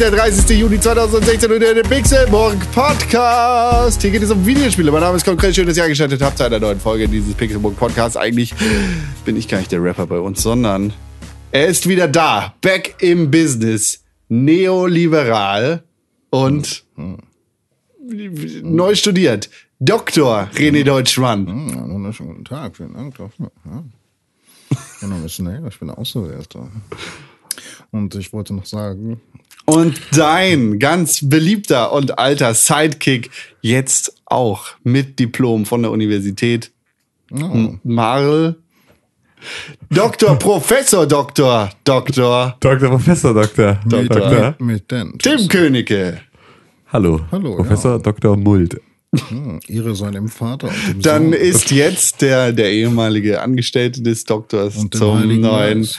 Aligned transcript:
Der 0.00 0.10
30. 0.12 0.58
Juni 0.58 0.80
2016 0.80 1.52
und 1.52 1.60
der 1.60 1.74
Pixelburg 1.82 2.56
Podcast. 2.72 4.00
Hier 4.00 4.10
geht 4.10 4.22
es 4.22 4.30
um 4.30 4.46
Videospiele. 4.46 4.90
Mein 4.90 5.02
Name 5.02 5.18
ist 5.18 5.26
konkret 5.26 5.54
schön, 5.54 5.66
dass 5.66 5.76
ihr 5.76 5.84
eingeschaltet 5.84 6.22
habt 6.22 6.38
zu 6.38 6.44
einer 6.44 6.58
neuen 6.58 6.80
Folge 6.80 7.06
dieses 7.06 7.34
Pixelburg 7.34 7.76
Podcasts. 7.76 8.16
Eigentlich 8.16 8.54
bin 9.26 9.36
ich 9.36 9.46
gar 9.46 9.58
nicht 9.58 9.70
der 9.72 9.82
Rapper 9.82 10.06
bei 10.06 10.18
uns, 10.18 10.42
sondern 10.42 10.94
er 11.52 11.66
ist 11.66 11.86
wieder 11.86 12.08
da. 12.08 12.54
Back 12.62 12.94
im 13.00 13.30
Business. 13.30 14.02
Neoliberal 14.30 15.82
und 16.30 16.84
neu 18.62 18.94
studiert. 18.94 19.50
Dr. 19.80 20.48
René 20.54 20.82
Deutschmann. 20.82 21.68
Ja, 21.68 21.86
wunderschönen 21.86 22.30
guten 22.30 22.44
Tag, 22.46 22.74
vielen 22.78 22.94
Dank. 22.94 23.18
Ja. 23.18 23.84
Mein 25.02 25.10
Name 25.10 25.26
ist 25.26 25.38
Ney, 25.40 25.60
ich 25.68 25.78
bin 25.78 25.90
Außenwärter. 25.90 26.70
Und 27.90 28.14
ich 28.14 28.32
wollte 28.32 28.54
noch 28.54 28.64
sagen, 28.64 29.20
Und 29.70 30.00
dein 30.16 30.78
ganz 30.78 31.20
beliebter 31.28 31.92
und 31.92 32.18
alter 32.18 32.54
Sidekick 32.54 33.30
jetzt 33.62 34.14
auch 34.26 34.66
mit 34.82 35.18
Diplom 35.18 35.64
von 35.66 35.82
der 35.82 35.90
Universität 35.90 36.70
M- 37.30 37.78
Marl. 37.84 38.56
Doktor, 39.90 40.36
Professor, 40.38 41.06
Doktor, 41.06 41.70
Doktor 41.84 42.56
Dr. 42.60 42.88
Professor 42.90 43.32
Doktor. 43.32 43.80
mit, 43.84 43.92
Doktor. 44.10 44.56
mit, 44.58 44.60
mit 44.60 44.90
den 44.90 45.18
Tim 45.18 45.48
Königke. 45.48 46.20
Hallo. 46.92 47.20
Hallo, 47.30 47.56
Professor 47.56 47.98
Dr. 48.00 48.36
Muld. 48.36 48.80
Hm, 49.28 49.58
Ihre 49.66 49.94
seinem 49.96 50.28
Vater 50.28 50.68
und 50.68 51.04
Dann 51.06 51.24
Sohn 51.24 51.32
ist 51.32 51.70
jetzt 51.70 52.20
der, 52.22 52.52
der 52.52 52.70
ehemalige 52.70 53.40
Angestellte 53.40 54.02
des 54.02 54.24
Doktors 54.24 54.74
zum 54.74 54.90
neuen, 55.40 55.42
Geist. 55.42 55.98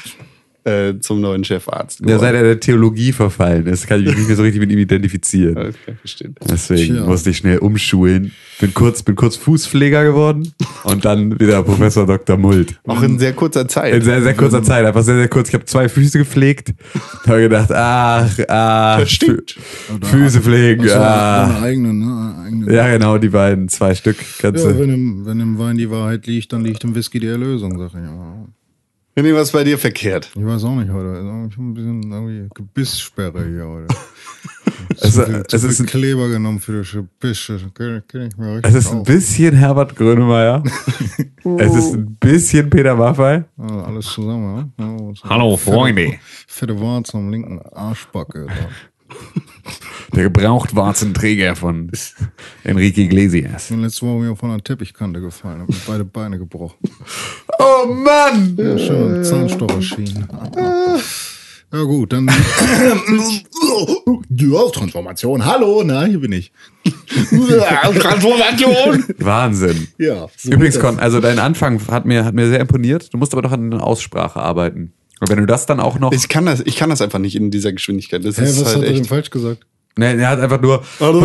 Äh, 0.63 0.93
zum 0.99 1.21
neuen 1.21 1.43
Chefarzt 1.43 1.99
Der 2.01 2.05
geworden. 2.05 2.21
seit 2.21 2.35
er 2.35 2.43
der 2.43 2.59
Theologie 2.59 3.11
verfallen 3.11 3.65
ist, 3.67 3.87
kann 3.87 3.99
ich 4.01 4.05
mich 4.07 4.15
nicht 4.17 4.27
mehr 4.27 4.35
so 4.37 4.43
richtig 4.43 4.59
mit 4.61 4.71
ihm 4.71 4.79
identifizieren. 4.79 5.57
Okay, 5.71 5.95
verstehe. 5.99 6.31
Deswegen 6.49 6.95
Tja. 6.95 7.05
musste 7.05 7.29
ich 7.31 7.37
schnell 7.37 7.57
umschulen. 7.59 8.31
Bin 8.59 8.73
kurz, 8.73 9.01
bin 9.01 9.15
kurz 9.15 9.35
Fußpfleger 9.37 10.03
geworden 10.03 10.53
und 10.83 11.03
dann 11.03 11.39
wieder 11.39 11.63
Professor 11.63 12.05
Dr. 12.05 12.37
Muld. 12.37 12.79
Auch 12.85 13.01
in 13.01 13.17
sehr 13.17 13.33
kurzer 13.33 13.67
Zeit. 13.67 13.93
In 13.95 14.01
sehr, 14.03 14.21
sehr 14.21 14.35
kurzer 14.35 14.61
Zeit, 14.61 14.85
einfach 14.85 15.01
sehr, 15.01 15.15
sehr 15.15 15.27
kurz. 15.29 15.47
Ich 15.49 15.55
habe 15.55 15.65
zwei 15.65 15.89
Füße 15.89 16.19
gepflegt. 16.19 16.73
Habe 17.25 17.41
gedacht, 17.41 17.71
ach, 17.71 18.29
ah, 18.49 18.99
Das 18.99 19.11
stimmt. 19.11 19.55
Fü- 19.89 20.05
Füße 20.05 20.41
pflegen, 20.41 20.81
Also, 20.83 20.95
ah. 20.95 21.47
Deine 21.47 21.59
eigenen, 21.65 21.99
ne? 21.99 22.35
Eigenen. 22.45 22.71
Ja, 22.73 22.87
genau, 22.91 23.17
die 23.17 23.29
beiden, 23.29 23.67
zwei 23.67 23.95
Stück. 23.95 24.17
Kannst 24.39 24.63
Ja, 24.63 24.77
wenn 24.77 24.89
im, 24.93 25.25
wenn 25.25 25.39
im 25.39 25.57
Wein 25.57 25.77
die 25.77 25.89
Wahrheit 25.89 26.27
liegt, 26.27 26.53
dann 26.53 26.63
liegt 26.63 26.83
im 26.83 26.93
Whisky 26.93 27.19
die 27.19 27.27
Erlösung, 27.27 27.77
sag 27.79 27.87
ich 27.89 27.95
immer. 27.95 28.47
René, 29.15 29.33
was 29.35 29.47
ist 29.49 29.51
bei 29.51 29.63
dir 29.65 29.77
verkehrt? 29.77 30.31
Ich 30.35 30.45
weiß 30.45 30.63
auch 30.63 30.75
nicht 30.75 30.89
heute. 30.89 31.09
Also, 31.09 31.47
Ich 31.49 31.57
habe 31.57 31.63
ein 31.63 31.73
bisschen 31.73 32.11
irgendwie 32.11 32.49
Gebisssperre 32.53 33.45
hier 33.45 33.67
heute. 33.67 33.93
Es, 35.01 35.13
Zu 35.13 35.25
viel, 35.25 35.47
zu 35.47 35.55
es, 35.57 35.63
ist 35.63 35.79
ein, 35.81 35.85
Kleber 35.85 36.29
genommen 36.29 36.59
für 36.59 36.81
die 36.81 36.85
richtig 38.55 38.69
es 38.71 38.85
ist 38.85 38.91
ein 38.91 39.03
bisschen 39.03 39.55
Herbert 39.55 39.95
Grönemeyer. 39.95 40.63
es 41.57 41.75
ist 41.75 41.93
ein 41.93 42.15
bisschen 42.15 42.69
Peter 42.69 42.95
Maffei. 42.95 43.43
Also 43.57 43.79
alles 43.81 44.05
zusammen, 44.05 44.73
ja? 44.79 44.85
ja 44.85 45.13
Hallo, 45.29 45.57
fette- 45.57 45.71
Freunde. 45.75 46.13
Fette 46.47 46.79
Warze 46.79 47.17
am 47.17 47.29
linken 47.31 47.59
Arschbacke. 47.73 48.47
Der 50.15 50.23
Gebrauchtwarzenträger 50.23 51.55
von 51.55 51.91
Enrique 52.63 52.97
Iglesias. 52.97 53.65
Ich 53.65 53.69
bin 53.69 53.81
letzte 53.81 54.05
Woche 54.05 54.19
mir 54.19 54.35
von 54.35 54.51
einer 54.51 54.63
Teppichkante 54.63 55.21
gefallen, 55.21 55.61
habe 55.61 55.71
mir 55.71 55.79
beide 55.87 56.05
Beine 56.05 56.37
gebrochen. 56.37 56.77
Oh 57.59 57.87
Mann! 57.87 58.55
Ja, 58.57 58.77
schön, 58.77 59.23
Zahnstocherschienen. 59.23 60.27
Ja 61.73 61.83
gut, 61.83 62.11
dann 62.11 62.27
ja, 64.29 64.69
Transformation. 64.73 65.45
Hallo, 65.45 65.83
na, 65.85 66.03
hier 66.03 66.19
bin 66.19 66.33
ich. 66.33 66.51
Transformation! 67.29 69.05
Wahnsinn. 69.19 69.87
Ja. 69.97 70.27
So 70.35 70.51
Übrigens. 70.51 70.81
Con, 70.81 70.99
also 70.99 71.21
dein 71.21 71.39
Anfang 71.39 71.79
hat 71.87 72.05
mir, 72.05 72.25
hat 72.25 72.33
mir 72.33 72.49
sehr 72.49 72.59
imponiert. 72.59 73.13
Du 73.13 73.17
musst 73.17 73.31
aber 73.31 73.41
doch 73.41 73.53
an 73.53 73.71
der 73.71 73.83
Aussprache 73.83 74.41
arbeiten. 74.41 74.91
Und 75.21 75.29
wenn 75.29 75.37
du 75.37 75.45
das 75.45 75.65
dann 75.67 75.79
auch 75.79 75.97
noch. 75.99 76.11
Ich 76.11 76.27
kann 76.27 76.45
das, 76.47 76.59
ich 76.65 76.75
kann 76.75 76.89
das 76.89 76.99
einfach 77.01 77.19
nicht 77.19 77.35
in 77.35 77.51
dieser 77.51 77.71
Geschwindigkeit. 77.71 78.25
Das 78.25 78.37
Hä, 78.37 78.43
ist 78.43 78.59
was 78.59 78.65
halt 78.67 78.77
hat 78.77 78.83
er 78.83 78.89
denn 78.89 79.01
echt. 79.01 79.09
falsch 79.09 79.29
gesagt? 79.29 79.65
Ne, 79.97 80.15
er 80.19 80.29
hat 80.29 80.39
einfach 80.39 80.61
nur. 80.61 80.83
Also 80.99 81.21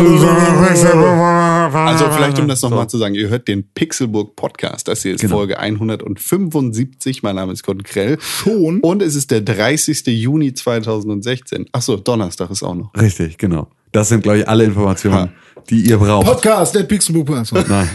vielleicht 2.11 2.37
um 2.37 2.47
das 2.47 2.61
nochmal 2.61 2.87
zu 2.89 2.97
sagen, 2.97 3.15
ihr 3.15 3.29
hört 3.29 3.47
den 3.47 3.63
Pixelburg 3.73 4.35
Podcast. 4.35 4.87
Das 4.87 5.01
hier 5.03 5.15
ist 5.15 5.21
Genau. 5.21 5.37
Folge 5.37 5.57
175. 5.57 7.23
Mein 7.23 7.35
Name 7.37 7.53
ist 7.53 7.63
Gordon 7.63 7.83
Krell. 7.83 8.17
Schon? 8.19 8.81
Und 8.81 9.01
es 9.01 9.15
ist 9.15 9.31
der 9.31 9.41
30. 9.41 10.05
Juni 10.07 10.53
2016. 10.53 11.67
Ach 11.71 11.81
so, 11.81 11.95
Donnerstag 11.97 12.51
ist 12.51 12.61
auch 12.61 12.75
noch. 12.75 12.93
Richtig, 12.95 13.37
genau. 13.37 13.67
Das 13.93 14.09
sind, 14.09 14.21
glaube 14.21 14.39
ich, 14.39 14.47
alle 14.49 14.65
Informationen, 14.65 15.31
die 15.69 15.81
ihr 15.81 15.97
braucht. 15.97 16.27
Podcast, 16.27 16.75
der 16.75 16.83
Pixelbook. 16.83 17.29
Also. 17.37 17.55
Nein. 17.67 17.89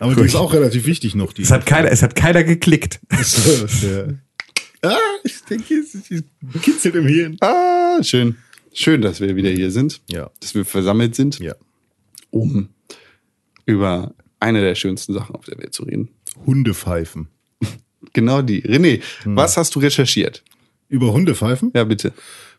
Aber 0.00 0.14
die 0.14 0.22
ist 0.24 0.34
auch 0.34 0.52
relativ 0.54 0.86
wichtig 0.86 1.14
noch. 1.14 1.32
Die 1.34 1.42
Es 1.42 1.50
hat 1.50 1.66
keiner, 1.66 1.90
es 1.92 2.02
hat 2.02 2.16
keiner 2.16 2.42
geklickt. 2.42 3.00
Ah, 4.94 5.18
ich 5.24 5.40
denke, 5.42 5.74
es 5.74 5.96
kitzelt 6.62 6.94
im 6.94 7.06
Hirn. 7.06 7.36
Ah, 7.40 8.02
schön. 8.02 8.36
Schön, 8.72 9.00
dass 9.02 9.20
wir 9.20 9.34
wieder 9.36 9.50
hier 9.50 9.70
sind. 9.70 10.00
Ja. 10.10 10.30
Dass 10.40 10.54
wir 10.54 10.64
versammelt 10.64 11.14
sind, 11.14 11.38
Ja. 11.38 11.54
um 12.30 12.68
über 13.64 14.14
eine 14.40 14.60
der 14.60 14.74
schönsten 14.74 15.12
Sachen 15.14 15.34
auf 15.34 15.44
der 15.46 15.58
Welt 15.58 15.72
zu 15.74 15.84
reden. 15.84 16.08
Hundepfeifen. 16.44 17.28
Genau 18.12 18.40
die. 18.42 18.62
René, 18.62 19.02
Hm. 19.24 19.36
was 19.36 19.56
hast 19.56 19.74
du 19.74 19.80
recherchiert? 19.80 20.42
Über 20.88 21.12
Hundepfeifen? 21.12 21.72
Ja, 21.74 21.84
bitte. 21.84 22.12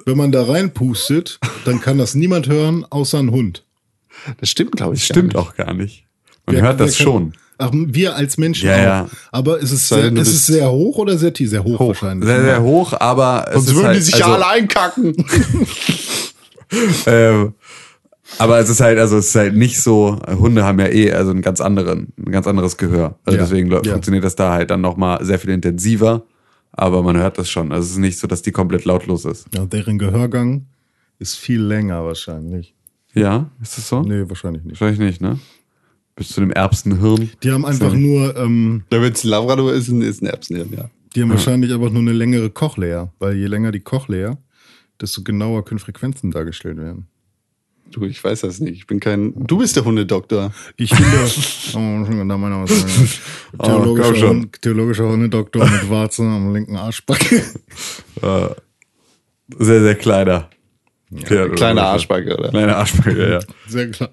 Wenn 0.05 0.17
man 0.17 0.31
da 0.31 0.43
reinpustet, 0.43 1.39
dann 1.65 1.79
kann 1.81 1.97
das 1.97 2.13
niemand 2.15 2.47
hören, 2.47 2.85
außer 2.89 3.17
ein 3.19 3.31
Hund. 3.31 3.63
Das 4.39 4.49
stimmt, 4.49 4.73
glaube 4.73 4.95
ich. 4.95 5.05
Stimmt 5.05 5.33
gar 5.33 5.41
auch 5.43 5.55
gar 5.55 5.73
nicht. 5.73 6.05
Man 6.45 6.55
Wer- 6.57 6.63
hört 6.63 6.79
das 6.79 6.97
kann- 6.97 7.03
schon. 7.05 7.33
Ach, 7.35 7.46
wir 7.59 8.15
als 8.15 8.37
Menschen 8.37 8.67
Ja, 8.69 8.75
auch. 8.75 8.79
ja. 8.81 9.09
Aber 9.31 9.59
ist 9.59 9.71
es, 9.71 9.87
Sei 9.87 10.01
sehr, 10.01 10.13
ist 10.15 10.27
es 10.29 10.45
sehr 10.45 10.71
hoch 10.71 10.97
oder 10.97 11.17
sehr 11.17 11.33
tief? 11.33 11.49
Sehr 11.49 11.63
hoch, 11.63 11.79
wahrscheinlich. 11.79 12.27
Sehr, 12.27 12.43
sehr 12.43 12.61
hoch, 12.61 12.93
aber 12.99 13.45
es 13.49 13.53
Sonst 13.55 13.75
würden 13.75 13.87
halt, 13.87 13.97
die 13.97 14.01
sich 14.01 14.15
also, 14.15 14.27
ja 14.29 14.35
alle 14.35 14.47
einkacken. 14.47 15.15
Ähm, 17.05 17.53
aber 18.39 18.59
es 18.59 18.69
ist 18.69 18.81
halt, 18.81 18.99
also 18.99 19.17
es 19.17 19.27
ist 19.29 19.35
halt 19.35 19.55
nicht 19.55 19.79
so, 19.81 20.19
Hunde 20.27 20.65
haben 20.65 20.79
ja 20.79 20.87
eh 20.87 21.13
also 21.13 21.31
einen 21.31 21.41
ganz 21.41 21.61
anderen, 21.61 22.11
ein 22.17 22.31
ganz 22.31 22.45
anderes 22.45 22.75
Gehör. 22.75 23.17
Also 23.23 23.37
Ja, 23.37 23.43
deswegen 23.45 23.71
ja. 23.71 23.81
funktioniert 23.83 24.25
das 24.25 24.35
da 24.35 24.51
halt 24.51 24.69
dann 24.69 24.81
nochmal 24.81 25.23
sehr 25.23 25.39
viel 25.39 25.51
intensiver. 25.51 26.23
Aber 26.73 27.01
man 27.03 27.17
hört 27.17 27.37
das 27.37 27.49
schon. 27.49 27.71
Also 27.71 27.85
es 27.85 27.91
ist 27.91 27.97
nicht 27.99 28.19
so, 28.19 28.27
dass 28.27 28.41
die 28.41 28.51
komplett 28.51 28.83
lautlos 28.85 29.23
ist. 29.25 29.45
Ja, 29.55 29.65
deren 29.65 29.97
Gehörgang 29.97 30.65
ist 31.19 31.35
viel 31.37 31.61
länger 31.61 32.03
wahrscheinlich. 32.03 32.75
Ja, 33.13 33.49
ist 33.61 33.77
das 33.77 33.87
so? 33.87 34.01
Nee, 34.01 34.25
wahrscheinlich 34.27 34.63
nicht. 34.63 34.79
Wahrscheinlich 34.81 34.99
nicht, 34.99 35.21
ne? 35.21 35.39
Bis 36.17 36.29
zu 36.29 36.41
dem 36.41 36.51
Erbsenhirn. 36.51 37.29
Die 37.43 37.51
haben 37.51 37.63
einfach 37.63 37.93
nur, 37.93 38.35
ähm, 38.35 38.83
Damit 38.89 39.15
es 39.15 39.23
Labrador 39.23 39.71
ist, 39.71 39.87
ist 39.87 40.21
ein 40.21 40.27
Erbsenhirn, 40.27 40.73
ja. 40.75 40.89
die 41.15 41.21
haben 41.21 41.29
wahrscheinlich 41.29 41.71
einfach 41.71 41.91
nur 41.91 42.01
eine 42.01 42.11
längere 42.11 42.49
Cochlea, 42.49 43.13
weil 43.19 43.35
je 43.35 43.45
länger 43.45 43.71
die 43.71 43.81
Cochlea, 43.81 44.37
desto 44.99 45.21
genauer 45.21 45.63
können 45.63 45.79
Frequenzen 45.79 46.31
dargestellt 46.31 46.77
werden. 46.77 47.07
Du, 47.91 48.03
ich 48.05 48.21
weiß 48.21 48.41
das 48.41 48.59
nicht. 48.59 48.75
Ich 48.75 48.87
bin 48.87 48.99
kein. 48.99 49.33
Du 49.35 49.59
bist 49.59 49.75
der 49.75 49.85
Hundedoktor. 49.85 50.51
Ich 50.75 50.91
oh, 50.91 51.79
meine 51.79 52.55
Aussage. 52.55 52.91
Oh, 53.53 53.57
komm 53.57 53.67
Theologischer, 53.67 54.15
schon. 54.15 54.29
Hund, 54.29 54.61
theologischer 54.61 55.07
Hundedoktor 55.07 55.69
mit 55.69 55.89
Warze 55.89 56.23
am 56.23 56.53
linken 56.53 56.75
Arschbacke. 56.75 57.43
Äh, 58.21 58.49
sehr, 59.57 59.81
sehr 59.81 59.95
kleiner. 59.95 60.49
Ja, 61.09 61.47
Kleine 61.47 61.83
Arschbacke, 61.83 62.37
oder? 62.37 62.49
Kleine 62.49 62.75
Arschbacke, 62.75 63.31
ja. 63.31 63.39
Sehr 63.67 63.89
klar. 63.91 64.09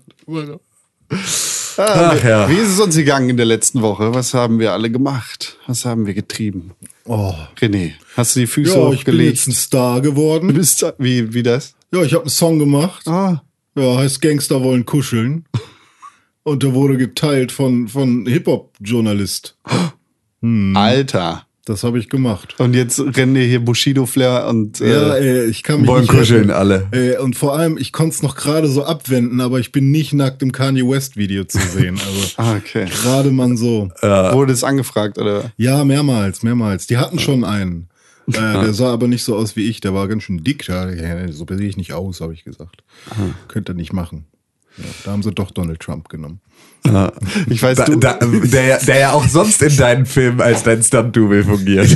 Ah, 1.76 2.12
Ach 2.14 2.24
ja. 2.24 2.48
Wie 2.48 2.54
ist 2.56 2.68
es 2.70 2.80
uns 2.80 2.94
gegangen 2.96 3.28
in 3.30 3.36
der 3.36 3.46
letzten 3.46 3.82
Woche? 3.82 4.14
Was 4.14 4.34
haben 4.34 4.58
wir 4.58 4.72
alle 4.72 4.90
gemacht? 4.90 5.58
Was 5.66 5.84
haben 5.84 6.06
wir 6.06 6.14
getrieben? 6.14 6.72
Oh. 7.04 7.34
René, 7.60 7.92
hast 8.16 8.36
du 8.36 8.40
die 8.40 8.46
Füße 8.46 8.74
Ja, 8.78 8.90
ich 8.92 9.04
bin 9.04 9.18
jetzt 9.20 9.46
ein 9.46 9.52
hochgelegt? 9.52 9.56
Star 9.56 10.00
Du 10.00 10.10
geworden. 10.10 10.54
bist 10.54 10.84
wie, 10.98 11.34
wie 11.34 11.42
das? 11.42 11.74
Ja, 11.92 12.02
ich 12.02 12.12
habe 12.14 12.24
einen 12.24 12.30
Song 12.30 12.58
gemacht. 12.58 13.06
Ah, 13.08 13.42
Ja, 13.76 13.96
heißt 13.98 14.20
Gangster 14.20 14.62
wollen 14.62 14.86
kuscheln. 14.86 15.44
Und 16.42 16.62
der 16.62 16.74
wurde 16.74 16.96
geteilt 16.98 17.52
von, 17.52 17.88
von 17.88 18.26
Hip-Hop-Journalist. 18.26 19.56
Alter. 20.74 21.46
Das 21.66 21.82
habe 21.82 21.98
ich 21.98 22.10
gemacht. 22.10 22.56
Und 22.58 22.74
jetzt 22.74 23.00
rennen 23.00 23.36
hier 23.36 23.64
Bushido, 23.64 24.04
Flair 24.04 24.46
und 24.48 24.80
Ja, 24.80 25.14
äh, 25.14 25.44
ey, 25.44 25.44
ich 25.46 25.62
kann 25.62 25.80
mich 25.80 25.88
wollen 25.88 26.06
kuscheln 26.06 26.50
retten. 26.50 26.50
alle. 26.50 26.88
Ey, 26.90 27.16
und 27.16 27.36
vor 27.36 27.56
allem, 27.56 27.78
ich 27.78 27.90
konnte 27.90 28.16
es 28.16 28.22
noch 28.22 28.36
gerade 28.36 28.68
so 28.68 28.84
abwenden, 28.84 29.40
aber 29.40 29.60
ich 29.60 29.72
bin 29.72 29.90
nicht 29.90 30.12
nackt 30.12 30.42
im 30.42 30.52
Kanye 30.52 30.86
West 30.86 31.16
Video 31.16 31.44
zu 31.44 31.58
sehen. 31.58 31.98
Also 31.98 32.28
ah, 32.36 32.56
okay. 32.56 32.84
gerade 32.84 33.30
man 33.30 33.56
so. 33.56 33.88
Wurde 34.02 34.52
es 34.52 34.62
angefragt, 34.62 35.16
oder? 35.16 35.52
Ja, 35.56 35.84
mehrmals, 35.84 36.42
mehrmals. 36.42 36.86
Die 36.86 36.98
hatten 36.98 37.18
schon 37.18 37.44
einen. 37.44 37.88
Äh, 38.26 38.32
der 38.40 38.72
sah 38.72 38.90
aber 38.90 39.06
nicht 39.06 39.22
so 39.22 39.36
aus 39.36 39.54
wie 39.54 39.68
ich. 39.68 39.82
Der 39.82 39.92
war 39.92 40.08
ganz 40.08 40.22
schön 40.22 40.42
dick. 40.42 40.66
Ja, 40.66 40.90
ja, 40.90 41.30
so 41.30 41.44
sehe 41.46 41.68
ich 41.68 41.76
nicht 41.76 41.92
aus, 41.92 42.22
habe 42.22 42.32
ich 42.32 42.42
gesagt. 42.42 42.82
Könnt 43.48 43.68
ihr 43.68 43.74
nicht 43.74 43.92
machen. 43.92 44.24
Ja, 44.76 44.84
da 45.04 45.12
haben 45.12 45.22
sie 45.22 45.32
doch 45.32 45.50
Donald 45.50 45.80
Trump 45.80 46.08
genommen. 46.08 46.40
Ich 47.48 47.62
weiß, 47.62 47.78
Da, 47.78 47.84
du, 47.86 47.96
da, 47.96 48.18
der, 48.20 48.78
der 48.78 48.98
ja 48.98 49.12
auch 49.12 49.26
sonst 49.26 49.62
in 49.62 49.74
deinen 49.76 50.04
Filmen 50.04 50.40
als 50.42 50.64
dein 50.64 50.82
Stunt-Double 50.82 51.44
fungiert. 51.44 51.88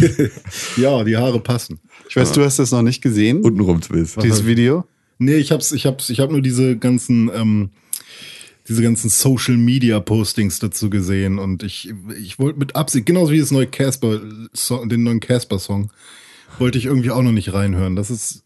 Ja, 0.76 1.04
die 1.04 1.16
Haare 1.16 1.40
passen. 1.40 1.78
ich 2.08 2.16
weiß, 2.16 2.32
du 2.32 2.42
hast 2.42 2.58
das 2.58 2.70
noch 2.72 2.82
nicht 2.82 3.02
gesehen, 3.02 3.42
Untenrum 3.42 3.80
Twist. 3.80 4.22
dieses 4.22 4.46
Video. 4.46 4.84
Nee, 5.18 5.34
ich 5.36 5.50
hab's, 5.52 5.72
ich 5.72 5.84
hab's, 5.84 6.08
ich 6.10 6.20
hab 6.20 6.30
nur 6.30 6.40
diese 6.40 6.76
ganzen, 6.78 7.30
ähm, 7.34 7.70
diese 8.68 8.82
ganzen 8.82 9.10
Social 9.10 9.56
Media 9.56 9.98
Postings 10.00 10.58
dazu 10.60 10.88
gesehen 10.88 11.38
und 11.38 11.62
ich, 11.64 11.92
ich 12.22 12.38
wollte 12.38 12.58
mit 12.58 12.76
Absicht, 12.76 13.04
genauso 13.04 13.32
wie 13.32 13.40
das 13.40 13.50
neue 13.50 13.66
Casper, 13.66 14.20
den 14.86 15.02
neuen 15.02 15.20
Casper 15.20 15.58
Song, 15.58 15.90
wollte 16.58 16.78
ich 16.78 16.86
irgendwie 16.86 17.10
auch 17.10 17.22
noch 17.22 17.32
nicht 17.32 17.52
reinhören. 17.52 17.94
Das 17.96 18.10
ist, 18.10 18.42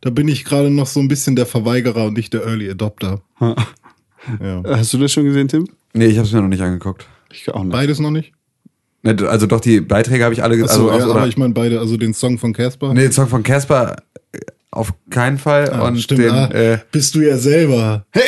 da 0.00 0.10
bin 0.10 0.28
ich 0.28 0.44
gerade 0.44 0.70
noch 0.70 0.86
so 0.86 1.00
ein 1.00 1.08
bisschen 1.08 1.36
der 1.36 1.46
Verweigerer 1.46 2.06
und 2.06 2.14
nicht 2.16 2.32
der 2.32 2.44
Early 2.44 2.70
Adopter. 2.70 3.22
Ja. 3.40 4.62
Hast 4.66 4.92
du 4.92 4.98
das 4.98 5.12
schon 5.12 5.24
gesehen, 5.24 5.48
Tim? 5.48 5.68
Nee, 5.92 6.06
ich 6.06 6.16
habe 6.18 6.26
es 6.26 6.32
mir 6.32 6.40
noch 6.42 6.48
nicht 6.48 6.62
angeguckt. 6.62 7.06
Ich 7.32 7.48
auch 7.50 7.62
nicht. 7.62 7.72
Beides 7.72 7.98
noch 8.00 8.10
nicht? 8.10 8.32
Ne, 9.02 9.16
Also 9.28 9.46
doch, 9.46 9.60
die 9.60 9.80
Beiträge 9.80 10.24
habe 10.24 10.34
ich 10.34 10.42
alle 10.42 10.62
Achso, 10.62 10.90
also, 10.90 11.08
ja, 11.08 11.14
aber 11.14 11.26
ich 11.26 11.36
meine 11.36 11.54
beide, 11.54 11.80
also 11.80 11.96
den 11.96 12.12
Song 12.14 12.38
von 12.38 12.52
Casper. 12.52 12.92
Nee, 12.92 13.02
den 13.02 13.12
Song 13.12 13.28
von 13.28 13.42
Casper 13.42 13.96
äh, 14.32 14.38
auf 14.70 14.92
keinen 15.08 15.38
Fall. 15.38 15.70
Ah, 15.70 15.88
und 15.88 15.98
stimmt, 16.00 16.20
den, 16.20 16.30
ah, 16.30 16.50
äh, 16.50 16.78
bist 16.92 17.14
du 17.14 17.20
ja 17.20 17.36
selber. 17.38 18.04
Hey! 18.10 18.22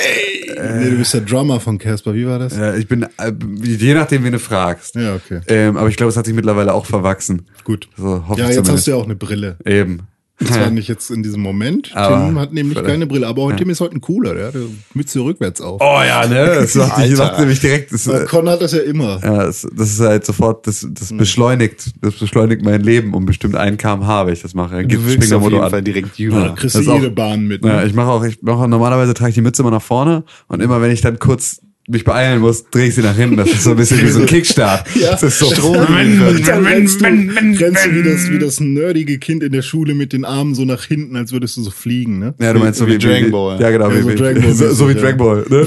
nee, 0.79 0.91
du 0.91 0.97
bist 0.97 1.13
der 1.15 1.23
Drummer 1.23 1.61
von 1.61 1.79
Casper, 1.79 2.15
wie 2.15 2.27
war 2.27 2.39
das? 2.39 2.57
äh, 2.57 2.79
ich 2.79 2.89
bin, 2.89 3.03
äh, 3.03 3.33
je 3.63 3.95
nachdem, 3.95 4.25
wen 4.25 4.33
du 4.33 4.39
fragst. 4.39 4.95
Ja, 4.95 5.15
okay. 5.15 5.41
Ähm, 5.49 5.77
aber 5.77 5.89
ich 5.89 5.97
glaube, 5.97 6.11
es 6.11 6.17
hat 6.17 6.25
sich 6.27 6.35
mittlerweile 6.35 6.73
auch 6.73 6.87
verwachsen. 6.87 7.47
Gut. 7.65 7.89
So, 7.97 8.27
hoffe 8.29 8.41
ja, 8.41 8.49
ich 8.49 8.57
jetzt 8.57 8.65
zumindest. 8.67 8.71
hast 8.73 8.87
du 8.87 8.91
ja 8.93 8.97
auch 8.97 9.05
eine 9.05 9.17
Brille. 9.17 9.57
Eben. 9.65 10.01
Zwar 10.45 10.71
nicht 10.71 10.89
jetzt 10.89 11.11
in 11.11 11.23
diesem 11.23 11.41
Moment. 11.43 11.91
Aber- 11.95 12.27
Tim 12.27 12.39
hat 12.39 12.53
nämlich 12.53 12.83
keine 12.83 13.07
Brille, 13.07 13.27
aber 13.27 13.43
heute 13.43 13.57
Tim 13.59 13.71
ist 13.71 13.81
heute 13.81 13.97
ein 13.97 14.01
cooler, 14.01 14.35
der 14.35 14.47
hat 14.49 14.55
eine 14.55 14.67
Mütze 14.95 15.21
rückwärts 15.21 15.61
auf. 15.61 15.81
Oh 15.81 16.01
ja, 16.07 16.27
ne? 16.27 16.47
Das 16.61 16.75
macht, 16.75 16.93
Alter. 16.99 17.17
macht 17.25 17.39
nämlich 17.39 17.61
direkt. 17.61 17.93
Das, 17.93 18.07
äh, 18.07 18.25
Con 18.29 18.49
hat 18.49 18.61
das 18.63 18.73
ja 18.73 18.81
immer. 18.81 19.21
ja, 19.23 19.45
das, 19.47 19.67
das 19.75 19.91
ist 19.93 20.01
halt 20.01 20.25
sofort, 20.25 20.67
das, 20.67 20.87
das 20.91 21.13
beschleunigt, 21.17 21.93
das 22.01 22.15
beschleunigt 22.15 22.63
mein 22.65 22.81
Leben 22.83 23.15
um 23.15 23.25
bestimmt 23.27 23.57
einen 23.57 23.77
kmh, 23.77 24.27
wenn 24.27 24.33
ich 24.33 24.43
das 24.43 24.55
mache. 24.55 24.77
Dann 24.77 24.89
Du 24.89 25.05
wirkst 25.07 25.33
auf 25.33 25.41
Motor 25.41 25.53
jeden 25.53 25.65
an. 25.65 25.71
Fall 25.71 25.83
direkt 25.83 26.19
jünger. 26.19 26.49
Da 26.49 26.55
kriegst 26.55 26.77
das 26.77 26.85
du 26.85 26.93
auch- 26.93 26.97
jede 26.97 27.11
Bahn 27.11 27.47
mit. 27.47 27.65
Ja, 27.65 27.81
Ne? 27.81 27.87
ich 27.87 27.95
mache 27.95 28.09
auch, 28.11 28.25
ich 28.25 28.43
mache 28.43 28.57
auch, 28.59 28.67
normalerweise 28.67 29.15
trage 29.15 29.31
ich 29.31 29.35
die 29.35 29.41
Mütze 29.43 29.63
immer 29.63 29.71
nach 29.71 29.83
vorne 29.83 30.25
und 30.49 30.61
immer 30.63 30.81
wenn 30.83 30.91
ich 30.91 31.01
dann 31.01 31.19
kurz 31.19 31.61
mich 31.93 32.05
beeilen 32.05 32.41
muss, 32.41 32.65
drehe 32.71 32.89
ich 32.89 32.95
sie 32.95 33.03
nach 33.03 33.15
hinten. 33.17 33.37
Das 33.37 33.49
ist 33.51 33.65
so 33.65 33.71
ein 33.71 33.77
bisschen 33.77 34.03
wie 34.03 34.09
so 34.09 34.21
ein 34.21 34.27
Kickstart. 34.33 34.87
Ja. 34.97 35.13
Das 35.13 35.23
ist 35.23 35.39
so. 35.39 35.75
Dann 35.75 36.65
rennst 36.67 37.01
du, 37.01 37.05
rennst 37.05 37.87
du 37.87 37.95
wie 37.95 38.03
das, 38.03 38.31
wie 38.31 38.39
das 38.39 38.61
nerdige 38.61 39.19
Kind 39.19 39.43
in 39.43 39.53
der 39.53 39.63
Schule 39.63 39.95
mit 39.95 40.13
den 40.13 40.25
Armen 40.25 40.55
so 40.55 40.65
nach 40.65 40.85
hinten, 40.85 41.17
als 41.17 41.33
würdest 41.33 41.57
du 41.57 41.63
so 41.63 41.71
fliegen, 41.71 42.19
ne? 42.19 42.35
Ja, 42.41 42.53
du 42.53 42.59
meinst 42.59 42.79
so 42.79 42.87
wie 42.87 42.95
wie, 42.95 42.99
Dragon 42.99 43.31
Ball. 43.31 43.61
Ja, 43.61 43.71
genau. 43.71 43.91
Ja, 43.91 43.97
wie, 43.97 44.03
so 44.03 44.09
wie, 44.09 44.15
Dragon 44.15 44.43
Ball 44.43 44.55
so, 44.55 44.73
so 44.73 44.89
wie 44.89 44.95
Dragon 44.95 45.19
Ball, 45.19 45.47
ne? 45.49 45.67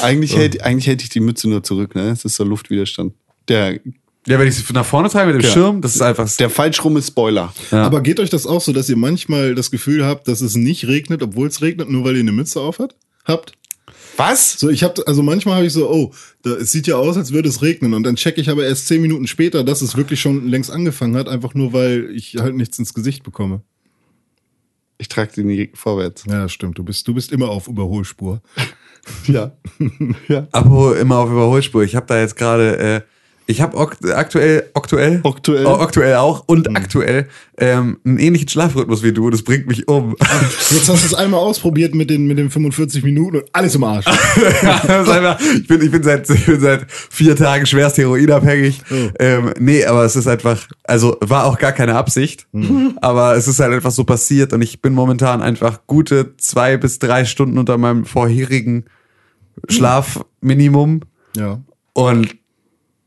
Eigentlich, 0.00 0.36
hält, 0.36 0.62
eigentlich 0.62 0.86
hält 0.86 1.02
ich 1.02 1.08
die 1.08 1.20
Mütze 1.20 1.48
nur 1.48 1.62
zurück, 1.62 1.94
ne? 1.94 2.10
Es 2.10 2.24
ist 2.24 2.36
so 2.36 2.44
Luftwiderstand. 2.44 3.14
Der, 3.48 3.80
Ja, 4.26 4.38
wenn 4.38 4.46
ich 4.46 4.54
sie 4.54 4.72
nach 4.72 4.84
vorne 4.86 5.08
trage 5.08 5.32
mit 5.32 5.42
dem 5.42 5.46
Ja. 5.46 5.52
Schirm, 5.52 5.80
das 5.80 5.96
ist 5.96 6.02
einfach. 6.02 6.30
der 6.36 6.50
falsch 6.50 6.84
rum 6.84 6.96
ist 6.96 7.08
Spoiler. 7.08 7.52
Ja. 7.70 7.84
Aber 7.84 8.00
geht 8.00 8.20
euch 8.20 8.30
das 8.30 8.46
auch 8.46 8.60
so, 8.60 8.72
dass 8.72 8.88
ihr 8.88 8.96
manchmal 8.96 9.54
das 9.54 9.70
Gefühl 9.70 10.04
habt, 10.04 10.28
dass 10.28 10.40
es 10.40 10.54
nicht 10.54 10.86
regnet, 10.86 11.22
obwohl 11.22 11.48
es 11.48 11.60
regnet, 11.62 11.90
nur 11.90 12.04
weil 12.04 12.14
ihr 12.14 12.20
eine 12.20 12.32
Mütze 12.32 12.60
auf 12.60 12.78
hat? 12.78 12.94
habt? 13.24 13.52
Was? 14.16 14.52
So, 14.58 14.68
ich 14.68 14.82
habe 14.82 15.06
also 15.06 15.22
manchmal 15.22 15.56
habe 15.56 15.66
ich 15.66 15.72
so, 15.72 15.90
oh, 15.90 16.12
da, 16.42 16.50
es 16.50 16.72
sieht 16.72 16.86
ja 16.86 16.96
aus, 16.96 17.16
als 17.16 17.32
würde 17.32 17.48
es 17.48 17.62
regnen 17.62 17.94
und 17.94 18.02
dann 18.02 18.16
checke 18.16 18.40
ich 18.40 18.50
aber 18.50 18.64
erst 18.64 18.86
zehn 18.86 19.00
Minuten 19.00 19.26
später, 19.26 19.64
dass 19.64 19.82
es 19.82 19.96
wirklich 19.96 20.20
schon 20.20 20.48
längst 20.48 20.70
angefangen 20.70 21.16
hat, 21.16 21.28
einfach 21.28 21.54
nur 21.54 21.72
weil 21.72 22.10
ich 22.14 22.36
halt 22.36 22.54
nichts 22.54 22.78
ins 22.78 22.94
Gesicht 22.94 23.22
bekomme. 23.22 23.62
Ich 24.98 25.08
trage 25.08 25.32
die 25.34 25.44
nie 25.44 25.70
vorwärts. 25.74 26.24
Ja, 26.28 26.42
das 26.42 26.52
stimmt. 26.52 26.78
Du 26.78 26.84
bist 26.84 27.08
du 27.08 27.14
bist 27.14 27.32
immer 27.32 27.48
auf 27.48 27.68
Überholspur. 27.68 28.40
Ja. 29.26 29.56
ja. 30.28 30.46
Apropos 30.52 30.96
immer 30.96 31.18
auf 31.18 31.28
Überholspur. 31.28 31.82
Ich 31.82 31.96
habe 31.96 32.06
da 32.06 32.20
jetzt 32.20 32.36
gerade, 32.36 32.78
äh, 32.78 33.00
ich 33.46 33.60
habe 33.60 33.76
aktuell, 33.78 34.70
aktuell, 34.74 35.20
Aktuell. 35.24 35.66
Oh, 35.66 35.74
aktuell 35.74 36.14
auch 36.16 36.44
und 36.46 36.68
Mhm. 36.68 36.76
aktuell 36.76 37.28
ähm, 37.58 37.98
einen 38.04 38.18
ähnlichen 38.18 38.48
Schlafrhythmus 38.48 39.02
wie 39.02 39.12
du. 39.12 39.28
Das 39.30 39.42
bringt 39.42 39.66
mich 39.66 39.88
um. 39.88 40.16
Jetzt 40.70 40.88
hast 40.88 41.02
du 41.02 41.06
es 41.06 41.14
einmal 41.14 41.40
ausprobiert 41.40 41.94
mit 41.94 42.08
den 42.10 42.26
mit 42.26 42.38
den 42.38 42.50
45 42.50 43.02
Minuten 43.04 43.36
und 43.38 43.44
alles 43.52 43.74
im 43.74 43.84
Arsch. 43.84 44.06
Einfach, 44.66 45.38
ich, 45.40 45.66
bin, 45.66 45.82
ich, 45.82 45.90
bin 45.90 46.02
seit, 46.02 46.28
ich 46.30 46.46
bin 46.46 46.60
seit 46.60 46.86
vier 46.90 47.36
Tagen 47.36 47.66
schwerst 47.66 47.98
heroinabhängig. 47.98 48.80
Oh. 48.90 48.94
Ähm, 49.18 49.52
nee, 49.58 49.84
aber 49.84 50.04
es 50.04 50.16
ist 50.16 50.26
einfach, 50.28 50.66
also 50.84 51.16
war 51.20 51.44
auch 51.46 51.58
gar 51.58 51.72
keine 51.72 51.94
Absicht, 51.96 52.46
Hm. 52.52 52.98
aber 53.00 53.36
es 53.36 53.48
ist 53.48 53.60
halt 53.60 53.72
einfach 53.72 53.90
so 53.90 54.04
passiert 54.04 54.52
und 54.52 54.62
ich 54.62 54.80
bin 54.80 54.94
momentan 54.94 55.42
einfach 55.42 55.80
gute 55.86 56.36
zwei 56.36 56.76
bis 56.76 56.98
drei 56.98 57.24
Stunden 57.24 57.58
unter 57.58 57.76
meinem 57.78 58.04
vorherigen 58.04 58.84
Schlafminimum 59.68 61.00
Ja. 61.36 61.60
und 61.92 62.36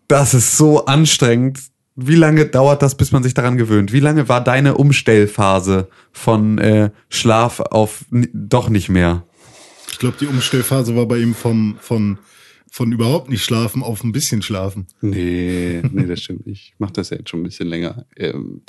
das 0.07 0.33
ist 0.33 0.57
so 0.57 0.85
anstrengend. 0.85 1.59
Wie 1.95 2.15
lange 2.15 2.45
dauert 2.45 2.81
das, 2.81 2.95
bis 2.95 3.11
man 3.11 3.23
sich 3.23 3.33
daran 3.33 3.57
gewöhnt? 3.57 3.93
Wie 3.93 4.01
lange 4.01 4.27
war 4.27 4.43
deine 4.43 4.75
Umstellphase 4.75 5.87
von 6.11 6.57
äh, 6.57 6.91
Schlaf 7.09 7.61
auf 7.61 8.05
doch 8.11 8.69
nicht 8.69 8.89
mehr? 8.89 9.23
Ich 9.89 9.99
glaube, 9.99 10.17
die 10.19 10.27
Umstellphase 10.27 10.95
war 10.95 11.05
bei 11.05 11.19
ihm 11.19 11.33
vom 11.33 11.77
von 11.79 12.19
von 12.69 12.91
überhaupt 12.91 13.29
nicht 13.29 13.45
schlafen 13.45 13.81
auf 13.81 14.03
ein 14.03 14.11
bisschen 14.11 14.41
schlafen. 14.41 14.87
Nee, 14.99 15.81
nee, 15.93 16.05
das 16.05 16.19
stimmt 16.19 16.45
nicht. 16.45 16.73
Ich 16.73 16.75
mach 16.77 16.91
das 16.91 17.09
ja 17.09 17.17
jetzt 17.17 17.29
schon 17.29 17.39
ein 17.39 17.43
bisschen 17.43 17.69
länger. 17.69 18.05
Ähm, 18.17 18.63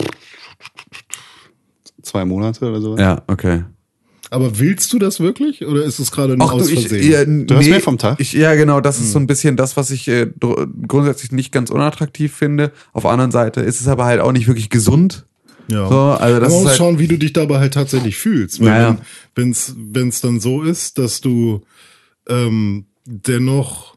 zwei 2.03 2.25
Monate 2.25 2.69
oder 2.69 2.81
so. 2.81 2.97
Ja, 2.97 3.25
okay. 3.27 3.65
Aber 4.31 4.59
willst 4.59 4.93
du 4.93 4.99
das 4.99 5.21
wirklich 5.21 5.65
oder 5.67 5.85
ist 5.85 5.99
es 5.99 6.11
gerade 6.11 6.37
nur 6.37 6.49
Ach 6.49 6.55
aus 6.55 6.67
du, 6.67 6.73
ich, 6.73 6.89
Versehen? 6.89 7.11
ja, 7.11 7.25
Du 7.25 7.55
hast 7.57 7.69
mehr 7.69 7.81
vom 7.81 7.99
Tag? 7.99 8.19
Ich, 8.21 8.33
ja, 8.33 8.55
genau, 8.55 8.81
das 8.81 8.99
ist 9.01 9.13
so 9.13 9.19
ein 9.19 9.27
bisschen 9.27 9.57
das, 9.57 9.77
was 9.77 9.91
ich 9.91 10.09
äh, 10.09 10.27
grundsätzlich 10.89 11.33
nicht 11.33 11.53
ganz 11.53 11.71
unattraktiv 11.71 12.33
finde. 12.35 12.73
Auf 12.93 13.03
der 13.05 13.13
anderen 13.13 13.31
Seite 13.31 13.61
ist 13.61 13.81
es 13.81 13.89
aber 13.89 14.05
halt 14.05 14.21
auch 14.21 14.33
nicht 14.33 14.49
wirklich 14.49 14.69
gesund. 14.71 15.27
Ja. 15.69 15.89
So, 15.89 15.99
also 16.01 16.41
das 16.41 16.49
Man 16.49 16.59
ist 16.59 16.63
muss 16.63 16.69
halt, 16.69 16.79
schauen, 16.79 16.99
wie 16.99 17.09
du 17.09 17.19
dich 17.19 17.33
dabei 17.33 17.59
halt 17.59 17.75
tatsächlich 17.75 18.17
fühlst. 18.17 18.61
Weil 18.61 18.69
Naja. 18.69 18.99
wenn 19.35 19.51
es 19.51 19.75
wenn's 19.77 20.21
dann 20.21 20.41
so 20.41 20.63
ist, 20.63 20.99
dass 20.99 21.21
du 21.21 21.63
ähm, 22.29 22.87
dennoch 23.05 23.97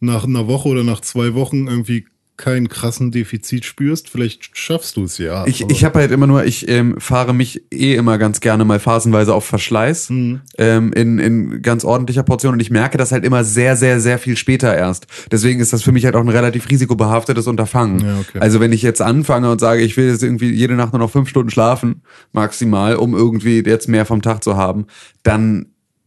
nach 0.00 0.24
einer 0.24 0.46
Woche 0.46 0.68
oder 0.68 0.84
nach 0.84 1.00
zwei 1.00 1.34
Wochen 1.34 1.66
irgendwie 1.66 2.06
keinen 2.40 2.68
krassen 2.68 3.12
Defizit 3.12 3.64
spürst, 3.64 4.08
vielleicht 4.08 4.56
schaffst 4.56 4.96
du 4.96 5.04
es 5.04 5.18
ja. 5.18 5.46
ich, 5.46 5.68
ich 5.68 5.84
habe 5.84 6.00
halt 6.00 6.10
immer 6.10 6.26
nur, 6.26 6.44
ich 6.44 6.68
ähm, 6.68 6.96
fahre 6.98 7.34
mich 7.34 7.62
eh 7.70 7.94
immer 7.94 8.18
ganz 8.18 8.40
gerne 8.40 8.64
mal 8.64 8.80
phasenweise 8.80 9.34
auf 9.34 9.44
Verschleiß 9.44 10.10
Mhm. 10.10 10.40
ähm, 10.58 10.92
in, 10.94 11.18
in 11.18 11.62
ganz 11.62 11.84
ordentlicher 11.84 12.22
Portion 12.22 12.54
und 12.54 12.60
ich 12.60 12.70
merke 12.70 12.96
das 12.96 13.12
halt 13.12 13.24
immer 13.24 13.44
sehr, 13.44 13.76
sehr, 13.76 14.00
sehr 14.00 14.18
viel 14.18 14.36
später 14.36 14.74
erst. 14.74 15.06
Deswegen 15.30 15.60
ist 15.60 15.72
das 15.72 15.82
für 15.82 15.92
mich 15.92 16.04
halt 16.06 16.16
auch 16.16 16.22
ein 16.22 16.28
relativ 16.28 16.70
risikobehaftetes 16.70 17.46
Unterfangen. 17.46 18.00
Ja, 18.00 18.18
okay. 18.18 18.38
Also 18.40 18.58
wenn 18.58 18.72
ich 18.72 18.82
jetzt 18.82 19.02
anfange 19.02 19.50
und 19.50 19.60
sage, 19.60 19.82
ich 19.82 19.96
will 19.96 20.08
jetzt 20.08 20.22
irgendwie 20.22 20.50
jede 20.50 20.74
Nacht 20.74 20.94
nur 20.94 21.00
noch 21.00 21.10
fünf 21.10 21.28
Stunden 21.28 21.50
schlafen, 21.50 22.02
maximal, 22.32 22.96
um 22.96 23.14
irgendwie 23.14 23.62
jetzt 23.64 23.88
mehr 23.88 24.06
vom 24.06 24.22
Tag 24.22 24.42
zu 24.42 24.56
haben, 24.56 24.86
dann 25.22 25.66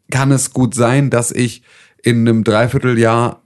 kann 0.10 0.32
es 0.32 0.52
gut 0.52 0.74
sein, 0.74 1.10
dass 1.12 1.32
ich 1.32 1.62
in 2.02 2.28
einem 2.28 2.44
Dreivierteljahr 2.44 3.43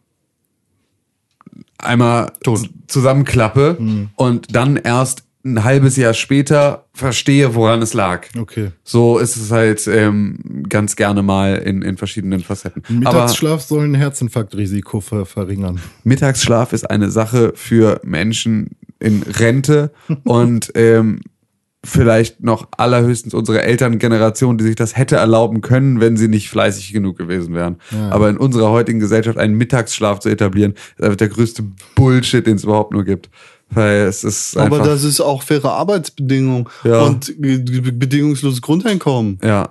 einmal 1.87 2.31
z- 2.43 2.69
zusammenklappe 2.87 3.75
Hm. 3.79 4.09
und 4.15 4.55
dann 4.55 4.75
erst 4.77 5.23
ein 5.45 5.63
halbes 5.63 5.95
Jahr 5.95 6.13
später 6.13 6.85
verstehe, 6.93 7.55
woran 7.55 7.81
es 7.81 7.93
lag. 7.93 8.25
okay. 8.37 8.71
So 8.83 9.17
ist 9.17 9.37
es 9.37 9.49
halt 9.49 9.87
ähm, 9.87 10.65
ganz 10.67 10.97
gerne 10.97 11.21
mal 11.23 11.55
in, 11.55 11.81
in 11.83 11.95
verschiedenen 11.95 12.41
Facetten. 12.41 12.83
Aber 13.05 13.21
Mittagsschlaf 13.21 13.61
soll 13.61 13.85
ein 13.85 13.93
Herzinfarktrisiko 13.95 14.99
ver 14.99 15.25
verringern. 15.25 15.79
Mittagsschlaf 16.03 16.73
ist 16.73 16.89
eine 16.89 17.09
Sache 17.11 17.53
für 17.55 18.01
Menschen 18.03 18.71
in 18.99 19.23
Rente 19.23 19.91
und 20.25 20.71
ähm, 20.75 21.21
vielleicht 21.87 22.43
noch 22.43 22.67
allerhöchstens 22.77 23.33
unsere 23.33 23.61
Elterngeneration, 23.63 24.57
die 24.57 24.65
sich 24.65 24.75
das 24.75 24.97
hätte 24.97 25.15
erlauben 25.15 25.61
können, 25.61 25.99
wenn 26.01 26.17
sie 26.17 26.27
nicht 26.27 26.49
fleißig 26.49 26.91
genug 26.91 27.17
gewesen 27.17 27.53
wären. 27.53 27.77
Aber 28.09 28.29
in 28.29 28.37
unserer 28.37 28.69
heutigen 28.71 28.99
Gesellschaft 28.99 29.37
einen 29.37 29.55
Mittagsschlaf 29.55 30.19
zu 30.19 30.27
etablieren, 30.29 30.73
ist 30.97 31.03
einfach 31.03 31.15
der 31.15 31.29
größte 31.29 31.63
Bullshit, 31.95 32.45
den 32.45 32.57
es 32.57 32.65
überhaupt 32.65 32.91
nur 32.91 33.05
gibt. 33.05 33.29
Weil 33.69 34.01
es 34.01 34.23
ist 34.23 34.57
einfach, 34.57 34.79
Aber 34.79 34.87
das 34.87 35.03
ist 35.03 35.19
auch 35.21 35.43
faire 35.43 35.71
Arbeitsbedingungen 35.71 36.67
Ja. 36.83 37.01
und 37.03 37.33
bedingungsloses 37.37 38.61
Grundeinkommen. 38.61 39.39
ja, 39.43 39.69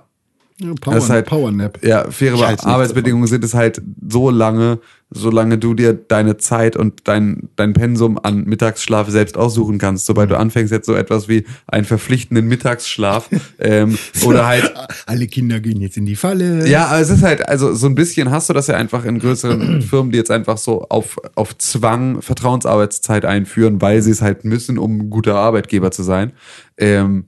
Ja, 0.59 0.73
Power, 0.81 0.95
Das 0.95 1.03
ist 1.03 1.09
halt- 1.11 1.25
Powernap. 1.27 1.85
Ja, 1.85 2.09
faire 2.09 2.35
Arbeitsbedingungen 2.63 3.27
sind 3.27 3.43
es 3.43 3.53
halt 3.53 3.79
so 4.09 4.31
lange, 4.31 4.79
solange 5.09 5.57
du 5.57 5.73
dir 5.73 5.93
deine 5.93 6.37
Zeit 6.37 6.75
und 6.75 7.07
dein, 7.07 7.49
dein 7.55 7.73
Pensum 7.73 8.19
an 8.21 8.43
Mittagsschlaf 8.43 9.09
selbst 9.09 9.37
aussuchen 9.37 9.77
kannst. 9.77 10.05
Sobald 10.05 10.31
du 10.31 10.37
anfängst 10.37 10.71
jetzt 10.71 10.85
so 10.85 10.95
etwas 10.95 11.29
wie 11.29 11.45
einen 11.65 11.85
verpflichtenden 11.85 12.47
Mittagsschlaf 12.47 13.29
ähm, 13.59 13.97
oder 14.25 14.45
halt 14.45 14.73
Alle 15.05 15.27
Kinder 15.27 15.59
gehen 15.59 15.79
jetzt 15.79 15.97
in 15.97 16.05
die 16.05 16.15
Falle. 16.15 16.67
Ja, 16.67 16.87
aber 16.87 16.99
es 16.99 17.09
ist 17.09 17.23
halt, 17.23 17.47
also 17.47 17.73
so 17.73 17.87
ein 17.87 17.95
bisschen 17.95 18.31
hast 18.31 18.49
du 18.49 18.53
das 18.53 18.67
ja 18.67 18.75
einfach 18.75 19.05
in 19.05 19.19
größeren 19.19 19.81
Firmen, 19.89 20.11
die 20.11 20.17
jetzt 20.17 20.31
einfach 20.31 20.57
so 20.57 20.85
auf, 20.89 21.17
auf 21.35 21.57
Zwang 21.57 22.21
Vertrauensarbeitszeit 22.21 23.23
einführen, 23.23 23.81
weil 23.81 24.01
sie 24.01 24.11
es 24.11 24.21
halt 24.21 24.43
müssen, 24.43 24.77
um 24.77 24.97
ein 24.97 25.09
guter 25.09 25.35
Arbeitgeber 25.35 25.91
zu 25.91 26.03
sein. 26.03 26.33
Ähm, 26.77 27.25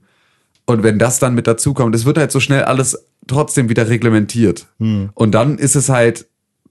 und 0.66 0.82
wenn 0.82 0.98
das 0.98 1.18
dann 1.18 1.34
mit 1.34 1.46
dazukommt, 1.46 1.94
es 1.94 2.04
wird 2.04 2.18
halt 2.18 2.30
so 2.30 2.40
schnell 2.40 2.62
alles 2.62 3.06
trotzdem 3.26 3.68
wieder 3.68 3.88
reglementiert. 3.88 4.66
Und 5.14 5.34
dann 5.34 5.58
ist 5.58 5.74
es 5.74 5.88
halt 5.88 6.26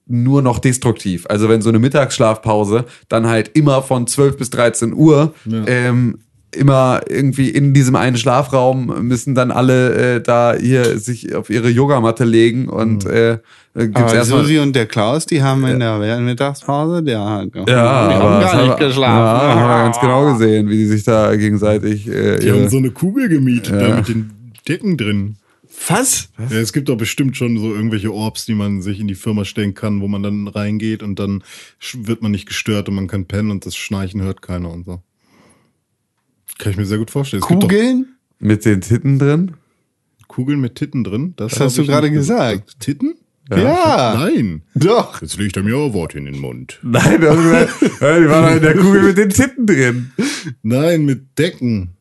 nur 0.09 0.41
noch 0.41 0.59
destruktiv. 0.59 1.25
Also 1.29 1.47
wenn 1.47 1.61
so 1.61 1.69
eine 1.69 1.79
Mittagsschlafpause 1.79 2.85
dann 3.07 3.27
halt 3.27 3.51
immer 3.55 3.81
von 3.81 4.07
12 4.07 4.37
bis 4.37 4.49
13 4.49 4.93
Uhr 4.93 5.33
ähm, 5.67 6.19
immer 6.51 7.01
irgendwie 7.07 7.49
in 7.49 7.73
diesem 7.73 7.95
einen 7.95 8.17
Schlafraum 8.17 9.07
müssen 9.07 9.35
dann 9.35 9.51
alle 9.51 10.15
äh, 10.15 10.21
da 10.21 10.55
hier 10.59 10.97
sich 10.97 11.35
auf 11.35 11.49
ihre 11.49 11.69
Yogamatte 11.69 12.25
legen 12.25 12.67
und 12.67 13.05
äh, 13.05 13.37
gibt's 13.75 14.01
Aber 14.01 14.25
Susi 14.25 14.57
und 14.57 14.75
der 14.75 14.87
Klaus, 14.87 15.27
die 15.27 15.43
haben 15.43 15.65
in 15.67 15.79
der 15.79 16.19
Mittagspause, 16.19 17.03
der 17.03 17.23
hat, 17.23 17.49
ja, 17.55 17.63
die 18.07 18.15
haben 18.15 18.41
gar 18.41 18.63
nicht 18.63 18.77
geschlafen. 18.77 19.47
Ja, 19.47 19.55
haben 19.55 19.69
wir 19.69 19.83
ganz 19.83 19.99
genau 19.99 20.33
gesehen, 20.33 20.69
wie 20.69 20.77
die 20.77 20.87
sich 20.87 21.03
da 21.03 21.35
gegenseitig 21.35 22.07
äh, 22.07 22.39
Die 22.39 22.47
ihre, 22.47 22.61
haben 22.61 22.69
so 22.69 22.77
eine 22.77 22.89
Kugel 22.89 23.29
gemietet, 23.29 23.79
da 23.79 23.97
mit 23.97 24.07
den 24.07 24.31
Decken 24.67 24.97
drin. 24.97 25.35
Was? 25.87 26.29
Ja, 26.37 26.57
es 26.57 26.73
gibt 26.73 26.89
doch 26.89 26.97
bestimmt 26.97 27.37
schon 27.37 27.57
so 27.57 27.73
irgendwelche 27.73 28.13
Orbs, 28.13 28.45
die 28.45 28.53
man 28.53 28.81
sich 28.81 28.99
in 28.99 29.07
die 29.07 29.15
Firma 29.15 29.45
stellen 29.45 29.73
kann, 29.73 30.01
wo 30.01 30.07
man 30.07 30.21
dann 30.23 30.47
reingeht 30.47 31.03
und 31.03 31.19
dann 31.19 31.43
wird 31.93 32.21
man 32.21 32.31
nicht 32.31 32.47
gestört 32.47 32.89
und 32.89 32.95
man 32.95 33.07
kann 33.07 33.25
pennen 33.25 33.49
und 33.51 33.65
das 33.65 33.75
Schnarchen 33.75 34.21
hört 34.21 34.41
keiner 34.41 34.71
und 34.71 34.85
so. 34.85 35.01
Kann 36.57 36.71
ich 36.71 36.77
mir 36.77 36.85
sehr 36.85 36.97
gut 36.97 37.11
vorstellen. 37.11 37.41
Es 37.41 37.47
gibt 37.47 37.63
doch 37.63 37.69
Kugeln? 37.69 38.15
mit 38.39 38.65
den 38.65 38.81
Titten 38.81 39.19
drin. 39.19 39.53
Kugeln 40.27 40.59
mit 40.59 40.75
Titten 40.75 41.03
drin. 41.03 41.33
Das 41.37 41.53
Das 41.53 41.61
hast 41.61 41.77
du 41.77 41.85
gerade 41.85 42.11
gesagt. 42.11 42.79
Titten? 42.79 43.15
Ja. 43.49 44.15
Nein. 44.15 44.61
Doch. 44.75 45.21
Jetzt 45.21 45.37
legt 45.37 45.57
er 45.57 45.63
mir 45.63 45.75
auch 45.75 45.93
Wort 45.93 46.13
in 46.13 46.25
den 46.25 46.37
Mund. 46.39 46.79
Nein, 46.83 47.19
du 47.19 47.29
hast 47.29 47.41
gesagt, 47.41 48.01
ja, 48.01 48.19
die 48.19 48.29
waren 48.29 48.45
doch 48.45 48.55
in 48.57 48.61
der 48.61 48.75
Kugel 48.75 49.03
mit 49.03 49.17
den 49.17 49.29
Titten 49.29 49.65
drin. 49.65 50.11
Nein, 50.61 51.05
mit 51.05 51.37
Decken. 51.39 51.95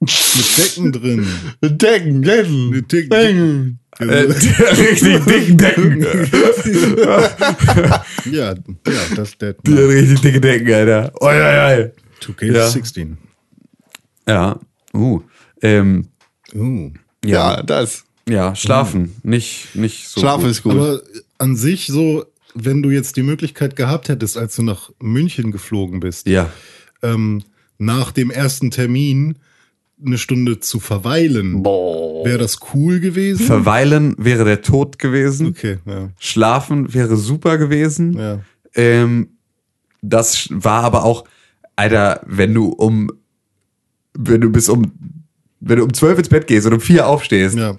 Mit 0.00 0.58
Decken 0.58 0.92
drin. 0.92 1.26
Decken, 1.62 2.22
Decken. 2.22 2.70
Mit 2.70 2.92
Decken. 2.92 3.10
Decken. 3.10 3.78
Äh, 3.98 4.04
richtig 4.04 5.24
dicken 5.24 5.56
Decken. 5.56 6.02
ja, 8.30 8.54
ja, 8.54 8.54
das 9.14 9.38
Dead. 9.38 9.56
Die 9.66 9.72
richtig 9.72 10.20
dicke 10.20 10.40
Decken, 10.40 10.72
Alter. 10.72 11.12
Oi, 11.20 11.34
oi, 11.34 11.82
oi. 11.82 11.92
2K16. 12.22 13.16
Ja, 14.28 14.58
uh, 14.94 15.20
ähm, 15.62 16.08
Uh. 16.54 16.90
Ja, 17.24 17.62
das. 17.62 18.04
ja, 18.28 18.54
schlafen, 18.54 19.16
nicht, 19.22 19.74
nicht 19.74 20.08
so. 20.08 20.20
Schlaf 20.20 20.40
gut. 20.42 20.50
ist 20.50 20.62
gut. 20.62 20.72
Aber 20.72 21.00
an 21.38 21.56
sich 21.56 21.86
so, 21.86 22.24
wenn 22.54 22.82
du 22.82 22.90
jetzt 22.90 23.16
die 23.16 23.22
Möglichkeit 23.22 23.76
gehabt 23.76 24.08
hättest, 24.08 24.36
als 24.36 24.56
du 24.56 24.62
nach 24.62 24.90
München 25.00 25.50
geflogen 25.52 26.00
bist, 26.00 26.26
Ja. 26.28 26.50
ähm, 27.02 27.42
nach 27.78 28.12
dem 28.12 28.30
ersten 28.30 28.70
Termin 28.70 29.38
eine 30.04 30.18
Stunde 30.18 30.60
zu 30.60 30.78
verweilen, 30.80 31.64
wäre 31.64 32.38
das 32.38 32.58
cool 32.74 33.00
gewesen? 33.00 33.46
Verweilen 33.46 34.14
wäre 34.18 34.44
der 34.44 34.62
Tod 34.62 34.98
gewesen. 34.98 35.48
okay, 35.48 35.78
ja. 35.86 36.10
Schlafen 36.18 36.92
wäre 36.92 37.16
super 37.16 37.56
gewesen. 37.58 38.12
Ja. 38.18 38.40
Ähm, 38.74 39.28
das 40.02 40.48
war 40.50 40.84
aber 40.84 41.04
auch, 41.04 41.24
Alter, 41.76 42.20
wenn 42.26 42.52
du 42.52 42.68
um, 42.68 43.10
wenn 44.14 44.40
du 44.40 44.50
bis 44.50 44.68
um, 44.68 44.92
wenn 45.60 45.78
du 45.78 45.84
um 45.84 45.94
zwölf 45.94 46.18
ins 46.18 46.28
Bett 46.28 46.46
gehst 46.46 46.66
und 46.66 46.74
um 46.74 46.80
vier 46.80 47.06
aufstehst, 47.06 47.56
ja. 47.56 47.76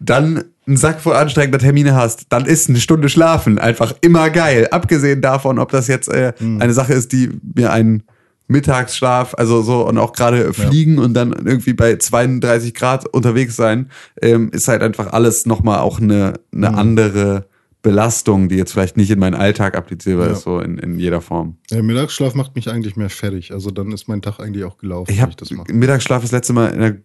dann 0.00 0.44
einen 0.66 0.76
Sack 0.76 1.00
voll 1.00 1.14
anstrengender 1.14 1.58
Termine 1.58 1.94
hast, 1.94 2.26
dann 2.30 2.46
ist 2.46 2.68
eine 2.68 2.80
Stunde 2.80 3.08
schlafen 3.08 3.58
einfach 3.58 3.94
immer 4.00 4.30
geil. 4.30 4.68
Abgesehen 4.70 5.20
davon, 5.20 5.58
ob 5.58 5.70
das 5.70 5.88
jetzt 5.88 6.08
äh, 6.08 6.32
eine 6.40 6.72
Sache 6.72 6.94
ist, 6.94 7.12
die 7.12 7.30
mir 7.54 7.70
einen 7.72 8.02
Mittagsschlaf, 8.46 9.34
also 9.36 9.62
so 9.62 9.86
und 9.86 9.98
auch 9.98 10.12
gerade 10.12 10.52
fliegen 10.52 10.98
und 10.98 11.14
dann 11.14 11.32
irgendwie 11.32 11.72
bei 11.72 11.96
32 11.96 12.74
Grad 12.74 13.08
unterwegs 13.08 13.56
sein, 13.56 13.90
ähm, 14.20 14.50
ist 14.52 14.68
halt 14.68 14.82
einfach 14.82 15.12
alles 15.12 15.46
nochmal 15.46 15.78
auch 15.80 16.00
eine, 16.00 16.34
eine 16.52 16.74
andere 16.74 17.46
Belastung, 17.82 18.48
die 18.48 18.56
jetzt 18.56 18.72
vielleicht 18.72 18.96
nicht 18.96 19.10
in 19.10 19.18
meinen 19.18 19.34
Alltag 19.34 19.76
applizierbar 19.76 20.26
Ja. 20.26 20.32
ist, 20.32 20.42
so 20.42 20.58
in, 20.58 20.78
in 20.78 20.98
jeder 20.98 21.20
Form. 21.20 21.58
Der 21.70 21.82
Mittagsschlaf 21.82 22.34
macht 22.34 22.54
mich 22.56 22.70
eigentlich 22.70 22.96
mehr 22.96 23.10
fertig. 23.10 23.52
Also 23.52 23.70
dann 23.70 23.92
ist 23.92 24.08
mein 24.08 24.22
Tag 24.22 24.40
eigentlich 24.40 24.64
auch 24.64 24.78
gelaufen. 24.78 25.10
Ich 25.10 25.18
wenn 25.18 25.22
habe 25.22 25.34
das 25.36 25.50
mache. 25.50 25.72
Mittagsschlaf 25.72 26.22
das 26.22 26.32
letzte 26.32 26.52
Mal 26.54 26.68
in 26.68 26.80
der 26.80 26.96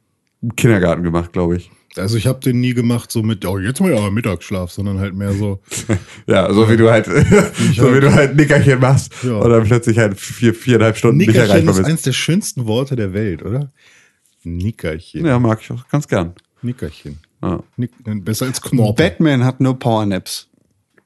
Kindergarten 0.55 1.03
gemacht, 1.03 1.33
glaube 1.33 1.57
ich. 1.57 1.69
Also 1.97 2.17
ich 2.17 2.27
habe 2.27 2.39
den 2.39 2.59
nie 2.61 2.73
gemacht, 2.73 3.11
so 3.11 3.23
mit, 3.23 3.45
oh, 3.45 3.57
jetzt 3.57 3.81
mal 3.81 3.91
ja 3.91 4.09
Mittagsschlaf, 4.09 4.71
sondern 4.71 4.99
halt 4.99 5.15
mehr 5.15 5.33
so, 5.33 5.59
Ja, 6.27 6.53
so 6.53 6.69
wie 6.69 6.77
du 6.77 6.89
halt, 6.89 7.05
so 7.07 7.13
wie 7.13 7.81
halt- 7.81 8.03
du 8.03 8.13
halt 8.13 8.35
Nickerchen 8.35 8.79
machst 8.79 9.11
Ja. 9.23 9.37
und 9.39 9.49
dann 9.49 9.63
plötzlich 9.63 9.97
halt 9.97 10.17
vier, 10.19 10.53
viereinhalb 10.53 10.97
Stunden 10.97 11.17
nicht 11.17 11.27
Nickerchen 11.27 11.49
erreichbar 11.49 11.79
ist 11.79 11.85
eins 11.85 12.01
der 12.03 12.13
schönsten 12.13 12.67
Worte 12.67 12.95
der 12.95 13.13
Welt, 13.13 13.43
oder? 13.43 13.69
Nickerchen. 14.43 15.25
Ja, 15.25 15.39
mag 15.39 15.59
ich 15.61 15.71
auch 15.71 15.87
ganz 15.89 16.07
gern. 16.07 16.33
Nickerchen. 16.61 17.17
Ja. 17.41 17.63
Nick, 17.77 17.91
besser 18.23 18.45
als 18.45 18.61
Knorpel. 18.61 19.09
Batman 19.09 19.43
hat 19.43 19.59
nur 19.59 19.77
Powernaps. 19.79 20.47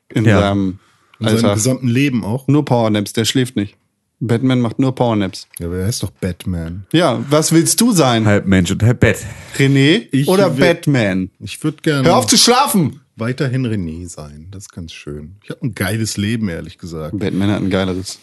In 0.09 0.25
Ja. 0.25 0.41
seinem 0.41 0.79
In 1.19 1.37
seinem 1.37 1.53
gesamten 1.55 1.87
Leben 1.87 2.23
auch. 2.23 2.47
Nur 2.47 2.65
Powernaps, 2.65 3.13
der 3.13 3.25
schläft 3.25 3.55
nicht. 3.55 3.77
Batman 4.25 4.61
macht 4.61 4.79
nur 4.79 4.95
Powernaps. 4.95 5.47
Ja, 5.59 5.67
aber 5.67 5.77
er 5.79 5.87
heißt 5.87 6.03
doch 6.03 6.11
Batman. 6.11 6.85
Ja, 6.93 7.23
was 7.29 7.51
willst 7.51 7.79
du 7.81 7.91
sein? 7.91 8.25
Halb 8.25 8.45
Mensch 8.45 8.71
und 8.71 8.81
halb 8.83 8.99
Bett. 9.01 9.17
René 9.57 10.07
Ich 10.11 10.27
oder 10.27 10.55
will- 10.57 10.61
Batman? 10.65 11.29
Ich 11.39 11.61
würde 11.63 11.77
gerne 11.81 12.07
Hör 12.07 12.17
auf 12.17 12.27
zu 12.27 12.37
schlafen! 12.37 12.99
weiterhin 13.15 13.65
René 13.67 14.07
sein. 14.07 14.47
Das 14.51 14.63
ist 14.63 14.71
ganz 14.73 14.91
schön. 14.93 15.35
Ich 15.43 15.49
habe 15.51 15.61
ein 15.65 15.75
geiles 15.75 16.17
Leben, 16.17 16.49
ehrlich 16.49 16.77
gesagt. 16.79 17.17
Batman 17.19 17.51
hat 17.51 17.61
ein 17.61 17.69
geileres. 17.69 18.19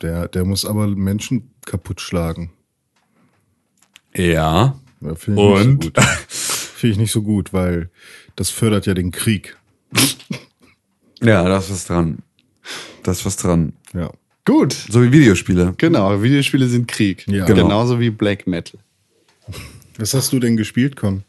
Der, 0.00 0.28
der 0.28 0.44
muss 0.44 0.64
aber 0.64 0.86
Menschen 0.86 1.50
kaputt 1.64 2.00
schlagen. 2.00 2.50
Ja. 4.14 4.78
Ja, 5.00 5.14
Finde 5.16 5.42
ich, 5.42 5.48
nicht 5.48 5.66
Und? 5.66 5.84
so 5.84 5.90
gut. 5.90 6.04
Finde 6.28 6.92
ich 6.92 6.98
nicht 6.98 7.12
so 7.12 7.22
gut, 7.22 7.52
weil 7.52 7.90
das 8.36 8.50
fördert 8.50 8.86
ja 8.86 8.94
den 8.94 9.10
Krieg. 9.10 9.56
Ja, 11.20 11.42
da 11.48 11.58
ist 11.58 11.70
was 11.70 11.86
dran. 11.86 12.18
Da 13.02 13.12
ist 13.12 13.24
was 13.26 13.36
dran. 13.36 13.72
Ja. 13.94 14.10
Gut. 14.44 14.72
So 14.72 15.02
wie 15.02 15.12
Videospiele. 15.12 15.74
Genau, 15.76 16.20
Videospiele 16.22 16.66
sind 16.66 16.88
Krieg. 16.88 17.26
Ja. 17.28 17.44
Genau. 17.44 17.62
Genauso 17.64 18.00
wie 18.00 18.10
Black 18.10 18.46
Metal. 18.46 18.80
Was 19.98 20.14
hast 20.14 20.32
du 20.32 20.38
denn 20.40 20.56
gespielt, 20.56 20.96
Con? 20.96 21.22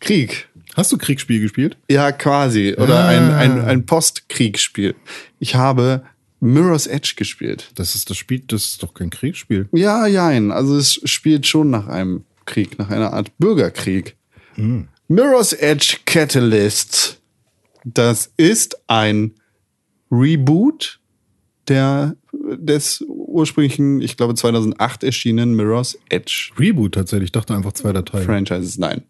Krieg. 0.00 0.48
Hast 0.74 0.90
du 0.90 0.98
Kriegsspiel 0.98 1.40
gespielt? 1.40 1.76
Ja, 1.88 2.10
quasi. 2.10 2.74
Oder 2.76 3.04
Ah. 3.04 3.08
ein, 3.08 3.30
ein, 3.30 3.60
ein 3.64 3.86
Postkriegsspiel. 3.86 4.94
Ich 5.38 5.54
habe 5.54 6.02
Mirror's 6.40 6.86
Edge 6.88 7.14
gespielt. 7.16 7.70
Das 7.76 7.94
ist 7.94 8.10
das 8.10 8.16
Spiel, 8.16 8.42
das 8.48 8.64
ist 8.64 8.82
doch 8.82 8.92
kein 8.94 9.10
Kriegsspiel. 9.10 9.68
Ja, 9.72 10.06
jein. 10.06 10.50
Also 10.50 10.76
es 10.76 11.00
spielt 11.04 11.46
schon 11.46 11.70
nach 11.70 11.86
einem 11.86 12.24
Krieg, 12.44 12.78
nach 12.78 12.90
einer 12.90 13.12
Art 13.12 13.30
Bürgerkrieg. 13.38 14.16
Mirror's 15.08 15.52
Edge 15.52 15.98
Catalyst. 16.06 17.20
Das 17.84 18.32
ist 18.36 18.76
ein 18.88 19.32
Reboot 20.10 20.98
der, 21.68 22.16
des 22.58 23.04
ursprünglichen, 23.08 24.00
ich 24.02 24.16
glaube 24.16 24.34
2008 24.34 25.04
erschienenen 25.04 25.54
Mirror's 25.54 25.98
Edge 26.08 26.50
Reboot 26.58 26.94
tatsächlich. 26.94 27.28
Ich 27.28 27.32
dachte 27.32 27.54
einfach 27.54 27.72
zwei 27.72 27.92
Dateien. 27.92 28.24
Franchises. 28.24 28.78
Nein. 28.78 29.02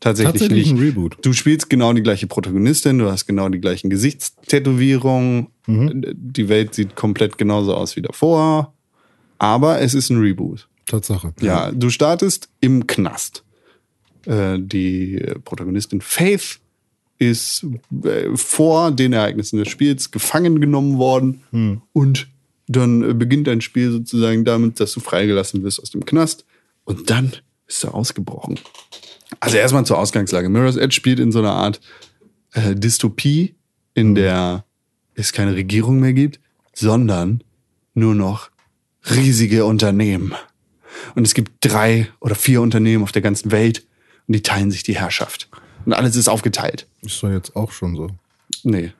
Tatsächlich, 0.00 0.32
Tatsächlich 0.42 0.72
nicht. 0.72 0.80
ein 0.82 0.84
Reboot. 0.86 1.16
Du 1.22 1.32
spielst 1.32 1.70
genau 1.70 1.92
die 1.94 2.02
gleiche 2.02 2.26
Protagonistin, 2.26 2.98
du 2.98 3.10
hast 3.10 3.26
genau 3.26 3.48
die 3.48 3.60
gleichen 3.60 3.88
Gesichtstätowierungen. 3.90 5.46
Mhm. 5.66 6.02
Die 6.14 6.48
Welt 6.48 6.74
sieht 6.74 6.94
komplett 6.94 7.38
genauso 7.38 7.74
aus 7.74 7.96
wie 7.96 8.02
davor. 8.02 8.74
Aber 9.38 9.80
es 9.80 9.94
ist 9.94 10.10
ein 10.10 10.18
Reboot. 10.20 10.68
Tatsache. 10.86 11.32
Ja, 11.40 11.70
du 11.72 11.88
startest 11.90 12.48
im 12.60 12.86
Knast. 12.86 13.44
Äh, 14.26 14.58
die 14.58 15.22
Protagonistin 15.44 16.00
Faith 16.02 16.58
ist 17.18 17.64
äh, 18.04 18.28
vor 18.36 18.90
den 18.90 19.12
Ereignissen 19.12 19.58
des 19.58 19.68
Spiels 19.68 20.10
gefangen 20.10 20.60
genommen 20.60 20.98
worden 20.98 21.40
Hm. 21.52 21.80
und 21.92 22.26
dann 22.66 23.08
äh, 23.08 23.14
beginnt 23.14 23.46
dein 23.46 23.60
Spiel 23.60 23.90
sozusagen 23.90 24.44
damit, 24.44 24.80
dass 24.80 24.92
du 24.92 25.00
freigelassen 25.00 25.62
wirst 25.62 25.80
aus 25.80 25.90
dem 25.90 26.04
Knast 26.04 26.44
und 26.84 27.10
dann 27.10 27.32
bist 27.66 27.82
du 27.84 27.88
ausgebrochen. 27.88 28.58
Also 29.40 29.56
erstmal 29.56 29.86
zur 29.86 29.98
Ausgangslage. 29.98 30.48
Mirror's 30.48 30.76
Edge 30.76 30.94
spielt 30.94 31.18
in 31.18 31.32
so 31.32 31.40
einer 31.40 31.54
Art 31.54 31.80
äh, 32.52 32.74
Dystopie, 32.74 33.54
in 33.94 34.14
der 34.14 34.64
es 35.14 35.32
keine 35.32 35.54
Regierung 35.54 36.00
mehr 36.00 36.12
gibt, 36.12 36.40
sondern 36.74 37.42
nur 37.94 38.14
noch 38.14 38.50
riesige 39.10 39.64
Unternehmen. 39.64 40.34
Und 41.14 41.26
es 41.26 41.34
gibt 41.34 41.52
drei 41.60 42.08
oder 42.20 42.34
vier 42.34 42.60
Unternehmen 42.60 43.02
auf 43.02 43.12
der 43.12 43.22
ganzen 43.22 43.50
Welt 43.50 43.86
und 44.26 44.34
die 44.34 44.42
teilen 44.42 44.70
sich 44.70 44.82
die 44.82 44.96
Herrschaft. 44.96 45.48
Und 45.84 45.92
alles 45.92 46.16
ist 46.16 46.28
aufgeteilt. 46.28 46.86
Ist 47.02 47.22
doch 47.22 47.30
jetzt 47.30 47.54
auch 47.56 47.72
schon 47.72 47.94
so. 47.96 48.08
Nee. 48.62 48.92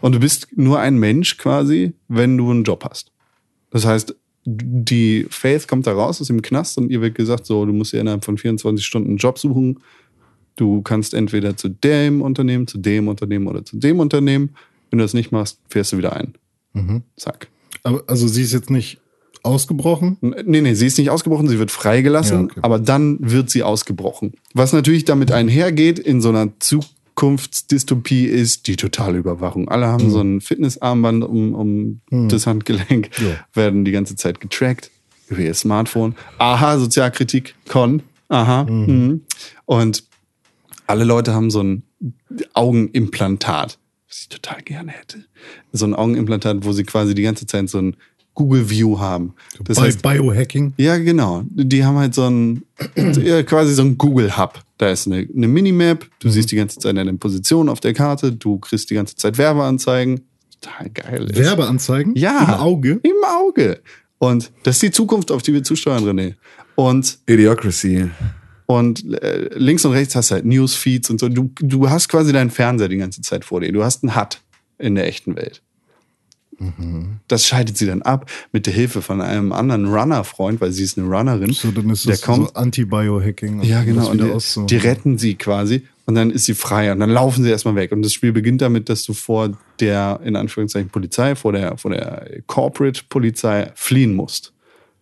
Und 0.00 0.14
du 0.14 0.20
bist 0.20 0.48
nur 0.56 0.78
ein 0.78 0.96
Mensch 0.96 1.38
quasi, 1.38 1.92
wenn 2.08 2.36
du 2.36 2.50
einen 2.50 2.64
Job 2.64 2.84
hast. 2.88 3.12
Das 3.70 3.84
heißt, 3.86 4.14
die 4.44 5.26
Faith 5.30 5.68
kommt 5.68 5.86
da 5.86 5.92
raus 5.92 6.20
aus 6.20 6.26
dem 6.26 6.42
Knast 6.42 6.76
und 6.78 6.90
ihr 6.90 7.00
wird 7.00 7.14
gesagt, 7.14 7.46
so, 7.46 7.64
du 7.64 7.72
musst 7.72 7.92
dir 7.92 8.00
innerhalb 8.00 8.24
von 8.24 8.38
24 8.38 8.84
Stunden 8.84 9.08
einen 9.10 9.16
Job 9.18 9.38
suchen. 9.38 9.80
Du 10.56 10.82
kannst 10.82 11.14
entweder 11.14 11.56
zu 11.56 11.68
dem 11.68 12.20
Unternehmen, 12.22 12.66
zu 12.66 12.78
dem 12.78 13.08
Unternehmen 13.08 13.46
oder 13.46 13.64
zu 13.64 13.76
dem 13.78 14.00
Unternehmen. 14.00 14.50
Wenn 14.90 14.98
du 14.98 15.04
das 15.04 15.14
nicht 15.14 15.32
machst, 15.32 15.60
fährst 15.68 15.92
du 15.92 15.98
wieder 15.98 16.14
ein. 16.16 16.34
Zack. 17.16 17.48
Aber, 17.82 18.02
also 18.06 18.26
sie 18.28 18.42
ist 18.42 18.52
jetzt 18.52 18.70
nicht 18.70 18.98
ausgebrochen. 19.42 20.18
Nee, 20.20 20.60
nee, 20.60 20.74
sie 20.74 20.86
ist 20.86 20.98
nicht 20.98 21.10
ausgebrochen, 21.10 21.48
sie 21.48 21.58
wird 21.58 21.70
freigelassen, 21.70 22.38
Ja, 22.38 22.44
okay. 22.44 22.60
aber 22.62 22.78
dann 22.78 23.18
wird 23.20 23.50
sie 23.50 23.62
ausgebrochen. 23.62 24.34
Was 24.54 24.72
natürlich 24.72 25.04
damit 25.04 25.32
einhergeht 25.32 25.98
in 25.98 26.20
so 26.20 26.28
einer 26.28 26.58
Zukunftsdystopie 27.22 28.24
ist 28.26 28.66
die 28.66 28.74
totale 28.74 29.16
Überwachung. 29.16 29.68
Alle 29.68 29.86
haben 29.86 30.10
so 30.10 30.20
ein 30.20 30.40
Fitnessarmband 30.40 31.22
um, 31.22 31.54
um 32.10 32.28
das 32.28 32.48
Handgelenk, 32.48 33.10
Ja. 33.20 33.36
werden 33.54 33.84
die 33.84 33.92
ganze 33.92 34.16
Zeit 34.16 34.40
getrackt 34.40 34.90
über 35.28 35.38
ihr 35.40 35.54
Smartphone. 35.54 36.16
Aha, 36.38 36.78
Sozialkritik, 36.78 37.54
Con. 37.68 38.02
Aha. 38.28 38.64
Mhm. 38.64 39.20
Und 39.66 40.02
alle 40.88 41.04
Leute 41.04 41.32
haben 41.32 41.50
so 41.52 41.62
ein 41.62 41.84
Augenimplantat, 42.54 43.78
was 44.08 44.20
ich 44.22 44.28
total 44.28 44.60
gerne 44.62 44.90
hätte. 44.90 45.24
So 45.72 45.86
ein 45.86 45.94
Augenimplantat, 45.94 46.64
wo 46.64 46.72
sie 46.72 46.82
quasi 46.82 47.14
die 47.14 47.22
ganze 47.22 47.46
Zeit 47.46 47.68
so 47.70 47.78
ein 47.78 47.96
Google 48.34 48.68
View 48.68 48.98
haben. 48.98 49.34
Das 49.62 49.76
Bei 49.76 49.84
heißt, 49.84 50.02
Biohacking. 50.02 50.72
ja, 50.76 50.96
genau. 50.98 51.44
Die 51.50 51.84
haben 51.84 51.98
halt 51.98 52.14
so 52.14 52.26
ein, 52.28 52.62
quasi 53.46 53.74
so 53.74 53.82
ein 53.82 53.96
Google-Hub. 53.96 54.60
Da 54.82 54.90
ist 54.90 55.06
eine, 55.06 55.28
eine 55.32 55.46
Minimap, 55.46 56.08
du 56.18 56.28
siehst 56.28 56.50
die 56.50 56.56
ganze 56.56 56.80
Zeit 56.80 56.96
deine 56.96 57.14
Position 57.14 57.68
auf 57.68 57.78
der 57.78 57.94
Karte, 57.94 58.32
du 58.32 58.58
kriegst 58.58 58.90
die 58.90 58.94
ganze 58.94 59.14
Zeit 59.14 59.38
Werbeanzeigen. 59.38 60.22
Total 60.60 60.90
geil. 60.90 61.30
ist. 61.30 61.38
Werbeanzeigen? 61.38 62.16
Ja. 62.16 62.42
Im 62.42 62.54
Auge? 62.60 63.00
Im 63.04 63.24
Auge. 63.24 63.80
Und 64.18 64.50
das 64.64 64.74
ist 64.74 64.82
die 64.82 64.90
Zukunft, 64.90 65.30
auf 65.30 65.40
die 65.42 65.54
wir 65.54 65.62
zusteuern, 65.62 66.02
René. 66.02 66.34
Und 66.74 67.16
Idiocracy. 67.28 68.10
und 68.66 69.04
äh, 69.22 69.50
links 69.54 69.84
und 69.84 69.92
rechts 69.92 70.16
hast 70.16 70.32
du 70.32 70.34
halt 70.34 70.46
Newsfeeds 70.46 71.10
und 71.10 71.20
so. 71.20 71.28
Du, 71.28 71.52
du 71.60 71.88
hast 71.88 72.08
quasi 72.08 72.32
deinen 72.32 72.50
Fernseher 72.50 72.88
die 72.88 72.96
ganze 72.96 73.22
Zeit 73.22 73.44
vor 73.44 73.60
dir. 73.60 73.70
Du 73.70 73.84
hast 73.84 74.02
einen 74.02 74.16
HUD 74.16 74.40
in 74.78 74.96
der 74.96 75.06
echten 75.06 75.36
Welt. 75.36 75.62
Das 77.28 77.46
schaltet 77.46 77.76
sie 77.76 77.86
dann 77.86 78.02
ab 78.02 78.30
mit 78.52 78.66
der 78.66 78.72
Hilfe 78.72 79.02
von 79.02 79.20
einem 79.20 79.52
anderen 79.52 79.86
Runner-Freund, 79.86 80.60
weil 80.60 80.72
sie 80.72 80.84
ist 80.84 80.98
eine 80.98 81.08
Runnerin. 81.08 81.52
So, 81.52 81.70
dann 81.70 81.90
ist 81.90 82.04
der 82.04 82.12
das 82.12 82.22
kommt, 82.22 82.48
so 82.48 82.54
Anti-Biohacking. 82.54 83.62
ja, 83.62 83.82
genau. 83.82 84.10
Und 84.10 84.20
die, 84.20 84.30
auszumachen. 84.30 84.68
die 84.68 84.76
retten 84.76 85.18
sie 85.18 85.34
quasi 85.34 85.82
und 86.06 86.14
dann 86.14 86.30
ist 86.30 86.46
sie 86.46 86.54
frei 86.54 86.92
und 86.92 87.00
dann 87.00 87.10
laufen 87.10 87.44
sie 87.44 87.50
erstmal 87.50 87.74
weg. 87.76 87.92
Und 87.92 88.02
das 88.02 88.12
Spiel 88.12 88.32
beginnt 88.32 88.62
damit, 88.62 88.88
dass 88.88 89.04
du 89.04 89.12
vor 89.12 89.56
der, 89.80 90.20
in 90.24 90.36
Anführungszeichen, 90.36 90.90
Polizei, 90.90 91.34
vor 91.34 91.52
der, 91.52 91.76
vor 91.78 91.90
der 91.90 92.42
Corporate-Polizei 92.46 93.72
fliehen 93.74 94.14
musst. 94.14 94.52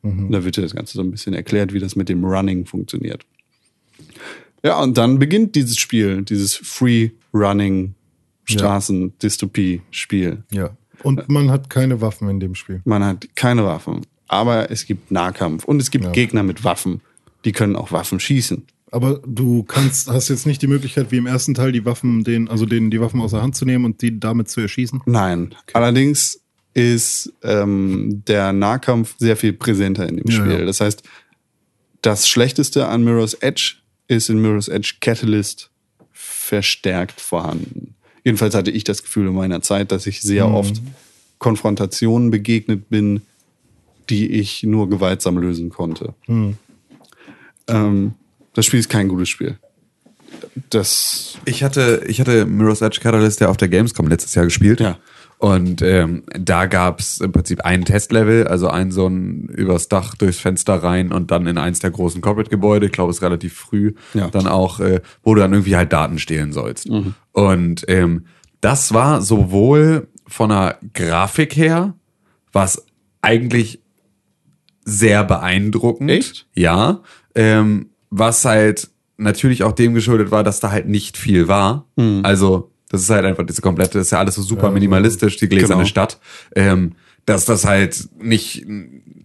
Und 0.03 0.33
da 0.33 0.45
wird 0.45 0.57
dir 0.57 0.63
das 0.63 0.75
Ganze 0.75 0.95
so 0.95 1.03
ein 1.03 1.11
bisschen 1.11 1.35
erklärt, 1.35 1.75
wie 1.75 1.79
das 1.79 1.95
mit 1.95 2.09
dem 2.09 2.25
Running 2.25 2.65
funktioniert. 2.65 3.27
Ja, 4.65 4.81
und 4.81 4.97
dann 4.97 5.19
beginnt 5.19 5.55
dieses 5.55 5.79
Spiel, 5.79 6.23
dieses 6.23 6.57
Free-Running 6.57 7.95
Straßen-Dystopie-Spiel. 8.45 10.43
Ja. 10.51 10.77
Und 11.03 11.29
man 11.29 11.51
hat 11.51 11.71
keine 11.71 12.01
Waffen 12.01 12.29
in 12.29 12.41
dem 12.41 12.55
Spiel. 12.55 12.81
Man 12.85 13.05
hat 13.05 13.27
keine 13.37 13.65
Waffen, 13.65 14.03
aber 14.29 14.71
es 14.71 14.85
gibt 14.87 15.11
Nahkampf 15.11 15.65
und 15.65 15.81
es 15.81 15.91
gibt 15.91 16.05
Ja. 16.05 16.11
Gegner 16.13 16.43
mit 16.43 16.65
Waffen. 16.65 17.01
Die 17.45 17.53
können 17.53 17.77
auch 17.77 17.91
Waffen 17.93 18.21
schießen. 18.21 18.65
Aber 18.93 19.21
du 19.25 19.63
kannst, 19.63 20.09
hast 20.09 20.29
jetzt 20.29 20.47
nicht 20.47 20.61
die 20.63 20.67
Möglichkeit, 20.67 21.13
wie 21.13 21.17
im 21.17 21.27
ersten 21.27 21.55
Teil, 21.55 21.71
die 21.73 21.85
Waffen, 21.85 22.25
den, 22.25 22.49
also 22.49 22.67
denen 22.67 22.91
die 22.91 23.01
Waffen 23.01 23.21
aus 23.21 23.31
der 23.31 23.41
Hand 23.41 23.55
zu 23.57 23.65
nehmen 23.65 23.85
und 23.85 24.03
die 24.03 24.19
damit 24.19 24.49
zu 24.51 24.61
erschießen. 24.61 25.01
Nein. 25.07 25.55
Allerdings 25.73 26.41
ist 26.75 27.33
ähm, 27.43 28.23
der 28.27 28.53
Nahkampf 28.53 29.15
sehr 29.19 29.37
viel 29.37 29.53
präsenter 29.53 30.09
in 30.09 30.17
dem 30.17 30.27
Ja, 30.29 30.37
Spiel. 30.37 30.53
ja. 30.61 30.65
Das 30.65 30.81
heißt, 30.81 31.03
das 32.03 32.29
Schlechteste 32.29 32.89
an 32.89 33.05
Mirror's 33.05 33.35
Edge 33.35 33.77
ist 34.09 34.29
in 34.29 34.41
Mirror's 34.43 34.69
Edge 34.69 34.95
Catalyst 35.01 35.71
verstärkt 36.13 37.21
vorhanden. 37.21 37.95
Jedenfalls 38.25 38.55
hatte 38.55 38.71
ich 38.71 38.85
das 38.85 39.03
Gefühl 39.03 39.29
in 39.29 39.35
meiner 39.35 39.63
Zeit, 39.63 39.93
dass 39.93 40.07
ich 40.07 40.21
sehr 40.21 40.49
oft 40.49 40.81
Konfrontationen 41.39 42.31
begegnet 42.31 42.89
bin, 42.91 43.23
die 44.11 44.31
ich 44.33 44.63
nur 44.63 44.91
gewaltsam 44.91 45.39
lösen 45.39 45.71
konnte. 45.71 46.15
Ähm, 47.69 48.15
das 48.55 48.67
Spiel 48.67 48.81
ist 48.81 48.89
kein 48.91 49.09
gutes 49.09 49.29
Spiel. 49.29 49.57
Das 50.71 51.39
Ich 51.45 51.63
hatte, 51.63 52.03
ich 52.07 52.21
hatte 52.21 52.47
Mirror's 52.47 52.83
Edge 52.83 53.01
Catalyst 53.01 53.41
ja 53.41 53.49
auf 53.49 53.57
der 53.57 53.69
Gamescom 53.69 54.09
letztes 54.09 54.35
Jahr 54.35 54.45
gespielt. 54.45 54.81
Ja. 54.81 54.99
Und 55.39 55.81
ähm, 55.81 56.25
da 56.39 56.67
gab's 56.67 57.19
im 57.19 57.33
Prinzip 57.33 57.63
ein 57.63 57.87
Testlevel, 57.87 58.47
also 58.47 58.69
ein 58.69 58.93
so 58.93 59.07
ein 59.07 59.47
übers 59.49 59.89
Dach 59.89 60.15
durchs 60.15 60.39
Fenster 60.39 60.75
rein 60.75 61.13
und 61.13 61.31
dann 61.31 61.47
in 61.47 61.57
eins 61.57 61.79
der 61.79 61.91
großen 61.91 62.21
Corporate-Gebäude, 62.21 62.87
ich 62.87 62.93
glaube, 62.93 63.11
es 63.11 63.17
ist 63.17 63.23
relativ 63.23 63.55
früh, 63.55 63.95
Ja. 64.13 64.29
dann 64.29 64.47
auch, 64.47 64.81
äh, 64.81 65.01
wo 65.23 65.35
du 65.35 65.41
dann 65.41 65.55
irgendwie 65.55 65.77
halt 65.77 65.95
Daten 65.95 66.19
stehlen 66.19 66.53
sollst. 66.53 66.91
Und 67.41 67.87
ähm, 67.89 68.27
das 68.61 68.93
war 68.93 69.23
sowohl 69.23 70.09
von 70.27 70.51
der 70.51 70.79
Grafik 70.93 71.57
her, 71.57 71.95
was 72.53 72.85
eigentlich 73.23 73.81
sehr 74.85 75.25
beeindruckend. 75.25 76.11
Echt? 76.11 76.47
Ja. 76.55 77.01
Ähm, 77.35 77.91
was 78.11 78.45
halt 78.45 78.91
natürlich 79.17 79.63
auch 79.63 79.73
dem 79.73 79.95
geschuldet 79.95 80.31
war, 80.31 80.45
dass 80.45 80.61
da 80.61 80.71
halt 80.71 80.87
nicht 80.87 81.17
viel 81.17 81.49
war. 81.49 81.87
Mhm. 81.97 82.21
Also, 82.25 82.71
das 82.91 83.01
ist 83.03 83.11
halt 83.11 83.25
einfach 83.25 83.47
diese 83.47 83.63
komplette, 83.63 83.99
das 83.99 84.09
ist 84.09 84.11
ja 84.11 84.19
alles 84.19 84.35
so 84.35 84.43
super 84.43 84.71
minimalistisch, 84.71 85.37
die 85.39 85.49
gläserne 85.49 85.83
Genau. 85.83 85.89
Stadt. 85.89 86.21
Ähm, 86.55 86.93
dass 87.25 87.45
das 87.47 87.65
halt 87.65 88.09
nicht, 88.21 88.67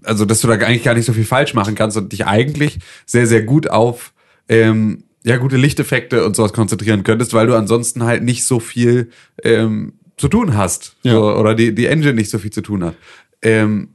also 0.04 0.26
dass 0.26 0.40
du 0.40 0.48
da 0.48 0.54
eigentlich 0.54 0.84
gar 0.84 0.94
nicht 0.94 1.06
so 1.06 1.14
viel 1.14 1.26
falsch 1.26 1.54
machen 1.54 1.76
kannst 1.76 1.98
und 1.98 2.12
dich 2.12 2.26
eigentlich 2.26 2.80
sehr, 3.06 3.28
sehr 3.28 3.44
gut 3.44 3.70
auf 3.70 4.14
ähm, 4.48 5.04
ja, 5.26 5.38
gute 5.38 5.58
Lichteffekte 5.58 6.24
und 6.24 6.36
sowas 6.36 6.54
konzentrieren 6.54 7.04
könntest, 7.04 7.34
weil 7.34 7.48
du 7.48 7.56
ansonsten 7.56 8.04
halt 8.04 8.24
nicht 8.24 8.46
so 8.46 8.60
viel 8.60 9.10
ähm, 9.44 9.94
zu 10.18 10.28
tun 10.28 10.56
hast. 10.56 10.96
Ja. 11.02 11.14
So, 11.14 11.36
oder 11.36 11.56
die, 11.56 11.74
die 11.74 11.88
Engine 11.88 12.14
nicht 12.14 12.30
so 12.30 12.38
viel 12.38 12.52
zu 12.52 12.62
tun 12.62 12.84
hat. 12.84 12.96
Ähm, 13.42 13.90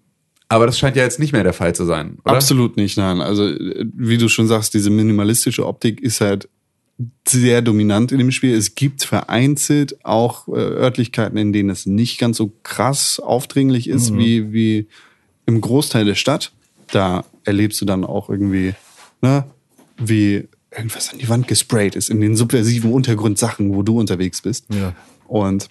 aber 0.48 0.66
das 0.66 0.76
scheint 0.76 0.96
ja 0.96 1.04
jetzt 1.04 1.20
nicht 1.20 1.32
mehr 1.32 1.44
der 1.44 1.52
Fall 1.52 1.72
zu 1.72 1.84
sein, 1.84 2.18
oder? 2.24 2.34
Absolut 2.34 2.76
nicht, 2.76 2.96
nein. 2.96 3.20
Also, 3.20 3.44
wie 3.44 4.18
du 4.18 4.28
schon 4.28 4.48
sagst, 4.48 4.74
diese 4.74 4.90
minimalistische 4.90 5.64
Optik 5.64 6.00
ist 6.00 6.20
halt 6.20 6.48
sehr 7.26 7.62
dominant 7.62 8.10
in 8.10 8.18
dem 8.18 8.32
Spiel. 8.32 8.56
Es 8.56 8.74
gibt 8.74 9.04
vereinzelt 9.04 10.04
auch 10.04 10.48
äh, 10.48 10.52
Örtlichkeiten, 10.52 11.38
in 11.38 11.52
denen 11.52 11.70
es 11.70 11.86
nicht 11.86 12.18
ganz 12.18 12.38
so 12.38 12.52
krass 12.64 13.20
aufdringlich 13.20 13.88
ist 13.88 14.16
wie, 14.16 14.52
wie 14.52 14.88
im 15.46 15.60
Großteil 15.60 16.04
der 16.04 16.16
Stadt. 16.16 16.50
Da 16.90 17.24
erlebst 17.44 17.80
du 17.80 17.84
dann 17.84 18.04
auch 18.04 18.28
irgendwie, 18.28 18.74
ne, 19.22 19.44
wie 19.96 20.48
irgendwas 20.76 21.12
an 21.12 21.18
die 21.18 21.28
Wand 21.28 21.48
gesprayt 21.48 21.96
ist 21.96 22.10
in 22.10 22.20
den 22.20 22.36
subversiven 22.36 22.92
Untergrundsachen, 22.92 23.74
wo 23.74 23.82
du 23.82 23.98
unterwegs 23.98 24.40
bist. 24.42 24.66
Ja. 24.72 24.94
Und 25.26 25.68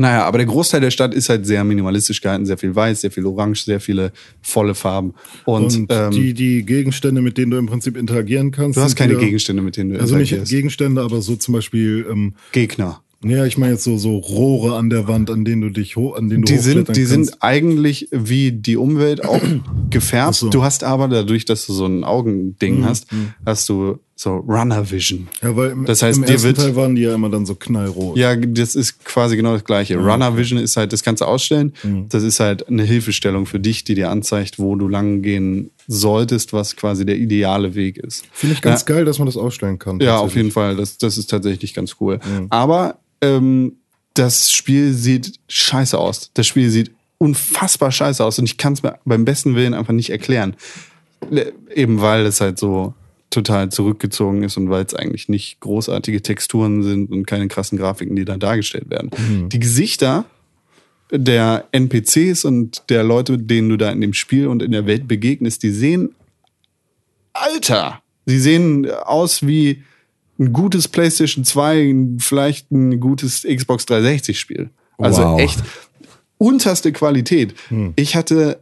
naja, 0.00 0.24
aber 0.24 0.38
der 0.38 0.46
Großteil 0.46 0.80
der 0.80 0.92
Stadt 0.92 1.12
ist 1.12 1.28
halt 1.28 1.44
sehr 1.44 1.64
minimalistisch 1.64 2.20
gehalten, 2.20 2.46
sehr 2.46 2.56
viel 2.58 2.74
weiß, 2.74 3.00
sehr 3.00 3.10
viel 3.10 3.26
orange, 3.26 3.64
sehr 3.64 3.80
viele 3.80 4.12
volle 4.42 4.76
Farben. 4.76 5.14
Und, 5.44 5.74
Und 5.76 5.86
ähm, 5.92 6.10
die, 6.12 6.34
die 6.34 6.64
Gegenstände, 6.64 7.20
mit 7.20 7.36
denen 7.36 7.50
du 7.50 7.56
im 7.58 7.66
Prinzip 7.66 7.96
interagieren 7.96 8.52
kannst. 8.52 8.76
du 8.76 8.80
hast 8.82 8.94
keine 8.94 9.12
wieder- 9.14 9.22
Gegenstände, 9.22 9.60
mit 9.62 9.76
denen 9.76 9.90
du 9.94 10.00
Also 10.00 10.14
nicht 10.16 10.30
interagierst. 10.30 10.52
Gegenstände, 10.52 11.02
aber 11.02 11.20
so 11.20 11.34
zum 11.34 11.54
Beispiel, 11.54 12.06
ähm, 12.08 12.34
Gegner. 12.52 13.02
Ja, 13.24 13.44
ich 13.46 13.58
meine 13.58 13.72
jetzt 13.72 13.84
so, 13.84 13.98
so 13.98 14.16
Rohre 14.18 14.76
an 14.76 14.90
der 14.90 15.08
Wand, 15.08 15.28
an 15.30 15.44
denen 15.44 15.60
du 15.62 15.70
dich 15.70 15.96
hoch, 15.96 16.16
an 16.16 16.28
denen 16.28 16.42
du 16.44 16.52
Die 16.52 16.58
sind, 16.58 16.88
die 16.88 16.92
kannst. 16.92 17.08
sind 17.10 17.36
eigentlich 17.40 18.08
wie 18.12 18.52
die 18.52 18.76
Umwelt 18.76 19.24
auch 19.24 19.40
gefärbt. 19.90 20.34
So. 20.36 20.46
Mhm, 20.46 20.50
Du 20.50 20.62
hast 20.62 20.84
aber 20.84 21.08
dadurch, 21.08 21.44
dass 21.44 21.66
du 21.66 21.72
so 21.72 21.86
ein 21.86 22.04
Augending 22.04 22.84
hast, 22.84 23.06
hast 23.44 23.68
du 23.68 23.98
so 24.14 24.36
Runner 24.36 24.88
Vision. 24.90 25.28
Ja, 25.42 25.54
weil 25.56 25.70
im, 25.70 25.84
Das 25.84 26.02
heißt, 26.02 26.18
im 26.18 26.24
ersten 26.24 26.42
wird- 26.48 26.56
Teil 26.58 26.74
waren 26.76 26.94
die 26.96 27.02
ja 27.02 27.14
immer 27.14 27.28
dann 27.28 27.46
so 27.46 27.54
knallrot. 27.54 28.16
Ja, 28.16 28.34
das 28.36 28.74
ist 28.74 29.04
quasi 29.04 29.36
genau 29.36 29.52
das 29.52 29.64
Gleiche. 29.64 29.96
Runner 29.96 30.36
Vision 30.36 30.58
ist 30.58 30.76
halt 30.76 30.92
das 30.92 31.02
ganze 31.04 31.26
Ausstellen. 31.26 31.72
Mhm. 31.84 32.06
Das 32.08 32.22
ist 32.24 32.40
halt 32.40 32.66
eine 32.68 32.82
Hilfestellung 32.84 33.46
für 33.46 33.60
dich, 33.60 33.84
die 33.84 33.94
dir 33.94 34.10
anzeigt, 34.10 34.58
wo 34.58 34.74
du 34.76 34.88
lang 34.88 35.22
gehen 35.22 35.70
solltest, 35.86 36.52
was 36.52 36.74
quasi 36.76 37.06
der 37.06 37.16
ideale 37.16 37.74
Weg 37.76 37.96
ist. 37.98 38.24
Finde 38.32 38.54
ich 38.54 38.60
ganz 38.62 38.84
geil, 38.86 39.04
dass 39.04 39.18
man 39.18 39.26
das 39.26 39.36
ausstellen 39.36 39.78
kann. 39.78 40.00
Ja, 40.00 40.18
auf 40.18 40.34
jeden 40.36 40.50
Fall. 40.50 40.76
Das, 40.76 40.98
das 40.98 41.16
ist 41.18 41.30
tatsächlich 41.30 41.72
ganz 41.74 41.96
cool. 42.00 42.18
Aber 42.50 42.98
ähm, 43.20 43.76
das 44.14 44.50
Spiel 44.52 44.92
sieht 44.92 45.38
scheiße 45.48 45.96
aus. 45.96 46.30
Das 46.34 46.46
Spiel 46.46 46.70
sieht 46.70 46.90
unfassbar 47.18 47.92
scheiße 47.92 48.24
aus 48.24 48.38
und 48.38 48.44
ich 48.44 48.58
kann 48.58 48.72
es 48.72 48.82
mir 48.82 48.98
beim 49.04 49.24
besten 49.24 49.54
Willen 49.54 49.74
einfach 49.74 49.92
nicht 49.92 50.10
erklären. 50.10 50.56
Eben 51.74 52.00
weil 52.00 52.26
es 52.26 52.40
halt 52.40 52.58
so 52.58 52.94
total 53.30 53.70
zurückgezogen 53.70 54.42
ist 54.42 54.56
und 54.56 54.70
weil 54.70 54.84
es 54.84 54.94
eigentlich 54.94 55.28
nicht 55.28 55.60
großartige 55.60 56.22
Texturen 56.22 56.82
sind 56.82 57.10
und 57.10 57.26
keine 57.26 57.48
krassen 57.48 57.76
Grafiken, 57.76 58.16
die 58.16 58.24
da 58.24 58.36
dargestellt 58.36 58.88
werden. 58.90 59.10
Die 59.50 59.58
Gesichter 59.58 60.24
der 61.10 61.66
NPCs 61.72 62.44
und 62.44 62.82
der 62.88 63.02
Leute, 63.02 63.38
denen 63.38 63.68
du 63.68 63.76
da 63.76 63.90
in 63.90 64.00
dem 64.00 64.14
Spiel 64.14 64.46
und 64.46 64.62
in 64.62 64.72
der 64.72 64.86
Welt 64.86 65.08
begegnest, 65.08 65.62
die 65.62 65.70
sehen 65.70 66.14
Alter. 67.32 68.02
Sie 68.26 68.40
sehen 68.40 68.90
aus 68.90 69.46
wie 69.46 69.84
ein 70.38 70.52
gutes 70.52 70.88
PlayStation 70.88 71.44
2, 71.44 71.94
vielleicht 72.18 72.70
ein 72.70 73.00
gutes 73.00 73.42
Xbox 73.42 73.86
360 73.86 74.38
Spiel. 74.38 74.70
Also 74.98 75.22
Wow. 75.22 75.40
echt 75.40 75.62
unterste 76.38 76.92
Qualität. 76.92 77.54
Ich 77.96 78.14
hatte 78.16 78.60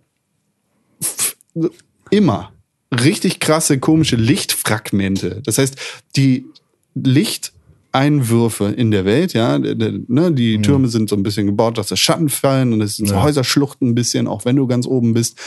immer 2.10 2.52
richtig 2.92 3.40
krasse, 3.40 3.78
komische 3.78 4.16
Lichtfragmente. 4.16 5.42
Das 5.44 5.58
heißt, 5.58 5.76
die 6.16 6.46
Lichteinwürfe 6.94 8.66
in 8.66 8.90
der 8.90 9.04
Welt, 9.04 9.32
ja, 9.34 9.58
ne, 9.58 10.32
die 10.32 10.60
Türme 10.62 10.88
sind 10.88 11.08
so 11.10 11.16
ein 11.16 11.22
bisschen 11.22 11.46
gebaut, 11.46 11.78
dass 11.78 11.88
da 11.88 11.96
Schatten 11.96 12.28
fallen 12.28 12.72
und 12.72 12.80
es 12.80 12.96
sind 12.96 13.06
so 13.06 13.14
Ja. 13.14 13.22
Häuserschluchten 13.22 13.88
ein 13.90 13.94
bisschen, 13.94 14.26
auch 14.26 14.44
wenn 14.44 14.56
du 14.56 14.66
ganz 14.66 14.86
oben 14.86 15.14
bist. 15.14 15.38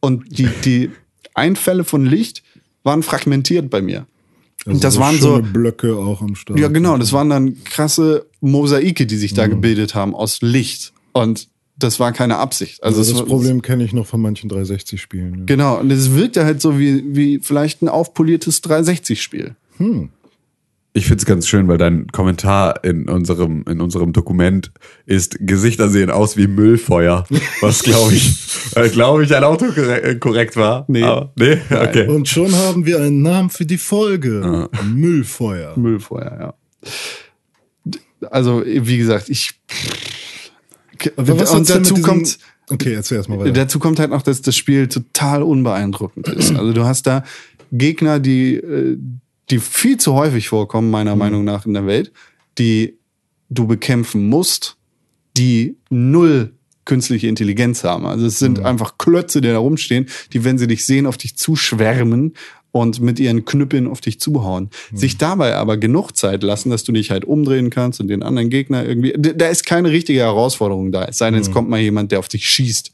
Und 0.00 0.38
die, 0.38 0.48
die 0.64 0.90
Einfälle 1.34 1.84
von 1.84 2.04
Licht 2.04 2.42
waren 2.82 3.02
fragmentiert 3.02 3.70
bei 3.70 3.80
mir. 3.82 4.06
Und 4.66 4.84
das 4.84 4.98
waren 4.98 5.18
so, 5.18 5.40
Blöcke 5.40 5.96
auch 5.96 6.20
am 6.20 6.34
Start. 6.34 6.58
ja, 6.58 6.68
genau. 6.68 6.98
Das 6.98 7.12
waren 7.12 7.30
dann 7.30 7.64
krasse 7.64 8.26
Mosaike, 8.40 9.06
die 9.06 9.16
sich 9.16 9.32
da 9.34 9.46
gebildet 9.46 9.94
haben 9.94 10.14
aus 10.14 10.42
Licht. 10.42 10.92
Und 11.12 11.48
das 11.78 11.98
war 11.98 12.12
keine 12.12 12.36
Absicht. 12.36 12.82
Also, 12.82 12.98
Also 12.98 13.12
es 13.12 13.18
das 13.18 13.26
Problem 13.26 13.62
kenne 13.62 13.84
ich 13.84 13.92
noch 13.92 14.06
von 14.06 14.20
manchen 14.20 14.50
360-Spielen. 14.50 15.34
Ja. 15.34 15.44
Genau. 15.46 15.78
Und 15.80 15.90
es 15.90 16.14
wirkte 16.14 16.44
halt 16.44 16.60
so 16.60 16.78
wie, 16.78 17.02
wie 17.14 17.38
vielleicht 17.38 17.82
ein 17.82 17.88
aufpoliertes 17.88 18.62
360-Spiel. 18.62 19.56
Ich 20.92 21.06
find's 21.06 21.24
ganz 21.24 21.46
schön, 21.46 21.68
weil 21.68 21.78
dein 21.78 22.08
Kommentar 22.08 22.82
in 22.82 23.08
unserem, 23.08 23.64
in 23.68 23.80
unserem 23.80 24.12
Dokument 24.12 24.72
ist, 25.06 25.36
Gesichter 25.38 25.88
sehen 25.88 26.10
aus 26.10 26.36
wie 26.36 26.48
Müllfeuer. 26.48 27.24
Was 27.60 27.84
glaube 27.84 28.12
ich, 28.12 28.36
äh, 28.74 28.88
glaube 28.88 29.22
ich, 29.22 29.34
ein 29.34 29.44
Autokorrekt 29.44 30.20
korrekt 30.20 30.56
war. 30.56 30.84
Nee. 30.88 31.04
Aber, 31.04 31.32
nee? 31.36 31.58
Okay. 31.70 32.08
Und 32.08 32.28
schon 32.28 32.52
haben 32.52 32.86
wir 32.86 32.98
einen 32.98 33.22
Namen 33.22 33.50
für 33.50 33.66
die 33.66 33.78
Folge. 33.78 34.68
Müllfeuer. 34.84 35.78
Müllfeuer, 35.78 36.36
ja. 36.40 36.54
Also, 38.30 38.64
wie 38.66 38.98
gesagt, 38.98 39.28
ich. 39.28 39.60
Aber 41.16 41.38
was 41.38 41.52
und 41.52 41.70
dazu 41.70 41.94
kommt, 41.94 42.38
Okay, 42.70 42.94
erzähl 42.94 43.18
erst 43.18 43.28
mal 43.28 43.38
weiter. 43.38 43.52
Dazu 43.52 43.78
kommt 43.80 43.98
halt 43.98 44.10
noch, 44.10 44.22
dass 44.22 44.42
das 44.42 44.56
Spiel 44.56 44.86
total 44.86 45.42
unbeeindruckend 45.42 46.28
ist. 46.28 46.54
Also 46.54 46.72
du 46.72 46.84
hast 46.84 47.06
da 47.06 47.24
Gegner, 47.72 48.20
die, 48.20 48.54
äh, 48.54 48.96
die 49.50 49.58
viel 49.58 49.96
zu 49.98 50.14
häufig 50.14 50.48
vorkommen, 50.48 50.90
meiner 50.90 51.16
Meinung 51.16 51.44
nach, 51.44 51.66
in 51.66 51.74
der 51.74 51.86
Welt, 51.86 52.12
die 52.58 52.98
du 53.48 53.66
bekämpfen 53.66 54.28
musst, 54.28 54.76
die 55.36 55.76
null 55.90 56.54
künstliche 56.84 57.28
Intelligenz 57.28 57.84
haben. 57.84 58.06
Also 58.06 58.26
es 58.26 58.38
sind 58.38 58.60
einfach 58.60 58.98
Klötze, 58.98 59.40
die 59.40 59.48
da 59.48 59.58
rumstehen, 59.58 60.06
die, 60.32 60.44
wenn 60.44 60.58
sie 60.58 60.66
dich 60.66 60.86
sehen, 60.86 61.06
auf 61.06 61.16
dich 61.16 61.36
zuschwärmen 61.36 62.34
und 62.72 63.00
mit 63.00 63.18
ihren 63.18 63.44
Knüppeln 63.44 63.86
auf 63.86 64.00
dich 64.00 64.20
zuhauen. 64.20 64.70
Sich 64.92 65.18
dabei 65.18 65.56
aber 65.56 65.76
genug 65.76 66.16
Zeit 66.16 66.42
lassen, 66.42 66.70
dass 66.70 66.84
du 66.84 66.92
dich 66.92 67.10
halt 67.10 67.24
umdrehen 67.24 67.70
kannst 67.70 68.00
und 68.00 68.08
den 68.08 68.22
anderen 68.22 68.50
Gegner 68.50 68.84
irgendwie. 68.86 69.12
Da 69.16 69.48
ist 69.48 69.66
keine 69.66 69.90
richtige 69.90 70.20
Herausforderung 70.20 70.92
da. 70.92 71.04
Es 71.04 71.18
sei 71.18 71.30
denn, 71.30 71.40
es 71.40 71.50
kommt 71.50 71.68
mal 71.68 71.80
jemand, 71.80 72.12
der 72.12 72.18
auf 72.18 72.28
dich 72.28 72.48
schießt. 72.48 72.92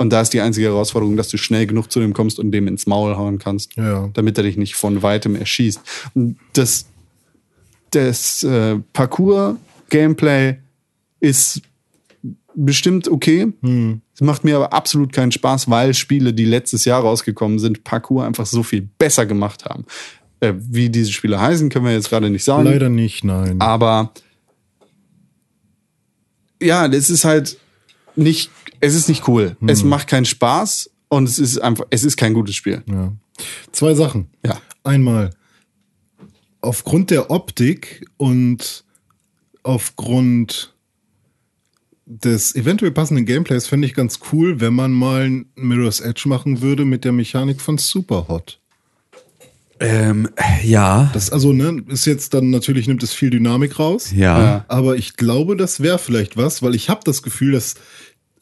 Und 0.00 0.08
da 0.14 0.22
ist 0.22 0.30
die 0.32 0.40
einzige 0.40 0.68
Herausforderung, 0.68 1.18
dass 1.18 1.28
du 1.28 1.36
schnell 1.36 1.66
genug 1.66 1.92
zu 1.92 2.00
dem 2.00 2.14
kommst 2.14 2.38
und 2.38 2.52
dem 2.52 2.66
ins 2.68 2.86
Maul 2.86 3.16
hauen 3.18 3.38
kannst, 3.38 3.76
Ja. 3.76 4.08
damit 4.14 4.38
er 4.38 4.44
dich 4.44 4.56
nicht 4.56 4.74
von 4.74 5.02
weitem 5.02 5.36
erschießt. 5.36 5.78
Und 6.14 6.38
das, 6.54 6.86
das 7.90 8.42
äh, 8.42 8.78
Parcours-Gameplay 8.94 10.56
ist 11.20 11.60
bestimmt 12.54 13.08
okay. 13.08 13.52
Es 14.14 14.22
macht 14.22 14.42
mir 14.42 14.56
aber 14.56 14.72
absolut 14.72 15.12
keinen 15.12 15.32
Spaß, 15.32 15.68
weil 15.68 15.92
Spiele, 15.92 16.32
die 16.32 16.46
letztes 16.46 16.86
Jahr 16.86 17.02
rausgekommen 17.02 17.58
sind, 17.58 17.84
Parcours 17.84 18.24
einfach 18.24 18.46
so 18.46 18.62
viel 18.62 18.88
besser 18.98 19.26
gemacht 19.26 19.66
haben. 19.66 19.84
Äh, 20.40 20.54
wie 20.56 20.88
diese 20.88 21.12
Spiele 21.12 21.38
heißen, 21.38 21.68
können 21.68 21.84
wir 21.84 21.92
jetzt 21.92 22.08
gerade 22.08 22.30
nicht 22.30 22.44
sagen. 22.44 22.64
Leider 22.64 22.88
nicht, 22.88 23.22
nein. 23.22 23.60
Aber 23.60 24.12
ja, 26.62 26.88
das 26.88 27.10
ist 27.10 27.26
halt 27.26 27.58
nicht, 28.20 28.50
es 28.80 28.94
ist 28.94 29.08
nicht 29.08 29.26
cool. 29.28 29.56
Es 29.66 29.82
macht 29.82 30.08
keinen 30.08 30.24
Spaß 30.24 30.90
und 31.08 31.28
es 31.28 31.38
ist 31.38 31.58
einfach, 31.58 31.86
es 31.90 32.04
ist 32.04 32.16
kein 32.16 32.34
gutes 32.34 32.54
Spiel. 32.54 32.82
Ja. 32.86 33.12
Zwei 33.72 33.94
Sachen. 33.94 34.28
Ja. 34.44 34.60
Einmal, 34.84 35.30
aufgrund 36.60 37.10
der 37.10 37.30
Optik 37.30 38.06
und 38.16 38.84
aufgrund 39.62 40.74
des 42.06 42.54
eventuell 42.56 42.90
passenden 42.90 43.24
Gameplays 43.24 43.66
fände 43.66 43.86
ich 43.86 43.94
ganz 43.94 44.18
cool, 44.32 44.60
wenn 44.60 44.74
man 44.74 44.92
mal 44.92 45.22
ein 45.22 45.46
Mirror's 45.54 46.00
Edge 46.00 46.28
machen 46.28 46.60
würde 46.60 46.84
mit 46.84 47.04
der 47.04 47.12
Mechanik 47.12 47.60
von 47.60 47.78
Superhot. 47.78 48.60
Ähm, 49.78 50.28
ja. 50.62 51.10
Das 51.14 51.30
also, 51.30 51.52
ne, 51.52 51.82
ist 51.88 52.04
jetzt 52.04 52.34
dann 52.34 52.50
natürlich 52.50 52.86
nimmt 52.86 53.02
es 53.02 53.14
viel 53.14 53.30
Dynamik 53.30 53.78
raus. 53.78 54.12
Ja. 54.14 54.42
Ja. 54.42 54.64
Aber 54.68 54.96
ich 54.96 55.16
glaube, 55.16 55.56
das 55.56 55.80
wäre 55.80 55.98
vielleicht 55.98 56.36
was, 56.36 56.62
weil 56.62 56.74
ich 56.74 56.90
habe 56.90 57.00
das 57.04 57.22
Gefühl, 57.22 57.52
dass 57.52 57.76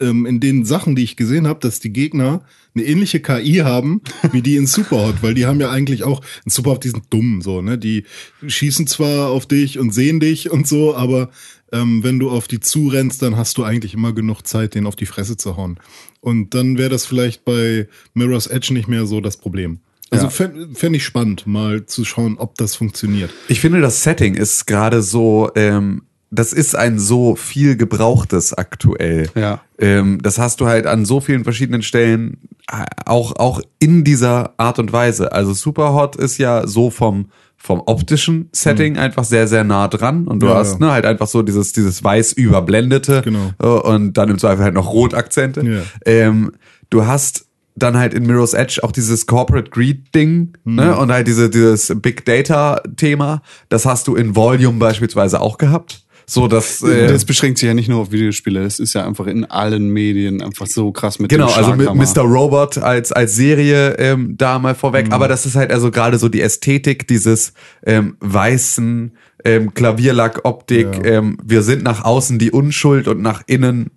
ähm, 0.00 0.26
in 0.26 0.40
den 0.40 0.64
Sachen, 0.64 0.96
die 0.96 1.04
ich 1.04 1.16
gesehen 1.16 1.46
habe, 1.46 1.60
dass 1.60 1.80
die 1.80 1.92
Gegner 1.92 2.42
eine 2.74 2.84
ähnliche 2.84 3.20
KI 3.20 3.56
haben 3.64 4.00
wie 4.32 4.42
die 4.42 4.56
in 4.56 4.66
Superhot, 4.68 5.22
weil 5.22 5.34
die 5.34 5.46
haben 5.46 5.60
ja 5.60 5.70
eigentlich 5.70 6.04
auch 6.04 6.20
in 6.44 6.50
Superhot 6.50 6.84
die 6.84 6.90
sind 6.90 7.04
dumm 7.10 7.42
so, 7.42 7.62
ne? 7.62 7.78
Die 7.78 8.04
schießen 8.46 8.86
zwar 8.86 9.28
auf 9.30 9.46
dich 9.46 9.78
und 9.78 9.92
sehen 9.92 10.20
dich 10.20 10.50
und 10.50 10.66
so, 10.66 10.94
aber 10.94 11.30
ähm, 11.72 12.02
wenn 12.02 12.18
du 12.18 12.30
auf 12.30 12.48
die 12.48 12.60
zurennst, 12.60 13.22
dann 13.22 13.36
hast 13.36 13.58
du 13.58 13.64
eigentlich 13.64 13.94
immer 13.94 14.12
genug 14.12 14.42
Zeit, 14.46 14.74
den 14.74 14.86
auf 14.86 14.96
die 14.96 15.06
Fresse 15.06 15.36
zu 15.36 15.56
hauen. 15.56 15.78
Und 16.20 16.54
dann 16.54 16.78
wäre 16.78 16.88
das 16.88 17.04
vielleicht 17.04 17.44
bei 17.44 17.88
Mirror's 18.14 18.46
Edge 18.46 18.72
nicht 18.72 18.88
mehr 18.88 19.06
so 19.06 19.20
das 19.20 19.36
Problem. 19.36 19.80
Also 20.10 20.26
Ja. 20.26 20.30
fände 20.30 20.68
fänd 20.74 20.96
ich 20.96 21.04
spannend, 21.04 21.46
mal 21.46 21.84
zu 21.84 22.04
schauen, 22.04 22.38
ob 22.38 22.54
das 22.56 22.74
funktioniert. 22.74 23.30
Ich 23.48 23.60
finde, 23.60 23.80
das 23.80 24.02
Setting 24.02 24.34
ist 24.34 24.66
gerade 24.66 25.02
so, 25.02 25.50
ähm, 25.54 26.02
das 26.30 26.52
ist 26.52 26.76
ein 26.76 26.98
so 26.98 27.36
viel 27.36 27.76
gebrauchtes 27.76 28.52
aktuell. 28.52 29.28
Ja. 29.34 29.60
Ähm, 29.78 30.18
das 30.22 30.38
hast 30.38 30.60
du 30.60 30.66
halt 30.66 30.86
an 30.86 31.04
so 31.04 31.20
vielen 31.20 31.44
verschiedenen 31.44 31.82
Stellen, 31.82 32.38
äh, 32.70 32.84
auch, 33.06 33.36
auch 33.36 33.60
in 33.78 34.04
dieser 34.04 34.52
Art 34.58 34.78
und 34.78 34.92
Weise. 34.92 35.32
Also 35.32 35.54
Superhot 35.54 36.16
ist 36.16 36.36
ja 36.38 36.66
so 36.66 36.90
vom, 36.90 37.30
vom 37.56 37.82
optischen 37.86 38.50
Setting 38.52 38.98
einfach 38.98 39.24
sehr, 39.24 39.48
sehr 39.48 39.64
nah 39.64 39.88
dran 39.88 40.28
und 40.28 40.40
du 40.40 40.46
Ja, 40.48 40.56
hast 40.56 40.74
ja. 40.80 40.86
ne, 40.86 40.92
halt 40.92 41.06
einfach 41.06 41.28
so 41.28 41.42
dieses, 41.42 41.72
dieses 41.72 42.04
weiß 42.04 42.34
überblendete 42.34 43.22
Genau. 43.22 43.50
äh, 43.62 43.66
und 43.66 44.12
dann 44.14 44.28
im 44.28 44.38
Zweifel 44.38 44.64
halt 44.64 44.74
noch 44.74 44.92
Rotakzente. 44.92 45.62
Ja. 45.62 45.82
Ähm, 46.04 46.52
du 46.90 47.06
hast 47.06 47.46
dann 47.74 47.96
halt 47.96 48.12
in 48.12 48.26
Mirror's 48.26 48.54
Edge 48.54 48.80
auch 48.82 48.92
dieses 48.92 49.26
Corporate 49.26 49.70
Greed 49.70 50.14
Ding 50.14 50.58
ne? 50.64 50.96
und 50.96 51.12
halt 51.12 51.28
diese, 51.28 51.48
dieses 51.48 51.92
Big 52.02 52.24
Data 52.24 52.82
Thema. 52.96 53.40
Das 53.68 53.86
hast 53.86 54.08
du 54.08 54.16
in 54.16 54.34
Volume 54.36 54.78
beispielsweise 54.78 55.40
auch 55.40 55.58
gehabt. 55.58 56.04
So 56.30 56.46
dass 56.46 56.82
äh, 56.82 57.08
das 57.08 57.24
beschränkt 57.24 57.58
sich 57.58 57.66
ja 57.66 57.72
nicht 57.72 57.88
nur 57.88 58.00
auf 58.00 58.12
Videospiele, 58.12 58.62
das 58.62 58.78
ist 58.78 58.92
ja 58.92 59.06
einfach 59.06 59.26
in 59.26 59.46
allen 59.46 59.88
Medien 59.88 60.42
einfach 60.42 60.66
so 60.66 60.92
krass 60.92 61.18
mit 61.18 61.30
Genau, 61.30 61.48
also 61.48 61.74
mit. 61.74 61.88
Mr. 61.94 62.20
Robot 62.20 62.76
als, 62.76 63.12
als 63.12 63.34
Serie 63.34 63.94
ähm, 63.98 64.34
da 64.36 64.58
mal 64.58 64.74
vorweg. 64.74 65.06
Mhm. 65.06 65.14
Aber 65.14 65.26
das 65.26 65.46
ist 65.46 65.56
halt 65.56 65.72
also 65.72 65.90
gerade 65.90 66.18
so 66.18 66.28
die 66.28 66.42
Ästhetik 66.42 67.08
dieses 67.08 67.54
ähm, 67.86 68.16
weißen 68.20 69.12
ähm, 69.42 69.72
Klavierlack-Optik. 69.72 70.86
Ja. 70.96 71.04
Ähm, 71.04 71.38
wir 71.42 71.62
sind 71.62 71.82
nach 71.82 72.04
außen 72.04 72.38
die 72.38 72.50
Unschuld 72.50 73.08
und 73.08 73.22
nach 73.22 73.42
innen 73.46 73.90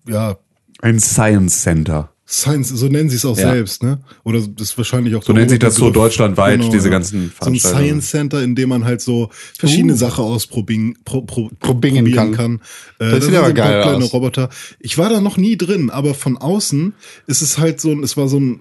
ja, 0.06 0.38
Ein 0.80 1.00
Science 1.00 1.62
Center. 1.62 2.12
Science, 2.30 2.68
so 2.68 2.88
nennen 2.88 3.08
sie 3.08 3.16
es 3.16 3.24
auch 3.24 3.38
Ja. 3.38 3.52
selbst, 3.52 3.82
ne? 3.82 4.00
Oder 4.22 4.40
das 4.40 4.68
ist 4.70 4.76
wahrscheinlich 4.78 5.14
auch 5.16 5.22
So 5.22 5.32
nennt 5.32 5.48
sich 5.48 5.58
das 5.58 5.76
so 5.76 5.90
deutschlandweit, 5.90 6.60
diese 6.72 6.90
ganzen 6.90 7.20
So 7.20 7.24
ein 7.24 7.30
Veranstaltungen. 7.30 7.84
Science 8.02 8.10
Center, 8.10 8.42
in 8.42 8.54
dem 8.54 8.68
man 8.68 8.84
halt 8.84 9.00
so 9.00 9.30
verschiedene 9.58 9.94
Sachen 9.96 10.22
ausprobieren 10.24 10.98
pro, 11.06 11.22
pro, 11.22 11.50
probieren 11.58 12.12
kann. 12.12 12.32
kann. 12.32 12.54
Äh, 12.98 13.12
Das 13.12 13.12
sieht 13.14 13.22
sind 13.24 13.34
aber 13.36 13.46
so 13.46 13.50
ein 13.52 13.56
paar 13.56 13.70
geil 13.70 13.82
kleine 13.82 14.04
aus. 14.04 14.12
Roboter. 14.12 14.50
Ich 14.78 14.98
war 14.98 15.08
da 15.08 15.22
noch 15.22 15.38
nie 15.38 15.56
drin, 15.56 15.88
aber 15.88 16.12
von 16.12 16.36
außen 16.36 16.92
ist 17.26 17.40
es 17.40 17.56
halt 17.56 17.80
so 17.80 17.92
ein, 17.92 18.02
es 18.02 18.18
war 18.18 18.28
so 18.28 18.38
ein, 18.38 18.60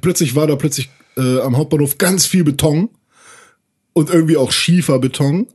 plötzlich 0.00 0.34
war 0.34 0.48
da 0.48 0.56
plötzlich 0.56 0.90
äh, 1.16 1.40
am 1.42 1.56
Hauptbahnhof 1.56 1.98
ganz 1.98 2.26
viel 2.26 2.42
Beton 2.42 2.88
und 3.92 4.10
irgendwie 4.10 4.36
auch 4.36 4.50
Schieferbeton. 4.50 5.46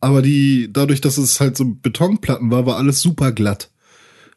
Aber 0.00 0.22
die, 0.22 0.70
dadurch, 0.72 1.02
dass 1.02 1.18
es 1.18 1.40
halt 1.40 1.58
so 1.58 1.66
Betonplatten 1.66 2.50
war, 2.50 2.64
war 2.64 2.78
alles 2.78 3.02
super 3.02 3.32
glatt. 3.32 3.68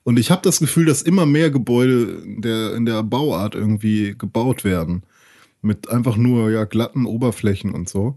Und 0.04 0.18
ich 0.18 0.32
habe 0.32 0.42
das 0.44 0.60
Gefühl, 0.60 0.86
dass 0.86 1.02
immer 1.02 1.26
mehr 1.26 1.52
Gebäude 1.52 2.22
in 2.26 2.42
der, 2.42 2.74
in 2.76 2.86
der 2.86 3.04
Bauart 3.04 3.54
irgendwie 3.56 4.16
gebaut 4.18 4.64
werden. 4.64 5.04
Mit 5.62 5.90
einfach 5.90 6.16
nur 6.16 6.50
ja 6.52 6.64
glatten 6.64 7.06
Oberflächen 7.06 7.72
und 7.74 7.90
so. 7.90 8.16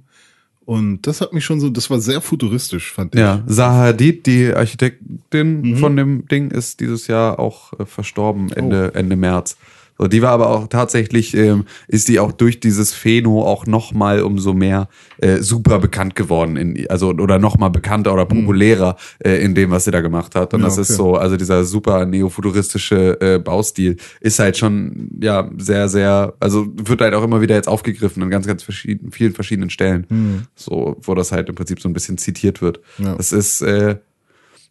Und 0.65 1.03
das 1.09 1.21
hat 1.21 1.33
mich 1.33 1.45
schon 1.45 1.59
so, 1.59 1.69
das 1.71 1.91
war 1.91 2.01
sehr 2.01 2.21
futuristisch, 2.21 2.93
fand 2.93 3.17
ich. 3.17 3.21
Ja, 3.21 3.43
Zaha 3.49 3.87
Hadid, 3.87 4.27
die 4.27 4.55
Architektin 4.55 5.63
Mhm. 5.63 5.77
von 5.79 5.97
dem 5.97 6.29
Ding, 6.29 6.53
ist 6.53 6.79
dieses 6.79 7.09
Jahr 7.09 7.41
auch 7.41 7.73
äh, 7.81 7.85
verstorben, 7.85 8.53
Ende, 8.53 8.93
Oh. 8.95 8.99
Ende 8.99 9.17
März. 9.17 9.57
So, 9.99 10.09
die 10.09 10.23
war 10.23 10.31
aber 10.31 10.49
auch 10.49 10.69
tatsächlich, 10.69 11.37
ähm, 11.37 11.65
ist 11.87 12.09
die 12.09 12.19
auch 12.19 12.33
durch 12.33 12.61
dieses 12.61 12.95
Phäno 12.95 13.43
auch 13.45 13.67
noch 13.67 13.93
mal 13.93 14.23
umso 14.23 14.55
mehr 14.55 14.89
äh, 15.19 15.39
super 15.39 15.79
bekannt 15.79 16.17
geworden, 16.17 16.57
in, 16.57 16.87
also 16.89 17.11
oder 17.11 17.39
noch 17.39 17.59
mal 17.59 17.69
bekannter 17.69 18.15
oder 18.15 18.25
populärer 18.25 18.97
äh, 19.23 19.45
in 19.45 19.55
dem, 19.55 19.71
was 19.71 19.85
sie 19.85 19.91
da 19.91 20.01
gemacht 20.01 20.35
hat. 20.35 20.55
Und 20.55 20.63
Mhm. 20.63 20.65
Ja, 20.65 20.69
das 20.69 20.79
ist 20.79 20.91
okay. 20.91 20.97
so, 20.97 21.15
also 21.17 21.37
dieser 21.37 21.65
super 21.65 22.07
neofuturistische 22.07 23.21
äh, 23.21 23.39
Baustil 23.39 23.97
ist 24.21 24.39
halt 24.39 24.57
schon 24.57 25.11
ja 25.21 25.51
sehr, 25.59 25.89
sehr, 25.89 26.35
also 26.41 26.67
wird 26.75 27.01
halt 27.01 27.15
auch 27.15 27.23
immer 27.25 27.41
wieder 27.41 27.55
jetzt 27.55 27.69
aufgegriffen 27.69 28.23
an 28.23 28.31
ganz, 28.31 28.47
ganz 28.47 28.63
verschieden, 28.63 29.13
vielen 29.13 29.33
verschiedenen 29.35 29.71
Stellen. 29.71 30.47
So, 30.55 30.97
wo 31.03 31.15
das 31.15 31.33
halt 31.33 31.49
im 31.49 31.55
Prinzip 31.55 31.81
so 31.81 31.89
ein 31.89 31.93
bisschen 31.93 32.19
zitiert 32.19 32.63
wird. 32.63 32.81
Mhm. 32.99 33.05
Ja. 33.05 33.15
Das 33.17 33.33
ist, 33.33 33.61
äh, 33.63 33.97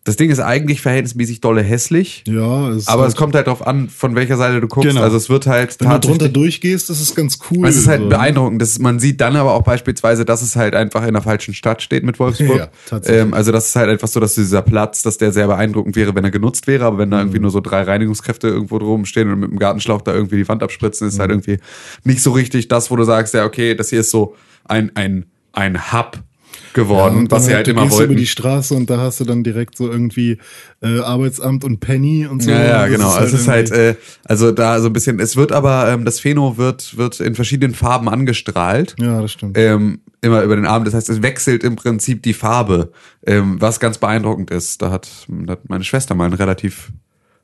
das 0.04 0.16
Ding 0.16 0.32
ist 0.32 0.40
eigentlich 0.40 0.82
verhältnismäßig 0.82 1.42
dolle 1.42 1.62
hässlich. 1.62 2.24
Ja, 2.28 2.70
es 2.70 2.78
ist 2.84 2.88
Aber 2.90 3.04
halt, 3.04 3.12
es 3.12 3.16
kommt 3.16 3.36
halt 3.36 3.46
darauf 3.46 3.68
an, 3.68 3.88
von 3.88 4.16
welcher 4.16 4.36
Seite 4.36 4.60
du 4.60 4.68
guckst. 4.68 4.90
Genau. 4.90 5.02
Also 5.04 5.16
es 5.16 5.30
wird 5.30 5.46
halt 5.46 5.80
wenn 5.80 5.90
du 5.92 6.00
drunter 6.00 6.28
durchgehst, 6.28 6.90
das 6.90 7.00
ist 7.00 7.16
ganz 7.16 7.38
cool. 7.52 7.68
Es 7.68 7.76
ist 7.78 7.88
halt 7.88 8.02
so. 8.02 8.10
beeindruckend. 8.10 8.60
Das, 8.62 8.80
man 8.80 9.00
sieht 9.00 9.22
dann 9.22 9.36
aber 9.36 9.54
auch 9.54 9.62
beispielsweise, 9.62 10.26
dass 10.26 10.42
es 10.42 10.56
halt 10.56 10.74
einfach 10.74 11.06
in 11.06 11.14
der 11.14 11.22
falschen 11.22 11.54
Stadt 11.54 11.84
steht 11.84 12.04
mit 12.04 12.18
Wolfsburg. 12.20 12.58
Ja, 12.58 12.68
tatsächlich. 12.90 13.22
ähm, 13.22 13.34
also 13.36 13.52
das 13.52 13.68
ist 13.68 13.76
halt 13.76 13.90
einfach 13.92 14.08
so, 14.08 14.20
dass 14.20 14.34
dieser 14.34 14.64
Platz, 14.64 15.04
dass 15.04 15.20
der 15.20 15.32
sehr 15.32 15.46
beeindruckend 15.46 15.96
wäre, 15.96 16.16
wenn 16.16 16.24
er 16.24 16.32
genutzt 16.32 16.66
wäre. 16.66 16.86
Aber 16.86 16.98
wenn 16.98 17.12
da 17.12 17.18
Mhm. 17.18 17.22
irgendwie 17.24 17.40
nur 17.40 17.52
so 17.52 17.60
drei 17.60 17.84
Reinigungskräfte 17.84 18.48
irgendwo 18.48 18.80
drum 18.80 19.06
stehen 19.06 19.32
und 19.32 19.40
mit 19.40 19.52
dem 19.52 19.60
Gartenschlauch 19.60 20.02
da 20.02 20.14
irgendwie 20.16 20.38
die 20.38 20.48
Wand 20.48 20.64
abspritzen, 20.64 21.08
ist 21.08 21.20
halt 21.20 21.30
Mhm. 21.30 21.36
irgendwie 21.44 21.60
nicht 22.06 22.24
so 22.24 22.32
richtig 22.32 22.68
das, 22.70 22.90
wo 22.90 22.96
du 22.96 23.04
sagst, 23.04 23.36
ja 23.36 23.46
okay, 23.46 23.76
das 23.76 23.90
hier 23.92 24.00
ist 24.00 24.10
so 24.10 24.36
ein 24.66 24.92
ein 24.96 25.26
ein 25.54 25.92
Hub 25.94 26.18
geworden, 26.74 27.18
und 27.18 27.32
was 27.32 27.46
sie 27.46 27.54
halt 27.54 27.68
du 27.68 27.72
immer 27.72 27.84
gehst 27.84 27.94
wollten. 27.98 28.12
über 28.12 28.20
die 28.20 28.28
Straße 28.28 28.74
und 28.74 28.90
da 28.90 28.98
hast 28.98 29.20
du 29.20 29.24
dann 29.26 29.44
direkt 29.44 29.78
so 29.78 29.90
irgendwie 29.92 30.38
äh, 30.82 31.00
Arbeitsamt 31.00 31.64
und 31.64 31.80
Penny 31.80 32.28
und 32.28 32.44
so. 32.44 32.52
Ja, 32.52 32.64
ja, 32.64 32.88
genau. 32.88 33.10
Also 33.12 33.36
es 33.36 33.42
ist 33.42 33.48
halt, 33.48 33.72
äh, 33.72 33.96
also 34.26 34.52
da 34.52 34.80
so 34.80 34.88
ein 34.88 34.94
bisschen, 34.94 35.20
es 35.20 35.36
wird 35.36 35.52
aber, 35.52 35.90
ähm, 35.90 36.06
das 36.06 36.20
Phäno 36.20 36.58
wird, 36.58 36.98
wird 36.98 37.20
in 37.20 37.36
verschiedenen 37.36 37.74
Farben 37.76 38.10
angestrahlt. 38.10 38.96
ja, 39.00 39.22
das 39.22 39.32
stimmt. 39.34 39.58
Ähm, 39.58 40.00
immer 40.22 40.44
über 40.44 40.56
den 40.56 40.66
Abend. 40.66 40.88
Das 40.88 40.94
heißt, 40.94 41.10
es 41.10 41.22
wechselt 41.22 41.64
im 41.64 41.76
Prinzip 41.76 42.22
die 42.24 42.34
Farbe, 42.34 42.92
ähm, 43.26 43.58
was 43.60 43.80
ganz 43.80 43.98
beeindruckend 43.98 44.52
ist. 44.52 44.82
Da 44.82 44.92
hat, 44.92 45.10
da 45.28 45.54
hat 45.54 45.70
meine 45.70 45.84
Schwester 45.84 46.16
mal 46.16 46.26
ein 46.26 46.34
relativ 46.34 46.92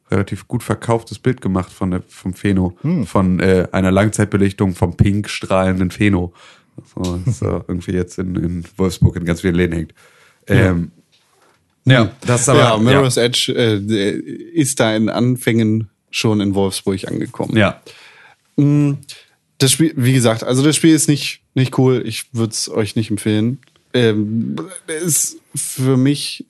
relativ 0.10 0.48
gut 0.48 0.64
verkauftes 0.64 1.20
Bild 1.20 1.42
gemacht 1.42 1.70
von 1.70 1.92
der, 1.92 2.02
vom 2.08 2.34
Phäno, 2.34 2.78
Hm. 2.82 3.06
von 3.06 3.42
äh, 3.42 3.68
einer 3.74 3.92
Langzeitbelichtung 3.92 4.74
vom 4.74 4.96
pink 4.96 5.28
strahlenden 5.28 5.92
Phäno. 5.92 6.32
So, 6.96 7.20
das 7.26 7.42
irgendwie 7.42 7.92
jetzt 7.92 8.18
in, 8.20 8.36
in 8.36 8.64
Wolfsburg 8.78 9.16
in 9.16 9.26
ganz 9.26 9.42
vielen 9.42 9.56
Läden 9.56 9.74
hängt. 9.74 9.94
Ähm, 10.48 10.92
ja. 11.86 12.12
das 12.22 12.42
ist 12.42 12.50
aber 12.50 12.60
ja, 12.60 12.78
Mirror's 12.78 13.18
Edge 13.18 13.54
äh, 13.54 14.12
ist 14.54 14.80
da 14.80 14.96
in 14.96 15.10
Anfängen 15.10 15.90
schon 16.10 16.42
in 16.42 16.56
Wolfsburg 16.56 17.08
angekommen. 17.08 17.58
ja. 17.58 17.82
Das 19.60 19.72
Spiel, 19.72 19.94
wie 19.96 20.14
gesagt, 20.14 20.44
also 20.44 20.64
das 20.64 20.76
Spiel 20.76 20.94
ist 20.94 21.08
nicht, 21.08 21.42
nicht 21.54 21.78
cool. 21.78 22.04
Ich 22.06 22.34
würde 22.34 22.52
es 22.52 22.70
euch 22.70 22.96
nicht 22.96 23.10
empfehlen. 23.10 23.60
Ähm, 23.94 24.56
ist, 24.88 25.38
für 25.56 25.98
mich 25.98 26.46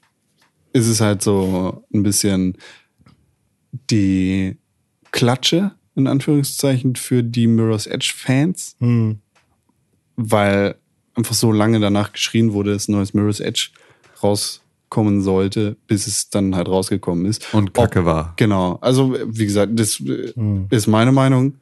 ist 0.73 0.87
es 0.87 1.01
halt 1.01 1.21
so 1.21 1.83
ein 1.93 2.03
bisschen 2.03 2.57
die 3.89 4.57
Klatsche, 5.11 5.71
in 5.95 6.07
Anführungszeichen, 6.07 6.95
für 6.95 7.23
die 7.23 7.47
Mirror's 7.47 7.87
Edge 7.87 8.11
Fans. 8.15 8.75
Hm. 8.79 9.19
Weil 10.17 10.75
einfach 11.15 11.33
so 11.33 11.51
lange 11.51 11.79
danach 11.79 12.11
geschrien 12.11 12.53
wurde, 12.53 12.73
dass 12.73 12.87
ein 12.87 12.93
neues 12.93 13.13
Mirror's 13.13 13.39
Edge 13.39 13.69
rauskommen 14.21 15.21
sollte, 15.21 15.77
bis 15.87 16.07
es 16.07 16.29
dann 16.29 16.55
halt 16.55 16.67
rausgekommen 16.67 17.25
ist. 17.25 17.53
Und 17.53 17.73
Kacke 17.73 18.05
war. 18.05 18.33
Genau. 18.35 18.77
Also, 18.81 19.15
wie 19.25 19.45
gesagt, 19.45 19.79
das 19.79 20.01
äh, 20.01 20.33
ist 20.69 20.87
meine 20.87 21.11
Meinung. 21.11 21.55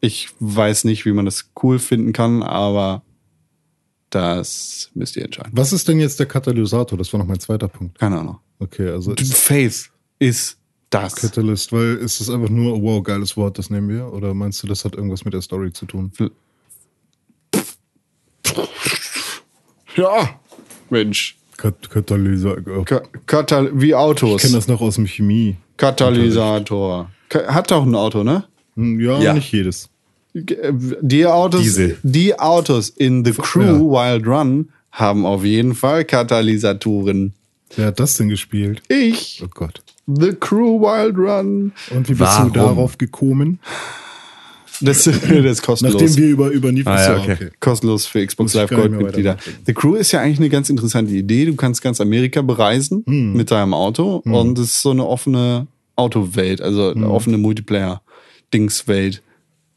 Ich 0.00 0.28
weiß 0.40 0.84
nicht, 0.84 1.04
wie 1.06 1.12
man 1.12 1.24
das 1.24 1.50
cool 1.62 1.78
finden 1.78 2.12
kann, 2.12 2.42
aber 2.42 3.02
das 4.10 4.90
müsst 4.94 5.16
ihr 5.16 5.24
entscheiden. 5.24 5.52
Was 5.54 5.72
ist 5.72 5.88
denn 5.88 6.00
jetzt 6.00 6.18
der 6.18 6.26
Katalysator? 6.26 6.96
Das 6.96 7.12
war 7.12 7.18
noch 7.18 7.26
mein 7.26 7.40
zweiter 7.40 7.68
Punkt. 7.68 7.98
Keine 7.98 8.20
Ahnung. 8.20 8.38
Okay, 8.58 8.88
also 8.88 9.12
ist 9.12 9.34
Faith 9.34 9.90
ist 10.18 10.56
das. 10.90 11.16
Catalyst, 11.16 11.72
weil 11.72 11.96
ist 11.96 12.20
das 12.20 12.30
einfach 12.30 12.48
nur, 12.48 12.80
wow, 12.82 13.02
geiles 13.02 13.36
Wort, 13.36 13.58
das 13.58 13.70
nehmen 13.70 13.88
wir? 13.88 14.12
Oder 14.12 14.34
meinst 14.34 14.62
du, 14.62 14.66
das 14.66 14.84
hat 14.84 14.94
irgendwas 14.94 15.24
mit 15.24 15.34
der 15.34 15.42
Story 15.42 15.72
zu 15.72 15.86
tun? 15.86 16.12
Ja. 19.96 20.30
Mensch. 20.90 21.36
Kat 21.56 21.90
Katalysator. 21.90 22.84
Ka 22.84 23.02
Katal 23.26 23.70
wie 23.74 23.94
Autos. 23.94 24.36
Ich 24.36 24.42
kenne 24.42 24.54
das 24.58 24.68
noch 24.68 24.80
aus 24.80 24.94
dem 24.94 25.06
Chemie. 25.06 25.56
Katalysator. 25.76 27.10
Ka 27.28 27.52
hat 27.52 27.70
doch 27.70 27.84
ein 27.84 27.94
Auto, 27.94 28.22
ne? 28.22 28.44
Hm, 28.76 29.00
Ja, 29.00 29.18
Ja. 29.20 29.32
nicht 29.34 29.52
jedes. 29.52 29.88
Die 30.34 31.26
Autos, 31.26 31.62
Diesel. 31.62 31.98
die 32.02 32.38
Autos 32.38 32.90
in 32.90 33.24
The 33.24 33.32
Crew 33.32 33.62
Ja. 33.92 34.14
Wild 34.14 34.26
Run 34.26 34.68
haben 34.92 35.26
auf 35.26 35.44
jeden 35.44 35.74
Fall 35.74 36.04
Katalysatoren. 36.04 37.32
Wer 37.76 37.86
hat 37.86 37.98
das 38.00 38.16
denn 38.16 38.28
gespielt? 38.28 38.82
Ich, 38.88 39.42
Oh 39.44 39.48
Gott. 39.52 39.82
The 40.06 40.34
Crew 40.34 40.80
Wild 40.80 41.16
Run. 41.18 41.72
Und 41.90 42.08
wie 42.08 42.12
bist 42.14 42.20
Warum? 42.20 42.52
du 42.52 42.58
darauf 42.60 42.96
gekommen? 42.98 43.58
Das, 44.80 45.04
das 45.04 45.12
ist 45.22 45.62
kostenlos. 45.62 46.00
Nachdem 46.00 46.16
wir 46.16 46.28
über, 46.28 46.48
über 46.50 46.70
Need 46.72 46.84
for 46.84 46.92
Ah, 46.92 47.00
ja, 47.16 47.22
Speed- 47.22 47.34
okay. 47.36 47.50
kostenlos 47.60 48.06
für 48.06 48.24
Xbox 48.24 48.54
Live 48.54 48.70
gar 48.70 48.76
nicht 48.76 48.82
Gold 48.86 48.92
mehr 48.92 49.02
Mitglieder. 49.06 49.30
weitermachen. 49.36 49.62
The 49.66 49.74
Crew 49.74 49.94
ist 49.94 50.12
ja 50.12 50.20
eigentlich 50.20 50.38
eine 50.38 50.48
ganz 50.50 50.70
interessante 50.70 51.12
Idee. 51.14 51.46
Du 51.46 51.56
kannst 51.56 51.82
ganz 51.82 52.00
Amerika 52.00 52.42
bereisen 52.42 53.02
Hm. 53.06 53.32
mit 53.34 53.50
deinem 53.50 53.74
Auto 53.74 54.16
und 54.24 54.58
es 54.58 54.66
ist 54.66 54.82
so 54.82 54.90
eine 54.90 55.04
offene 55.06 55.66
Autowelt, 55.96 56.60
also 56.62 56.90
Hm. 56.92 56.96
eine 57.04 57.10
offene 57.10 57.38
Multiplayer-Dingswelt, 57.38 59.22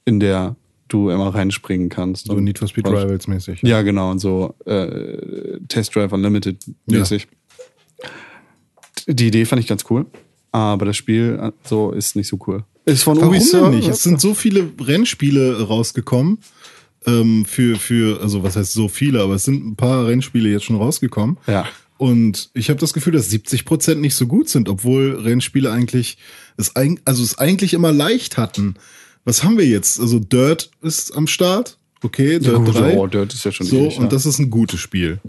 in 0.06 0.20
der 0.20 0.56
du 0.88 1.10
immer 1.10 1.34
reinspringen 1.34 1.90
kannst. 1.90 2.28
So 2.28 2.34
Und- 2.34 2.44
Need 2.44 2.60
for 2.60 2.68
Speed 2.68 2.86
und- 2.88 2.96
Rivals 2.96 3.28
mäßig. 3.28 3.62
Ja, 3.64 3.82
genau, 3.82 4.12
und 4.12 4.20
so 4.20 4.54
äh, 4.66 5.58
Test 5.68 5.96
Drive 5.96 6.12
Unlimited 6.12 6.58
mäßig. 6.86 7.28
Die 9.08 9.28
Idee 9.28 9.46
fand 9.46 9.62
ich 9.62 9.68
ganz 9.68 9.84
cool, 9.90 10.06
aber 10.52 10.86
das 10.86 10.96
Spiel 10.98 11.40
äh, 11.42 11.52
so 11.64 11.92
ist 11.92 12.16
nicht 12.16 12.28
so 12.28 12.38
cool. 12.48 12.64
Ist 12.86 13.04
von 13.04 13.17
Warum 13.17 13.30
Ubisoft. 13.30 13.65
denn 13.65 13.80
nicht? 13.80 13.88
Es 13.88 14.04
sind 14.04 14.20
so 14.20 14.34
viele 14.34 14.72
Rennspiele 14.80 15.67
rausgekommen. 15.67 16.39
Ähm, 17.06 17.46
für, 17.46 17.78
für, 17.78 18.22
also 18.22 18.44
was 18.44 18.56
heißt 18.56 18.74
so 18.74 18.88
viele, 18.88 19.22
aber 19.22 19.34
es 19.34 19.44
sind 19.44 19.65
ein 19.65 19.76
paar 19.76 20.06
Rennspiele 20.06 20.50
jetzt 20.50 20.65
schon 20.65 20.76
rausgekommen. 20.76 21.38
Ja. 21.48 21.67
Und 21.98 22.50
ich 22.54 22.70
habe 22.70 22.80
das 22.80 22.94
Gefühl, 22.94 23.13
dass 23.13 23.30
70 23.30 23.65
Prozent 23.65 24.02
nicht 24.02 24.15
so 24.15 24.28
gut 24.28 24.50
sind, 24.50 24.70
obwohl 24.70 25.20
Rennspiele 25.20 25.72
eigentlich 25.72 26.17
es, 26.58 26.76
also 26.76 27.24
es 27.24 27.38
eigentlich 27.38 27.74
immer 27.74 27.91
leicht 27.91 28.38
hatten. 28.38 28.76
Was 29.24 29.44
haben 29.44 29.58
wir 29.58 29.67
jetzt? 29.67 30.00
Also 30.00 30.20
Dirt 30.20 30.72
ist 30.82 31.15
am 31.15 31.28
Start. 31.28 31.78
Okay, 32.04 32.39
Dirt 32.39 32.56
gut, 32.65 32.76
3. 32.76 32.98
oh, 32.98 33.08
Dirt 33.08 33.34
ist 33.34 33.46
ja 33.46 33.52
schon 33.52 33.67
so, 33.67 33.78
ewig, 33.78 33.98
und 33.98 34.06
ja. 34.06 34.10
das 34.10 34.26
ist 34.26 34.39
ein 34.39 34.50
gutes 34.50 34.80
Spiel. 34.80 35.20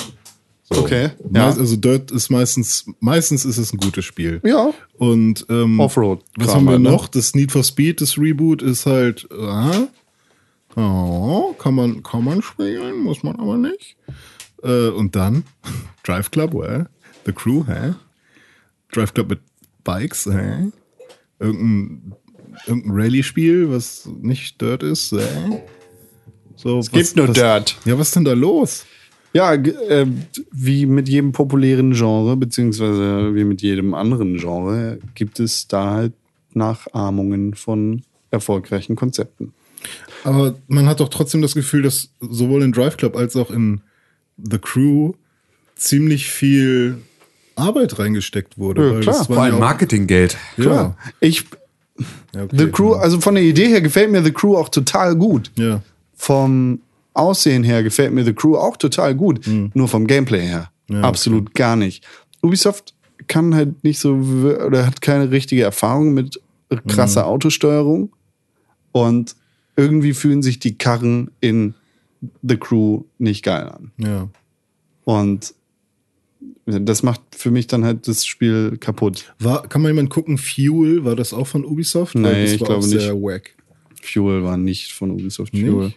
Okay. 0.78 1.10
Ja. 1.32 1.46
Also 1.46 1.76
Dirt 1.76 2.10
ist 2.10 2.30
meistens, 2.30 2.86
meistens 3.00 3.44
ist 3.44 3.58
es 3.58 3.72
ein 3.72 3.78
gutes 3.78 4.04
Spiel. 4.04 4.40
Ja. 4.44 4.72
Und 4.98 5.46
ähm, 5.48 5.80
Offroad. 5.80 6.22
Was 6.36 6.54
haben 6.54 6.64
wir 6.64 6.78
ne? 6.78 6.90
noch? 6.90 7.08
Das 7.08 7.34
Need 7.34 7.52
for 7.52 7.62
Speed, 7.62 8.00
das 8.00 8.18
Reboot 8.18 8.62
ist 8.62 8.86
halt, 8.86 9.28
aha, 9.32 9.88
oh, 10.76 11.52
kann 11.54 11.74
man, 11.74 12.02
kann 12.02 12.24
man 12.24 12.42
spielen, 12.42 13.00
muss 13.00 13.22
man 13.22 13.36
aber 13.36 13.56
nicht. 13.56 13.96
Äh, 14.62 14.88
und 14.88 15.16
dann 15.16 15.44
Drive 16.04 16.30
Club, 16.30 16.54
well, 16.54 16.86
The 17.26 17.32
Crew, 17.32 17.64
hä? 17.66 17.94
Drive 18.92 19.14
Club 19.14 19.30
mit 19.30 19.40
Bikes, 19.84 20.26
hä? 20.26 20.70
Irgendein, 21.38 22.14
irgendein 22.66 22.92
Rallye-Spiel, 22.92 23.70
was 23.70 24.08
nicht 24.20 24.60
Dirt 24.60 24.82
ist, 24.82 25.12
hä? 25.12 25.62
So, 26.56 26.78
es 26.78 26.90
gibt 26.90 27.16
nur 27.16 27.28
Dirt. 27.28 27.76
Ja, 27.84 27.98
was 27.98 28.08
ist 28.08 28.16
denn 28.16 28.24
da 28.24 28.34
los? 28.34 28.84
Ja, 29.32 29.54
äh, 29.54 30.06
wie 30.50 30.86
mit 30.86 31.08
jedem 31.08 31.32
populären 31.32 31.92
Genre, 31.92 32.36
beziehungsweise 32.36 33.34
wie 33.34 33.44
mit 33.44 33.62
jedem 33.62 33.94
anderen 33.94 34.36
Genre, 34.36 34.98
gibt 35.14 35.40
es 35.40 35.68
da 35.68 35.90
halt 35.90 36.12
Nachahmungen 36.52 37.54
von 37.54 38.02
erfolgreichen 38.30 38.96
Konzepten. 38.96 39.54
Aber 40.24 40.54
man 40.68 40.86
hat 40.86 41.00
doch 41.00 41.08
trotzdem 41.08 41.42
das 41.42 41.54
Gefühl, 41.54 41.82
dass 41.82 42.10
sowohl 42.20 42.62
in 42.62 42.72
Drive 42.72 42.96
Club 42.96 43.16
als 43.16 43.36
auch 43.36 43.50
in 43.50 43.80
The 44.36 44.58
Crew 44.58 45.12
ziemlich 45.76 46.26
viel 46.30 46.98
Arbeit 47.56 47.98
reingesteckt 47.98 48.58
wurde. 48.58 48.86
Ja, 48.86 48.94
weil 48.94 49.00
klar. 49.00 49.24
Vor 49.24 49.38
allem 49.38 49.54
ja 49.54 49.60
Marketinggeld. 49.60 50.36
Ja. 50.56 50.96
Ich, 51.20 51.44
Ja, 52.34 52.44
okay, 52.44 52.56
The 52.56 52.66
Crew, 52.68 52.92
also 52.94 53.20
von 53.20 53.34
der 53.34 53.44
Idee 53.44 53.68
her 53.68 53.80
gefällt 53.80 54.10
mir 54.10 54.22
The 54.22 54.32
Crew 54.32 54.56
auch 54.56 54.68
total 54.68 55.16
gut. 55.16 55.50
Ja. 55.56 55.82
Vom 56.14 56.80
Aussehen 57.14 57.62
her 57.64 57.82
gefällt 57.82 58.12
mir 58.12 58.24
The 58.24 58.32
Crew 58.32 58.56
auch 58.56 58.76
total 58.76 59.14
gut. 59.14 59.46
Nur 59.74 59.88
vom 59.88 60.06
Gameplay 60.06 60.40
her. 60.42 60.70
Ja, 60.88 61.02
Absolut 61.02 61.54
gar 61.54 61.76
nicht. 61.76 62.04
Ubisoft 62.42 62.94
kann 63.28 63.54
halt 63.54 63.84
nicht 63.84 63.98
so, 63.98 64.14
oder 64.14 64.86
hat 64.86 65.00
keine 65.00 65.30
richtige 65.30 65.62
Erfahrung 65.62 66.12
mit 66.14 66.40
krasser 66.88 67.22
Hm. 67.22 67.28
Autosteuerung. 67.28 68.12
Und 68.92 69.36
irgendwie 69.76 70.12
fühlen 70.12 70.42
sich 70.42 70.58
die 70.58 70.76
Karren 70.76 71.30
in 71.40 71.74
The 72.42 72.56
Crew 72.56 73.04
nicht 73.18 73.42
geil 73.44 73.68
an. 73.68 73.90
Ja. 73.96 74.28
Und 75.04 75.54
das 76.66 77.02
macht 77.02 77.20
für 77.32 77.50
mich 77.50 77.66
dann 77.66 77.84
halt 77.84 78.06
das 78.06 78.24
Spiel 78.24 78.76
kaputt. 78.78 79.34
War, 79.38 79.66
kann 79.68 79.82
mal 79.82 79.88
jemand 79.88 80.10
gucken, 80.10 80.38
Fuel, 80.38 81.04
war 81.04 81.16
das 81.16 81.32
auch 81.32 81.46
von 81.46 81.64
Ubisoft? 81.64 82.14
Nee, 82.14 82.42
das 82.42 82.52
ich 82.52 82.60
war 82.60 82.68
glaube 82.68 82.84
auch 82.84 82.88
nicht. 82.88 83.10
wack. 83.22 83.54
Fuel 84.00 84.42
war 84.44 84.56
nicht 84.56 84.92
von 84.92 85.10
Ubisoft. 85.10 85.54
Nicht? 85.54 85.96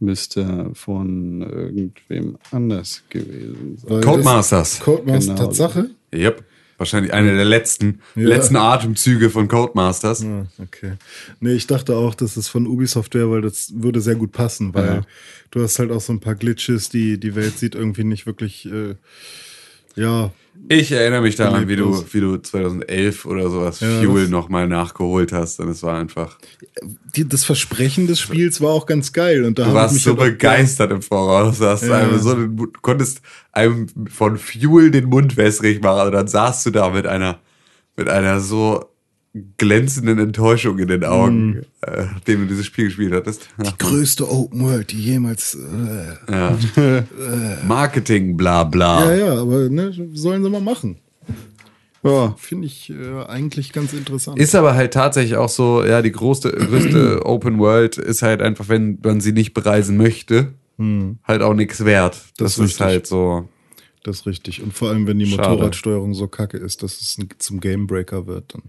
Müsste 0.00 0.70
von 0.74 1.40
irgendwem 1.42 2.36
anders 2.50 3.02
gewesen 3.08 3.78
sein. 3.78 4.00
Codemasters. 4.02 4.80
Codemasters, 4.80 5.26
Genau. 5.36 5.46
Tatsache? 5.46 5.90
Yep. 6.12 6.44
Wahrscheinlich 6.76 7.12
eine 7.12 7.34
der 7.36 7.44
letzten, 7.44 8.00
Ja. 8.16 8.26
letzten 8.28 8.56
Atemzüge 8.56 9.30
von 9.30 9.46
Codemasters. 9.46 10.26
Okay. 10.60 10.94
Nee, 11.38 11.52
ich 11.52 11.68
dachte 11.68 11.94
auch, 11.96 12.16
dass 12.16 12.36
es 12.36 12.48
von 12.48 12.66
Ubisoft 12.66 13.14
wäre, 13.14 13.30
weil 13.30 13.42
das 13.42 13.72
würde 13.76 14.00
sehr 14.00 14.16
gut 14.16 14.32
passen, 14.32 14.74
weil 14.74 14.86
Ja. 14.86 15.02
du 15.52 15.62
hast 15.62 15.78
halt 15.78 15.92
auch 15.92 16.00
so 16.00 16.12
ein 16.12 16.18
paar 16.20 16.34
Glitches, 16.34 16.88
die 16.88 17.18
die 17.20 17.36
Welt 17.36 17.56
sieht 17.58 17.76
irgendwie 17.76 18.02
nicht 18.04 18.26
wirklich, 18.26 18.66
äh, 18.66 18.96
ja, 19.94 20.32
Ich 20.68 20.92
erinnere 20.92 21.20
mich 21.20 21.36
daran, 21.36 21.68
wie 21.68 21.76
du, 21.76 22.04
wie 22.12 22.20
du 22.20 22.36
2011 22.38 23.26
oder 23.26 23.50
sowas 23.50 23.80
Ja, 23.80 24.00
Fuel 24.00 24.28
nochmal 24.28 24.66
nachgeholt 24.66 25.32
hast. 25.32 25.60
Und 25.60 25.68
es 25.68 25.82
war 25.82 25.98
einfach, 25.98 26.38
das 27.14 27.44
Versprechen 27.44 28.06
des 28.06 28.20
Spiels 28.20 28.60
war 28.60 28.70
auch 28.70 28.86
ganz 28.86 29.12
geil 29.12 29.44
und 29.44 29.58
da 29.58 29.66
du 29.66 29.74
warst 29.74 29.94
mich 29.94 30.02
so 30.02 30.14
begeistert 30.14 30.90
im 30.90 31.02
Voraus. 31.02 31.58
Du, 31.58 31.66
hast 31.66 31.82
Ja. 31.86 31.96
einfach 31.98 32.18
so 32.20 32.34
den, 32.34 32.72
konntest 32.80 33.20
einem 33.52 33.88
von 34.10 34.38
Fuel 34.38 34.90
den 34.90 35.04
Mund 35.06 35.36
wässrig 35.36 35.82
machen. 35.82 36.06
Und 36.06 36.12
dann 36.12 36.28
saßt 36.28 36.64
du 36.66 36.70
da 36.70 36.88
mit 36.90 37.06
einer, 37.06 37.40
mit 37.96 38.08
einer 38.08 38.40
so 38.40 38.84
glänzenden 39.58 40.18
Enttäuschung 40.20 40.78
in 40.78 40.88
den 40.88 41.04
Augen, 41.04 41.46
Mhm. 41.46 41.62
äh, 41.82 42.04
nachdem 42.12 42.40
du 42.42 42.46
dieses 42.46 42.66
Spiel 42.66 42.84
gespielt 42.86 43.12
hattest. 43.12 43.48
Die 43.58 43.76
größte 43.78 44.30
Open 44.30 44.60
World, 44.62 44.92
die 44.92 45.00
jemals. 45.00 45.56
Äh, 45.56 46.32
ja. 46.32 46.56
Marketing, 47.66 48.36
bla 48.36 48.64
bla. 48.64 49.04
ja, 49.12 49.26
ja, 49.26 49.40
aber 49.40 49.68
ne, 49.68 49.92
sollen 50.14 50.42
sie 50.44 50.50
mal 50.50 50.60
machen. 50.60 50.96
Ja, 52.02 52.34
Finde 52.38 52.66
ich 52.66 52.90
äh, 52.90 53.24
eigentlich 53.28 53.72
ganz 53.72 53.94
interessant. 53.94 54.38
Ist 54.38 54.54
aber 54.54 54.74
halt 54.74 54.92
tatsächlich 54.92 55.36
auch 55.36 55.48
so, 55.48 55.82
ja, 55.82 56.02
die 56.02 56.12
größte, 56.12 56.50
größte 56.52 57.22
Open 57.24 57.58
World 57.58 57.96
ist 57.96 58.20
halt 58.22 58.42
einfach, 58.42 58.68
wenn 58.68 58.98
man 59.02 59.20
sie 59.22 59.32
nicht 59.32 59.54
bereisen 59.54 59.96
möchte, 59.96 60.48
halt 61.26 61.40
auch 61.40 61.54
nichts 61.54 61.84
wert. 61.84 62.14
Das, 62.36 62.56
Das 62.56 62.58
ist 62.58 62.72
ist 62.72 62.80
halt 62.80 63.06
so. 63.06 63.48
Das 64.04 64.20
ist 64.20 64.26
richtig. 64.26 64.62
Und 64.62 64.72
vor 64.74 64.90
allem, 64.90 65.06
wenn 65.06 65.18
die 65.18 65.26
Schade. 65.26 65.48
Motorradsteuerung 65.48 66.14
so 66.14 66.28
kacke 66.28 66.58
ist, 66.58 66.82
dass 66.82 67.00
es 67.00 67.18
zum 67.38 67.58
Gamebreaker 67.58 68.26
wird. 68.26 68.54
Dann. 68.54 68.62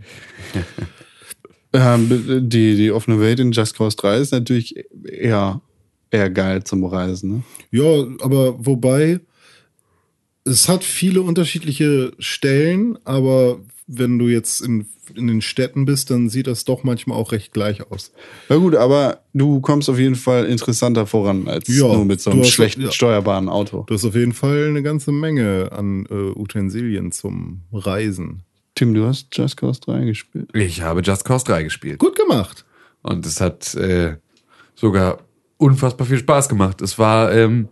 ähm, 2.10 2.50
die, 2.50 2.76
die 2.76 2.92
offene 2.92 3.20
Welt 3.20 3.40
in 3.42 3.52
Just 3.52 3.78
Cause 3.78 3.98
3 3.98 4.18
ist 4.18 4.32
natürlich 4.32 4.76
eher, 5.04 5.62
eher 6.10 6.30
geil 6.30 6.64
zum 6.64 6.86
Reisen. 6.86 7.32
Ne? 7.32 7.44
Ja, 7.72 8.08
aber 8.22 8.66
wobei, 8.66 9.20
es 10.46 10.70
hat 10.70 10.86
viele 10.86 11.22
unterschiedliche 11.22 12.14
Stellen, 12.18 12.98
aber 13.04 13.60
wenn 13.88 14.18
du 14.18 14.28
jetzt 14.28 14.62
in, 14.62 14.88
in 15.14 15.28
den 15.28 15.42
Städten 15.42 15.86
bist, 15.86 16.10
dann 16.10 16.30
sieht 16.30 16.48
das 16.48 16.66
doch 16.66 16.84
manchmal 16.84 17.18
auch 17.18 17.32
recht 17.32 17.54
gleich 17.54 17.92
aus. 17.92 18.12
Ja 18.50 18.56
gut, 18.56 18.76
aber 18.76 19.22
du 19.34 19.62
kommst 19.62 19.90
auf 19.90 20.00
jeden 20.00 20.16
Fall 20.16 20.46
interessanter 20.46 21.06
voran 21.06 21.48
als 21.48 21.68
Ja, 21.68 21.88
nur 21.88 22.06
mit 22.06 22.20
so 22.20 22.32
einem 22.32 22.42
hast- 22.42 22.50
schlecht 22.50 22.80
ja. 22.80 22.92
steuerbaren 22.92 23.48
Auto. 23.50 23.84
Du 23.88 23.94
hast 23.94 24.04
auf 24.06 24.16
jeden 24.16 24.34
Fall 24.34 24.68
eine 24.70 24.82
ganze 24.82 25.12
Menge 25.12 25.70
an 25.72 26.06
äh, 26.10 26.14
Utensilien 26.14 27.12
zum 27.12 27.62
Reisen. 27.72 28.42
Tim, 28.74 28.94
du 28.94 29.06
hast 29.06 29.28
Just 29.38 29.58
Cause 29.58 29.80
3 29.82 30.04
gespielt. 30.06 30.50
Ich 30.54 30.82
habe 30.82 31.02
Just 31.02 31.24
Cause 31.24 31.46
3 31.46 31.64
gespielt. 31.64 32.00
Gut 32.00 32.16
gemacht. 32.16 32.66
Und 33.04 33.26
es 33.26 33.40
hat 33.40 33.76
äh, 33.76 34.16
sogar 34.74 35.20
unfassbar 35.58 36.08
viel 36.08 36.18
Spaß 36.18 36.50
gemacht. 36.50 36.82
Es 36.82 36.98
war 37.00 37.32
ähm, 37.34 37.70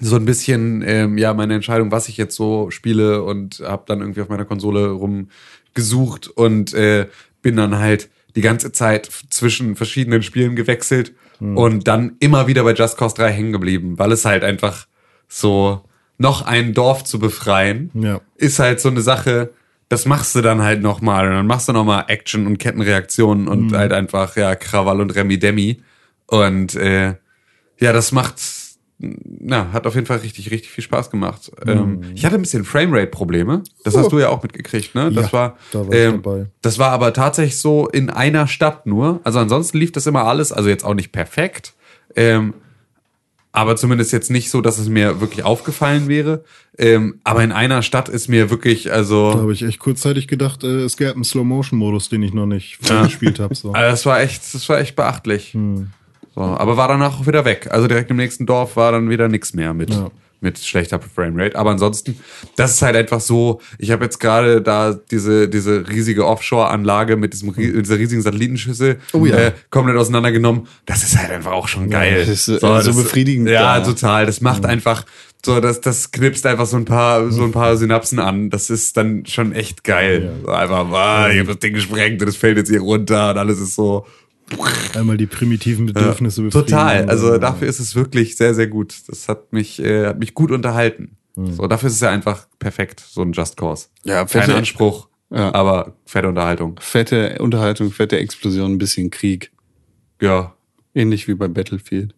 so 0.00 0.16
ein 0.16 0.24
bisschen 0.24 0.82
ähm, 0.86 1.18
ja 1.18 1.34
meine 1.34 1.54
Entscheidung, 1.54 1.90
was 1.90 2.08
ich 2.08 2.16
jetzt 2.16 2.36
so 2.36 2.70
spiele 2.70 3.22
und 3.22 3.60
habe 3.64 3.84
dann 3.86 4.00
irgendwie 4.00 4.20
auf 4.20 4.28
meiner 4.28 4.44
Konsole 4.44 4.88
rumgesucht 4.90 6.28
und 6.28 6.74
äh, 6.74 7.06
bin 7.42 7.56
dann 7.56 7.78
halt 7.78 8.08
die 8.36 8.40
ganze 8.40 8.72
Zeit 8.72 9.08
zwischen 9.30 9.76
verschiedenen 9.76 10.22
Spielen 10.22 10.54
gewechselt 10.56 11.12
und 11.40 11.86
dann 11.86 12.16
immer 12.18 12.48
wieder 12.48 12.64
bei 12.64 12.72
Just 12.74 12.96
Cause 12.96 13.14
3 13.14 13.30
hängen 13.30 13.52
geblieben, 13.52 13.96
weil 13.98 14.10
es 14.10 14.24
halt 14.24 14.42
einfach 14.42 14.86
so 15.28 15.82
noch 16.18 16.42
ein 16.42 16.74
Dorf 16.74 17.04
zu 17.04 17.20
befreien 17.20 17.90
Ja. 17.94 18.20
ist 18.34 18.58
halt 18.58 18.80
so 18.80 18.88
eine 18.88 19.02
Sache, 19.02 19.50
das 19.88 20.04
machst 20.04 20.34
du 20.34 20.40
dann 20.42 20.62
halt 20.62 20.82
nochmal 20.82 21.28
und 21.28 21.34
dann 21.34 21.46
machst 21.46 21.68
du 21.68 21.72
nochmal 21.72 22.06
Action 22.08 22.46
und 22.46 22.58
Kettenreaktionen 22.58 23.46
und 23.46 23.72
halt 23.72 23.92
einfach, 23.92 24.36
ja, 24.36 24.54
Krawall 24.56 25.00
und 25.00 25.14
Remi 25.14 25.38
Demi. 25.38 25.80
Und 26.26 26.74
äh, 26.74 27.14
ja, 27.78 27.92
das 27.92 28.10
macht, 28.12 28.34
na, 29.00 29.72
hat 29.72 29.86
auf 29.86 29.94
jeden 29.94 30.06
Fall 30.06 30.18
richtig, 30.18 30.50
richtig 30.50 30.70
viel 30.72 30.82
Spaß 30.82 31.10
gemacht. 31.10 31.52
Ähm, 31.64 32.00
ich 32.14 32.24
hatte 32.24 32.34
ein 32.34 32.42
bisschen 32.42 32.64
Framerate-Probleme. 32.64 33.62
Das 33.84 33.96
hast 33.96 34.10
du 34.10 34.18
ja 34.18 34.28
auch 34.28 34.42
mitgekriegt, 34.42 34.94
ne? 34.96 35.12
Das 35.12 35.26
Ja, 35.26 35.32
war, 35.32 35.56
da 35.72 35.86
war 35.86 35.94
ähm, 35.94 36.22
dabei. 36.22 36.46
das 36.62 36.78
war 36.80 36.90
aber 36.90 37.12
tatsächlich 37.12 37.58
so 37.58 37.86
in 37.88 38.10
einer 38.10 38.48
Stadt 38.48 38.86
nur. 38.86 39.20
Also 39.22 39.38
ansonsten 39.38 39.78
lief 39.78 39.92
das 39.92 40.06
immer 40.08 40.24
alles, 40.24 40.50
also 40.52 40.68
jetzt 40.68 40.84
auch 40.84 40.94
nicht 40.94 41.12
perfekt. 41.12 41.74
Ähm, 42.16 42.54
aber 43.52 43.76
zumindest 43.76 44.12
jetzt 44.12 44.30
nicht 44.30 44.50
so, 44.50 44.60
dass 44.60 44.78
es 44.78 44.88
mir 44.88 45.20
wirklich 45.20 45.44
aufgefallen 45.44 46.06
wäre. 46.08 46.44
Ähm, 46.76 47.20
aber 47.24 47.42
in 47.42 47.50
einer 47.52 47.82
Stadt 47.82 48.08
ist 48.08 48.28
mir 48.28 48.50
wirklich, 48.50 48.84
Da 48.84 48.90
also, 48.92 49.34
habe 49.34 49.52
ich 49.52 49.62
echt 49.62 49.78
kurzzeitig 49.78 50.28
gedacht, 50.28 50.64
äh, 50.64 50.82
es 50.82 50.96
gäbe 50.96 51.12
einen 51.14 51.24
Slow-Motion-Modus, 51.24 52.08
den 52.08 52.22
ich 52.22 52.34
noch 52.34 52.46
nicht 52.46 52.78
gespielt 53.04 53.38
habe. 53.40 53.54
So. 53.54 53.72
also 53.72 53.90
das 53.90 54.06
war 54.06 54.20
echt, 54.20 54.42
das 54.54 54.68
war 54.68 54.78
echt 54.80 54.96
beachtlich. 54.96 55.56
So, 56.38 56.44
aber 56.44 56.76
war 56.76 56.86
danach 56.88 57.18
auch 57.20 57.26
wieder 57.26 57.44
weg. 57.44 57.66
Also 57.70 57.88
direkt 57.88 58.10
im 58.10 58.16
nächsten 58.16 58.46
Dorf 58.46 58.76
war 58.76 58.92
dann 58.92 59.10
wieder 59.10 59.26
nichts 59.28 59.54
mehr 59.54 59.74
mit, 59.74 59.90
Ja. 59.92 60.08
mit 60.40 60.56
schlechter 60.60 61.00
Framerate. 61.00 61.56
Aber 61.58 61.70
ansonsten, 61.70 62.16
das 62.54 62.74
ist 62.74 62.82
halt 62.82 62.94
einfach 62.94 63.18
so, 63.20 63.60
ich 63.76 63.90
habe 63.90 64.04
jetzt 64.04 64.20
gerade 64.20 64.62
da 64.62 64.92
diese, 65.10 65.48
diese 65.48 65.88
riesige 65.88 66.24
Offshore-Anlage 66.26 67.16
mit 67.16 67.32
diesem, 67.32 67.48
mit 67.56 67.84
dieser 67.84 67.98
riesigen 67.98 68.22
Satellitenschüssel 68.22 69.00
Oh 69.12 69.26
ja. 69.26 69.34
äh, 69.36 69.52
komplett 69.70 69.96
auseinandergenommen. 69.96 70.68
Das 70.86 71.02
ist 71.02 71.18
halt 71.18 71.30
einfach 71.32 71.50
auch 71.50 71.66
schon 71.66 71.90
geil. 71.90 72.20
das 72.20 72.28
ist, 72.28 72.62
äh, 72.62 72.82
so 72.82 72.94
befriedigend, 72.94 73.48
Ja, 73.48 73.78
ja. 73.78 73.84
total. 73.84 74.24
Das 74.26 74.40
macht 74.40 74.64
einfach 74.64 75.04
so, 75.44 75.60
das, 75.60 75.80
das 75.80 76.12
knipst 76.12 76.46
einfach 76.46 76.66
so 76.66 76.76
ein 76.76 76.84
paar, 76.84 77.30
so 77.32 77.42
ein 77.42 77.50
paar 77.52 77.76
Synapsen 77.76 78.20
an. 78.20 78.50
Das 78.50 78.70
ist 78.70 78.96
dann 78.96 79.26
schon 79.26 79.52
echt 79.52 79.82
geil. 79.82 80.34
So 80.44 80.52
einfach, 80.52 80.88
ah, 80.92 81.30
ich 81.30 81.38
habe 81.40 81.48
das 81.48 81.58
Ding 81.58 81.74
gesprengt 81.74 82.22
und 82.22 82.28
es 82.28 82.36
fällt 82.36 82.58
jetzt 82.58 82.68
hier 82.70 82.80
runter 82.80 83.30
und 83.30 83.38
alles 83.38 83.58
ist 83.60 83.74
so. 83.74 84.06
Einmal 84.94 85.16
die 85.16 85.26
primitiven 85.26 85.86
Bedürfnisse 85.86 86.42
befriedigen. 86.42 86.70
Total. 86.70 87.08
Also 87.08 87.38
dafür 87.38 87.68
ist 87.68 87.80
es 87.80 87.94
wirklich 87.94 88.36
sehr, 88.36 88.54
sehr 88.54 88.66
gut. 88.66 88.94
Das 89.08 89.28
hat 89.28 89.52
mich, 89.52 89.78
äh, 89.82 90.06
hat 90.06 90.18
mich 90.18 90.34
gut 90.34 90.50
unterhalten. 90.50 91.16
So, 91.36 91.68
dafür 91.68 91.86
ist 91.88 91.94
es 91.94 92.00
ja 92.00 92.10
einfach 92.10 92.48
perfekt, 92.58 92.98
so 93.08 93.22
ein 93.22 93.30
Just 93.32 93.56
Cause. 93.56 93.86
Ja, 94.02 94.24
Kein 94.24 94.42
fette- 94.42 94.54
Anspruch, 94.56 95.08
Ja. 95.30 95.54
aber 95.54 95.94
fette 96.04 96.26
Unterhaltung. 96.28 96.80
Fette 96.80 97.38
Unterhaltung, 97.38 97.92
fette 97.92 98.18
Explosion, 98.18 98.72
ein 98.72 98.78
bisschen 98.78 99.10
Krieg. 99.10 99.52
Ja, 100.20 100.54
Ähnlich 100.94 101.28
wie 101.28 101.34
bei 101.34 101.46
Battlefield. 101.46 102.12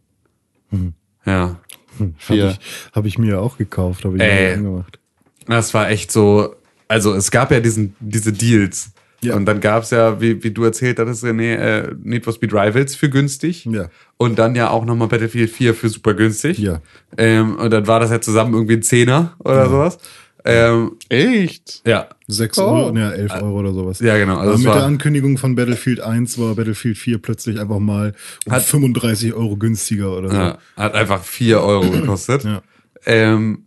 ja. 1.27 1.59
Habe 1.99 2.15
Vier. 2.19 2.51
ich, 2.53 2.59
hab 2.93 3.05
ich 3.05 3.19
mir 3.19 3.43
auch 3.43 3.59
gekauft, 3.59 4.05
habe 4.07 4.17
ich 4.17 4.23
Ey. 4.23 4.47
mir 4.49 4.55
angemacht. 4.69 4.99
Das 5.47 5.75
war 5.75 5.91
echt 5.91 6.11
so, 6.13 6.55
also 6.89 7.13
es 7.13 7.31
gab 7.31 7.51
ja 7.51 7.61
diesen, 7.61 7.95
diese 8.01 8.33
Deals. 8.33 8.93
Ja. 9.23 9.37
Und 9.37 9.45
dann 9.47 9.61
gab's 9.61 9.91
ja, 9.91 10.21
wie, 10.21 10.43
wie 10.43 10.51
du 10.51 10.65
erzählt 10.65 10.99
hattest, 10.99 11.25
René, 11.25 11.55
äh, 11.57 11.95
Need 12.03 12.25
for 12.25 12.33
Speed 12.33 12.53
Rivals 12.55 12.95
für 12.95 13.11
günstig. 13.11 13.67
Ja. 13.67 13.89
Und 14.17 14.39
dann 14.39 14.55
ja 14.55 14.71
auch 14.71 14.85
nochmal 14.85 15.09
Battlefield 15.09 15.51
4 15.51 15.75
für 15.75 15.89
super 15.91 16.15
günstig. 16.15 16.59
Ja. 16.59 16.81
Ähm, 17.19 17.57
und 17.57 17.71
dann 17.71 17.87
war 17.87 18.01
das 18.01 18.11
ja 18.11 18.21
zusammen 18.21 18.55
irgendwie 18.55 18.75
ein 18.77 18.83
Zehner 18.83 19.35
oder 19.41 19.69
sowas. 19.69 19.99
Ähm, 20.43 20.93
Echt? 21.11 21.83
ja. 21.87 22.09
Sechs 22.27 22.57
Oh. 22.57 22.63
Euro, 22.63 22.97
ja, 22.97 23.11
elf 23.11 23.31
Euro 23.43 23.59
oder 23.59 23.75
sowas. 23.75 24.01
Ja, 24.01 24.17
genau. 24.17 24.39
Also 24.39 24.55
es 24.55 24.61
mit 24.61 24.73
der 24.73 24.85
Ankündigung 24.85 25.37
von 25.37 25.55
Battlefield 25.55 26.01
1 26.01 26.39
war 26.39 26.55
Battlefield 26.55 26.97
4 26.97 27.19
plötzlich 27.21 27.61
einfach 27.61 27.79
mal 27.79 28.15
um 28.47 28.53
Hat- 28.53 28.63
35 28.63 29.35
Euro 29.35 29.59
günstiger 29.59 30.17
oder 30.17 30.31
so. 30.31 30.37
Ja, 30.37 30.59
hat 30.79 30.95
einfach 30.95 31.23
vier 31.23 31.61
Euro 31.61 31.91
gekostet. 31.91 32.45
Ja. 32.45 32.63
Ähm, 33.05 33.65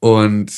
und 0.00 0.50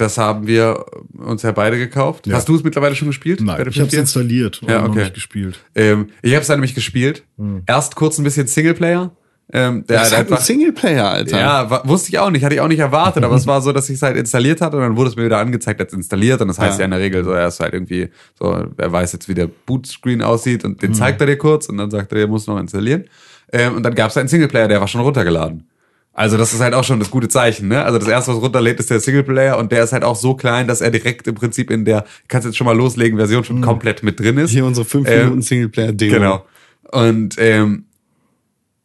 Das 0.00 0.16
haben 0.18 0.46
wir 0.46 0.84
uns 1.18 1.42
ja 1.42 1.52
beide 1.52 1.76
gekauft. 1.78 2.26
Ja. 2.26 2.34
Hast 2.36 2.48
du 2.48 2.56
es 2.56 2.64
mittlerweile 2.64 2.94
schon 2.94 3.08
gespielt? 3.08 3.40
Nein, 3.40 3.56
ich 3.68 3.76
habe 3.78 3.86
es 3.86 3.90
4? 3.92 4.00
installiert 4.00 4.62
und 4.62 4.70
Ja, 4.70 4.80
noch 4.82 4.90
okay. 4.90 5.00
nicht 5.00 5.14
gespielt. 5.14 5.58
Ähm, 5.74 6.08
ich 6.22 6.32
habe 6.32 6.40
es 6.42 6.46
dann 6.46 6.58
nämlich 6.58 6.74
gespielt. 6.74 7.22
Erst 7.66 7.96
kurz 7.96 8.18
ein 8.18 8.24
bisschen 8.24 8.46
Singleplayer. 8.46 9.10
Ähm, 9.52 9.84
der 9.88 9.98
Das 10.00 10.16
halt 10.16 10.30
hat 10.30 10.38
ein 10.38 10.44
Singleplayer, 10.44 11.10
Alter. 11.10 11.36
ja, 11.40 11.88
wusste 11.88 12.10
ich 12.10 12.18
auch 12.20 12.30
nicht, 12.30 12.44
hatte 12.44 12.54
ich 12.54 12.60
auch 12.60 12.68
nicht 12.68 12.78
erwartet, 12.78 13.24
aber 13.24 13.34
es 13.34 13.48
war 13.48 13.60
so, 13.60 13.72
dass 13.72 13.88
ich 13.90 13.96
es 13.96 14.02
halt 14.02 14.16
installiert 14.16 14.60
hatte 14.60 14.76
und 14.76 14.82
dann 14.84 14.96
wurde 14.96 15.10
es 15.10 15.16
mir 15.16 15.24
wieder 15.24 15.38
angezeigt 15.38 15.80
als 15.80 15.92
installiert 15.92 16.40
und 16.40 16.46
das 16.46 16.60
heißt 16.60 16.78
ja, 16.78 16.82
Ja. 16.82 16.84
in 16.84 16.90
der 16.92 17.00
Regel 17.00 17.24
so, 17.24 17.32
er 17.32 17.48
ist 17.48 17.58
halt 17.58 17.74
irgendwie 17.74 18.10
so, 18.38 18.68
er 18.76 18.92
weiß 18.92 19.12
jetzt, 19.12 19.28
wie 19.28 19.34
der 19.34 19.48
Bootscreen 19.66 20.22
aussieht 20.22 20.64
und 20.64 20.80
den 20.82 20.94
zeigt 20.94 21.20
er 21.20 21.26
dir 21.26 21.36
kurz 21.36 21.66
und 21.68 21.78
dann 21.78 21.90
sagt 21.90 22.12
er, 22.12 22.18
der 22.18 22.28
muss 22.28 22.46
noch 22.46 22.60
installieren. 22.60 23.06
Ähm, 23.52 23.74
und 23.74 23.82
dann 23.82 23.96
gab 23.96 24.10
es 24.10 24.16
einen 24.16 24.28
Singleplayer, 24.28 24.68
der 24.68 24.80
war 24.80 24.86
schon 24.86 25.00
runtergeladen. 25.00 25.64
Also 26.12 26.36
das 26.36 26.52
ist 26.52 26.60
halt 26.60 26.74
auch 26.74 26.84
schon 26.84 26.98
das 26.98 27.10
gute 27.10 27.28
Zeichen, 27.28 27.68
ne? 27.68 27.84
Also 27.84 27.98
das 27.98 28.08
erste, 28.08 28.32
was 28.32 28.42
runterlädt, 28.42 28.80
ist 28.80 28.90
der 28.90 29.00
Singleplayer 29.00 29.56
und 29.56 29.70
der 29.70 29.84
ist 29.84 29.92
halt 29.92 30.02
auch 30.02 30.16
so 30.16 30.34
klein, 30.34 30.66
dass 30.66 30.80
er 30.80 30.90
direkt 30.90 31.26
im 31.28 31.36
Prinzip 31.36 31.70
in 31.70 31.84
der, 31.84 32.04
kannst 32.28 32.46
jetzt 32.46 32.56
schon 32.56 32.66
mal 32.66 32.76
loslegen, 32.76 33.16
Version 33.16 33.44
schon 33.44 33.60
komplett 33.60 34.02
mit 34.02 34.18
drin 34.18 34.36
ist. 34.38 34.50
Hier 34.50 34.64
unsere 34.64 34.84
5 34.84 35.08
Ähm, 35.08 35.18
Minuten 35.20 35.42
Singleplayer-Demo. 35.42 36.14
Genau. 36.14 36.46
Und 36.90 37.36
ähm, 37.38 37.84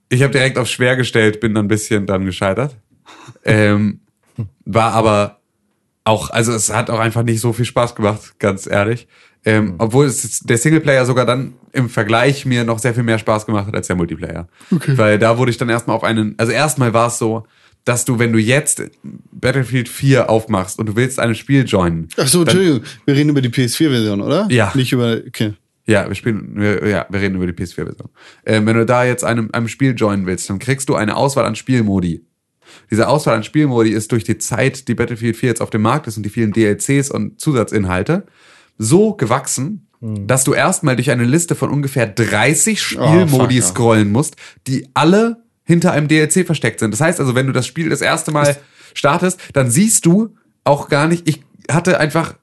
ich 0.09 0.21
habe 0.21 0.31
direkt 0.31 0.57
auf 0.57 0.67
schwer 0.67 0.95
gestellt, 0.95 1.39
bin 1.39 1.55
dann 1.55 1.65
ein 1.65 1.67
bisschen 1.67 2.05
dann 2.05 2.25
gescheitert. 2.25 2.77
ähm, 3.43 4.01
war 4.65 4.93
aber 4.93 5.39
auch, 6.03 6.29
also 6.29 6.51
es 6.53 6.71
hat 6.71 6.89
auch 6.89 6.99
einfach 6.99 7.23
nicht 7.23 7.41
so 7.41 7.53
viel 7.53 7.65
Spaß 7.65 7.95
gemacht, 7.95 8.35
ganz 8.39 8.67
ehrlich. 8.67 9.07
Ähm, 9.45 9.75
Obwohl 9.77 10.07
es 10.07 10.39
der 10.39 10.57
Singleplayer 10.57 11.05
sogar 11.05 11.25
dann 11.25 11.53
im 11.71 11.89
Vergleich 11.89 12.45
mir 12.45 12.63
noch 12.63 12.79
sehr 12.79 12.95
viel 12.95 13.03
mehr 13.03 13.19
Spaß 13.19 13.45
gemacht 13.45 13.67
hat 13.67 13.75
als 13.75 13.87
der 13.87 13.95
Multiplayer. 13.95 14.47
Weil 14.69 15.19
da 15.19 15.37
wurde 15.37 15.51
ich 15.51 15.57
dann 15.57 15.69
erstmal 15.69 15.95
auf 15.95 16.03
einen, 16.03 16.33
also 16.37 16.51
erstmal 16.51 16.93
war 16.93 17.07
es 17.07 17.19
so, 17.19 17.45
dass 17.83 18.03
du, 18.03 18.17
wenn 18.17 18.33
du 18.33 18.39
jetzt 18.39 18.81
Battlefield 19.31 19.87
4 19.87 20.29
aufmachst 20.29 20.79
und 20.79 20.87
du 20.87 20.95
willst 20.95 21.19
ein 21.19 21.35
Spiel 21.35 21.65
joinen, 21.65 22.09
Ach 22.17 22.27
so, 22.27 22.41
Entschuldigung. 22.41 22.81
Wir 23.05 23.15
reden 23.15 23.29
über 23.29 23.41
die 23.41 23.49
PS4-Version, 23.49 24.21
oder? 24.21 24.47
Ja. 24.49 24.71
Nicht 24.73 24.91
über, 24.91 25.21
okay. 25.27 25.53
Ja, 25.85 26.07
wir 26.07 26.15
spielen, 26.15 26.53
wir, 26.55 26.87
ja, 26.87 27.05
wir 27.09 27.21
reden 27.21 27.35
über 27.35 27.45
die 27.45 27.53
PS4-Version. 27.53 28.09
Ähm, 28.47 28.65
wenn 28.65 28.75
du 28.75 28.87
da 28.87 29.05
jetzt 29.05 29.23
einem, 29.23 29.49
einem 29.53 29.67
Spiel 29.67 29.93
joinen 29.95 30.25
willst, 30.25 30.49
dann 30.49 30.57
kriegst 30.57 30.89
du 30.89 30.95
eine 30.95 31.15
Auswahl 31.15 31.45
an 31.45 31.55
Spielmodi. 31.55 32.25
Diese 32.89 33.07
Auswahl 33.07 33.35
an 33.35 33.43
Spielmodi 33.43 33.91
ist 33.91 34.11
durch 34.11 34.23
die 34.23 34.39
Zeit, 34.39 34.87
die 34.87 34.95
Battlefield 34.95 35.37
4 35.37 35.49
jetzt 35.49 35.61
auf 35.61 35.69
dem 35.69 35.83
Markt 35.83 36.07
ist 36.07 36.17
und 36.17 36.23
die 36.23 36.29
vielen 36.29 36.51
DLCs 36.51 37.11
und 37.11 37.39
Zusatzinhalte, 37.39 38.25
so 38.77 39.13
gewachsen, 39.13 39.87
dass 40.01 40.43
du 40.43 40.53
erstmal 40.53 40.95
durch 40.95 41.09
eine 41.09 41.23
Liste 41.23 41.55
von 41.55 41.71
ungefähr 41.71 42.05
30 42.05 42.81
Spielmodi 42.81 43.27
fuck, 43.27 43.51
ja. 43.51 43.61
scrollen 43.61 44.11
musst, 44.11 44.35
die 44.67 44.87
alle 44.93 45.43
hinter 45.63 45.93
einem 45.93 46.07
DLC 46.07 46.45
versteckt 46.45 46.79
sind. 46.79 46.91
Das 46.91 47.01
heißt 47.01 47.19
also, 47.19 47.33
wenn 47.33 47.47
du 47.47 47.53
das 47.53 47.65
Spiel 47.65 47.89
das 47.89 48.01
erste 48.01 48.31
Mal 48.31 48.55
startest, 48.93 49.39
dann 49.53 49.71
siehst 49.71 50.05
du 50.05 50.35
auch 50.63 50.89
gar 50.89 51.07
nicht, 51.07 51.27
ich 51.27 51.41
hatte 51.69 51.99
einfach 51.99 52.35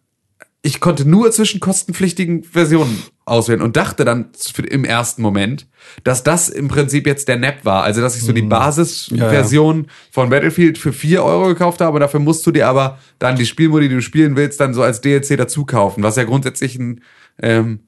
ich 0.65 0.81
konnte 0.81 1.09
nur 1.09 1.33
zwischen 1.33 1.59
kostenpflichtigen 1.59 2.45
Versionen 2.45 3.03
auswählen 3.25 3.61
und 3.61 3.77
dachte 3.77 4.05
dann 4.05 4.31
im 4.69 4.85
ersten 4.85 5.21
Moment, 5.21 5.67
dass 6.05 6.23
das 6.23 6.49
im 6.49 6.69
Prinzip 6.69 7.07
jetzt 7.07 7.27
der 7.27 7.37
Nap 7.37 7.65
war. 7.65 7.83
Also, 7.83 8.01
dass 8.01 8.17
ich 8.17 8.23
so 8.23 8.33
die 8.33 8.43
Basisversion 8.43 9.89
von 10.13 10.31
Battlefield 10.31 10.79
für 10.79 10.93
4 10.93 11.25
Euro 11.25 11.49
gekauft 11.49 11.81
habe. 11.81 11.99
Dafür 11.99 12.21
musst 12.21 12.47
du 12.47 12.53
dir 12.53 12.69
aber 12.69 12.99
dann 13.19 13.35
die 13.35 13.47
Spielmodi, 13.47 13.89
die 13.89 13.97
du 13.97 14.03
spielen 14.03 14.37
willst, 14.37 14.61
dann 14.61 14.73
so 14.73 14.83
als 14.83 15.01
DLC 15.01 15.37
dazu 15.37 15.65
kaufen. 15.67 16.05
Was 16.05 16.15
ja 16.15 16.25
grundsätzlich 16.25 16.79
ein, 16.79 17.01
ähm, 17.41 17.81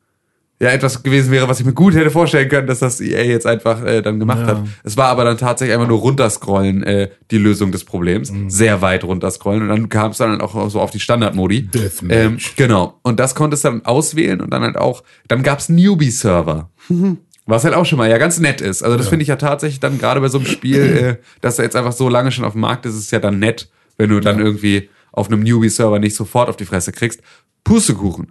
ja, 0.60 0.70
etwas 0.70 1.02
gewesen 1.02 1.32
wäre, 1.32 1.48
was 1.48 1.58
ich 1.60 1.66
mir 1.66 1.72
gut 1.72 1.94
hätte 1.94 2.10
vorstellen 2.10 2.48
können, 2.48 2.66
dass 2.66 2.78
das 2.78 3.00
EA 3.00 3.22
jetzt 3.24 3.46
einfach 3.46 3.84
äh, 3.84 4.02
dann 4.02 4.20
gemacht 4.20 4.46
hat. 4.46 4.58
Es 4.84 4.96
war 4.96 5.08
aber 5.08 5.24
dann 5.24 5.36
tatsächlich 5.36 5.74
einfach 5.74 5.88
nur 5.88 5.98
runterscrollen, 5.98 6.84
äh, 6.84 7.10
die 7.30 7.38
Lösung 7.38 7.72
des 7.72 7.84
Problems. 7.84 8.32
Sehr 8.48 8.80
weit 8.80 9.02
runterscrollen. 9.04 9.62
Und 9.62 9.68
dann 9.68 9.88
kam 9.88 10.12
es 10.12 10.18
dann 10.18 10.40
auch 10.40 10.70
so 10.70 10.80
auf 10.80 10.92
die 10.92 11.00
Standardmodi. 11.00 11.62
Deathmatch. 11.62 12.16
Ähm, 12.16 12.38
genau. 12.56 13.00
Und 13.02 13.18
das 13.18 13.34
konntest 13.34 13.64
du 13.64 13.68
dann 13.70 13.84
auswählen 13.84 14.40
und 14.40 14.50
dann 14.50 14.62
halt 14.62 14.76
auch, 14.76 15.02
dann 15.26 15.42
gab's 15.42 15.68
Newbie-Server. 15.68 16.70
Was 17.46 17.64
halt 17.64 17.74
auch 17.74 17.84
schon 17.84 17.98
mal 17.98 18.08
ja 18.08 18.16
ganz 18.16 18.38
nett 18.38 18.62
ist. 18.62 18.82
Also 18.82 18.96
das 18.96 19.08
finde 19.08 19.22
ich 19.22 19.28
ja 19.28 19.36
tatsächlich 19.36 19.78
dann 19.78 19.98
gerade 19.98 20.20
bei 20.20 20.28
so 20.28 20.38
einem 20.38 20.46
Spiel, 20.46 20.80
äh, 20.80 21.16
dass 21.42 21.58
er 21.58 21.64
jetzt 21.64 21.76
einfach 21.76 21.92
so 21.92 22.08
lange 22.08 22.32
schon 22.32 22.44
auf 22.44 22.52
dem 22.52 22.62
Markt 22.62 22.86
ist, 22.86 22.94
ist 22.94 23.10
ja 23.10 23.18
dann 23.18 23.38
nett, 23.38 23.68
wenn 23.98 24.08
du 24.08 24.20
dann 24.20 24.38
irgendwie 24.38 24.88
auf 25.12 25.28
einem 25.28 25.42
Newbie-Server 25.42 25.98
nicht 25.98 26.16
sofort 26.16 26.48
auf 26.48 26.56
die 26.56 26.64
Fresse 26.64 26.90
kriegst. 26.90 27.20
Pustekuchen. 27.64 28.28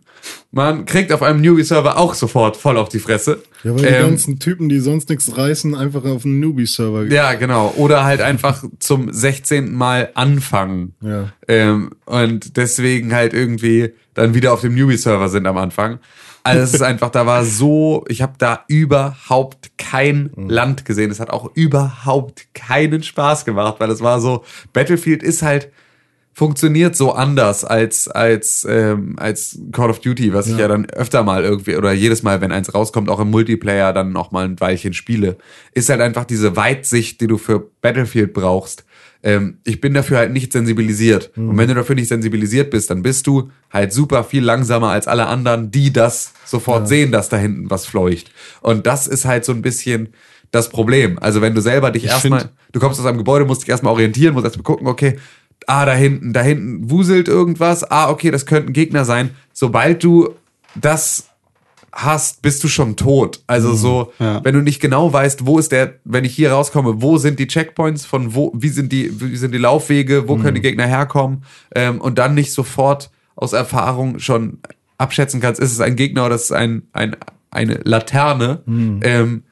Man 0.51 0.85
kriegt 0.85 1.11
auf 1.11 1.21
einem 1.21 1.41
Newbie-Server 1.41 1.97
auch 1.97 2.13
sofort 2.13 2.55
voll 2.55 2.77
auf 2.77 2.87
die 2.87 2.99
Fresse. 2.99 3.43
Ja, 3.63 3.71
weil 3.71 3.79
die 3.81 3.85
Ähm, 3.87 4.09
ganzen 4.11 4.39
Typen, 4.39 4.69
die 4.69 4.79
sonst 4.79 5.09
nichts 5.09 5.35
reißen, 5.37 5.75
einfach 5.75 6.05
auf 6.05 6.23
einen 6.23 6.39
Newbie-Server 6.39 7.03
gehen. 7.03 7.11
ja, 7.13 7.33
genau. 7.33 7.73
Oder 7.75 8.05
halt 8.05 8.21
einfach 8.21 8.63
zum 8.79 9.11
16. 9.11 9.73
Mal 9.73 10.11
anfangen. 10.13 10.93
Ja. 11.01 11.33
Ähm, 11.47 11.91
und 12.05 12.55
deswegen 12.55 13.13
halt 13.13 13.33
irgendwie 13.33 13.93
dann 14.13 14.33
wieder 14.33 14.53
auf 14.53 14.61
dem 14.61 14.75
Newbie-Server 14.75 15.27
sind 15.27 15.45
am 15.47 15.57
Anfang. 15.57 15.99
Also 16.43 16.61
es 16.61 16.73
ist 16.73 16.81
einfach, 16.83 17.09
da 17.09 17.25
war 17.25 17.43
so, 17.43 18.05
ich 18.07 18.21
habe 18.21 18.33
da 18.37 18.63
überhaupt 18.67 19.71
kein 19.77 20.29
Land 20.37 20.85
gesehen. 20.85 21.09
Es 21.11 21.19
hat 21.19 21.31
auch 21.31 21.49
überhaupt 21.55 22.47
keinen 22.53 23.03
Spaß 23.03 23.43
gemacht, 23.45 23.75
weil 23.79 23.89
es 23.89 24.01
war 24.01 24.21
so, 24.21 24.43
Battlefield 24.71 25.23
ist 25.23 25.41
halt, 25.41 25.69
funktioniert 26.33 26.95
so 26.95 27.11
anders 27.11 27.63
als 27.63 28.07
als 28.07 28.65
ähm, 28.69 29.15
als 29.17 29.59
Call 29.71 29.89
of 29.89 29.99
Duty, 29.99 30.33
was 30.33 30.47
ich 30.47 30.57
ja 30.57 30.67
dann 30.67 30.89
öfter 30.89 31.23
mal 31.23 31.43
irgendwie 31.43 31.75
oder 31.75 31.91
jedes 31.93 32.23
Mal, 32.23 32.41
wenn 32.41 32.51
eins 32.51 32.73
rauskommt, 32.73 33.09
auch 33.09 33.19
im 33.19 33.29
Multiplayer 33.29 33.93
dann 33.93 34.11
noch 34.11 34.31
mal 34.31 34.45
ein 34.45 34.59
Weilchen 34.59 34.93
spiele, 34.93 35.37
ist 35.73 35.89
halt 35.89 36.01
einfach 36.01 36.25
diese 36.25 36.55
Weitsicht, 36.55 37.21
die 37.21 37.27
du 37.27 37.37
für 37.37 37.59
Battlefield 37.81 38.33
brauchst. 38.33 38.83
Ähm, 39.21 39.59
ich 39.63 39.79
bin 39.79 39.93
dafür 39.93 40.17
halt 40.17 40.33
nicht 40.33 40.51
sensibilisiert. 40.51 41.31
Und 41.37 41.57
wenn 41.57 41.69
du 41.69 41.75
dafür 41.75 41.95
nicht 41.95 42.09
sensibilisiert 42.09 42.71
bist, 42.71 42.89
dann 42.89 43.03
bist 43.03 43.25
du 43.25 43.51
halt 43.71 43.93
super 43.93 44.23
viel 44.23 44.43
langsamer 44.43 44.89
als 44.89 45.07
alle 45.07 45.27
anderen, 45.27 45.71
die 45.71 45.93
das 45.93 46.33
sofort 46.45 46.87
sehen, 46.87 47.11
dass 47.11 47.29
da 47.29 47.37
hinten 47.37 47.69
was 47.69 47.85
fleucht. 47.85 48.31
Und 48.61 48.85
das 48.85 49.07
ist 49.07 49.23
halt 49.25 49.45
so 49.45 49.53
ein 49.53 49.61
bisschen 49.61 50.09
das 50.51 50.69
Problem. 50.69 51.17
Also 51.19 51.41
wenn 51.41 51.55
du 51.55 51.61
selber 51.61 51.89
dich 51.89 52.05
erstmal, 52.05 52.49
du 52.73 52.79
kommst 52.79 52.99
aus 52.99 53.05
einem 53.05 53.17
Gebäude, 53.17 53.45
musst 53.45 53.63
dich 53.63 53.69
erstmal 53.69 53.93
orientieren, 53.93 54.33
musst 54.33 54.45
erstmal 54.45 54.63
gucken, 54.63 54.87
okay, 54.87 55.17
ah, 55.67 55.85
da 55.85 55.93
hinten, 55.93 56.33
da 56.33 56.41
hinten 56.41 56.89
wuselt 56.89 57.27
irgendwas, 57.27 57.83
ah, 57.89 58.09
okay, 58.09 58.31
das 58.31 58.45
könnte 58.45 58.69
ein 58.69 58.73
Gegner 58.73 59.05
sein. 59.05 59.31
Sobald 59.53 60.03
du 60.03 60.29
das 60.75 61.27
hast, 61.91 62.41
bist 62.41 62.63
du 62.63 62.67
schon 62.67 62.95
tot. 62.95 63.41
Also 63.45 63.75
so, 63.75 64.11
Ja. 64.17 64.43
wenn 64.43 64.55
du 64.55 64.61
nicht 64.61 64.79
genau 64.81 65.13
weißt, 65.13 65.45
wo 65.45 65.59
ist 65.59 65.71
der, 65.71 65.99
wenn 66.05 66.25
ich 66.25 66.35
hier 66.35 66.51
rauskomme, 66.51 67.01
wo 67.03 67.17
sind 67.17 67.37
die 67.37 67.47
Checkpoints, 67.47 68.05
von 68.05 68.33
wo, 68.33 68.51
wie 68.55 68.69
sind 68.69 68.91
die, 68.91 69.11
wie 69.21 69.35
sind 69.37 69.51
die 69.53 69.59
Laufwege, 69.59 70.27
wo 70.27 70.37
können 70.37 70.55
die 70.55 70.61
Gegner 70.61 70.87
herkommen, 70.87 71.43
ähm, 71.75 72.01
und 72.01 72.17
dann 72.17 72.33
nicht 72.33 72.51
sofort 72.51 73.11
aus 73.35 73.53
Erfahrung 73.53 74.17
schon 74.19 74.57
abschätzen 74.97 75.39
kannst, 75.39 75.61
ist 75.61 75.71
es 75.71 75.81
ein 75.81 75.95
Gegner 75.95 76.25
oder 76.25 76.35
ist 76.35 76.45
es 76.45 76.51
ein, 76.51 76.83
ein, 76.93 77.15
eine 77.51 77.79
Laterne, 77.83 78.61
ähm, 78.67 79.43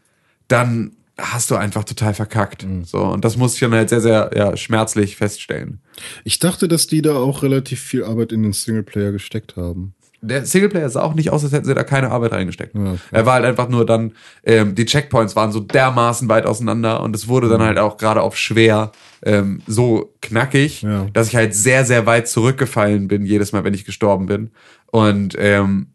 dann 0.48 0.94
hast 1.18 1.52
du 1.52 1.56
einfach 1.56 1.84
total 1.84 2.14
verkackt. 2.14 2.66
So, 2.84 3.00
und 3.00 3.24
das 3.26 3.38
muss 3.38 3.54
ich 3.56 3.60
dann 3.60 3.74
halt 3.74 3.90
sehr, 3.90 4.02
sehr 4.02 4.32
ja, 4.36 4.58
schmerzlich 4.58 5.16
feststellen. 5.18 5.82
Ich 6.24 6.40
dachte, 6.40 6.68
dass 6.68 6.88
die 6.88 7.02
da 7.02 7.16
auch 7.16 7.44
relativ 7.44 7.80
viel 7.82 8.04
Arbeit 8.04 8.32
in 8.32 8.44
den 8.44 8.54
Singleplayer 8.54 9.12
gesteckt 9.12 9.56
haben. 9.56 9.94
Der 10.24 10.46
Singleplayer 10.46 10.88
sah 10.90 11.02
auch 11.02 11.16
nicht 11.16 11.32
aus, 11.32 11.44
als 11.44 11.52
hätten 11.52 11.66
sie 11.66 11.74
da 11.74 11.84
keine 11.84 12.12
Arbeit 12.12 12.32
reingesteckt. 12.32 12.76
Ja, 12.76 12.92
okay. 12.92 13.00
Er 13.12 13.26
war 13.26 13.34
halt 13.34 13.46
einfach 13.46 13.70
nur 13.70 13.88
dann, 13.88 14.14
ähm, 14.44 14.76
die 14.76 14.86
Checkpoints 14.86 15.36
waren 15.36 15.52
so 15.52 15.60
dermaßen 15.60 16.30
weit 16.30 16.46
auseinander 16.46 17.02
und 17.02 17.16
es 17.16 17.28
wurde 17.28 17.48
Mhm. 17.48 17.52
dann 17.52 17.62
halt 17.64 17.80
auch 17.80 17.98
gerade 17.98 18.22
auf 18.22 18.38
schwer 18.38 18.92
ähm, 19.24 19.62
so 19.68 20.14
knackig, 20.22 20.82
Ja. 20.84 21.08
dass 21.14 21.28
ich 21.28 21.36
halt 21.36 21.54
sehr, 21.56 21.86
sehr 21.86 22.06
weit 22.06 22.28
zurückgefallen 22.28 23.08
bin, 23.08 23.26
jedes 23.26 23.52
Mal, 23.52 23.64
wenn 23.64 23.74
ich 23.74 23.86
gestorben 23.86 24.26
bin. 24.28 24.52
Und 24.88 25.36
ähm, 25.40 25.88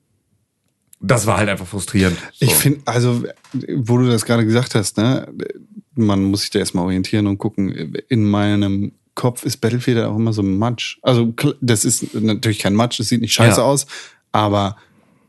das 1.00 1.26
war 1.26 1.36
halt 1.38 1.48
einfach 1.48 1.66
frustrierend. 1.66 2.16
So. 2.32 2.46
Ich 2.46 2.54
finde, 2.54 2.80
also, 2.86 3.24
wo 3.76 3.98
du 3.98 4.06
das 4.06 4.24
gerade 4.24 4.44
gesagt 4.44 4.74
hast, 4.74 4.96
ne, 4.96 5.28
man 5.94 6.24
muss 6.24 6.42
sich 6.42 6.50
da 6.50 6.58
erstmal 6.58 6.84
orientieren 6.84 7.26
und 7.26 7.38
gucken. 7.38 7.94
In 8.08 8.24
meinem 8.24 8.92
Kopf 9.14 9.44
ist 9.44 9.58
Battlefield 9.58 9.98
auch 10.04 10.16
immer 10.16 10.32
so 10.32 10.42
ein 10.42 10.58
Matsch. 10.58 10.98
Also, 11.02 11.32
das 11.60 11.84
ist 11.84 12.14
natürlich 12.14 12.58
kein 12.58 12.74
Matsch, 12.74 12.98
das 13.00 13.08
sieht 13.08 13.20
nicht 13.20 13.32
scheiße 13.32 13.60
Ja. 13.60 13.66
aus, 13.66 13.86
aber 14.32 14.76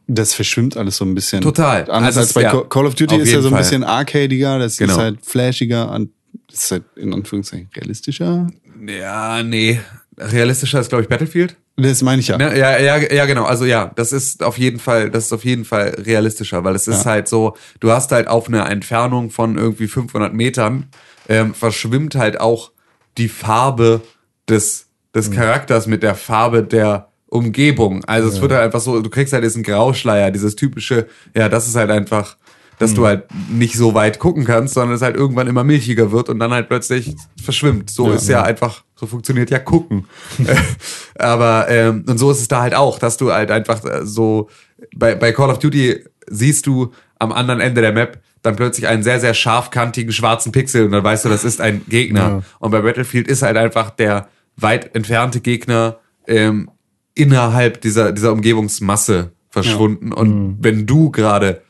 das 0.08 0.34
verschwimmt 0.34 0.78
alles 0.78 0.98
so 0.98 1.06
ein 1.06 1.14
bisschen. 1.16 1.42
Total. 1.42 1.82
Anders 1.92 2.18
Also 2.18 2.20
als 2.22 2.34
bei 2.34 2.44
ja. 2.44 2.62
Call- 2.64 2.86
of 2.86 2.96
Duty 2.96 3.18
ist 3.18 3.32
ja 3.32 3.42
so 3.42 3.48
ein 3.50 3.52
Fall. 3.52 3.62
bisschen 3.62 3.84
arcadiger, 3.84 4.58
das 4.60 4.78
Genau. 4.78 4.94
ist 4.94 5.00
halt 5.00 5.26
flashiger 5.26 5.92
und 5.92 6.12
das 6.50 6.64
ist 6.66 6.72
halt 6.72 6.84
in 6.96 7.14
Anführungszeichen 7.14 7.70
realistischer. 7.76 8.48
Ja, 8.88 9.44
nee. 9.44 9.82
Realistischer 10.18 10.80
ist, 10.80 10.90
glaube 10.90 11.04
ich, 11.04 11.10
Battlefield. 11.10 11.58
Das 11.80 12.02
meine 12.02 12.20
ich 12.20 12.28
ja. 12.28 12.38
Ne, 12.40 12.58
ja, 12.58 12.80
ja, 12.80 12.98
ja, 12.98 13.26
genau. 13.26 13.46
Also 13.46 13.66
ja, 13.66 13.92
das 13.96 14.12
ist 14.12 14.42
auf 14.44 14.58
jeden 14.58 14.80
Fall, 14.80 15.12
das 15.12 15.26
ist 15.26 15.34
auf 15.34 15.46
jeden 15.46 15.64
Fall 15.64 15.90
realistischer, 16.00 16.64
weil 16.64 16.74
es 16.76 16.88
ist 16.88 17.06
Ja. 17.06 17.12
halt 17.12 17.28
so, 17.28 17.56
du 17.80 17.92
hast 17.92 18.12
halt 18.12 18.28
auf 18.28 18.48
einer 18.48 18.68
Entfernung 18.70 19.30
von 19.30 19.58
irgendwie 19.58 19.88
500 19.88 20.34
Metern 20.34 20.88
ähm, 21.30 21.54
verschwimmt 21.54 22.16
halt 22.16 22.40
auch 22.40 22.72
die 23.18 23.30
Farbe 23.30 24.02
des 24.50 24.88
des 25.14 25.32
Charakters 25.32 25.88
mit 25.88 26.04
der 26.04 26.14
Farbe 26.16 26.64
der 26.64 27.08
Umgebung. 27.28 28.04
Also 28.06 28.30
es 28.30 28.40
wird 28.42 28.52
halt 28.52 28.64
einfach 28.64 28.80
so, 28.80 29.02
du 29.02 29.10
kriegst 29.10 29.34
halt 29.34 29.44
diesen 29.44 29.64
Grauschleier, 29.64 30.32
dieses 30.32 30.56
typische, 30.56 31.08
ja, 31.36 31.50
das 31.50 31.68
ist 31.68 31.76
halt 31.76 31.90
einfach, 31.90 32.38
dass 32.80 32.94
du 32.94 33.06
halt 33.06 33.24
nicht 33.50 33.76
so 33.76 33.94
weit 33.96 34.20
gucken 34.20 34.46
kannst, 34.46 34.76
sondern 34.76 34.96
es 34.96 35.02
halt 35.02 35.16
irgendwann 35.16 35.48
immer 35.48 35.64
milchiger 35.64 36.12
wird 36.12 36.30
und 36.30 36.38
dann 36.40 36.52
halt 36.52 36.68
plötzlich 36.70 37.16
verschwimmt. 37.44 37.90
So 37.90 38.12
ist 38.12 38.30
ja 38.30 38.44
einfach, 38.44 38.84
so 38.98 39.06
funktioniert 39.06 39.50
ja 39.50 39.60
gucken. 39.60 40.08
Aber 41.18 41.70
ähm, 41.70 42.04
und 42.08 42.18
so 42.18 42.32
ist 42.32 42.42
es 42.42 42.48
da 42.48 42.62
halt 42.62 42.74
auch, 42.74 43.00
dass 43.00 43.18
du 43.18 43.32
halt 43.32 43.52
einfach 43.52 43.84
äh, 43.86 44.06
so 44.06 44.50
bei, 44.96 45.16
bei 45.16 45.32
Call 45.32 45.50
of 45.50 45.60
Duty 45.60 46.04
siehst 46.28 46.66
du 46.68 46.92
am 47.20 47.32
anderen 47.32 47.62
Ende 47.62 47.82
der 47.82 47.94
Map 47.94 48.20
dann 48.42 48.56
plötzlich 48.56 48.88
einen 48.88 49.04
sehr, 49.04 49.20
sehr 49.20 49.34
scharfkantigen 49.34 50.12
schwarzen 50.12 50.52
Pixel 50.52 50.86
und 50.86 50.92
dann 50.92 51.04
weißt 51.04 51.26
du, 51.26 51.30
das 51.30 51.44
ist 51.44 51.62
ein 51.62 51.84
Gegner. 51.88 52.20
Ja. 52.20 52.42
Und 52.60 52.72
bei 52.72 52.82
Battlefield 52.82 53.28
ist 53.28 53.42
halt 53.42 53.58
einfach 53.58 53.90
der 53.92 54.28
weit 54.56 54.96
entfernte 54.96 55.42
Gegner 55.42 56.00
ähm, 56.28 56.70
innerhalb 57.14 57.82
dieser, 57.82 58.12
dieser 58.12 58.32
Umgebungsmasse 58.32 59.32
verschwunden. 59.50 60.14
Und 60.14 60.58
wenn 60.62 60.86
du 60.86 61.12
gerade 61.12 61.62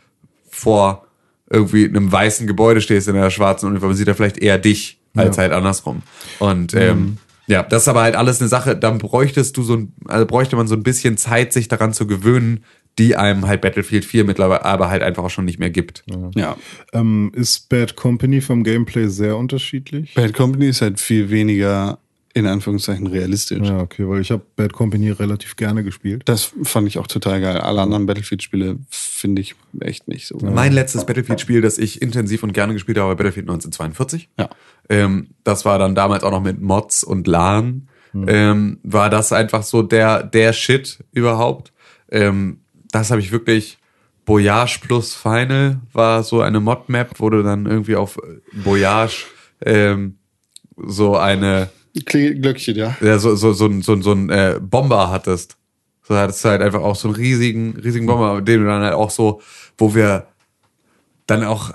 vor 0.50 1.06
irgendwie 1.50 1.86
einem 1.86 2.12
weißen 2.12 2.48
Gebäude 2.48 2.82
stehst 2.82 3.08
in 3.08 3.16
einer 3.16 3.32
schwarzen 3.32 3.68
Uniform, 3.68 3.94
sieht 3.94 4.08
er 4.08 4.16
vielleicht 4.16 4.38
eher 4.38 4.58
dich 4.58 5.00
als 5.20 5.38
halt 5.38 5.52
andersrum. 5.52 6.02
Und 6.40 6.74
ähm, 6.74 7.18
ja, 7.48 7.64
das 7.64 7.84
ist 7.84 7.88
aber 7.88 8.02
halt 8.02 8.16
alles 8.16 8.42
eine 8.42 8.50
Sache, 8.50 8.76
dann 8.76 8.98
bräuchtest 8.98 9.56
du 9.56 9.64
so 9.64 9.76
ein, 9.76 9.94
also 10.06 10.26
bräuchte 10.26 10.56
man 10.56 10.68
so 10.68 10.76
ein 10.76 10.84
bisschen 10.84 11.18
Zeit, 11.18 11.54
sich 11.54 11.68
daran 11.70 11.94
zu 11.94 12.06
gewöhnen, 12.06 12.64
die 13.00 13.16
einem 13.16 13.48
halt 13.48 13.62
Battlefield 13.62 14.06
4 14.06 14.26
mittlerweile 14.26 14.66
aber 14.66 14.90
halt 14.90 15.04
einfach 15.04 15.24
auch 15.24 15.30
schon 15.30 15.46
nicht 15.46 15.60
mehr 15.60 15.70
gibt. 15.70 16.04
Ja. 16.36 16.58
Ähm, 16.94 17.32
ist 17.36 17.70
Bad 17.70 17.96
Company 17.96 18.42
vom 18.42 18.64
Gameplay 18.64 19.08
sehr 19.08 19.38
unterschiedlich? 19.38 20.14
Bad 20.16 20.34
Company 20.34 20.68
ist 20.68 20.82
halt 20.82 21.00
viel 21.00 21.30
weniger, 21.30 22.00
in 22.34 22.48
Anführungszeichen, 22.48 23.08
realistisch. 23.08 23.68
Ja, 23.68 23.80
okay, 23.80 24.08
weil 24.08 24.22
ich 24.22 24.32
habe 24.32 24.42
Bad 24.56 24.74
Company 24.74 25.12
relativ 25.12 25.56
gerne 25.56 25.84
gespielt. 25.84 26.24
Das 26.26 26.52
fand 26.64 26.88
ich 26.88 26.98
auch 26.98 27.08
total 27.08 27.40
geil. 27.40 27.58
Alle 27.58 27.82
anderen 27.82 28.08
Battlefield-Spiele 28.08 28.80
finde 28.90 29.42
ich 29.42 29.56
echt 29.80 30.08
nicht 30.08 30.28
so. 30.28 30.38
geil. 30.38 30.52
Mein 30.52 30.74
letztes 30.74 31.06
Battlefield-Spiel, 31.06 31.62
das 31.62 31.78
ich 31.78 32.02
intensiv 32.02 32.42
und 32.42 32.54
gerne 32.54 32.74
gespielt 32.74 32.98
habe, 32.98 33.10
war 33.10 33.16
Battlefield 33.16 33.46
1942. 33.46 34.30
Ja. 34.40 34.50
Ähm, 34.90 35.30
das 35.44 35.66
war 35.66 35.78
dann 35.80 35.96
damals 35.96 36.24
auch 36.24 36.32
noch 36.32 36.42
mit 36.44 36.62
Mods 36.62 37.04
und 37.04 37.28
LAN. 37.28 37.88
Ähm, 38.14 38.80
war 38.84 39.10
das 39.12 39.32
einfach 39.32 39.62
so 39.64 39.84
der, 39.84 40.24
der 40.24 40.52
Shit 40.54 41.04
überhaupt. 41.12 41.72
Ähm, 42.10 42.62
das 42.92 43.12
habe 43.12 43.22
ich 43.22 43.32
wirklich. 43.32 43.78
Voyage 44.30 44.80
plus 44.82 45.16
Final 45.16 45.80
war 45.94 46.22
so 46.22 46.42
eine 46.42 46.60
Mod-Map, 46.60 47.12
wo 47.20 47.30
du 47.30 47.44
dann 47.44 47.66
irgendwie 47.66 47.96
auf 47.96 48.20
Voyage 48.52 49.24
ähm, 49.66 50.18
so 50.76 51.16
eine 51.16 51.70
Glöckchen, 52.06 52.76
ja. 52.76 52.98
ja, 53.00 53.20
so, 53.20 53.36
so, 53.36 53.54
so, 53.54 53.68
ein- 53.68 53.82
so, 53.82 53.94
ein- 53.94 54.02
so 54.02 54.12
ein 54.12 54.30
äh, 54.30 54.60
Bomber 54.62 55.10
hattest. 55.12 55.56
So 56.04 56.18
hattest 56.18 56.44
du 56.44 56.50
halt 56.50 56.62
einfach 56.62 56.82
auch 56.82 56.98
so 56.98 57.08
einen 57.08 57.16
riesigen, 57.16 57.78
riesigen 57.82 58.06
Bomber, 58.06 58.42
den 58.42 58.60
du 58.62 58.68
dann 58.68 58.82
halt 58.84 58.96
auch 58.96 59.12
so, 59.12 59.40
wo 59.78 59.96
wir 59.96 60.28
dann 61.26 61.46
auch 61.46 61.72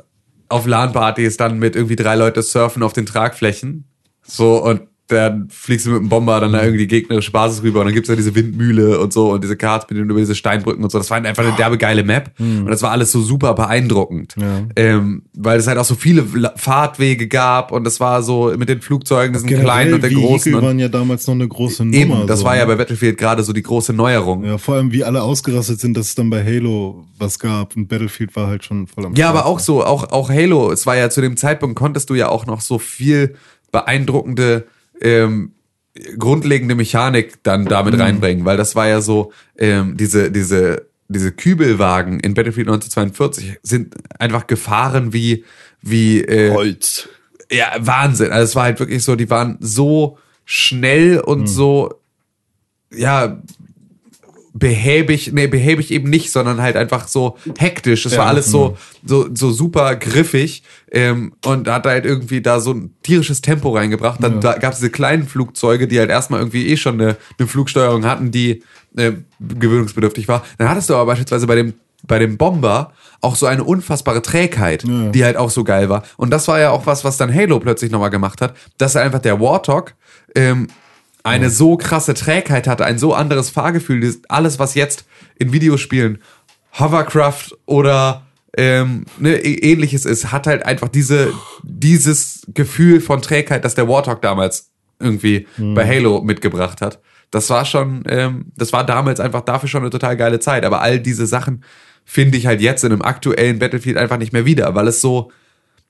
auf 0.52 0.66
LAN-Partys 0.66 1.36
dann 1.36 1.58
mit 1.58 1.74
irgendwie 1.74 1.96
drei 1.96 2.14
Leute 2.14 2.42
surfen 2.42 2.82
auf 2.82 2.92
den 2.92 3.06
Tragflächen. 3.06 3.88
So, 4.22 4.62
und 4.62 4.82
dann 5.16 5.48
fliegst 5.50 5.86
du 5.86 5.90
mit 5.90 6.00
dem 6.00 6.08
Bomber 6.08 6.38
dann 6.38 6.52
da 6.52 6.60
irgendwie 6.62 6.78
die 6.78 6.86
gegnerische 6.86 7.32
Basis 7.32 7.62
rüber 7.62 7.80
und 7.80 7.86
dann 7.86 7.94
gibt's 7.94 8.08
ja 8.08 8.14
diese 8.16 8.34
Windmühle 8.34 9.00
und 9.00 9.12
so 9.12 9.32
und 9.32 9.42
diese 9.42 9.56
Karts 9.56 9.86
mit 9.90 9.98
denen 9.98 10.08
über 10.08 10.20
diese 10.20 10.34
Steinbrücken 10.34 10.84
und 10.84 10.92
so. 10.92 10.98
Das 10.98 11.10
war 11.10 11.16
einfach 11.16 11.44
eine 11.44 11.56
derbe 11.56 11.78
geile 11.78 12.04
Map 12.04 12.30
und 12.38 12.68
das 12.68 12.82
war 12.82 12.92
alles 12.92 13.10
so 13.10 13.20
super 13.20 13.54
beeindruckend. 13.54 14.36
Ja. 14.40 14.66
Ähm, 14.76 15.22
weil 15.34 15.58
es 15.58 15.66
halt 15.66 15.78
auch 15.78 15.84
so 15.84 15.96
viele 15.96 16.24
Fahrtwege 16.56 17.26
gab 17.26 17.72
und 17.72 17.84
das 17.84 17.98
war 17.98 18.22
so 18.22 18.54
mit 18.56 18.68
den 18.68 18.80
Flugzeugen, 18.80 19.32
diesen 19.32 19.48
kleinen 19.48 19.94
und 19.94 20.04
den 20.04 20.14
großen. 20.14 20.54
Und 20.54 20.62
waren 20.62 20.78
ja 20.78 20.88
damals 20.88 21.26
noch 21.26 21.34
eine 21.34 21.48
große 21.48 21.84
Nummer. 21.84 21.96
Eben, 21.96 22.26
das 22.28 22.40
so, 22.40 22.44
war 22.44 22.56
ja 22.56 22.62
ne? 22.62 22.68
bei 22.68 22.76
Battlefield 22.76 23.18
gerade 23.18 23.42
so 23.42 23.52
die 23.52 23.62
große 23.62 23.92
Neuerung. 23.92 24.44
Ja, 24.44 24.52
Ja, 24.52 24.58
vor 24.58 24.74
allem 24.74 24.92
wie 24.92 25.02
alle 25.02 25.22
ausgerastet 25.22 25.80
sind, 25.80 25.96
dass 25.96 26.08
es 26.08 26.14
dann 26.14 26.28
bei 26.28 26.44
Halo 26.44 27.06
was 27.18 27.38
gab 27.38 27.74
und 27.74 27.88
Battlefield 27.88 28.36
war 28.36 28.48
halt 28.48 28.64
schon 28.64 28.86
voll 28.86 29.06
am 29.06 29.12
aber 29.12 29.16
Start. 29.16 29.46
auch 29.46 29.58
so, 29.58 29.84
auch, 29.84 30.12
auch 30.12 30.28
Halo, 30.28 30.70
es 30.70 30.84
war 30.86 30.94
ja 30.94 31.08
zu 31.08 31.22
dem 31.22 31.38
Zeitpunkt, 31.38 31.74
konntest 31.76 32.10
du 32.10 32.14
ja 32.14 32.28
auch 32.28 32.44
noch 32.44 32.60
so 32.60 32.78
viel 32.78 33.34
beeindruckende, 33.70 34.66
ähm, 35.00 35.52
grundlegende 36.18 36.74
Mechanik 36.74 37.42
dann 37.42 37.66
damit 37.66 37.98
reinbringen, 37.98 38.44
weil 38.44 38.56
das 38.56 38.74
war 38.74 38.88
ja 38.88 39.00
so, 39.00 39.32
ähm, 39.58 39.96
diese, 39.96 40.30
diese, 40.30 40.86
diese 41.08 41.32
Kübelwagen 41.32 42.20
in 42.20 42.34
Battlefield 42.34 42.68
1942 42.68 43.58
sind 43.62 43.94
einfach 44.18 44.46
gefahren 44.46 45.12
wie, 45.12 45.44
wie, 45.82 46.22
äh, 46.22 46.52
Holz. 46.52 47.08
ja, 47.50 47.72
Wahnsinn. 47.78 48.32
Also 48.32 48.44
es 48.44 48.56
war 48.56 48.64
halt 48.64 48.80
wirklich 48.80 49.04
so, 49.04 49.16
die 49.16 49.28
waren 49.28 49.58
so 49.60 50.18
schnell 50.44 51.20
und 51.20 51.46
so, 51.46 52.00
ja, 52.90 53.42
behäbig, 54.54 55.32
nee, 55.32 55.46
behäbig 55.46 55.90
eben 55.90 56.10
nicht, 56.10 56.30
sondern 56.30 56.60
halt 56.60 56.76
einfach 56.76 57.08
so 57.08 57.36
hektisch. 57.58 58.04
Es 58.06 58.16
war 58.16 58.26
alles 58.26 58.50
so, 58.50 58.76
so, 59.04 59.28
so 59.34 59.50
super 59.50 59.96
griffig 59.96 60.62
ähm, 60.90 61.32
und 61.44 61.68
hat 61.68 61.86
halt 61.86 62.04
irgendwie 62.04 62.42
da 62.42 62.60
so 62.60 62.72
ein 62.72 62.94
tierisches 63.02 63.40
Tempo 63.40 63.70
reingebracht. 63.70 64.22
Dann 64.22 64.40
da 64.40 64.58
gab 64.58 64.72
es 64.72 64.78
diese 64.78 64.90
kleinen 64.90 65.26
Flugzeuge, 65.26 65.88
die 65.88 65.98
halt 65.98 66.10
erstmal 66.10 66.40
irgendwie 66.40 66.68
eh 66.68 66.76
schon 66.76 67.00
eine, 67.00 67.16
eine 67.38 67.48
Flugsteuerung 67.48 68.04
hatten, 68.04 68.30
die 68.30 68.62
äh, 68.96 69.12
gewöhnungsbedürftig 69.40 70.28
war. 70.28 70.44
Dann 70.58 70.68
hattest 70.68 70.90
du 70.90 70.94
aber 70.94 71.06
beispielsweise 71.06 71.46
bei 71.46 71.54
dem 71.54 71.74
bei 72.04 72.18
dem 72.18 72.36
Bomber 72.36 72.92
auch 73.20 73.36
so 73.36 73.46
eine 73.46 73.62
unfassbare 73.62 74.22
Trägheit, 74.22 74.82
die 75.14 75.24
halt 75.24 75.36
auch 75.36 75.50
so 75.50 75.62
geil 75.62 75.88
war. 75.88 76.02
Und 76.16 76.30
das 76.30 76.48
war 76.48 76.58
ja 76.58 76.70
auch 76.70 76.84
was, 76.86 77.04
was 77.04 77.16
dann 77.16 77.32
Halo 77.32 77.60
plötzlich 77.60 77.92
nochmal 77.92 78.10
gemacht 78.10 78.40
hat, 78.40 78.56
dass 78.76 78.96
er 78.96 79.02
einfach 79.02 79.20
der 79.20 79.40
Warthog 79.40 79.94
ähm, 80.34 80.66
eine 81.24 81.50
so 81.50 81.76
krasse 81.76 82.14
Trägheit 82.14 82.66
hatte, 82.66 82.84
ein 82.84 82.98
so 82.98 83.14
anderes 83.14 83.50
Fahrgefühl, 83.50 84.14
alles, 84.28 84.58
was 84.58 84.74
jetzt 84.74 85.04
in 85.38 85.52
Videospielen 85.52 86.18
Hovercraft 86.78 87.56
oder 87.66 88.26
ähm, 88.56 89.04
ne, 89.18 89.36
ä- 89.36 89.62
ähnliches 89.62 90.04
ist, 90.04 90.32
hat 90.32 90.46
halt 90.46 90.64
einfach 90.66 90.88
diese, 90.88 91.32
dieses 91.62 92.42
Gefühl 92.52 93.00
von 93.00 93.22
Trägheit, 93.22 93.64
das 93.64 93.74
der 93.74 93.88
Warthog 93.88 94.20
damals 94.22 94.70
irgendwie 94.98 95.46
bei 95.74 95.86
Halo 95.86 96.22
mitgebracht 96.22 96.80
hat. 96.80 97.00
Das 97.30 97.48
war 97.50 97.64
schon, 97.64 98.02
ähm, 98.08 98.46
das 98.56 98.72
war 98.72 98.84
damals 98.84 99.20
einfach 99.20 99.40
dafür 99.40 99.68
schon 99.68 99.82
eine 99.82 99.90
total 99.90 100.16
geile 100.16 100.38
Zeit. 100.38 100.64
Aber 100.64 100.80
all 100.82 101.00
diese 101.00 101.26
Sachen 101.26 101.64
finde 102.04 102.36
ich 102.36 102.46
halt 102.46 102.60
jetzt 102.60 102.84
in 102.84 102.92
einem 102.92 103.02
aktuellen 103.02 103.58
Battlefield 103.58 103.96
einfach 103.96 104.18
nicht 104.18 104.32
mehr 104.32 104.44
wieder, 104.44 104.74
weil 104.74 104.86
es 104.88 105.00
so, 105.00 105.30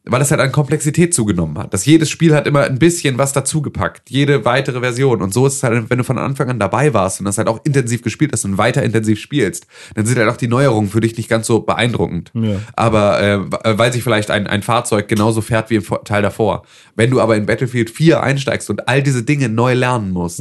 weil 0.05 0.21
es 0.21 0.33
halt 0.33 0.41
an 0.41 0.51
Komplexität 0.51 1.15
zugenommen 1.15 1.57
hat. 1.59 1.73
Das 1.73 1.87
jedes 1.87 2.11
Spiel 2.11 2.35
hat 2.35 2.49
immer 2.49 2.65
ein 2.65 2.79
bisschen 2.79 3.19
was 3.19 3.33
dazugepackt, 3.33 4.11
jede 4.11 4.45
weitere 4.45 4.81
Version. 4.81 5.23
Und 5.23 5.33
so 5.33 5.47
ist 5.47 5.55
es 5.55 5.63
halt, 5.63 5.91
wenn 5.91 5.99
du 5.99 6.05
von 6.05 6.19
Anfang 6.19 6.51
an 6.51 6.59
dabei 6.59 6.93
warst 6.93 7.21
und 7.21 7.27
das 7.27 7.39
halt 7.39 7.47
auch 7.47 7.61
intensiv 7.65 8.03
gespielt 8.03 8.33
hast 8.33 8.45
und 8.45 8.59
weiter 8.59 8.83
intensiv 8.83 9.21
spielst, 9.21 9.67
dann 9.95 10.05
sind 10.05 10.19
halt 10.19 10.29
auch 10.29 10.37
die 10.37 10.49
Neuerungen 10.49 10.91
für 10.91 11.01
dich 11.01 11.17
nicht 11.17 11.29
ganz 11.29 11.47
so 11.47 11.61
beeindruckend. 11.61 12.33
Ja. 12.35 12.57
Aber 12.75 13.21
äh, 13.23 13.79
weil 13.79 13.93
sich 13.93 14.03
vielleicht 14.03 14.33
ein, 14.33 14.49
ein 14.49 14.63
Fahrzeug 14.63 15.07
genauso 15.07 15.41
fährt 15.41 15.71
wie 15.71 15.77
im 15.77 15.85
Teil 16.05 16.23
davor. 16.23 16.65
Wenn 16.97 17.11
du 17.11 17.21
aber 17.21 17.37
in 17.37 17.47
Battlefield 17.47 17.89
4 17.89 18.23
einsteigst 18.23 18.71
und 18.71 18.89
all 18.89 19.03
diese 19.03 19.23
Dinge 19.23 19.49
neu 19.49 19.75
lernen 19.75 20.11
musst, 20.11 20.41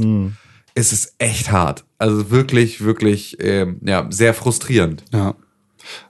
ist 0.73 0.93
es 0.93 1.15
echt 1.19 1.51
hart. 1.51 1.85
Also 1.99 2.31
wirklich, 2.31 2.83
wirklich, 2.83 3.37
ähm, 3.39 3.79
ja, 3.85 4.07
sehr 4.09 4.33
frustrierend. 4.33 5.03
Ja. 5.13 5.35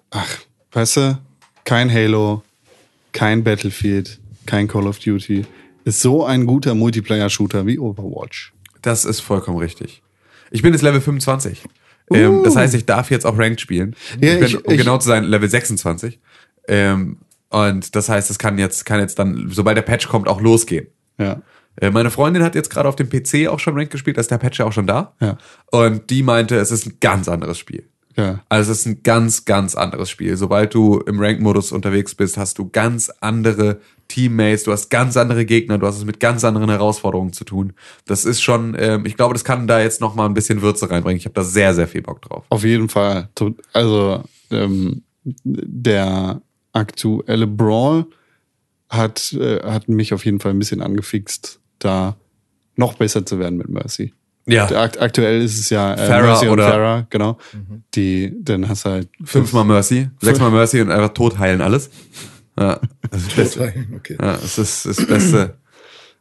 Ach, 0.09 0.37
weißt 0.71 0.97
du, 0.97 1.17
kein 1.65 1.91
Halo, 1.91 2.43
kein 3.11 3.43
Battlefield, 3.43 4.19
kein 4.45 4.67
Call 4.67 4.87
of 4.87 4.99
Duty 4.99 5.45
ist 5.83 6.01
so 6.01 6.23
ein 6.25 6.45
guter 6.45 6.75
Multiplayer-Shooter 6.75 7.65
wie 7.65 7.79
Overwatch. 7.79 8.53
Das 8.81 9.03
ist 9.05 9.19
vollkommen 9.21 9.57
richtig. 9.57 10.03
Ich 10.51 10.61
bin 10.61 10.73
jetzt 10.73 10.81
Level 10.83 11.01
25. 11.01 11.63
Ähm, 12.13 12.43
das 12.43 12.55
heißt, 12.55 12.73
ich 12.75 12.85
darf 12.85 13.09
jetzt 13.09 13.25
auch 13.25 13.37
Ranked 13.37 13.61
spielen. 13.61 13.95
Ja, 14.19 14.33
ich 14.33 14.39
bin, 14.39 14.47
ich- 14.47 14.65
um 14.65 14.71
ich- 14.73 14.77
genau 14.79 14.97
zu 14.97 15.07
sein, 15.07 15.23
Level 15.23 15.49
26. 15.49 16.19
Ähm, 16.67 17.17
und 17.49 17.95
das 17.95 18.09
heißt, 18.09 18.29
es 18.29 18.37
kann 18.37 18.57
jetzt, 18.57 18.85
kann 18.85 18.99
jetzt 18.99 19.17
dann, 19.17 19.49
sobald 19.51 19.77
der 19.77 19.81
Patch 19.81 20.07
kommt, 20.07 20.27
auch 20.27 20.41
losgehen. 20.41 20.87
Ja. 21.17 21.41
Äh, 21.77 21.89
Meine 21.89 22.11
Freundin 22.11 22.43
hat 22.43 22.53
jetzt 22.55 22.69
gerade 22.69 22.87
auf 22.89 22.95
dem 22.95 23.09
PC 23.09 23.47
auch 23.47 23.59
schon 23.59 23.73
Ranked 23.75 23.91
gespielt, 23.91 24.17
da 24.17 24.21
ist 24.21 24.29
der 24.31 24.37
Patch 24.37 24.59
ja 24.59 24.65
auch 24.65 24.73
schon 24.73 24.87
da. 24.87 25.15
Ja. 25.21 25.37
Und 25.71 26.09
die 26.09 26.21
meinte, 26.21 26.57
es 26.57 26.69
ist 26.71 26.85
ein 26.85 26.97
ganz 26.99 27.27
anderes 27.29 27.57
Spiel. 27.57 27.87
Ja. 28.15 28.43
Also 28.49 28.71
es 28.71 28.79
ist 28.79 28.85
ein 28.85 29.03
ganz, 29.03 29.45
ganz 29.45 29.75
anderes 29.75 30.09
Spiel. 30.09 30.35
Sobald 30.37 30.73
du 30.73 30.99
im 30.99 31.19
Rank-Modus 31.19 31.71
unterwegs 31.71 32.15
bist, 32.15 32.37
hast 32.37 32.57
du 32.57 32.69
ganz 32.69 33.09
andere 33.21 33.79
Teammates, 34.07 34.63
du 34.63 34.71
hast 34.71 34.89
ganz 34.89 35.15
andere 35.15 35.45
Gegner, 35.45 35.77
du 35.77 35.87
hast 35.87 35.97
es 35.97 36.05
mit 36.05 36.19
ganz 36.19 36.43
anderen 36.43 36.69
Herausforderungen 36.69 37.31
zu 37.31 37.45
tun. 37.45 37.73
Das 38.05 38.25
ist 38.25 38.41
schon, 38.41 38.75
ähm, 38.77 39.05
ich 39.05 39.15
glaube, 39.15 39.33
das 39.33 39.45
kann 39.45 39.67
da 39.67 39.79
jetzt 39.79 40.01
noch 40.01 40.15
mal 40.15 40.25
ein 40.25 40.33
bisschen 40.33 40.61
Würze 40.61 40.89
reinbringen. 40.89 41.17
Ich 41.17 41.25
habe 41.25 41.33
da 41.33 41.43
sehr, 41.43 41.73
sehr 41.73 41.87
viel 41.87 42.01
Bock 42.01 42.21
drauf. 42.21 42.45
Auf 42.49 42.63
jeden 42.63 42.89
Fall. 42.89 43.29
Also 43.71 44.23
ähm, 44.51 45.03
der 45.43 46.41
aktuelle 46.73 47.47
Brawl 47.47 48.05
hat, 48.89 49.33
äh, 49.33 49.63
hat 49.63 49.87
mich 49.87 50.13
auf 50.13 50.25
jeden 50.25 50.39
Fall 50.39 50.51
ein 50.51 50.59
bisschen 50.59 50.81
angefixt, 50.81 51.59
da 51.79 52.17
noch 52.75 52.95
besser 52.95 53.25
zu 53.25 53.39
werden 53.39 53.57
mit 53.57 53.69
Mercy. 53.69 54.13
Ja. 54.47 54.65
Akt 54.65 54.99
aktuell 54.99 55.41
ist 55.41 55.59
es 55.59 55.69
ja 55.69 55.93
äh, 55.93 56.07
Farah 56.07 56.25
Mercy 56.27 56.47
und 56.47 56.53
oder- 56.53 56.69
Farah, 56.69 57.07
genau. 57.09 57.37
Die, 57.95 58.33
dann 58.41 58.67
hast 58.67 58.85
du 58.85 58.89
halt 58.89 59.09
Fünfmal 59.23 59.65
Mercy, 59.65 60.09
sechsmal 60.19 60.51
Mercy 60.51 60.81
und 60.81 60.91
einfach 60.91 61.13
tot 61.13 61.37
heilen 61.37 61.61
alles. 61.61 61.89
Ja, 62.59 62.79
das 63.09 63.21
ist 63.21 63.27
das 63.29 63.35
Beste. 63.35 63.73
Okay. 63.95 64.17
Ja, 64.19 64.33
das 64.33 64.57
ist 64.57 64.85
das 64.85 65.05
beste, 65.05 65.57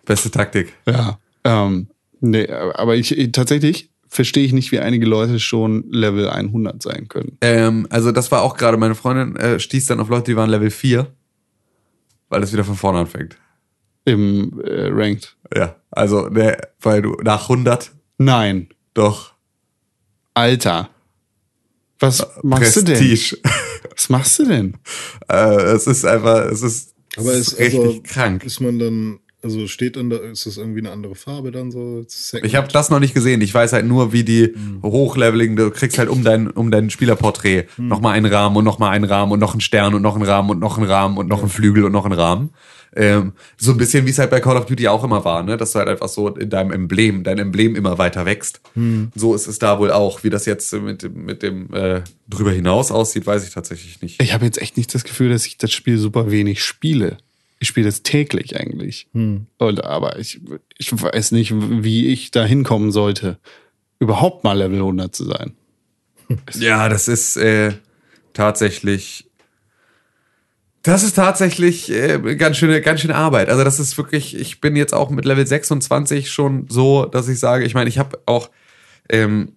beste 0.05 0.31
Taktik. 0.31 0.73
Ja. 0.87 1.19
Ähm, 1.45 1.89
nee, 2.21 2.47
aber 2.49 2.95
ich, 2.97 3.17
ich 3.17 3.33
tatsächlich 3.33 3.91
verstehe 4.09 4.45
ich 4.45 4.53
nicht, 4.53 4.71
wie 4.73 4.81
einige 4.81 5.07
Leute 5.07 5.39
schon 5.41 5.85
Level 5.91 6.29
100 6.29 6.83
sein 6.83 7.09
können. 7.09 7.39
Ähm, 7.41 7.87
also 7.91 8.13
das 8.13 8.31
war 8.31 8.43
auch 8.43 8.57
gerade, 8.57 8.77
meine 8.77 8.95
Freundin 8.95 9.37
äh, 9.37 9.59
stieß 9.59 9.87
dann 9.87 10.01
auf 10.01 10.09
Leute, 10.09 10.31
die 10.33 10.37
waren 10.37 10.51
Level 10.51 10.71
4, 10.71 11.07
weil 12.29 12.41
das 12.41 12.53
wieder 12.53 12.65
von 12.65 12.75
vorne 12.77 12.99
anfängt. 13.01 13.37
Im 14.05 14.61
äh, 14.65 14.89
Ranked. 14.91 15.37
Ja, 15.55 15.77
also 15.91 16.29
der, 16.29 16.71
weil 16.81 17.03
du 17.03 17.17
nach 17.23 17.43
100, 17.43 17.93
Nein. 18.23 18.69
Doch. 18.93 19.33
Alter. 20.35 20.91
Was 22.01 22.27
machst 22.43 22.77
du 22.77 22.83
denn? 22.83 22.99
Prestige. 22.99 23.39
Was 23.95 24.11
machst 24.11 24.39
du 24.39 24.45
denn? 24.45 24.77
äh, 25.31 25.63
es 25.73 25.87
ist 25.87 26.05
einfach, 26.05 26.45
es 26.51 26.61
ist, 26.61 26.95
Aber 27.17 27.33
es 27.33 27.49
ist 27.49 27.59
richtig 27.59 27.81
also, 27.81 28.01
krank. 28.03 28.45
Ist 28.45 28.61
man 28.61 28.79
dann, 28.79 29.21
also 29.43 29.67
steht 29.67 29.97
dann 29.97 30.11
da, 30.11 30.17
ist 30.17 30.47
das 30.47 30.57
irgendwie 30.57 30.81
eine 30.81 30.91
andere 30.91 31.15
Farbe 31.15 31.51
dann 31.51 31.71
so? 31.71 32.05
Ich 32.43 32.55
habe 32.57 32.69
das 32.69 32.91
noch 32.91 33.01
nicht 33.01 33.15
gesehen. 33.15 33.41
Ich 33.41 33.55
weiß 33.55 33.73
halt 33.73 33.87
nur, 33.87 34.13
wie 34.13 34.25
die 34.25 34.55
hochleveligen, 34.83 35.57
du 35.57 35.71
kriegst 35.71 35.99
halt 35.99 36.09
um 36.09 36.23
dein, 36.25 36.51
um 36.51 36.71
dein 36.71 36.91
Spielerporträt 36.91 37.65
nochmal 37.79 38.15
einen 38.17 38.27
Rahmen 38.33 38.57
und 38.57 38.65
nochmal 38.65 38.91
einen 38.91 39.05
Rahmen 39.05 39.33
und 39.33 39.39
noch 39.39 39.53
einen 39.53 39.61
Stern 39.61 39.95
und 39.95 40.03
noch 40.03 40.15
einen 40.17 40.25
Rahmen 40.25 40.51
und 40.51 40.59
noch 40.59 40.77
einen 40.79 40.87
Rahmen 40.89 41.17
und 41.19 41.29
noch 41.29 41.41
einen 41.41 41.49
Flügel 41.51 41.85
und 41.85 41.93
noch 41.93 42.05
einen 42.05 42.15
Rahmen. 42.19 42.51
Ähm, 42.97 43.35
so 43.57 43.71
ein 43.71 43.77
bisschen 43.77 44.05
wie 44.05 44.11
es 44.11 44.19
halt 44.19 44.31
bei 44.31 44.41
Call 44.41 44.57
of 44.57 44.67
Duty 44.67 44.89
auch 44.89 45.05
immer 45.05 45.25
war, 45.25 45.45
ne? 45.45 45.57
Dass 45.57 45.71
du 45.73 45.79
halt 45.79 45.87
einfach 45.89 46.09
so 46.09 46.27
in 46.29 46.51
deinem 46.51 46.73
Emblem, 46.73 47.23
dein 47.23 47.39
Emblem 47.39 47.77
immer 47.77 47.99
weiter 47.99 48.27
wächst. 48.27 48.61
So 49.15 49.33
ist 49.35 49.47
es 49.47 49.61
da 49.61 49.79
wohl 49.79 49.93
auch. 49.93 50.25
Wie 50.25 50.31
das 50.31 50.45
jetzt 50.45 50.73
mit, 50.73 51.05
dem- 51.05 51.25
mit 51.25 51.45
dem 51.45 51.73
äh, 51.73 52.01
drüber 52.29 52.51
hinaus 52.51 52.91
aussieht, 52.91 53.27
weiß 53.29 53.47
ich 53.47 53.55
tatsächlich 53.55 54.03
nicht. 54.03 54.21
Ich 54.21 54.35
habe 54.35 54.45
jetzt 54.45 54.61
echt 54.61 54.77
nicht 54.77 54.93
das 54.93 55.05
Gefühl, 55.05 55.29
dass 55.31 55.47
ich 55.47 55.57
das 55.57 55.71
Spiel 55.71 55.99
super 55.99 56.33
wenig 56.33 56.65
spiele. 56.65 57.19
Ich 57.61 57.69
spiele 57.69 57.87
das 57.87 58.03
täglich 58.03 58.59
eigentlich. 58.59 59.07
Und, 59.59 59.85
aber 59.85 60.19
ich, 60.19 60.41
ich 60.79 60.91
weiß 60.91 61.33
nicht, 61.33 61.53
wie 61.55 62.09
ich 62.09 62.31
da 62.31 62.45
hinkommen 62.45 62.91
sollte, 62.91 63.39
überhaupt 64.01 64.43
mal 64.45 64.57
Level 64.59 64.79
100 64.79 65.15
zu 65.15 65.25
sein. 65.25 65.53
Ja, 66.55 66.89
das 66.89 67.09
ist 67.09 67.37
äh, 67.37 67.73
tatsächlich. 68.33 69.29
Das 70.83 71.03
ist 71.03 71.15
tatsächlich 71.15 71.91
äh, 71.91 72.37
ganz 72.37 72.57
schöne, 72.57 72.81
ganz 72.81 73.01
schöne 73.01 73.17
Arbeit. 73.17 73.49
Also 73.49 73.65
das 73.65 73.81
ist 73.81 73.99
wirklich, 73.99 74.39
ich 74.39 74.61
bin 74.61 74.77
jetzt 74.77 74.95
auch 74.95 75.11
mit 75.11 75.25
Level 75.25 75.47
26 75.47 76.31
schon 76.31 76.67
so, 76.71 77.05
dass 77.05 77.29
ich 77.29 77.41
sage, 77.41 77.65
ich 77.65 77.75
meine, 77.75 77.91
ich 77.91 77.99
habe 77.99 78.21
auch, 78.27 78.49
ähm, 79.11 79.57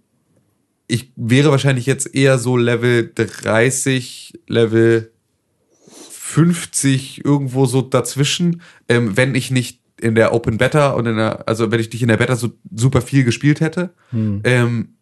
ich 0.88 1.14
wäre 1.16 1.52
wahrscheinlich 1.52 1.86
jetzt 1.86 2.14
eher 2.14 2.40
so 2.40 2.58
Level 2.58 3.10
30, 3.14 4.40
Level 4.48 5.13
50 6.26 7.26
irgendwo 7.26 7.66
so 7.66 7.82
dazwischen, 7.82 8.62
ähm, 8.88 9.18
wenn 9.18 9.36
ich 9.36 9.52
nicht 9.52 9.82
in 10.00 10.16
der 10.16 10.34
Open 10.34 10.58
Beta 10.58 10.92
und 10.92 11.06
in 11.06 11.18
der, 11.18 11.48
also 11.50 11.70
wenn 11.70 11.82
ich 11.82 11.92
nicht 11.92 12.02
in 12.02 12.08
der 12.08 12.16
Beta 12.16 12.38
so 12.38 12.52
super 12.74 13.02
viel 13.02 13.26
gespielt 13.26 13.60
hätte. 13.60 13.94
Ähm, 14.46 14.96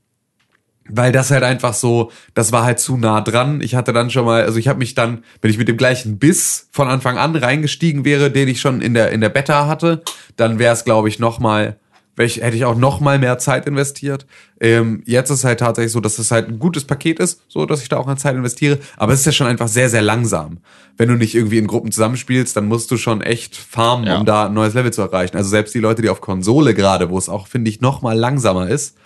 weil 0.89 1.11
das 1.11 1.29
halt 1.29 1.43
einfach 1.43 1.75
so, 1.75 2.11
das 2.33 2.51
war 2.51 2.63
halt 2.63 2.79
zu 2.79 2.97
nah 2.97 3.21
dran. 3.21 3.61
Ich 3.61 3.75
hatte 3.75 3.93
dann 3.93 4.09
schon 4.09 4.25
mal, 4.25 4.43
also 4.43 4.57
ich 4.57 4.67
habe 4.67 4.79
mich 4.79 4.95
dann, 4.95 5.23
wenn 5.41 5.51
ich 5.51 5.59
mit 5.59 5.67
dem 5.67 5.77
gleichen 5.77 6.17
Biss 6.17 6.67
von 6.71 6.87
Anfang 6.87 7.19
an 7.19 7.35
reingestiegen 7.35 8.03
wäre, 8.03 8.31
den 8.31 8.47
ich 8.47 8.59
schon 8.59 8.81
in 8.81 8.95
der 8.95 9.11
in 9.11 9.21
der 9.21 9.29
Beta 9.29 9.67
hatte, 9.67 10.01
dann 10.37 10.57
wäre 10.57 10.73
es, 10.73 10.83
glaube 10.85 11.07
ich, 11.07 11.19
noch 11.19 11.39
mal, 11.39 11.79
wär 12.15 12.25
ich, 12.25 12.41
hätte 12.41 12.55
ich 12.57 12.65
auch 12.65 12.75
noch 12.75 12.99
mal 12.99 13.17
mehr 13.19 13.37
Zeit 13.37 13.65
investiert. 13.67 14.25
Ähm, 14.59 15.01
jetzt 15.05 15.29
ist 15.29 15.43
halt 15.43 15.59
tatsächlich 15.61 15.91
so, 15.93 16.01
dass 16.01 16.19
es 16.19 16.29
halt 16.31 16.47
ein 16.49 16.59
gutes 16.59 16.83
Paket 16.85 17.19
ist, 17.19 17.41
so 17.47 17.65
dass 17.65 17.81
ich 17.81 17.89
da 17.89 17.97
auch 17.97 18.07
an 18.07 18.17
Zeit 18.17 18.35
investiere. 18.35 18.79
Aber 18.97 19.13
es 19.13 19.21
ist 19.21 19.25
ja 19.27 19.31
schon 19.31 19.47
einfach 19.47 19.67
sehr 19.69 19.89
sehr 19.89 20.01
langsam. 20.01 20.57
Wenn 20.97 21.07
du 21.09 21.15
nicht 21.15 21.33
irgendwie 21.35 21.57
in 21.57 21.67
Gruppen 21.67 21.91
zusammenspielst, 21.91 22.55
dann 22.55 22.67
musst 22.67 22.91
du 22.91 22.97
schon 22.97 23.21
echt 23.21 23.55
farmen, 23.55 24.05
Ja. 24.07 24.19
um 24.19 24.25
da 24.25 24.47
ein 24.47 24.53
neues 24.53 24.73
Level 24.73 24.91
zu 24.91 25.01
erreichen. 25.01 25.37
Also 25.37 25.49
selbst 25.49 25.73
die 25.73 25.79
Leute, 25.79 26.01
die 26.01 26.09
auf 26.09 26.21
Konsole 26.21 26.73
gerade, 26.73 27.09
wo 27.09 27.17
es 27.17 27.29
auch 27.29 27.47
finde 27.47 27.69
ich 27.69 27.81
noch 27.81 28.01
mal 28.01 28.17
langsamer 28.17 28.69
ist. 28.69 28.97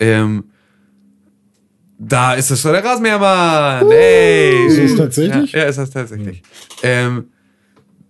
Ähm, 0.00 0.44
da 2.00 2.34
ist 2.34 2.50
es 2.50 2.60
schon 2.60 2.72
der 2.72 2.84
Rasenmähermann. 2.84 3.88
Hey. 3.90 4.66
Ist 4.66 4.78
das 4.78 4.96
tatsächlich? 4.96 5.52
Ja, 5.52 5.58
ja, 5.60 5.64
ist 5.66 5.78
das 5.78 5.90
tatsächlich. 5.90 6.42
Ähm, 6.82 7.28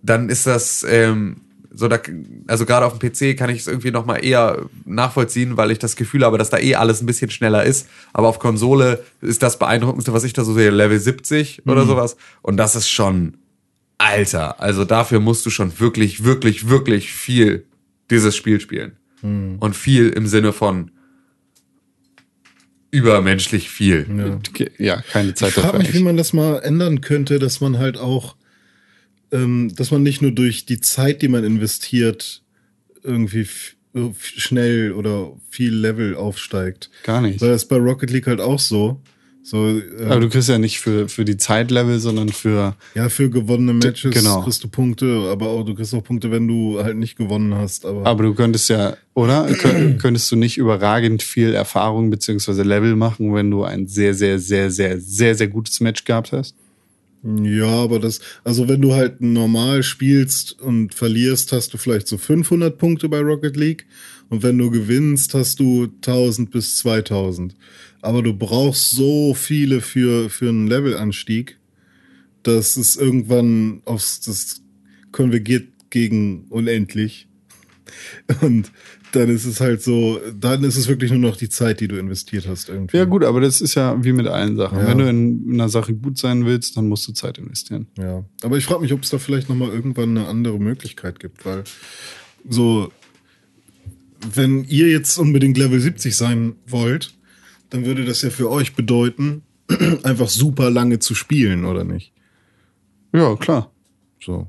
dann 0.03 0.29
ist 0.29 0.45
das 0.47 0.85
ähm, 0.87 1.41
so, 1.71 1.87
da, 1.87 1.99
also 2.47 2.65
gerade 2.65 2.85
auf 2.85 2.97
dem 2.97 3.11
PC 3.11 3.37
kann 3.37 3.49
ich 3.49 3.59
es 3.59 3.67
irgendwie 3.67 3.91
noch 3.91 4.05
mal 4.05 4.17
eher 4.17 4.65
nachvollziehen, 4.85 5.55
weil 5.55 5.71
ich 5.71 5.79
das 5.79 5.95
Gefühl 5.95 6.25
habe, 6.25 6.37
dass 6.37 6.49
da 6.49 6.57
eh 6.57 6.75
alles 6.75 7.01
ein 7.01 7.05
bisschen 7.05 7.29
schneller 7.29 7.63
ist. 7.63 7.87
Aber 8.11 8.27
auf 8.27 8.39
Konsole 8.39 9.03
ist 9.21 9.43
das 9.43 9.59
beeindruckendste, 9.59 10.11
was 10.13 10.23
ich 10.23 10.33
da 10.33 10.43
so 10.43 10.53
sehe, 10.53 10.71
Level 10.71 10.99
70 10.99 11.67
oder 11.67 11.85
sowas. 11.85 12.17
Und 12.41 12.57
das 12.57 12.75
ist 12.75 12.89
schon 12.89 13.37
Alter. 13.99 14.59
Also 14.59 14.83
dafür 14.85 15.19
musst 15.19 15.45
du 15.45 15.49
schon 15.49 15.79
wirklich, 15.79 16.23
wirklich, 16.23 16.69
wirklich 16.69 17.11
viel 17.13 17.65
dieses 18.09 18.35
Spiel 18.35 18.59
spielen. 18.59 18.93
Und 19.21 19.75
viel 19.75 20.09
im 20.09 20.27
Sinne 20.27 20.53
von 20.53 20.91
übermenschlich 22.91 23.69
viel. 23.69 24.05
Ja, 24.77 25.01
keine 25.01 25.33
Zeit 25.33 25.49
Ich 25.49 25.55
frage 25.55 25.67
dafür. 25.67 25.79
mich, 25.79 25.93
wie 25.93 26.03
man 26.03 26.17
das 26.17 26.33
mal 26.33 26.59
ändern 26.59 27.01
könnte, 27.01 27.37
dass 27.39 27.61
man 27.61 27.77
halt 27.77 27.97
auch, 27.97 28.35
dass 29.31 29.91
man 29.91 30.03
nicht 30.03 30.21
nur 30.21 30.31
durch 30.31 30.65
die 30.65 30.79
Zeit, 30.81 31.21
die 31.21 31.27
man 31.27 31.43
investiert, 31.43 32.41
irgendwie 33.03 33.47
äh, 33.93 34.09
schnell 34.19 34.91
oder 34.93 35.33
viel 35.49 35.73
Level 35.73 36.15
aufsteigt. 36.15 36.89
Gar 37.03 37.21
nicht. 37.21 37.41
Weil 37.41 37.49
das 37.49 37.63
ist 37.63 37.69
bei 37.69 37.77
Rocket 37.77 38.09
League 38.11 38.27
halt 38.27 38.41
auch 38.41 38.59
so. 38.59 38.99
So, 39.41 39.67
äh, 39.79 40.05
Aber 40.05 40.19
du 40.19 40.29
kriegst 40.29 40.49
ja 40.49 40.59
nicht 40.59 40.79
für, 40.79 41.07
für 41.07 41.25
die 41.25 41.37
Zeitlevel, 41.37 41.99
sondern 41.99 42.29
für. 42.29 42.75
ja, 42.93 43.09
für 43.09 43.29
gewonnene 43.29 43.73
Matches 43.73 44.13
genau. 44.13 44.43
kriegst 44.43 44.63
du 44.63 44.67
Punkte, 44.67 45.27
aber 45.31 45.47
auch 45.47 45.63
du 45.63 45.73
kriegst 45.73 45.93
auch 45.95 46.03
Punkte, 46.03 46.29
wenn 46.29 46.47
du 46.47 46.83
halt 46.83 46.97
nicht 46.97 47.17
gewonnen 47.17 47.55
hast. 47.55 47.85
Aber, 47.85 48.05
Aber 48.05 48.23
du 48.23 48.33
könntest 48.35 48.69
ja, 48.69 48.97
oder? 49.13 49.47
Kö- 49.47 49.97
könntest 49.97 50.31
du 50.31 50.35
nicht 50.35 50.57
überragend 50.57 51.23
viel 51.23 51.53
Erfahrung 51.53 52.09
beziehungsweise 52.09 52.63
Level 52.63 52.95
machen, 52.95 53.33
wenn 53.33 53.49
du 53.49 53.63
ein 53.63 53.87
sehr, 53.87 54.13
sehr, 54.13 54.37
sehr, 54.39 54.69
sehr, 54.69 54.99
sehr, 54.99 55.33
sehr 55.35 55.47
gutes 55.47 55.79
Match 55.79 56.03
gehabt 56.03 56.31
hast? 56.31 56.55
Ja, 57.21 57.67
aber 57.67 57.99
das, 57.99 58.21
also 58.45 58.69
wenn 58.69 58.81
du 58.81 58.93
halt 58.93 59.19
normal 59.19 59.83
spielst 59.83 60.59
und 60.61 60.93
verlierst, 60.93 61.51
hast 61.51 61.73
du 61.73 61.77
vielleicht 61.77 62.07
so 62.07 62.17
500 62.17 62.77
Punkte 62.77 63.09
bei 63.09 63.19
Rocket 63.19 63.57
League. 63.57 63.85
Und 64.29 64.43
wenn 64.43 64.57
du 64.57 64.69
gewinnst, 64.69 65.33
hast 65.33 65.59
du 65.59 65.85
1000 65.85 66.51
bis 66.51 66.77
2000. 66.77 67.55
Aber 68.01 68.21
du 68.21 68.33
brauchst 68.33 68.91
so 68.91 69.33
viele 69.33 69.81
für, 69.81 70.29
für 70.29 70.49
einen 70.49 70.67
Levelanstieg, 70.67 71.57
dass 72.43 72.77
es 72.77 72.95
irgendwann 72.95 73.81
aufs, 73.85 74.21
das 74.21 74.61
konvergiert 75.11 75.67
gegen 75.89 76.45
unendlich. 76.49 77.27
Und 78.41 78.71
dann 79.11 79.29
ist 79.29 79.45
es 79.45 79.59
halt 79.59 79.81
so, 79.81 80.19
dann 80.39 80.63
ist 80.63 80.77
es 80.77 80.87
wirklich 80.87 81.11
nur 81.11 81.19
noch 81.19 81.35
die 81.35 81.49
Zeit, 81.49 81.79
die 81.79 81.87
du 81.87 81.97
investiert 81.97 82.47
hast 82.47 82.69
irgendwie. 82.69 82.97
Ja, 82.97 83.05
gut, 83.05 83.23
aber 83.23 83.41
das 83.41 83.61
ist 83.61 83.75
ja 83.75 84.03
wie 84.03 84.13
mit 84.13 84.27
allen 84.27 84.55
Sachen. 84.55 84.77
Ja. 84.79 84.87
Wenn 84.87 84.97
du 84.97 85.09
in 85.09 85.53
einer 85.53 85.69
Sache 85.69 85.93
gut 85.93 86.17
sein 86.17 86.45
willst, 86.45 86.77
dann 86.77 86.87
musst 86.87 87.07
du 87.07 87.13
Zeit 87.13 87.37
investieren. 87.37 87.87
Ja, 87.97 88.23
aber 88.43 88.57
ich 88.57 88.65
frage 88.65 88.81
mich, 88.81 88.93
ob 88.93 89.03
es 89.03 89.09
da 89.09 89.17
vielleicht 89.17 89.49
noch 89.49 89.55
mal 89.55 89.69
irgendwann 89.69 90.17
eine 90.17 90.27
andere 90.27 90.59
Möglichkeit 90.59 91.19
gibt, 91.19 91.45
weil 91.45 91.63
so, 92.47 92.91
wenn 94.33 94.63
ihr 94.65 94.89
jetzt 94.89 95.17
unbedingt 95.17 95.57
Level 95.57 95.79
70 95.79 96.15
sein 96.15 96.55
wollt, 96.67 97.13
dann 97.69 97.85
würde 97.85 98.05
das 98.05 98.21
ja 98.21 98.29
für 98.29 98.49
euch 98.49 98.75
bedeuten, 98.75 99.43
einfach 100.03 100.29
super 100.29 100.69
lange 100.69 100.99
zu 100.99 101.15
spielen, 101.15 101.65
oder 101.65 101.83
nicht? 101.83 102.13
Ja, 103.13 103.35
klar. 103.35 103.71
So. 104.23 104.47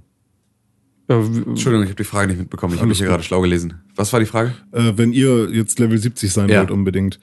Ja, 1.09 1.17
Entschuldigung, 1.17 1.83
ich 1.83 1.91
habe 1.91 1.97
die 1.97 2.05
Frage 2.05 2.29
nicht 2.29 2.39
mitbekommen. 2.39 2.75
Ich 2.75 2.81
habe 2.81 2.89
mich 2.89 2.99
hier 2.99 3.09
gerade 3.09 3.25
schlau 3.25 3.41
gelesen. 3.41 3.75
Was 4.01 4.13
war 4.15 4.21
die 4.21 4.27
Frage? 4.27 4.55
Äh, 4.73 4.93
wenn 4.97 5.13
ihr 5.13 5.51
jetzt 5.51 5.79
Level 5.79 5.99
70 5.99 6.33
sein 6.33 6.49
Ja. 6.49 6.61
wollt 6.61 6.71
unbedingt, 6.71 7.21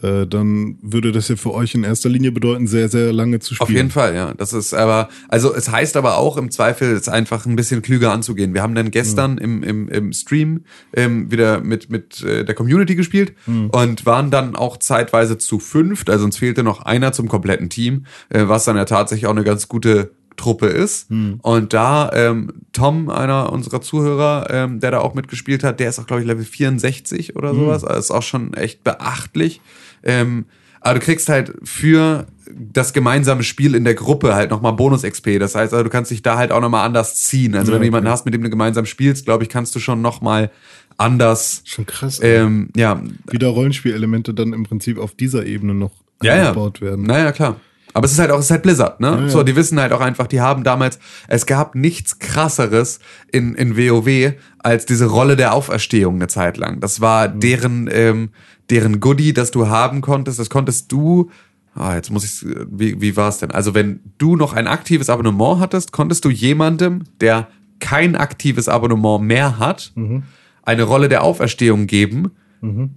äh, 0.00 0.24
dann 0.26 0.78
würde 0.80 1.10
das 1.12 1.28
ja 1.28 1.34
für 1.36 1.52
euch 1.52 1.74
in 1.74 1.82
erster 1.84 2.08
Linie 2.08 2.30
bedeuten, 2.32 2.66
sehr, 2.68 2.88
sehr 2.88 3.12
lange 3.12 3.40
zu 3.40 3.54
spielen. 3.54 3.66
Auf 3.68 3.74
jeden 3.74 3.90
Fall, 3.90 4.14
ja. 4.14 4.32
Das 4.34 4.52
ist 4.52 4.72
aber, 4.72 5.08
also 5.28 5.52
es 5.52 5.68
heißt 5.70 5.96
aber 5.96 6.16
auch 6.18 6.36
im 6.36 6.50
Zweifel, 6.52 6.92
es 6.92 7.08
einfach 7.08 7.44
ein 7.44 7.56
bisschen 7.56 7.82
klüger 7.82 8.12
anzugehen. 8.12 8.54
Wir 8.54 8.62
haben 8.62 8.74
dann 8.74 8.90
gestern 8.92 9.36
im, 9.36 9.62
im, 9.64 9.88
im 9.88 10.12
Stream 10.12 10.64
ähm, 10.94 11.30
wieder 11.30 11.60
mit, 11.60 11.90
mit 11.90 12.22
äh, 12.22 12.44
der 12.44 12.54
Community 12.54 12.94
gespielt 12.94 13.34
und 13.46 14.06
waren 14.06 14.30
dann 14.30 14.54
auch 14.56 14.76
zeitweise 14.78 15.36
zu 15.38 15.58
fünft. 15.58 16.08
Also 16.08 16.24
uns 16.24 16.38
fehlte 16.38 16.62
noch 16.62 16.80
einer 16.82 17.12
zum 17.12 17.28
kompletten 17.28 17.68
Team, 17.68 18.06
äh, 18.30 18.44
was 18.46 18.64
dann 18.64 18.76
ja 18.76 18.84
tatsächlich 18.84 19.26
auch 19.26 19.32
eine 19.32 19.44
ganz 19.44 19.66
gute 19.68 20.12
Truppe 20.42 20.66
ist. 20.66 21.08
Und 21.42 21.72
da 21.72 22.10
ähm, 22.12 22.52
Tom, 22.72 23.08
einer 23.08 23.52
unserer 23.52 23.80
Zuhörer, 23.80 24.48
ähm, 24.50 24.80
der 24.80 24.90
da 24.90 24.98
auch 24.98 25.14
mitgespielt 25.14 25.62
hat, 25.62 25.78
der 25.78 25.88
ist 25.88 26.00
auch, 26.00 26.06
glaube 26.06 26.22
ich, 26.22 26.28
Level 26.28 26.44
64 26.44 27.36
oder 27.36 27.54
sowas. 27.54 27.84
Also 27.84 28.00
ist 28.00 28.10
auch 28.10 28.22
schon 28.22 28.54
echt 28.54 28.82
beachtlich. 28.82 29.60
Ähm, 30.02 30.46
aber 30.80 30.98
du 30.98 31.04
kriegst 31.04 31.28
halt 31.28 31.52
für 31.62 32.26
das 32.50 32.92
gemeinsame 32.92 33.44
Spiel 33.44 33.76
in 33.76 33.84
der 33.84 33.94
Gruppe 33.94 34.34
halt 34.34 34.50
nochmal 34.50 34.72
Bonus-XP. 34.72 35.38
Das 35.38 35.54
heißt, 35.54 35.72
also, 35.72 35.84
du 35.84 35.90
kannst 35.90 36.10
dich 36.10 36.22
da 36.22 36.36
halt 36.36 36.50
auch 36.50 36.60
nochmal 36.60 36.84
anders 36.84 37.22
ziehen. 37.22 37.54
Also 37.54 37.72
wenn 37.72 37.78
du 37.78 37.84
jemanden 37.84 38.08
hast, 38.08 38.24
mit 38.24 38.34
dem 38.34 38.42
du 38.42 38.50
gemeinsam 38.50 38.84
spielst, 38.84 39.24
glaube 39.24 39.44
ich, 39.44 39.48
kannst 39.48 39.74
du 39.76 39.78
schon 39.78 40.02
nochmal 40.02 40.50
anders, 40.98 41.62
Schon 41.64 41.86
krass. 41.86 42.18
ähm, 42.22 42.68
ja, 42.76 43.00
Wie 43.30 43.38
da 43.38 43.48
Rollenspielelemente 43.48 44.34
dann 44.34 44.52
im 44.52 44.64
Prinzip 44.64 44.98
auf 44.98 45.14
dieser 45.14 45.46
Ebene 45.46 45.74
noch 45.74 45.92
ja, 46.22 46.36
ja. 46.36 46.80
werden. 46.80 47.04
Naja, 47.04 47.32
klar. 47.32 47.60
Aber 47.94 48.04
es 48.06 48.12
ist 48.12 48.18
halt 48.18 48.30
auch, 48.30 48.38
es 48.38 48.46
ist 48.46 48.50
halt 48.50 48.62
Blizzard, 48.62 49.00
ne? 49.00 49.18
ja. 49.22 49.28
So, 49.28 49.42
die 49.42 49.54
wissen 49.56 49.78
halt 49.80 49.92
auch 49.92 50.00
einfach, 50.00 50.26
die 50.26 50.40
haben 50.40 50.64
damals, 50.64 50.98
es 51.28 51.44
gab 51.46 51.74
nichts 51.74 52.18
krasseres 52.18 53.00
in, 53.30 53.54
in 53.54 53.76
WoW 53.76 54.32
als 54.58 54.86
diese 54.86 55.06
Rolle 55.06 55.36
der 55.36 55.52
Auferstehung 55.54 56.14
eine 56.16 56.28
Zeit 56.28 56.56
lang. 56.56 56.80
Das 56.80 57.00
war 57.00 57.28
Mhm. 57.28 57.40
deren, 57.40 57.88
ähm, 57.92 58.30
deren 58.70 59.00
Goodie, 59.00 59.32
das 59.34 59.50
du 59.50 59.68
haben 59.68 60.00
konntest. 60.00 60.38
Das 60.38 60.48
konntest 60.48 60.90
du, 60.92 61.30
ah, 61.74 61.94
jetzt 61.94 62.10
muss 62.10 62.24
ich, 62.24 62.46
wie, 62.70 63.00
wie 63.00 63.16
war 63.16 63.28
es 63.28 63.38
denn? 63.38 63.50
Also, 63.50 63.74
wenn 63.74 64.00
du 64.18 64.36
noch 64.36 64.52
ein 64.54 64.66
aktives 64.66 65.10
Abonnement 65.10 65.60
hattest, 65.60 65.92
konntest 65.92 66.24
du 66.24 66.30
jemandem, 66.30 67.04
der 67.20 67.48
kein 67.80 68.14
aktives 68.16 68.68
Abonnement 68.68 69.22
mehr 69.24 69.58
hat, 69.58 69.92
Mhm. 69.96 70.22
eine 70.62 70.84
Rolle 70.84 71.08
der 71.08 71.24
Auferstehung 71.24 71.86
geben, 71.86 72.30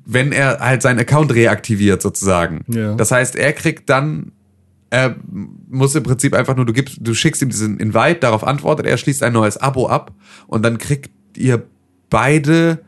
wenn 0.05 0.31
er 0.31 0.59
halt 0.59 0.83
seinen 0.83 0.99
Account 0.99 1.33
reaktiviert 1.33 1.99
sozusagen. 1.99 2.61
Ja. 2.67 2.93
Das 2.93 3.09
heißt, 3.09 3.35
er 3.35 3.51
kriegt 3.51 3.89
dann 3.89 4.31
er 4.95 5.15
muss 5.69 5.93
im 5.93 6.03
Prinzip 6.03 6.33
einfach 6.33 6.55
nur, 6.55 6.65
du 6.65 6.71
gibst, 6.71 6.99
du 7.01 7.13
schickst 7.13 7.41
ihm 7.41 7.49
diesen 7.49 7.79
Invite, 7.79 8.21
darauf 8.21 8.45
antwortet 8.45 8.85
er, 8.85 8.95
schließt 8.95 9.23
ein 9.23 9.33
neues 9.33 9.57
Abo 9.57 9.87
ab 9.87 10.13
und 10.47 10.63
dann 10.63 10.77
kriegt 10.77 11.11
ihr 11.35 11.63
beide 12.09 12.79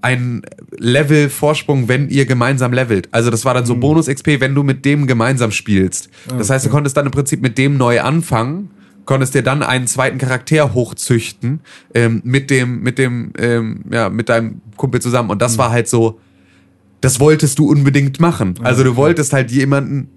ein 0.00 0.40
Level 0.78 1.28
Vorsprung, 1.28 1.88
wenn 1.88 2.08
ihr 2.08 2.24
gemeinsam 2.24 2.72
levelt. 2.72 3.10
Also 3.12 3.30
das 3.30 3.44
war 3.44 3.52
dann 3.52 3.66
so 3.66 3.76
Bonus 3.76 4.06
XP, 4.06 4.40
wenn 4.40 4.54
du 4.54 4.62
mit 4.62 4.86
dem 4.86 5.06
gemeinsam 5.06 5.50
spielst. 5.50 6.08
Das 6.38 6.48
heißt, 6.48 6.64
du 6.64 6.70
konntest 6.70 6.96
dann 6.96 7.04
im 7.04 7.12
Prinzip 7.12 7.42
mit 7.42 7.58
dem 7.58 7.76
neu 7.76 8.00
anfangen, 8.00 8.70
konntest 9.04 9.34
dir 9.34 9.42
dann 9.42 9.62
einen 9.62 9.86
zweiten 9.86 10.16
Charakter 10.16 10.72
hochzüchten 10.72 11.60
ähm, 11.94 12.22
mit 12.24 12.50
dem 12.50 12.82
mit 12.82 12.98
dem 12.98 13.32
ähm, 13.36 13.84
ja 13.90 14.08
mit 14.08 14.30
deinem 14.30 14.62
Kumpel 14.76 15.02
zusammen 15.02 15.28
und 15.28 15.42
das 15.42 15.58
war 15.58 15.70
halt 15.70 15.86
so 15.86 16.18
das 17.02 17.18
wolltest 17.20 17.58
du 17.58 17.68
unbedingt 17.68 18.20
machen. 18.20 18.54
Also 18.62 18.84
du 18.84 18.96
wolltest 18.96 19.32
halt 19.32 19.50
jemanden, 19.50 20.08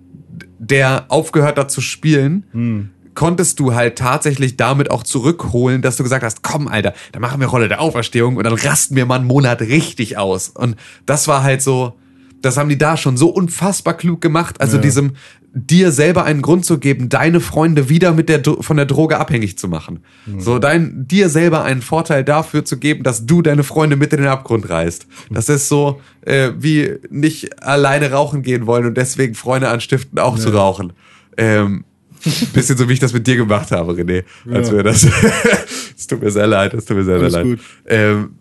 der 0.60 1.06
aufgehört 1.10 1.58
hat 1.58 1.72
zu 1.72 1.82
spielen, 1.82 2.92
konntest 3.14 3.60
du 3.60 3.74
halt 3.74 3.98
tatsächlich 3.98 4.58
damit 4.58 4.92
auch 4.92 5.04
zurückholen, 5.04 5.82
dass 5.82 5.96
du 5.96 6.04
gesagt 6.04 6.24
hast, 6.24 6.44
komm, 6.44 6.68
Alter, 6.68 6.94
dann 7.14 7.22
machen 7.22 7.40
wir 7.40 7.48
Rolle 7.48 7.68
der 7.70 7.80
Auferstehung 7.82 8.36
und 8.36 8.44
dann 8.44 8.54
rasten 8.54 8.96
wir 8.96 9.06
mal 9.06 9.16
einen 9.16 9.28
Monat 9.28 9.62
richtig 9.62 10.18
aus. 10.18 10.50
Und 10.50 10.76
das 11.06 11.28
war 11.28 11.42
halt 11.44 11.62
so, 11.62 11.94
das 12.42 12.58
haben 12.58 12.70
die 12.70 12.78
da 12.78 12.98
schon 12.98 13.18
so 13.18 13.30
unfassbar 13.30 13.96
klug 13.96 14.22
gemacht. 14.22 14.60
Also 14.62 14.78
Ja. 14.78 14.84
diesem 14.84 15.14
dir 15.58 15.92
selber 15.94 16.26
einen 16.26 16.42
Grund 16.42 16.66
zu 16.66 16.80
geben, 16.80 17.08
deine 17.08 17.40
Freunde 17.40 17.88
wieder 17.88 18.14
mit 18.14 18.28
der 18.28 18.42
von 18.60 18.76
der 18.76 18.86
Droge 18.86 19.18
abhängig 19.18 19.58
zu 19.58 19.70
machen. 19.70 20.02
So 20.38 20.60
dein 20.60 21.08
dir 21.08 21.30
selber 21.30 21.64
einen 21.64 21.82
Vorteil 21.82 22.26
dafür 22.26 22.66
zu 22.66 22.78
geben, 22.78 23.04
dass 23.04 23.26
du 23.26 23.42
deine 23.42 23.64
Freunde 23.64 23.96
mit 23.96 24.12
in 24.12 24.20
den 24.20 24.28
Abgrund 24.28 24.70
reißt. 24.70 25.08
Das 25.30 25.48
ist 25.48 25.70
so 25.70 26.02
äh, 26.22 26.52
wie 26.60 26.96
nicht 27.10 27.64
alleine 27.64 28.12
rauchen 28.12 28.42
gehen 28.44 28.68
wollen 28.68 28.86
und 28.86 28.98
deswegen 28.98 29.34
Freunde 29.34 29.70
anstiften 29.70 30.20
auch 30.20 30.38
zu 30.38 30.50
rauchen. 30.50 30.92
Ähm, 31.38 31.86
bisschen 32.54 32.76
so 32.78 32.90
wie 32.90 32.94
ich 32.94 33.00
das 33.00 33.14
mit 33.14 33.26
dir 33.26 33.38
gemacht 33.38 33.72
habe, 33.72 33.94
René. 33.94 34.24
Als 34.52 34.70
Ja. 34.70 34.76
wir 34.76 34.84
das. 34.84 35.08
Es 35.98 36.08
tut 36.08 36.22
mir 36.22 36.30
sehr 36.30 36.46
leid, 36.48 36.74
es 36.74 36.84
tut 36.84 36.98
mir 36.98 37.06
sehr, 37.06 37.20
sehr 37.20 37.30
leid. 37.30 37.60
Ähm, 37.88 38.32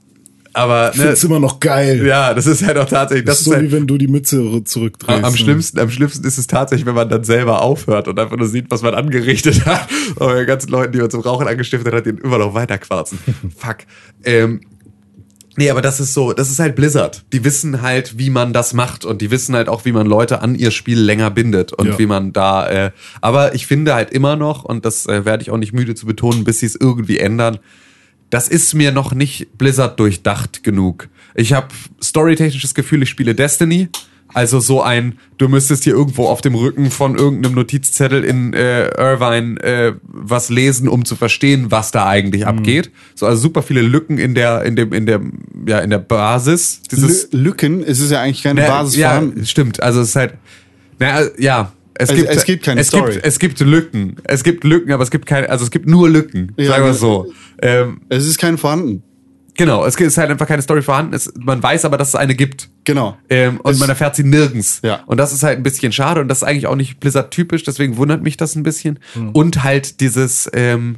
aber 0.55 0.93
Ich 0.95 1.01
find's 1.01 1.23
ne, 1.23 1.29
immer 1.29 1.41
noch 1.41 1.61
geil. 1.61 2.07
ja, 2.07 2.33
das 2.33 2.47
ist 2.47 2.65
halt 2.65 2.79
auch 2.79 2.89
tatsächlich. 2.89 3.27
das 3.27 3.35
Das 3.37 3.41
ist 3.41 3.45
so 3.45 3.51
ist 3.53 3.57
halt, 3.59 3.67
wie 3.69 3.73
wenn 3.73 3.87
du 3.87 3.99
die 3.99 4.09
Mütze 4.09 4.63
zurückdrehst. 4.65 5.23
am 5.25 5.33
ne? 5.33 5.39
schlimmsten, 5.39 5.79
am 5.81 5.91
schlimmsten 5.91 6.27
ist 6.27 6.39
es 6.39 6.47
tatsächlich, 6.47 6.87
wenn 6.87 6.95
man 6.95 7.09
dann 7.09 7.25
selber 7.25 7.61
aufhört 7.63 8.09
und 8.09 8.19
einfach 8.19 8.37
nur 8.37 8.49
sieht, 8.49 8.71
was 8.71 8.81
man 8.83 8.95
angerichtet 8.95 9.67
hat. 9.67 9.89
Und 10.17 10.39
die 10.39 10.47
ganzen 10.47 10.71
Leuten, 10.71 10.93
die 10.93 10.99
man 11.01 11.11
zum 11.11 11.21
Rauchen 11.21 11.47
angestiftet 11.49 11.93
hat, 11.93 12.07
die 12.07 12.11
immer 12.11 12.39
noch 12.39 12.55
weiterquarzen. 12.55 13.19
Fuck. 13.57 13.79
Ähm, 14.25 14.61
nee, 15.57 15.71
aber 15.71 15.83
das 15.83 16.01
ist 16.01 16.15
so, 16.15 16.33
das 16.33 16.51
ist 16.51 16.59
halt 16.59 16.77
Blizzard. 16.77 17.25
Die 17.33 17.45
wissen 17.45 17.83
halt, 17.83 18.19
wie 18.19 18.31
man 18.31 18.53
das 18.53 18.75
macht 18.75 19.05
und 19.05 19.23
die 19.23 19.31
wissen 19.31 19.55
halt 19.55 19.69
auch, 19.69 19.85
wie 19.85 19.93
man 19.93 20.07
Leute 20.07 20.41
an 20.43 20.55
ihr 20.55 20.71
Spiel 20.71 20.99
länger 21.01 21.31
bindet 21.31 21.73
und 21.73 21.87
Ja. 21.89 21.99
wie 21.99 22.07
man 22.07 22.33
da, 22.33 22.69
äh, 22.69 22.91
aber 23.21 23.55
ich 23.55 23.67
finde 23.67 23.95
halt 23.95 24.11
immer 24.11 24.37
noch, 24.37 24.65
und 24.65 24.85
das 24.85 25.07
äh, 25.07 25.25
werde 25.25 25.43
ich 25.43 25.51
auch 25.51 25.57
nicht 25.59 25.73
müde 25.73 25.95
zu 25.95 26.07
betonen, 26.07 26.45
bis 26.45 26.59
sie 26.61 26.67
es 26.67 26.75
irgendwie 26.77 27.19
ändern, 27.19 27.59
das 28.35 28.49
ist 28.49 28.75
mir 28.75 28.91
noch 28.91 29.15
nicht 29.15 29.57
Blizzard 29.59 30.01
durchdacht 30.01 30.65
genug. 30.65 31.09
Ich 31.37 31.53
habe 31.53 31.69
storytechnisches 32.03 32.75
Gefühl, 32.75 33.05
ich 33.05 33.09
spiele 33.09 33.33
Destiny. 33.33 33.91
Also 34.27 34.59
so 34.59 34.83
ein, 34.83 35.21
du 35.39 35.47
müsstest 35.47 35.85
hier 35.85 35.93
irgendwo 35.93 36.27
auf 36.27 36.41
dem 36.41 36.57
Rücken 36.57 36.91
von 36.91 37.17
irgendeinem 37.17 37.55
Notizzettel 37.55 38.25
in 38.25 38.53
äh, 38.53 38.89
Irvine 38.89 39.61
äh, 39.63 39.93
was 40.03 40.51
lesen, 40.51 40.89
um 40.89 41.05
zu 41.05 41.15
verstehen, 41.15 41.71
was 41.71 41.93
da 41.93 42.09
eigentlich 42.09 42.45
abgeht. 42.45 42.91
So 43.15 43.27
also 43.27 43.41
super 43.41 43.63
viele 43.63 43.83
Lücken 43.83 44.19
in 44.19 44.35
der 44.35 44.65
in 44.65 44.75
dem 44.75 44.93
in 44.93 45.07
der 45.07 45.21
ja 45.69 45.79
in 45.79 45.91
der 45.91 46.01
Basis. 46.01 46.83
Dieses 46.91 47.31
Lü 47.31 47.39
Lücken, 47.39 47.85
es 47.85 48.01
ist 48.01 48.11
ja 48.11 48.21
eigentlich 48.21 48.43
keine 48.43 48.63
Na, 48.63 48.67
Basis 48.67 48.97
ja, 48.97 49.23
stimmt. 49.45 49.81
Also 49.81 50.01
es 50.01 50.09
ist 50.09 50.17
halt, 50.17 50.35
na, 50.99 51.21
ja. 51.39 51.73
Es, 51.97 52.11
Also 52.11 52.23
gibt, 52.23 52.35
es 52.37 52.45
gibt 52.45 52.65
keine 52.65 52.81
es 52.81 52.89
Story. 52.89 53.13
Gibt, 53.15 53.25
es 53.27 53.39
gibt 53.39 53.61
Lücken. 53.61 54.17
Es 54.25 54.43
gibt 54.43 54.65
Lücken, 54.65 54.93
aber 54.93 55.03
es 55.05 55.11
gibt 55.11 55.27
keine, 55.27 55.49
also 55.49 55.65
es 55.65 55.71
gibt 55.71 55.87
nur 55.89 56.09
Lücken. 56.11 56.53
Ja, 56.57 56.67
sagen 56.67 56.85
wir 56.87 56.95
so. 56.95 57.33
Ähm, 57.63 58.01
Es 58.09 58.27
ist 58.27 58.39
keine 58.39 58.59
vorhanden. 58.59 59.03
genau, 59.57 59.85
es 59.87 59.95
ist 59.95 60.19
halt 60.19 60.31
einfach 60.31 60.49
keine 60.49 60.63
Story 60.63 60.83
vorhanden. 60.83 61.15
Es, 61.15 61.33
man 61.39 61.63
weiß 61.63 61.85
aber, 61.85 61.97
dass 61.97 62.09
es 62.09 62.15
eine 62.17 62.35
gibt. 62.35 62.69
Genau. 62.83 63.17
Ähm, 63.31 63.61
und 63.61 63.73
Es- 63.75 63.79
man 63.79 63.89
erfährt 63.89 64.17
sie 64.17 64.25
nirgends. 64.25 64.81
Ja. 64.83 65.05
Und 65.07 65.19
das 65.19 65.33
ist 65.33 65.45
halt 65.45 65.57
ein 65.59 65.63
bisschen 65.63 65.93
schade 65.93 66.21
und 66.21 66.27
das 66.29 66.39
ist 66.39 66.43
eigentlich 66.43 66.67
auch 66.67 66.75
nicht 66.77 66.99
Blizzard-typisch, 66.99 67.63
deswegen 67.63 67.97
wundert 67.97 68.23
mich 68.23 68.37
das 68.37 68.57
ein 68.57 68.65
bisschen. 68.65 68.99
Hm. 69.13 69.31
Und 69.31 69.63
halt 69.63 70.01
dieses, 70.01 70.51
ähm, 70.53 70.97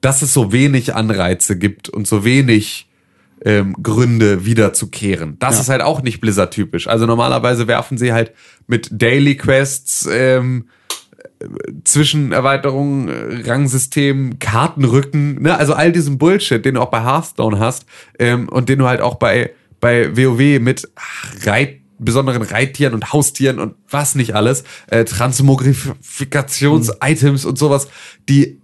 dass 0.00 0.22
es 0.22 0.32
so 0.32 0.52
wenig 0.52 0.94
Anreize 0.94 1.58
gibt 1.58 1.88
und 1.90 2.06
so 2.06 2.24
wenig 2.24 2.88
ähm, 3.44 3.74
Gründe 3.82 4.44
wiederzukehren. 4.44 5.36
Das 5.38 5.54
Ja. 5.56 5.60
ist 5.62 5.68
halt 5.68 5.82
auch 5.82 6.02
nicht 6.02 6.20
Blizzard-typisch. 6.20 6.88
Also 6.88 7.06
normalerweise 7.06 7.66
werfen 7.68 7.98
sie 7.98 8.12
halt 8.12 8.32
mit 8.66 8.88
Daily 8.92 9.36
Quests, 9.36 10.08
ähm, 10.10 10.66
Zwischenerweiterungen, 11.84 13.08
äh, 13.08 13.42
Rangsystem, 13.50 14.38
Kartenrücken, 14.38 15.42
ne? 15.42 15.56
also 15.56 15.74
all 15.74 15.90
diesem 15.92 16.16
Bullshit, 16.18 16.64
den 16.64 16.74
du 16.76 16.80
auch 16.80 16.90
bei 16.90 17.02
Hearthstone 17.02 17.58
hast 17.58 17.84
ähm, 18.18 18.48
und 18.48 18.68
den 18.68 18.78
du 18.78 18.86
halt 18.86 19.00
auch 19.00 19.16
bei, 19.16 19.50
bei 19.80 20.16
WoW 20.16 20.60
mit 20.60 20.88
ach, 20.94 21.46
Reit, 21.46 21.80
besonderen 21.98 22.42
Reittieren 22.42 22.94
und 22.94 23.12
Haustieren 23.12 23.58
und 23.58 23.74
was 23.90 24.14
nicht 24.14 24.34
alles, 24.34 24.64
äh, 24.88 25.04
Transmogrifikations-Items 25.04 27.44
und 27.44 27.58
sowas, 27.58 27.88
die 28.28 28.60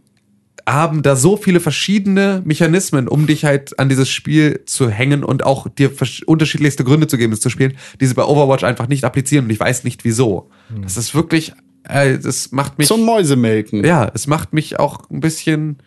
haben 0.75 1.03
da 1.03 1.17
so 1.17 1.37
viele 1.37 1.61
verschiedene 1.61 2.43
Mechanismen, 2.45 3.09
um 3.09 3.27
dich 3.27 3.45
halt 3.45 3.79
an 3.79 3.89
dieses 3.89 4.09
Spiel 4.11 4.63
zu 4.67 4.91
hängen 4.91 5.25
und 5.25 5.45
auch 5.45 5.67
dir 5.69 5.91
unterschiedlichste 6.27 6.85
Gründe 6.85 7.07
zu 7.07 7.17
geben, 7.17 7.33
es 7.33 7.41
zu 7.41 7.51
spielen, 7.51 7.77
die 8.01 8.07
sie 8.07 8.15
bei 8.15 8.25
Overwatch 8.25 8.65
einfach 8.65 8.87
nicht 8.89 9.05
applizieren 9.05 9.47
und 9.47 9.51
ich 9.51 9.61
weiß 9.61 9.85
nicht 9.85 10.05
wieso. 10.05 10.51
Das 10.83 10.97
ist 10.97 11.15
wirklich, 11.15 11.53
äh, 11.85 12.19
das 12.19 12.53
macht 12.53 12.79
mich, 12.79 12.87
Zum 12.89 13.05
Mäusemelken. 13.05 13.85
ja, 13.85 14.11
es 14.15 14.27
macht 14.27 14.53
mich 14.53 14.79
auch 14.79 15.09
ein 15.11 15.21
bisschen, 15.21 15.79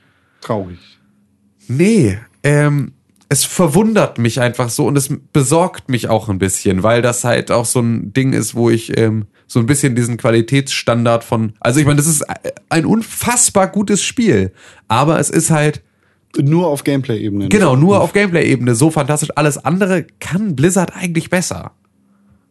Traurig. 0.41 0.79
nee, 1.67 2.17
ähm, 2.43 2.93
es 3.29 3.45
verwundert 3.45 4.17
mich 4.17 4.41
einfach 4.41 4.69
so 4.69 4.87
und 4.87 4.97
es 4.97 5.09
besorgt 5.31 5.89
mich 5.89 6.09
auch 6.09 6.27
ein 6.27 6.37
bisschen, 6.39 6.83
weil 6.83 7.01
das 7.01 7.23
halt 7.23 7.49
auch 7.51 7.65
so 7.65 7.79
ein 7.79 8.11
Ding 8.13 8.33
ist, 8.33 8.55
wo 8.55 8.69
ich 8.69 8.97
ähm, 8.97 9.27
so 9.51 9.59
ein 9.59 9.65
bisschen 9.65 9.95
diesen 9.97 10.15
Qualitätsstandard 10.15 11.25
von, 11.25 11.51
also 11.59 11.81
ich 11.81 11.85
meine, 11.85 11.97
das 11.97 12.07
ist 12.07 12.23
ein 12.69 12.85
unfassbar 12.85 13.67
gutes 13.67 14.01
Spiel, 14.01 14.53
aber 14.87 15.19
es 15.19 15.29
ist 15.29 15.51
halt 15.51 15.81
Nur 16.41 16.67
auf 16.67 16.85
Gameplay-Ebene. 16.85 17.49
Genau, 17.49 17.75
nur 17.75 17.99
auf 17.99 18.13
Gameplay-Ebene 18.13 18.75
so 18.75 18.91
fantastisch. 18.91 19.27
Alles 19.35 19.57
andere 19.57 20.05
kann 20.21 20.55
Blizzard 20.55 20.95
eigentlich 20.95 21.29
besser. 21.29 21.71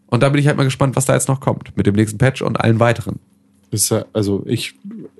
Und 0.09 0.23
da 0.23 0.29
bin 0.29 0.41
ich 0.41 0.47
halt 0.47 0.59
mal 0.59 0.65
gespannt, 0.65 0.95
was 0.95 1.07
da 1.07 1.15
jetzt 1.15 1.29
noch 1.29 1.41
kommt 1.41 1.75
mit 1.75 1.87
dem 1.87 1.95
nächsten 1.95 2.19
Patch 2.19 2.43
und 2.43 2.61
allen 2.61 2.81
weiteren. 2.81 3.19
Ist 3.71 3.91
ja, 3.91 4.05
also 4.13 4.43
ich, 4.47 4.75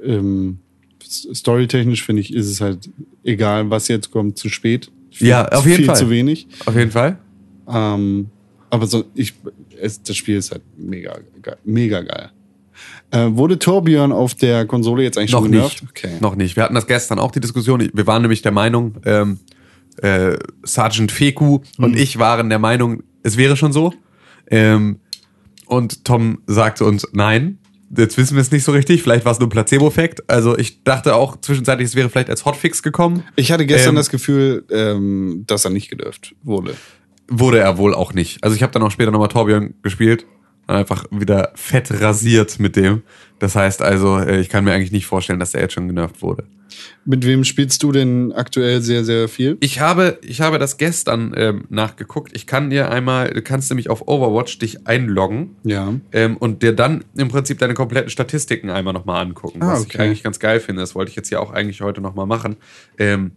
ähm, 0.05 0.59
storytechnisch 1.03 2.05
finde 2.05 2.21
ich, 2.21 2.35
ist 2.35 2.49
es 2.51 2.61
halt 2.61 2.91
egal, 3.25 3.71
was 3.71 3.89
jetzt 3.89 4.11
kommt, 4.11 4.37
zu 4.37 4.51
spät. 4.51 4.93
Viel, 5.11 5.29
Ja, 5.29 5.49
auf 5.49 5.65
jeden 5.65 5.77
viel 5.79 5.87
Fall. 5.87 5.97
zu 5.97 6.11
wenig. 6.11 6.47
Auf 6.67 6.77
jeden 6.77 6.91
Fall. 6.91 7.19
Ähm, 7.67 8.29
aber 8.69 8.87
so, 8.87 9.05
ich, 9.15 9.33
es, 9.81 10.03
das 10.03 10.17
Spiel 10.17 10.37
ist 10.37 10.53
halt 10.53 10.63
mega, 10.77 11.19
geil, 11.43 11.59
mega 11.65 12.01
geil. 12.03 12.31
Äh, 13.11 13.27
wurde 13.33 13.59
Torbjörn 13.59 14.13
auf 14.13 14.35
der 14.35 14.67
Konsole 14.67 15.03
jetzt 15.03 15.19
eigentlich 15.19 15.33
Noch 15.33 15.43
schon 15.43 15.51
nicht. 15.51 15.83
Okay. 15.91 16.13
Noch 16.21 16.37
nicht. 16.37 16.57
Wir 16.57 16.63
hatten 16.63 16.75
das 16.75 16.87
gestern 16.87 17.19
auch 17.19 17.31
die 17.31 17.41
Diskussion. 17.41 17.91
Wir 17.93 18.07
waren 18.07 18.23
nämlich 18.23 18.43
der 18.43 18.53
Meinung, 18.53 18.95
ähm, 19.05 19.41
äh, 19.99 20.37
Sergeant 20.63 21.13
Feku 21.13 21.61
und 21.79 21.97
ich 21.97 22.19
waren 22.19 22.49
der 22.49 22.59
Meinung, 22.59 23.03
es 23.23 23.37
wäre 23.37 23.57
schon 23.57 23.73
so. 23.73 23.93
Ähm, 24.47 25.01
und 25.67 26.05
Tom 26.05 26.43
sagte 26.47 26.85
uns, 26.85 27.07
nein, 27.13 27.59
jetzt 27.97 28.17
wissen 28.17 28.37
wir 28.37 28.43
es 28.43 28.51
nicht 28.51 28.65
so 28.65 28.73
richtig. 28.73 29.03
Vielleicht 29.03 29.25
war 29.25 29.33
es 29.33 29.39
nur 29.39 29.49
ein 29.49 29.51
Placebo-Effekt. 29.51 30.29
Also 30.29 30.57
ich 30.57 30.83
dachte 30.85 31.15
auch 31.15 31.41
zwischenzeitlich, 31.41 31.89
es 31.89 31.95
wäre 31.95 32.09
vielleicht 32.09 32.31
als 32.31 32.45
Hotfix 32.45 32.83
gekommen. 32.83 33.25
Ich 33.37 33.53
hatte 33.53 33.67
gestern 33.67 33.91
Ähm, 33.91 33.97
das 33.97 34.11
Gefühl, 34.11 34.65
ähm, 34.71 35.45
dass 35.47 35.65
er 35.65 35.71
nicht 35.71 35.91
gedurft 35.91 36.35
wurde. 36.43 36.75
Wurde 37.31 37.61
er 37.61 37.79
wohl 37.79 37.95
auch 37.95 38.13
nicht. 38.13 38.43
Also 38.43 38.57
ich 38.57 38.63
habe 38.63 38.73
dann 38.73 38.83
auch 38.83 38.91
später 38.91 39.11
nochmal 39.11 39.29
Torbjörn 39.29 39.75
gespielt. 39.83 40.27
Einfach 40.67 41.05
wieder 41.11 41.53
fett 41.55 41.91
rasiert 42.01 42.61
mit 42.61 42.77
dem. 42.77 43.03
Das 43.39 43.57
heißt 43.57 43.83
also, 43.83 44.19
äh, 44.19 44.41
ich 44.41 44.49
kann 44.49 44.65
mir 44.65 44.73
eigentlich 44.73 44.93
nicht 44.93 45.07
vorstellen, 45.07 45.41
dass 45.41 45.55
er 45.55 45.63
jetzt 45.63 45.73
schon 45.75 45.89
genervt 45.89 46.23
wurde. 46.23 46.45
Mit 47.05 47.27
wem 47.27 47.43
spielst 47.43 47.83
du 47.83 47.91
denn 47.91 48.33
aktuell 48.33 48.81
sehr, 48.81 49.05
sehr 49.05 49.29
viel? 49.29 49.57
Ich 49.61 49.81
habe, 49.81 50.19
ich 50.23 50.41
habe 50.41 50.59
das 50.59 50.77
gestern 50.77 51.35
ähm, 51.37 51.65
nachgeguckt. 51.69 52.31
Ich 52.35 52.47
kann 52.47 52.71
dir 52.71 52.91
einmal, 52.91 53.31
du 53.31 53.43
kannst 53.43 53.71
nämlich 53.71 53.91
auf 53.91 54.07
Overwatch 54.07 54.59
dich 54.59 54.87
einloggen 54.87 55.57
Ja. 55.65 55.95
ähm, 56.13 56.37
und 56.37 56.63
dir 56.63 56.73
dann 56.73 57.05
im 57.17 57.29
Prinzip 57.29 57.59
deine 57.59 57.75
kompletten 57.75 58.11
Statistiken 58.11 58.71
einmal 58.71 58.93
nochmal 58.93 59.23
angucken. 59.23 59.63
Ah, 59.63 59.73
was 59.73 59.83
ich 59.83 59.95
okay. 59.95 60.03
eigentlich 60.03 60.23
ganz 60.23 60.39
geil 60.39 60.61
finde. 60.61 60.83
Das 60.83 60.95
wollte 60.95 61.11
ich 61.11 61.17
jetzt 61.17 61.31
ja 61.31 61.41
auch 61.41 61.53
eigentlich 61.53 61.81
heute 61.81 62.01
nochmal 62.01 62.27
machen. 62.27 62.57
Ähm, 62.99 63.33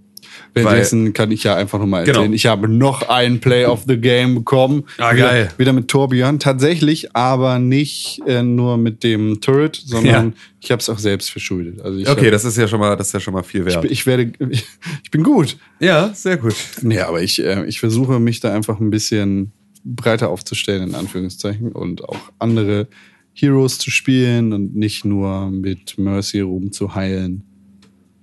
weil, 0.53 0.63
Währenddessen 0.65 1.13
kann 1.13 1.31
ich 1.31 1.43
ja 1.43 1.55
einfach 1.55 1.79
nochmal 1.79 2.01
erzählen. 2.01 2.23
Genau. 2.25 2.35
Ich 2.35 2.45
habe 2.45 2.67
noch 2.67 3.09
einen 3.09 3.39
Play 3.39 3.65
of 3.65 3.83
the 3.87 3.97
Game 3.97 4.35
bekommen. 4.35 4.83
Ah, 4.97 5.15
wieder, 5.15 5.27
geil. 5.27 5.49
Wieder 5.57 5.73
mit 5.73 5.87
Torbjörn. 5.87 6.39
Tatsächlich, 6.39 7.15
aber 7.15 7.59
nicht 7.59 8.21
äh, 8.27 8.43
nur 8.43 8.77
mit 8.77 9.03
dem 9.03 9.41
Turret, 9.41 9.81
sondern 9.83 10.27
Ja. 10.27 10.33
ich 10.61 10.71
habe 10.71 10.79
es 10.79 10.89
auch 10.89 10.99
selbst 10.99 11.31
verschuldet. 11.31 11.81
Also 11.81 11.99
okay, 12.11 12.25
hab, 12.25 12.31
das 12.31 12.45
ist 12.45 12.57
ja 12.57 12.67
schon 12.67 12.79
mal, 12.79 12.95
das 12.95 13.07
ist 13.07 13.13
ja 13.13 13.19
schon 13.19 13.33
mal 13.33 13.43
viel 13.43 13.65
wert. 13.65 13.85
ich, 13.85 13.91
ich 13.91 14.05
werde, 14.05 14.31
ich 14.49 15.11
bin 15.11 15.23
gut. 15.23 15.57
ja, 15.79 16.13
sehr 16.13 16.37
gut. 16.37 16.55
Nee, 16.81 16.99
aber 16.99 17.21
ich, 17.21 17.43
äh, 17.43 17.65
ich 17.65 17.79
versuche 17.79 18.19
mich 18.19 18.39
da 18.39 18.53
einfach 18.53 18.79
ein 18.79 18.89
bisschen 18.89 19.51
breiter 19.83 20.29
aufzustellen, 20.29 20.89
in 20.89 20.95
Anführungszeichen, 20.95 21.71
und 21.71 22.07
auch 22.07 22.19
andere 22.39 22.87
Heroes 23.33 23.79
zu 23.79 23.89
spielen 23.89 24.53
und 24.53 24.75
nicht 24.75 25.05
nur 25.05 25.49
mit 25.49 25.97
Mercy 25.97 26.41
rumzuheilen. 26.41 27.43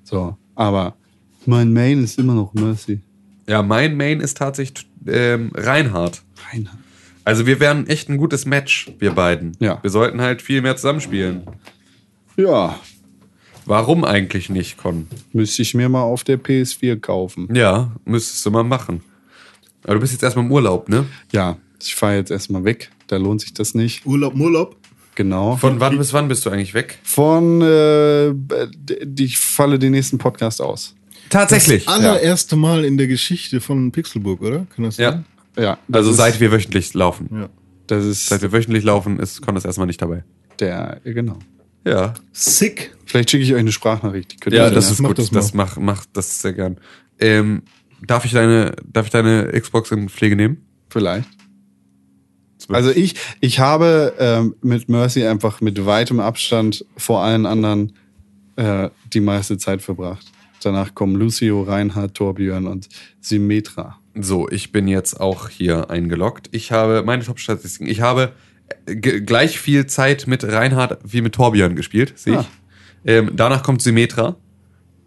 So, 0.04 0.36
aber 0.54 0.96
mein 1.46 1.72
Main 1.72 2.02
ist 2.02 2.18
immer 2.18 2.34
noch 2.34 2.54
Mercy. 2.54 3.00
Ja, 3.48 3.62
mein 3.62 3.96
Main 3.96 4.20
ist 4.20 4.36
tatsächlich 4.36 4.86
ähm, 5.06 5.50
Reinhard. 5.54 6.22
Reinhard. 6.50 6.78
Also 7.24 7.46
wir 7.46 7.60
wären 7.60 7.86
echt 7.86 8.08
ein 8.08 8.16
gutes 8.16 8.46
Match, 8.46 8.92
wir 8.98 9.12
beiden. 9.12 9.56
Ja. 9.60 9.78
Wir 9.82 9.90
sollten 9.90 10.20
halt 10.20 10.42
viel 10.42 10.62
mehr 10.62 10.76
zusammenspielen. 10.76 11.42
Ja, 12.36 12.78
Warum 13.70 14.04
eigentlich 14.04 14.50
nicht, 14.50 14.78
Con? 14.78 15.06
müsste 15.32 15.62
ich 15.62 15.74
mir 15.74 15.88
mal 15.88 16.02
auf 16.02 16.24
der 16.24 16.40
PS4 16.40 16.98
kaufen. 16.98 17.48
Ja, 17.54 17.92
müsstest 18.04 18.44
du 18.44 18.50
mal 18.50 18.64
machen. 18.64 19.00
Aber 19.84 19.94
du 19.94 20.00
bist 20.00 20.12
jetzt 20.12 20.24
erstmal 20.24 20.44
im 20.44 20.50
Urlaub, 20.50 20.88
ne? 20.88 21.06
Ja, 21.30 21.56
ich 21.80 21.94
fahre 21.94 22.16
jetzt 22.16 22.32
erstmal 22.32 22.64
weg. 22.64 22.90
Da 23.06 23.16
lohnt 23.16 23.40
sich 23.42 23.54
das 23.54 23.74
nicht. 23.74 24.04
Urlaub, 24.06 24.34
Urlaub. 24.34 24.76
Genau. 25.14 25.56
Von 25.56 25.78
wann 25.78 25.98
bis 25.98 26.12
wann 26.12 26.26
bist 26.26 26.44
du 26.46 26.50
eigentlich 26.50 26.74
weg? 26.74 26.98
Von, 27.04 27.62
äh, 27.62 28.30
ich 29.18 29.38
falle 29.38 29.78
den 29.78 29.92
nächsten 29.92 30.18
Podcast 30.18 30.60
aus. 30.60 30.96
Tatsächlich. 31.30 31.84
Das 31.86 31.94
allererste 31.94 32.56
Mal 32.56 32.84
in 32.84 32.98
der 32.98 33.06
Geschichte 33.06 33.60
von 33.60 33.90
Pixelburg, 33.92 34.42
oder? 34.42 34.66
Kann 34.74 34.84
das 34.84 34.96
Ja. 34.98 35.12
sein? 35.12 35.24
Ja, 35.56 35.78
das 35.88 35.98
Also 36.06 36.12
seit 36.12 36.38
wir 36.40 36.52
wöchentlich 36.52 36.92
laufen. 36.94 37.28
Ja. 37.32 37.48
das 37.86 38.04
ist 38.04 38.26
Seit 38.28 38.42
wir 38.42 38.52
wöchentlich 38.52 38.84
laufen, 38.84 39.18
ist 39.18 39.40
Con 39.42 39.54
das 39.54 39.64
erstmal 39.64 39.86
nicht 39.86 40.00
dabei. 40.02 40.22
der, 40.58 41.00
genau. 41.04 41.38
Ja. 41.86 42.12
Sick. 42.32 42.94
Vielleicht 43.06 43.30
schicke 43.30 43.42
ich 43.44 43.52
euch 43.54 43.58
eine 43.58 43.72
Sprachnachricht. 43.72 44.32
Die 44.32 44.36
könnt 44.36 44.54
Ja, 44.54 44.68
das 44.70 44.90
ist 44.90 45.00
mach 45.00 45.08
gut. 45.10 45.18
das 45.18 45.30
Das, 45.30 45.54
mal. 45.54 45.64
mach, 45.64 45.76
mach 45.78 46.04
das 46.12 46.42
sehr 46.42 46.52
gern. 46.52 46.76
Ähm, 47.18 47.62
darf 48.06 48.24
ich 48.26 48.32
deine, 48.32 48.76
darf 48.84 49.06
ich 49.06 49.12
deine 49.12 49.48
Xbox 49.58 49.90
in 49.90 50.08
Pflege 50.08 50.36
nehmen? 50.36 50.58
Vielleicht. 50.90 51.28
Also 52.68 52.90
ich, 52.90 53.14
ich 53.40 53.58
habe 53.58 54.14
ähm, 54.18 54.54
mit 54.62 54.88
Mercy 54.88 55.24
einfach 55.26 55.60
mit 55.60 55.84
weitem 55.86 56.20
Abstand 56.20 56.84
vor 56.96 57.22
allen 57.22 57.46
anderen 57.46 57.94
äh, 58.56 58.90
die 59.12 59.20
meiste 59.20 59.58
Zeit 59.58 59.82
verbracht. 59.82 60.26
Danach 60.62 60.94
kommen 60.94 61.16
Lucio, 61.16 61.62
Reinhard, 61.62 62.14
Torbjörn 62.14 62.66
und 62.66 62.88
Symmetra. 63.20 63.98
So, 64.14 64.48
ich 64.48 64.72
bin 64.72 64.88
jetzt 64.88 65.20
auch 65.20 65.48
hier 65.48 65.90
eingeloggt. 65.90 66.48
Ich 66.52 66.72
habe 66.72 67.02
meine 67.04 67.24
Top-Statistiken. 67.24 67.86
Ich 67.90 68.00
habe 68.00 68.32
äh, 68.86 68.94
gleich 68.96 69.58
viel 69.58 69.86
Zeit 69.86 70.26
mit 70.26 70.44
Reinhard 70.44 70.98
wie 71.04 71.22
mit 71.22 71.34
Torbjörn 71.34 71.76
gespielt, 71.76 72.14
sehe 72.16 72.34
ich. 72.34 72.40
Ah. 72.40 72.48
Ähm, 73.04 73.30
danach 73.34 73.62
kommt 73.62 73.80
Symmetra, 73.82 74.36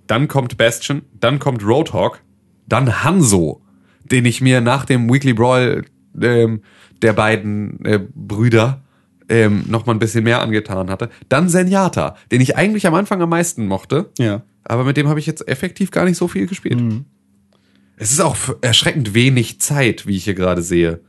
dann 0.08 0.28
kommt 0.28 0.58
Bastion, 0.58 1.04
dann 1.20 1.40
kommt 1.40 1.64
Roadhog, 1.64 2.22
dann 2.68 3.04
Hanzo, 3.04 3.62
den 4.04 4.26
ich 4.26 4.42
mir 4.42 4.62
nach 4.62 4.86
dem 4.86 5.12
Weekly 5.12 5.34
Brawl 5.34 5.86
ähm, 6.20 6.62
der 7.02 7.14
beiden 7.14 7.84
äh, 7.86 8.00
Brüder 8.00 8.82
ähm, 9.30 9.66
noch 9.68 9.86
mal 9.86 9.94
ein 9.94 10.00
bisschen 10.00 10.24
mehr 10.24 10.42
angetan 10.42 10.90
hatte. 10.90 11.10
Dann 11.30 11.50
Zenyatta, 11.50 12.16
den 12.32 12.42
ich 12.42 12.56
eigentlich 12.56 12.88
am 12.88 12.94
Anfang 12.94 13.22
am 13.22 13.30
meisten 13.30 13.68
mochte. 13.68 14.12
Ja. 14.18 14.42
Aber 14.66 14.84
mit 14.84 14.98
dem 14.98 15.08
habe 15.08 15.20
ich 15.20 15.26
jetzt 15.26 15.48
effektiv 15.48 15.92
gar 15.92 16.06
nicht 16.06 16.18
so 16.18 16.28
viel 16.28 16.48
gespielt. 16.48 16.82
Es 17.98 18.12
ist 18.12 18.22
auch 18.22 18.36
erschreckend 18.62 19.14
wenig 19.14 19.60
Zeit, 19.60 20.08
wie 20.08 20.16
ich 20.16 20.24
hier 20.24 20.34
gerade 20.34 20.62
sehe. 20.62 21.02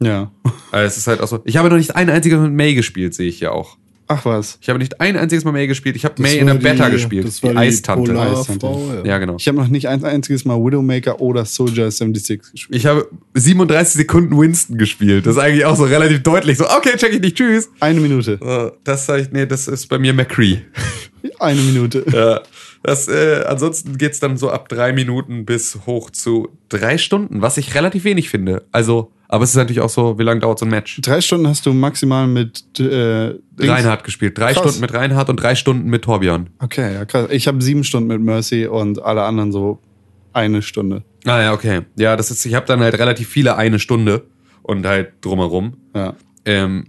Ja. 0.00 0.30
Also 0.70 0.86
es 0.86 0.96
ist 0.98 1.06
halt 1.06 1.20
auch 1.20 1.28
so. 1.28 1.40
Ich 1.44 1.56
habe 1.56 1.68
noch 1.70 1.76
nicht 1.76 1.96
ein 1.96 2.08
einziges 2.10 2.38
Mal 2.38 2.44
mit 2.48 2.56
May 2.56 2.74
gespielt, 2.74 3.14
sehe 3.14 3.28
ich 3.28 3.40
ja 3.40 3.50
auch. 3.50 3.76
Ach 4.10 4.24
was. 4.24 4.58
Ich 4.62 4.68
habe 4.70 4.78
nicht 4.78 5.00
ein 5.02 5.16
einziges 5.18 5.44
Mal 5.44 5.52
May 5.52 5.66
gespielt. 5.66 5.94
Ich 5.96 6.04
habe 6.04 6.14
Das 6.14 6.22
May 6.22 6.38
in 6.38 6.46
der 6.46 6.54
Beta 6.54 6.86
die- 6.86 6.92
gespielt. 6.92 7.26
Das 7.26 7.36
die 7.40 7.42
war 7.42 7.52
die 7.52 7.58
Eistante. 7.58 8.10
Polarfrau, 8.12 8.92
ja. 8.94 9.04
Ja, 9.04 9.18
genau. 9.18 9.36
Ich 9.38 9.46
habe 9.48 9.58
noch 9.58 9.68
nicht 9.68 9.86
ein 9.88 10.02
einziges 10.02 10.44
Mal 10.46 10.56
Widowmaker 10.56 11.20
oder 11.20 11.44
Soldier 11.44 11.90
76 11.90 12.40
gespielt. 12.52 12.78
Ich 12.78 12.86
habe 12.86 13.08
37 13.34 13.94
Sekunden 13.96 14.38
Winston 14.38 14.78
gespielt. 14.78 15.26
Das 15.26 15.36
ist 15.36 15.42
eigentlich 15.42 15.64
auch 15.66 15.76
so 15.76 15.84
relativ 15.84 16.22
deutlich. 16.22 16.56
So, 16.56 16.64
okay, 16.70 16.96
check 16.96 17.12
ich 17.12 17.20
nicht. 17.20 17.36
Tschüss. 17.36 17.68
Eine 17.80 18.00
Minute. 18.00 18.38
So, 18.40 18.72
Das 18.84 19.04
sag 19.04 19.20
ich, 19.20 19.30
nee, 19.30 19.44
das 19.46 19.68
ist 19.68 19.86
bei 19.88 19.98
mir 19.98 20.14
McCree. 20.14 20.58
Eine 21.38 21.60
Minute. 21.60 22.04
Ja. 22.10 22.40
Das, 22.88 23.06
äh, 23.06 23.44
ansonsten 23.46 23.98
geht's 23.98 24.18
dann 24.18 24.38
so 24.38 24.48
ab 24.48 24.70
drei 24.70 24.94
Minuten 24.94 25.44
bis 25.44 25.80
hoch 25.84 26.08
zu 26.08 26.48
drei 26.70 26.96
Stunden, 26.96 27.42
was 27.42 27.58
ich 27.58 27.74
relativ 27.74 28.04
wenig 28.04 28.30
finde. 28.30 28.64
Also, 28.72 29.12
aber 29.28 29.44
es 29.44 29.50
ist 29.50 29.56
natürlich 29.56 29.80
auch 29.82 29.90
so, 29.90 30.18
wie 30.18 30.22
lange 30.22 30.40
dauert 30.40 30.58
so 30.58 30.64
ein 30.64 30.70
Match? 30.70 30.98
Drei 31.02 31.20
Stunden 31.20 31.46
hast 31.48 31.66
du 31.66 31.74
maximal 31.74 32.26
mit 32.26 32.64
äh, 32.80 33.34
Dings- 33.58 33.68
Reinhard 33.68 34.04
gespielt. 34.04 34.38
Drei 34.38 34.54
Krass. 34.54 34.62
Stunden 34.62 34.80
mit 34.80 34.94
Reinhard 34.94 35.28
und 35.28 35.36
drei 35.36 35.54
Stunden 35.54 35.90
mit 35.90 36.00
Torbjörn. 36.00 36.48
Okay, 36.60 36.94
ja 36.94 37.04
krass. 37.04 37.28
Ich 37.30 37.46
habe 37.46 37.60
sieben 37.60 37.84
Stunden 37.84 38.08
mit 38.08 38.22
Mercy 38.22 38.66
und 38.66 39.02
alle 39.02 39.22
anderen 39.24 39.52
so 39.52 39.80
eine 40.32 40.62
Stunde. 40.62 41.02
Ah 41.26 41.42
ja, 41.42 41.52
okay. 41.52 41.82
Ja, 41.96 42.16
das 42.16 42.30
ist, 42.30 42.46
ich 42.46 42.54
habe 42.54 42.64
dann 42.64 42.80
halt 42.80 42.98
relativ 42.98 43.28
viele 43.28 43.56
eine 43.56 43.80
Stunde 43.80 44.24
und 44.62 44.86
halt 44.86 45.12
drumherum. 45.20 45.74
Ja. 45.94 46.14
Ähm, 46.46 46.86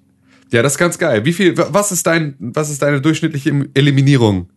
ja, 0.49 0.63
das 0.63 0.75
ist 0.75 0.77
ganz 0.77 0.97
geil. 0.97 1.25
Wie 1.25 1.33
viel, 1.33 1.57
was 1.57 1.91
ist 1.91 2.07
dein, 2.07 2.35
was 2.39 2.69
ist 2.69 2.81
deine 2.81 3.01
durchschnittliche 3.01 3.67
Eliminierung? 3.73 4.47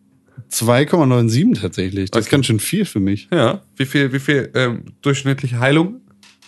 2,97 0.51 1.61
tatsächlich. 1.61 2.11
Das 2.11 2.21
ist 2.21 2.27
Okay. 2.27 2.37
ganz 2.37 2.47
schön 2.47 2.61
viel 2.61 2.85
für 2.85 3.01
mich. 3.01 3.29
Ja, 3.33 3.63
wie 3.77 3.87
viel, 3.87 4.13
wie 4.13 4.19
viel 4.21 4.51
ähm, 4.55 4.85
durchschnittliche 5.03 5.59
Heilung? 5.61 6.01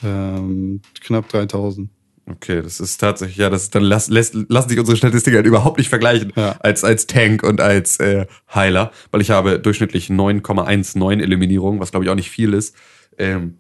Ähm, 0.03 0.81
knapp 1.01 1.29
3000. 1.29 1.89
Okay, 2.27 2.63
das 2.63 2.81
ist 2.81 2.97
tatsächlich, 2.99 3.37
ja, 3.37 3.51
das 3.51 3.65
ist, 3.65 3.75
dann 3.75 3.83
lass, 3.83 4.09
lässt, 4.09 4.35
lassen 4.49 4.71
sich 4.71 4.79
unsere 4.79 4.97
Statistiken 4.97 5.37
halt 5.37 5.47
überhaupt 5.47 5.77
nicht 5.77 5.89
vergleichen 5.91 6.33
Ja. 6.37 6.57
als, 6.61 6.83
als 6.83 7.07
Tank 7.07 7.43
und 7.43 7.61
als 7.61 7.99
äh, 8.01 8.27
Heiler, 8.55 8.93
weil 9.11 9.21
ich 9.21 9.31
habe 9.31 9.59
durchschnittlich 9.59 10.09
9,19 10.09 11.21
Eliminierungen, 11.21 11.81
was 11.81 11.91
glaube 11.91 12.05
ich 12.07 12.11
auch 12.11 12.15
nicht 12.15 12.31
viel 12.31 12.55
ist. 12.55 12.75
Ähm, 13.19 13.57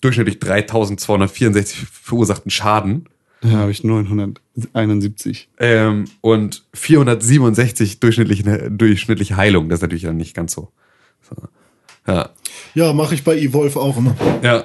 durchschnittlich 0.00 0.38
3264 0.38 1.76
verursachten 1.90 2.50
Schaden 2.52 3.08
Da 3.44 3.58
habe 3.58 3.70
ich 3.70 3.84
971. 3.84 5.48
ähm, 5.58 6.06
und 6.22 6.64
467 6.72 8.00
durchschnittliche, 8.00 8.70
durchschnittliche 8.70 9.36
Heilung. 9.36 9.68
Das 9.68 9.78
ist 9.78 9.82
natürlich 9.82 10.04
dann 10.04 10.16
nicht 10.16 10.34
ganz 10.34 10.54
so. 10.54 10.70
so. 11.28 11.36
Ja. 12.06 12.30
Ja, 12.74 12.92
mache 12.94 13.14
ich 13.14 13.22
bei 13.22 13.36
Evolve 13.36 13.78
auch 13.78 13.98
immer. 13.98 14.16
Ja. 14.42 14.64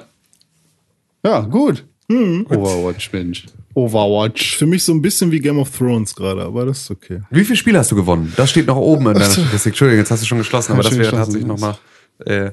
Ja, 1.22 1.40
gut. 1.40 1.84
Overwatch, 2.08 3.12
Mensch. 3.12 3.46
Overwatch. 3.74 4.56
Für 4.56 4.66
mich 4.66 4.82
so 4.82 4.92
ein 4.92 5.02
bisschen 5.02 5.30
wie 5.30 5.40
Game 5.40 5.58
of 5.58 5.76
Thrones 5.76 6.14
gerade, 6.14 6.42
aber 6.42 6.64
das 6.66 6.80
ist 6.82 6.90
okay. 6.90 7.20
Wie 7.30 7.44
viele 7.44 7.56
Spiele 7.56 7.78
hast 7.78 7.92
du 7.92 7.96
gewonnen? 7.96 8.32
Das 8.36 8.50
steht 8.50 8.66
noch 8.66 8.76
oben 8.76 9.06
in 9.08 9.14
deiner 9.14 9.30
Statistik. 9.30 9.72
Entschuldigung, 9.72 10.00
jetzt 10.00 10.10
hast 10.10 10.22
du 10.22 10.26
schon 10.26 10.38
geschlossen, 10.38 10.72
aber 10.72 10.82
das 10.82 10.96
wäre 10.96 11.10
tatsächlich 11.10 11.46
nochmal, 11.46 11.76
äh, 12.20 12.50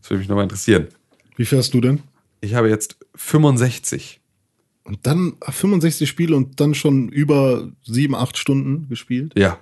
das 0.00 0.10
würde 0.10 0.18
mich 0.20 0.28
nochmal 0.28 0.44
interessieren. 0.44 0.88
Wie 1.36 1.44
viel 1.44 1.58
hast 1.58 1.74
du 1.74 1.80
denn? 1.80 2.00
Ich 2.40 2.54
habe 2.54 2.68
jetzt 2.68 2.96
65. 3.16 4.19
Und 4.90 4.98
dann 5.06 5.34
65 5.48 6.08
Spiele 6.08 6.34
und 6.36 6.60
dann 6.60 6.74
schon 6.74 7.08
über 7.08 7.68
sieben, 7.84 8.14
acht 8.14 8.36
Stunden 8.36 8.88
gespielt. 8.88 9.32
Ja. 9.36 9.58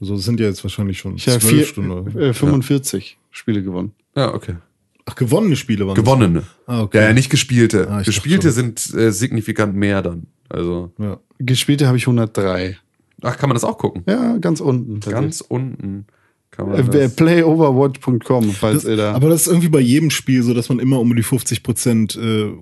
Also 0.00 0.16
das 0.16 0.24
sind 0.24 0.40
ja 0.40 0.46
jetzt 0.46 0.64
wahrscheinlich 0.64 0.98
schon 0.98 1.14
Ich 1.16 1.24
zwölf 1.24 1.44
vier, 1.48 1.64
Stunden. 1.64 1.90
oder 1.92 2.10
so. 2.10 2.18
äh, 2.18 2.34
45 2.34 3.18
Spiele 3.30 3.62
gewonnen. 3.62 3.92
Ja, 4.16 4.34
okay. 4.34 4.56
Ach, 5.04 5.14
gewonnene 5.14 5.54
Spiele 5.56 5.86
waren 5.86 5.94
das. 5.94 6.04
Gewonnene. 6.04 6.42
Ah, 6.66 6.82
okay. 6.82 6.98
Ja, 6.98 7.04
ja, 7.04 7.12
nicht 7.12 7.30
gespielte. 7.30 7.88
Ah, 7.90 8.02
gespielte 8.02 8.50
sind 8.50 8.92
äh, 8.94 9.12
signifikant 9.12 9.74
mehr 9.76 10.02
dann. 10.02 10.26
Also, 10.48 10.92
Ja. 10.98 11.18
Gespielte 11.38 11.86
habe 11.86 11.96
ich 11.96 12.04
103. 12.06 12.76
ach, 13.22 13.36
kann 13.38 13.48
man 13.48 13.54
das 13.54 13.64
auch 13.64 13.78
gucken? 13.78 14.02
Ja, 14.08 14.36
ganz 14.38 14.60
unten. 14.60 14.98
Ganz 15.00 15.40
unten 15.40 16.06
kann 16.50 16.68
man 16.68 16.78
Äh, 16.78 16.84
das. 16.90 17.14
playoverwatch.com, 17.16 18.50
falls 18.52 18.82
Das, 18.82 18.90
ihr 18.90 18.96
da. 18.96 19.12
aber 19.12 19.28
das 19.28 19.42
ist 19.42 19.46
irgendwie 19.48 19.68
bei 19.68 19.80
jedem 19.80 20.10
Spiel 20.10 20.42
so, 20.42 20.54
dass 20.54 20.68
man 20.68 20.78
immer 20.80 20.98
um 21.00 21.14
die 21.16 21.22
50 21.22 21.62
Prozent 21.62 22.16
äh, 22.16 22.52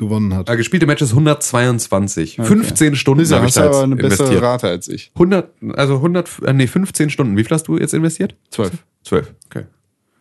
gewonnen 0.00 0.34
hat. 0.34 0.50
Ah, 0.50 0.56
gespielte 0.56 0.86
Matches 0.86 1.10
122. 1.10 2.40
Okay. 2.40 2.48
15 2.48 2.96
Stunden 2.96 3.30
habe 3.30 3.46
ich 3.46 3.54
da 3.54 3.60
aber 3.66 3.70
jetzt 3.74 3.82
eine 3.84 3.94
bessere 3.96 4.24
investiert. 4.24 4.42
Rate 4.42 4.68
als 4.68 4.88
ich. 4.88 5.12
100, 5.14 5.52
also 5.76 5.94
100, 5.96 6.28
äh, 6.46 6.52
nee, 6.52 6.66
15 6.66 7.10
Stunden. 7.10 7.36
Wie 7.36 7.44
viel 7.44 7.54
hast 7.54 7.68
du 7.68 7.78
jetzt 7.78 7.94
investiert? 7.94 8.34
12. 8.50 8.72
12. 9.04 9.32
Okay. 9.46 9.64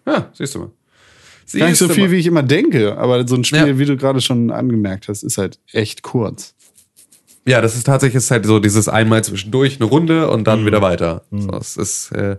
Ja, 0.06 0.30
siehst 0.34 0.54
du 0.56 0.60
mal. 0.60 0.72
Gar 1.58 1.68
nicht 1.70 1.78
so 1.80 1.86
Siehst 1.88 1.96
viel, 1.96 2.04
mal. 2.06 2.12
wie 2.12 2.18
ich 2.18 2.28
immer 2.28 2.44
denke, 2.44 2.96
aber 2.98 3.28
so 3.28 3.36
ein 3.36 3.44
Spiel, 3.44 3.68
Ja. 3.68 3.80
wie 3.80 3.86
du 3.86 3.98
gerade 3.98 4.22
schon 4.22 4.52
angemerkt 4.52 5.08
hast, 5.08 5.24
ist 5.24 5.40
halt 5.40 5.60
echt 5.72 6.04
kurz. 6.04 6.54
Ja, 7.48 7.60
das 7.62 7.76
ist 7.76 7.86
tatsächlich 7.86 8.18
ist 8.18 8.30
halt 8.30 8.46
so 8.46 8.60
dieses 8.60 8.88
einmal 8.88 9.24
zwischendurch 9.24 9.78
eine 9.80 9.90
Runde 9.90 10.30
und 10.30 10.42
Mhm. 10.42 10.44
dann 10.44 10.66
wieder 10.68 10.84
weiter. 10.84 11.24
So, 11.32 11.50
es 11.58 11.76
ist 11.78 12.12
äh, 12.12 12.38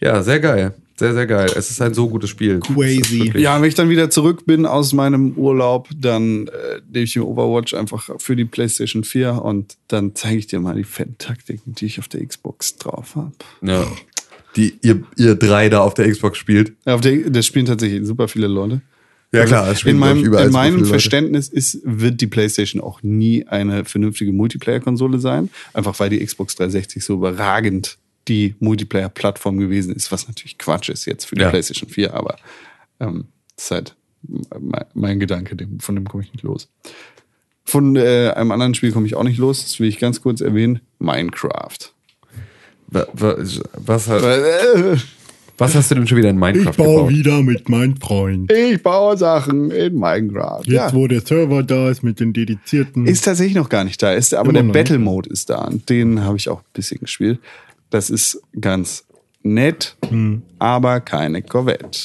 ja 0.00 0.22
sehr 0.22 0.40
geil. 0.40 0.74
Sehr, 0.98 1.12
sehr 1.12 1.26
geil. 1.26 1.50
Es 1.54 1.70
ist 1.70 1.82
ein 1.82 1.92
so 1.92 2.08
gutes 2.08 2.30
Spiel. 2.30 2.60
Crazy. 2.60 3.30
Ja, 3.36 3.60
wenn 3.60 3.68
ich 3.68 3.74
dann 3.74 3.90
wieder 3.90 4.08
zurück 4.08 4.46
bin 4.46 4.64
aus 4.64 4.94
meinem 4.94 5.32
Urlaub, 5.32 5.88
dann 5.94 6.46
äh, 6.46 6.80
nehme 6.90 7.04
ich 7.04 7.14
mir 7.16 7.26
Overwatch 7.26 7.74
einfach 7.74 8.08
für 8.18 8.34
die 8.34 8.46
PlayStation 8.46 9.04
4 9.04 9.42
und 9.42 9.76
dann 9.88 10.14
zeige 10.14 10.38
ich 10.38 10.46
dir 10.46 10.58
mal 10.58 10.74
die 10.74 10.84
fetten 10.84 11.18
Taktiken, 11.18 11.74
die 11.74 11.84
ich 11.84 11.98
auf 11.98 12.08
der 12.08 12.24
Xbox 12.24 12.76
drauf 12.76 13.14
habe. 13.14 13.32
Ja. 13.60 13.86
Die 14.56 14.78
ihr, 14.80 15.02
ihr 15.16 15.34
drei 15.34 15.68
da 15.68 15.80
auf 15.80 15.92
der 15.92 16.10
Xbox 16.10 16.38
spielt. 16.38 16.72
Auf 16.86 17.02
der, 17.02 17.28
das 17.28 17.44
spielen 17.44 17.66
tatsächlich 17.66 18.06
super 18.06 18.26
viele 18.26 18.46
Leute. 18.46 18.80
Ja 19.32 19.44
klar, 19.44 19.68
es 19.70 19.82
in 19.82 19.98
meinem, 19.98 20.24
überall 20.24 20.46
in 20.46 20.52
meinem 20.52 20.74
viele 20.74 20.84
Leute. 20.84 20.90
Verständnis 20.92 21.48
ist, 21.48 21.80
wird 21.84 22.22
die 22.22 22.26
PlayStation 22.26 22.80
auch 22.80 23.02
nie 23.02 23.46
eine 23.46 23.84
vernünftige 23.84 24.32
Multiplayer-Konsole 24.32 25.18
sein. 25.18 25.50
Einfach 25.74 25.98
weil 26.00 26.08
die 26.08 26.24
Xbox 26.24 26.54
360 26.54 27.04
so 27.04 27.14
überragend 27.14 27.98
die 28.28 28.54
Multiplayer-Plattform 28.60 29.58
gewesen 29.58 29.94
ist, 29.94 30.10
was 30.12 30.26
natürlich 30.28 30.58
Quatsch 30.58 30.88
ist 30.88 31.04
jetzt 31.04 31.24
für 31.26 31.34
die 31.36 31.42
Ja. 31.42 31.50
PlayStation 31.50 31.88
4, 31.88 32.14
aber 32.14 32.36
ähm, 33.00 33.26
das 33.56 33.64
ist 33.66 33.70
halt 33.70 33.94
mein, 34.58 34.84
mein 34.94 35.20
Gedanke, 35.20 35.54
dem, 35.56 35.78
von 35.80 35.94
dem 35.94 36.08
komme 36.08 36.24
ich 36.24 36.32
nicht 36.32 36.42
los. 36.42 36.68
Von 37.64 37.96
äh, 37.96 38.32
einem 38.34 38.52
anderen 38.52 38.74
Spiel 38.74 38.92
komme 38.92 39.06
ich 39.06 39.14
auch 39.16 39.24
nicht 39.24 39.38
los, 39.38 39.62
das 39.62 39.80
will 39.80 39.88
ich 39.88 39.98
ganz 39.98 40.20
kurz 40.20 40.40
erwähnen. 40.40 40.80
Minecraft. 40.98 41.92
Wa- 42.88 43.06
wa- 43.12 43.36
Was, 43.74 44.08
hat- 44.08 44.22
Äh, 44.22 44.96
was 45.58 45.74
hast 45.74 45.90
du 45.90 45.94
denn 45.96 46.06
schon 46.06 46.18
wieder 46.18 46.30
in 46.30 46.38
Minecraft 46.38 46.70
Ich 46.70 46.76
baue 46.76 46.96
gebaut? 46.96 47.10
wieder 47.10 47.42
mit 47.42 47.68
meinem 47.68 47.96
Freund. 47.96 48.52
Ich 48.52 48.82
baue 48.82 49.16
Sachen 49.16 49.70
in 49.70 49.94
Minecraft. 49.98 50.60
Jetzt, 50.64 50.72
ja. 50.74 50.92
wo 50.92 51.06
der 51.08 51.20
Server 51.22 51.62
da 51.62 51.90
ist 51.90 52.02
mit 52.02 52.20
den 52.20 52.32
dedizierten. 52.32 53.06
Ist 53.06 53.24
tatsächlich 53.24 53.56
noch 53.56 53.68
gar 53.68 53.82
nicht 53.84 54.00
da. 54.02 54.12
Ist, 54.12 54.34
aber 54.34 54.50
Immer 54.50 54.62
der 54.64 54.72
Battle 54.72 54.98
Mode 54.98 55.30
ist 55.30 55.48
da. 55.50 55.64
Und 55.64 55.88
den 55.88 56.22
habe 56.22 56.36
ich 56.36 56.48
auch 56.48 56.58
ein 56.60 56.64
bisschen 56.74 57.00
gespielt. 57.00 57.40
Das 57.90 58.10
ist 58.10 58.40
ganz 58.60 59.04
nett, 59.42 59.96
aber 60.58 61.00
keine 61.00 61.42
Corvette. 61.42 61.98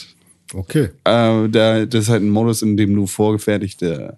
okay. 0.54 0.90
Äh, 1.04 1.50
da, 1.50 1.86
das 1.86 2.04
ist 2.04 2.10
halt 2.10 2.24
ein 2.24 2.30
Modus, 2.30 2.62
in 2.62 2.78
dem 2.78 2.94
du 2.96 3.08
vorgefertigte 3.08 4.18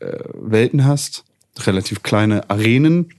äh, 0.00 0.18
Welten 0.34 0.84
hast, 0.84 1.24
relativ 1.58 2.02
kleine 2.02 2.48
Arenen, 2.50 3.10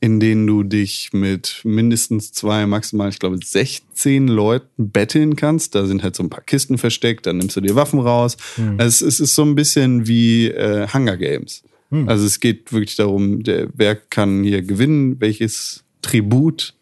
in 0.00 0.18
denen 0.18 0.44
du 0.44 0.64
dich 0.64 1.10
mit 1.12 1.60
mindestens 1.62 2.32
zwei, 2.32 2.66
maximal, 2.66 3.08
ich 3.10 3.20
glaube, 3.20 3.38
16 3.42 4.26
Leuten 4.26 4.90
betteln 4.90 5.36
kannst. 5.36 5.76
Da 5.76 5.86
sind 5.86 6.02
halt 6.02 6.16
so 6.16 6.24
ein 6.24 6.30
paar 6.30 6.42
Kisten 6.42 6.78
versteckt, 6.78 7.26
dann 7.26 7.38
nimmst 7.38 7.56
du 7.56 7.60
dir 7.60 7.76
Waffen 7.76 8.00
raus. 8.00 8.36
Es, 8.78 9.00
es 9.00 9.20
ist 9.20 9.36
so 9.36 9.44
ein 9.44 9.54
bisschen 9.54 10.08
wie 10.08 10.48
äh, 10.48 10.88
Hunger 10.92 11.16
Games. 11.16 11.62
Also 12.08 12.26
es 12.26 12.40
geht 12.40 12.72
wirklich 12.72 12.96
darum, 12.96 13.44
der, 13.44 13.68
wer 13.72 13.94
kann 13.94 14.42
hier 14.42 14.62
gewinnen, 14.62 15.20
welches 15.20 15.83
Tribut 16.04 16.74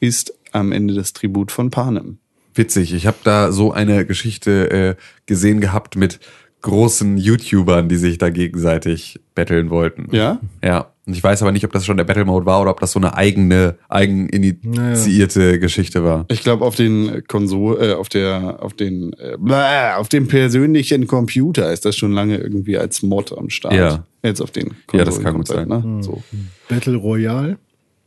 ist 0.00 0.34
am 0.52 0.72
Ende 0.72 0.94
das 0.94 1.12
Tribut 1.12 1.52
von 1.52 1.70
Panem. 1.70 2.18
Witzig, 2.54 2.92
ich 2.94 3.06
habe 3.06 3.18
da 3.22 3.52
so 3.52 3.72
eine 3.72 4.04
Geschichte 4.06 4.70
äh, 4.70 4.94
gesehen 5.26 5.60
gehabt 5.60 5.96
mit 5.96 6.18
großen 6.62 7.16
YouTubern, 7.16 7.88
die 7.88 7.96
sich 7.96 8.18
da 8.18 8.30
gegenseitig 8.30 9.20
betteln 9.34 9.70
wollten. 9.70 10.08
Ja? 10.14 10.40
Ja. 10.62 10.92
Und 11.06 11.14
ich 11.16 11.22
weiß 11.22 11.42
aber 11.42 11.52
nicht, 11.52 11.64
ob 11.64 11.72
das 11.72 11.86
schon 11.86 11.96
der 11.96 12.04
Battle 12.04 12.24
Mode 12.24 12.46
war 12.46 12.60
oder 12.60 12.70
ob 12.70 12.80
das 12.80 12.92
so 12.92 13.00
eine 13.00 13.16
eigene, 13.16 13.76
eigeninitiierte 13.88 15.58
Geschichte 15.58 16.04
war. 16.04 16.26
Ich 16.28 16.42
glaube 16.42 16.64
auf 16.64 16.76
den 16.76 17.24
Konsol, 17.26 17.82
äh, 17.82 17.92
auf 17.94 18.08
der, 18.08 18.62
auf 18.62 18.74
den, 18.74 19.12
äh, 19.14 19.36
bläh, 19.38 19.94
auf 19.96 20.08
dem 20.08 20.28
persönlichen 20.28 21.06
Computer 21.06 21.72
ist 21.72 21.84
das 21.84 21.96
schon 21.96 22.12
lange 22.12 22.36
irgendwie 22.36 22.78
als 22.78 23.02
Mod 23.02 23.36
am 23.36 23.50
Start. 23.50 23.74
Ja. 23.74 24.04
Jetzt 24.22 24.40
auf 24.40 24.50
den 24.50 24.74
Ja, 24.92 25.04
das 25.04 25.20
kann 25.20 25.36
gut 25.36 25.48
komplett, 25.48 25.68
Ne? 25.68 26.02
So. 26.02 26.22
Battle 26.68 26.96
Royale. 26.96 27.58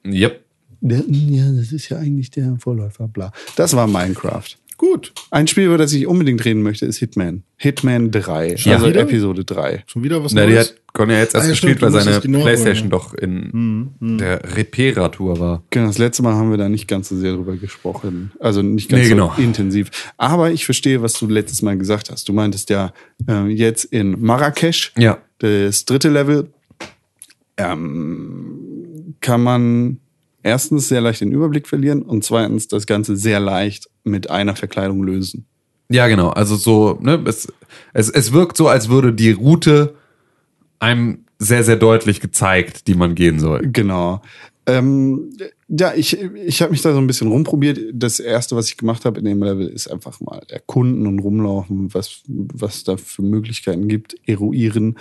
Yep. 0.06 0.44
Der, 0.86 1.04
ja, 1.08 1.50
das 1.52 1.72
ist 1.72 1.88
ja 1.90 1.98
eigentlich 1.98 2.30
der 2.32 2.58
Vorläufer, 2.60 3.08
bla. 3.08 3.32
Das 3.56 3.74
war 3.76 3.88
Minecraft. 3.88 4.44
Gut. 4.76 5.14
Ein 5.32 5.48
Spiel, 5.48 5.68
über 5.68 5.78
das 5.78 5.94
ich 5.94 6.08
unbedingt 6.08 6.44
reden 6.44 6.62
möchte, 6.62 6.86
ist 6.86 6.98
Hitman. 6.98 7.44
Hitman 7.56 8.12
3. 8.12 8.56
Ja. 8.56 8.74
Also 8.76 8.88
Wieder? 8.90 9.02
Episode 9.02 9.46
3. 9.46 9.84
Schon 9.86 10.04
wieder 10.04 10.22
was 10.24 10.34
Na, 10.34 10.46
die 10.46 10.54
Neues? 10.54 10.70
hat 10.72 10.76
Conny 10.94 11.14
jetzt 11.14 11.36
erst 11.36 11.36
Ah, 11.36 11.48
ja, 11.48 11.52
gespielt, 11.52 11.78
stimmt, 11.78 11.94
weil 11.94 12.02
seine 12.04 12.20
die 12.20 12.28
nachholen, 12.28 12.44
Playstation 12.48 12.88
ja. 12.88 12.92
doch 12.92 13.14
in 13.14 13.92
der 14.02 14.42
Reparatur 14.58 15.40
war. 15.40 15.64
Genau, 15.70 15.88
das 15.88 16.00
letzte 16.00 16.24
Mal 16.24 16.34
haben 16.34 16.50
wir 16.52 16.58
da 16.58 16.68
nicht 16.68 16.88
ganz 16.90 17.08
so 17.08 17.16
sehr 17.16 17.34
drüber 17.34 17.56
gesprochen. 17.56 18.32
Also 18.40 18.62
nicht 18.62 18.90
ganz 18.90 19.04
Nee, 19.04 19.08
so 19.10 19.16
genau. 19.16 19.34
intensiv. 19.38 19.90
Aber 20.18 20.52
ich 20.52 20.66
verstehe, 20.66 21.02
was 21.02 21.14
du 21.14 21.28
letztes 21.28 21.62
Mal 21.62 21.78
gesagt 21.78 22.10
hast. 22.12 22.28
Du 22.28 22.34
meintest 22.34 22.70
ja 22.70 22.92
äh, 23.30 23.46
jetzt 23.48 23.86
in 23.86 24.20
Marrakesch, 24.22 24.92
Ja. 24.98 25.20
das 25.40 25.86
dritte 25.86 26.10
Level, 26.10 26.50
ähm, 27.58 29.16
kann 29.22 29.42
man 29.44 30.00
erstens 30.44 30.88
sehr 30.88 31.02
leicht 31.02 31.22
den 31.22 31.32
Überblick 31.32 31.68
verlieren 31.68 32.02
und 32.04 32.24
zweitens 32.24 32.68
das 32.68 32.86
Ganze 32.86 33.18
sehr 33.18 33.40
leicht 33.40 33.90
mit 34.04 34.30
einer 34.30 34.56
Verkleidung 34.56 35.04
lösen. 35.04 35.46
Ja, 35.90 36.08
genau. 36.08 36.30
Also 36.30 36.56
so, 36.56 37.00
ne, 37.02 37.22
es, 37.26 37.48
es, 37.94 38.10
es 38.10 38.32
wirkt 38.34 38.58
so, 38.58 38.68
als 38.68 38.90
würde 38.90 39.14
die 39.14 39.32
Route 39.32 39.96
einem 40.80 41.26
sehr, 41.40 41.64
sehr 41.64 41.76
deutlich 41.76 42.20
gezeigt, 42.20 42.88
die 42.88 42.96
man 42.96 43.16
gehen 43.16 43.40
soll. 43.40 43.62
Genau. 43.72 44.22
Ähm, 44.66 45.32
ja, 45.68 45.94
ich, 45.94 46.18
ich 46.22 46.62
habe 46.62 46.72
mich 46.72 46.82
da 46.82 46.94
so 46.94 47.00
ein 47.00 47.08
bisschen 47.08 47.28
rumprobiert. 47.28 47.80
Das 47.94 48.20
erste, 48.20 48.56
was 48.56 48.68
ich 48.68 48.78
gemacht 48.78 49.04
habe 49.06 49.20
in 49.20 49.26
dem 49.26 49.44
Level, 49.44 49.68
ist 49.68 49.92
einfach 49.92 50.22
mal 50.22 50.42
erkunden 50.48 51.06
und 51.06 51.20
rumlaufen, 51.20 51.94
was, 51.94 52.22
was 52.28 52.84
da 52.84 52.96
für 52.98 53.24
Möglichkeiten 53.24 53.88
gibt, 53.88 54.16
eruieren. 54.26 54.98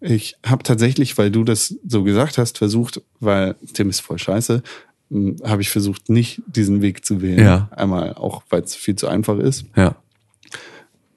Ich 0.00 0.36
habe 0.46 0.62
tatsächlich, 0.62 1.18
weil 1.18 1.30
du 1.30 1.44
das 1.44 1.76
so 1.86 2.02
gesagt 2.04 2.38
hast, 2.38 2.58
versucht, 2.58 3.02
weil 3.20 3.54
Tim 3.74 3.90
ist 3.90 4.00
voll 4.00 4.18
scheiße, 4.18 4.62
habe 5.44 5.60
ich 5.62 5.70
versucht, 5.70 6.08
nicht 6.08 6.40
diesen 6.46 6.80
Weg 6.82 7.04
zu 7.04 7.20
wählen. 7.20 7.38
Ja. 7.44 7.68
Einmal 7.72 8.14
auch, 8.14 8.42
weil 8.48 8.62
es 8.62 8.74
viel 8.74 8.96
zu 8.96 9.08
einfach 9.08 9.38
ist. 9.38 9.64
Ja. 9.76 9.96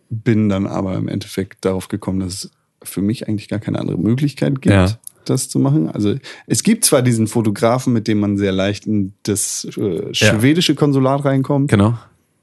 Bin 0.09 0.49
dann 0.49 0.67
aber 0.67 0.95
im 0.95 1.07
Endeffekt 1.07 1.63
darauf 1.65 1.88
gekommen, 1.88 2.19
dass 2.19 2.34
es 2.45 2.51
für 2.84 3.01
mich 3.01 3.27
eigentlich 3.27 3.47
gar 3.47 3.59
keine 3.59 3.79
andere 3.79 3.97
Möglichkeit 3.97 4.61
gibt, 4.61 4.73
Ja. 4.73 4.88
das 5.25 5.47
zu 5.49 5.57
machen. 5.59 5.89
Also 5.89 6.15
es 6.47 6.63
gibt 6.63 6.86
zwar 6.86 7.01
diesen 7.01 7.27
Fotografen, 7.27 7.93
mit 7.93 8.07
dem 8.07 8.19
man 8.19 8.38
sehr 8.38 8.51
leicht 8.51 8.86
in 8.86 9.13
das 9.23 9.65
äh, 9.77 10.13
schwedische 10.13 10.75
Konsulat 10.75 11.23
reinkommt. 11.25 11.71
Genau. 11.71 11.97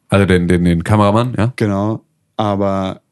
Also 0.09 0.27
den, 0.27 0.49
den, 0.49 0.65
den 0.65 0.83
Kameramann, 0.85 1.35
ja. 1.37 1.53
Genau. 1.57 2.03
Aber 2.37 3.03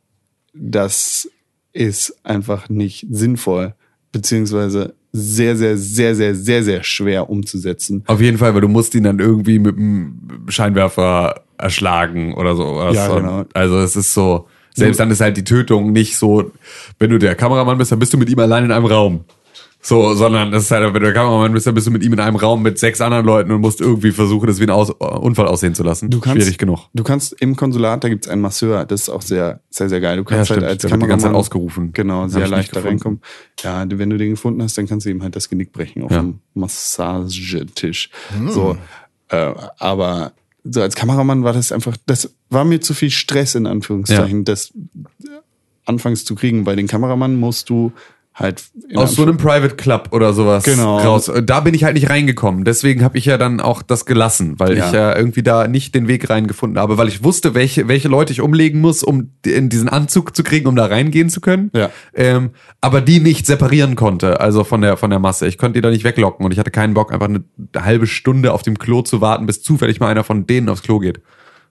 das 0.55 1.29
ist 1.73 2.19
einfach 2.25 2.69
nicht 2.69 3.07
sinnvoll, 3.11 3.75
beziehungsweise 4.13 4.95
sehr, 5.13 5.57
sehr, 5.57 5.77
sehr, 5.77 6.15
sehr, 6.15 6.35
sehr, 6.35 6.63
sehr 6.63 6.83
schwer 6.83 7.31
umzusetzen. 7.31 8.05
Auf 8.07 8.21
jeden 8.21 8.39
Fall, 8.39 8.55
weil 8.55 8.61
du 8.61 8.69
musst 8.69 8.95
ihn 8.95 9.05
dann 9.05 9.19
irgendwie 9.19 9.59
mit 9.59 9.77
dem 9.77 10.47
Scheinwerfer 10.49 11.43
erschlagen 11.57 12.35
oder 12.35 12.55
sowas. 12.55 12.95
Ja, 12.95 13.15
genau. 13.15 13.45
Also 13.55 13.79
es 13.79 13.97
ist 13.97 14.13
so, 14.15 14.47
selbst 14.75 15.01
dann 15.01 15.11
ist 15.11 15.21
halt 15.21 15.37
die 15.37 15.45
Tötung 15.45 15.93
nicht 15.93 16.17
so, 16.17 16.53
wenn 16.99 17.11
du 17.11 17.19
der 17.19 17.35
Kameramann 17.35 17.79
bist, 17.79 17.91
dann 17.91 17.99
bist 17.99 18.13
du 18.13 18.19
mit 18.19 18.31
ihm 18.31 18.39
allein 18.39 18.65
in 18.65 18.73
einem 18.73 18.87
Raum. 18.87 19.25
So, 19.89 20.13
sondern 20.13 20.53
das 20.53 20.65
ist 20.65 20.71
halt, 20.71 20.85
wenn 20.85 20.93
du 20.93 21.01
der 21.01 21.15
Kameramann 21.15 21.51
bist, 21.51 21.67
dann 21.67 21.75
bist 21.75 21.87
du 21.87 21.91
mit 21.91 22.05
ihm 22.05 22.13
in 22.13 22.21
einem 22.21 22.37
Raum 22.37 22.61
mit 22.61 22.79
sechs 22.79 23.01
anderen 23.01 23.25
Leuten 23.25 23.51
und 23.53 23.63
musst 23.63 23.81
irgendwie 23.81 24.13
versuchen, 24.13 24.47
das 24.47 24.61
wie 24.61 24.65
ein 24.65 24.71
Aus 24.71 24.91
Unfall 24.91 25.49
aussehen 25.49 25.75
zu 25.75 25.83
lassen. 25.83 26.11
Du 26.11 26.21
kannst, 26.21 26.43
Schwierig 26.43 26.59
genug. 26.59 26.91
Du 26.93 27.03
kannst 27.05 27.33
im 27.41 27.57
Konsulat, 27.57 28.05
da 28.05 28.11
gibt's 28.11 28.29
einen 28.29 28.43
Masseur, 28.43 28.85
das 28.85 29.05
ist 29.05 29.09
auch 29.09 29.23
sehr, 29.23 29.61
sehr, 29.71 29.89
sehr 29.89 30.03
geil. 30.03 30.19
Du 30.19 30.25
kannst 30.25 30.49
stimmt. 30.49 30.61
halt 30.61 30.73
als 30.73 30.83
Der 30.83 30.91
wird 30.91 31.03
die 31.05 31.07
ganze 31.07 31.23
Zeit 31.23 31.29
Kameramann 31.29 31.41
ausgerufen. 31.41 31.93
Genau, 31.95 32.29
sehr 32.29 32.49
leicht 32.49 32.77
da 32.77 32.81
reinkommen. 32.81 33.23
Ja, 33.63 33.87
wenn 33.89 34.11
du 34.11 34.19
den 34.19 34.33
gefunden 34.33 34.63
hast, 34.63 34.77
dann 34.77 34.87
kannst 34.87 35.07
du 35.07 35.11
ihm 35.11 35.23
halt 35.23 35.35
das 35.37 35.49
Genick 35.49 35.73
brechen 35.73 36.03
auf 36.03 36.11
Ja. 36.11 36.21
dem 36.21 36.41
Massagetisch. 36.53 38.11
Hm. 38.37 38.51
So, 38.51 38.77
äh, 39.29 39.55
aber 39.79 40.33
so 40.65 40.83
als 40.83 40.97
Kameramann 40.97 41.45
war 41.45 41.55
das 41.55 41.73
einfach, 41.73 41.97
das 42.05 42.35
war 42.51 42.67
mir 42.67 42.83
zu 42.83 42.93
viel 42.93 43.11
Stress 43.11 43.55
in 43.55 43.67
Anführungszeichen, 43.67 44.45
das 44.45 44.71
anfangs 45.87 46.27
zu 46.27 46.35
kriegen. 46.35 46.65
Bei 46.65 46.77
den 46.77 46.89
Kameramann 46.89 47.37
musst 47.37 47.71
du 47.71 47.93
halt 48.39 48.65
Aus 48.95 49.17
so 49.17 49.23
einem 49.23 49.37
Private 49.37 49.75
Club 49.75 50.11
oder 50.13 50.33
sowas 50.33 50.63
Genau. 50.63 50.99
raus. 50.99 51.31
Da 51.45 51.61
bin 51.61 51.75
ich 51.75 51.83
halt 51.83 51.95
nicht 51.95 52.09
reingekommen. 52.09 52.65
Deswegen 52.65 53.03
habe 53.03 53.19
ich 53.19 53.25
ja 53.25 53.37
dann 53.37 53.61
auch 53.61 53.83
das 53.83 54.07
gelassen, 54.07 54.55
weil 54.61 54.77
Ja. 54.79 54.87
ich 54.87 54.93
ja 54.93 55.17
irgendwie 55.17 55.43
da 55.43 55.67
nicht 55.67 55.95
den 55.95 56.07
Weg 56.07 56.31
reingefunden 56.31 56.79
habe, 56.79 56.97
weil 56.99 57.09
ich 57.09 57.25
wusste, 57.25 57.55
welche, 57.55 57.89
welche 57.89 58.07
Leute 58.09 58.33
ich 58.33 58.41
umlegen 58.41 58.81
muss, 58.81 59.03
um 59.03 59.33
in 59.45 59.69
diesen 59.69 59.89
Anzug 59.89 60.37
zu 60.37 60.45
kriegen, 60.45 60.69
um 60.69 60.77
da 60.77 60.87
reingehen 60.87 61.29
zu 61.31 61.41
können. 61.41 61.71
Ja. 61.75 61.91
Ähm, 62.15 62.51
aber 62.81 63.01
die 63.01 63.19
nicht 63.21 63.45
separieren 63.45 63.97
konnte, 63.97 64.41
also 64.41 64.63
von 64.65 64.81
der, 64.81 64.97
von 64.97 65.11
der 65.11 65.19
Masse. 65.19 65.47
Ich 65.49 65.59
konnte 65.59 65.79
die 65.79 65.83
da 65.83 65.91
nicht 65.91 66.05
weglocken 66.05 66.47
und 66.47 66.53
ich 66.53 66.59
hatte 66.61 66.71
keinen 66.71 66.95
Bock, 66.95 67.13
einfach 67.13 67.29
eine 67.29 67.43
halbe 67.77 68.07
Stunde 68.07 68.53
auf 68.53 68.63
dem 68.63 68.79
Klo 68.79 69.03
zu 69.03 69.21
warten, 69.21 69.47
bis 69.47 69.63
zufällig 69.63 70.01
mal 70.01 70.09
einer 70.09 70.23
von 70.25 70.47
denen 70.47 70.69
aufs 70.69 70.83
Klo 70.83 71.01
geht. 71.01 71.21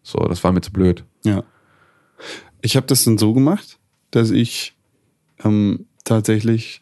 So, 0.03 0.20
das 0.20 0.43
war 0.43 0.51
mir 0.51 0.61
zu 0.61 0.72
blöd. 0.74 1.03
Ja. 1.24 1.43
Ich 2.61 2.76
habe 2.76 2.88
das 2.88 3.03
dann 3.05 3.18
so 3.18 3.34
gemacht, 3.34 3.78
dass 4.11 4.32
ich 4.32 4.76
ähm, 5.43 5.86
tatsächlich 6.08 6.82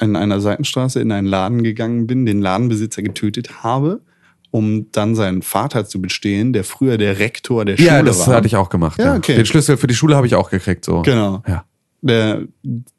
in 0.00 0.14
einer 0.16 0.40
Seitenstraße 0.40 1.00
in 1.00 1.10
einen 1.10 1.26
Laden 1.26 1.62
gegangen 1.62 2.06
bin, 2.06 2.26
den 2.26 2.40
Ladenbesitzer 2.40 3.02
getötet 3.02 3.62
habe, 3.62 4.02
um 4.50 4.90
dann 4.92 5.14
seinen 5.14 5.42
Vater 5.42 5.86
zu 5.86 6.00
bestehen, 6.00 6.52
der 6.52 6.64
früher 6.64 6.98
der 6.98 7.18
Rektor 7.18 7.64
der 7.64 7.76
Schule 7.76 7.88
Ja, 7.88 8.02
das 8.02 8.26
war. 8.26 8.36
hatte 8.36 8.46
ich 8.46 8.56
auch 8.56 8.68
gemacht. 8.68 8.98
Ja, 8.98 9.16
okay. 9.16 9.36
Den 9.36 9.46
Schlüssel 9.46 9.76
für 9.76 9.86
die 9.86 9.94
Schule 9.94 10.16
habe 10.16 10.26
ich 10.26 10.34
auch 10.34 10.50
gekriegt. 10.50 10.84
So. 10.84 11.02
Genau. 11.02 11.42
Ja. 11.48 11.64
Der, 12.02 12.42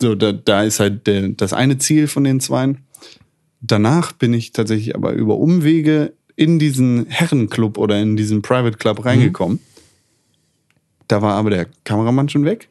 so, 0.02 0.16
da, 0.16 0.32
da 0.32 0.64
ist 0.64 0.80
halt 0.80 1.08
der, 1.08 1.30
das 1.30 1.54
eine 1.54 1.78
Ziel 1.78 2.08
von 2.08 2.24
den 2.24 2.40
zweien. 2.40 2.80
Danach 3.62 4.12
bin 4.12 4.34
ich 4.34 4.52
tatsächlich 4.52 4.96
aber 4.96 5.14
über 5.14 5.38
Umwege 5.38 6.14
in 6.36 6.60
diesen 6.60 7.06
Herrenclub 7.08 7.78
oder 7.78 8.00
in 8.00 8.18
diesen 8.18 8.42
Private 8.42 8.78
Club 8.78 9.06
reingekommen. 9.06 9.60
Da 11.08 11.22
war 11.22 11.36
aber 11.36 11.50
der 11.52 11.68
Kameramann 11.84 12.30
schon 12.30 12.44
weg. 12.46 12.68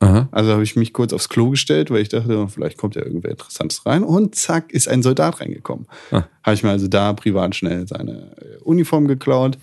Aha. 0.00 0.28
Also 0.30 0.52
habe 0.52 0.62
ich 0.62 0.76
mich 0.76 0.92
kurz 0.92 1.12
aufs 1.12 1.28
Klo 1.28 1.50
gestellt, 1.50 1.90
weil 1.90 2.02
ich 2.02 2.10
dachte, 2.10 2.36
oh, 2.36 2.48
vielleicht 2.48 2.76
kommt 2.76 2.96
ja 2.96 3.02
irgendwer 3.02 3.30
Interessantes 3.30 3.86
rein. 3.86 4.04
Und 4.04 4.34
zack, 4.34 4.72
ist 4.72 4.88
ein 4.88 5.02
Soldat 5.02 5.40
reingekommen. 5.40 5.86
Ah. 6.10 6.24
Habe 6.42 6.54
ich 6.54 6.62
mir 6.62 6.70
also 6.70 6.86
da 6.86 7.12
privat 7.14 7.54
schnell 7.54 7.88
seine 7.88 8.36
äh, 8.36 8.62
Uniform 8.62 9.08
geklaut, 9.08 9.58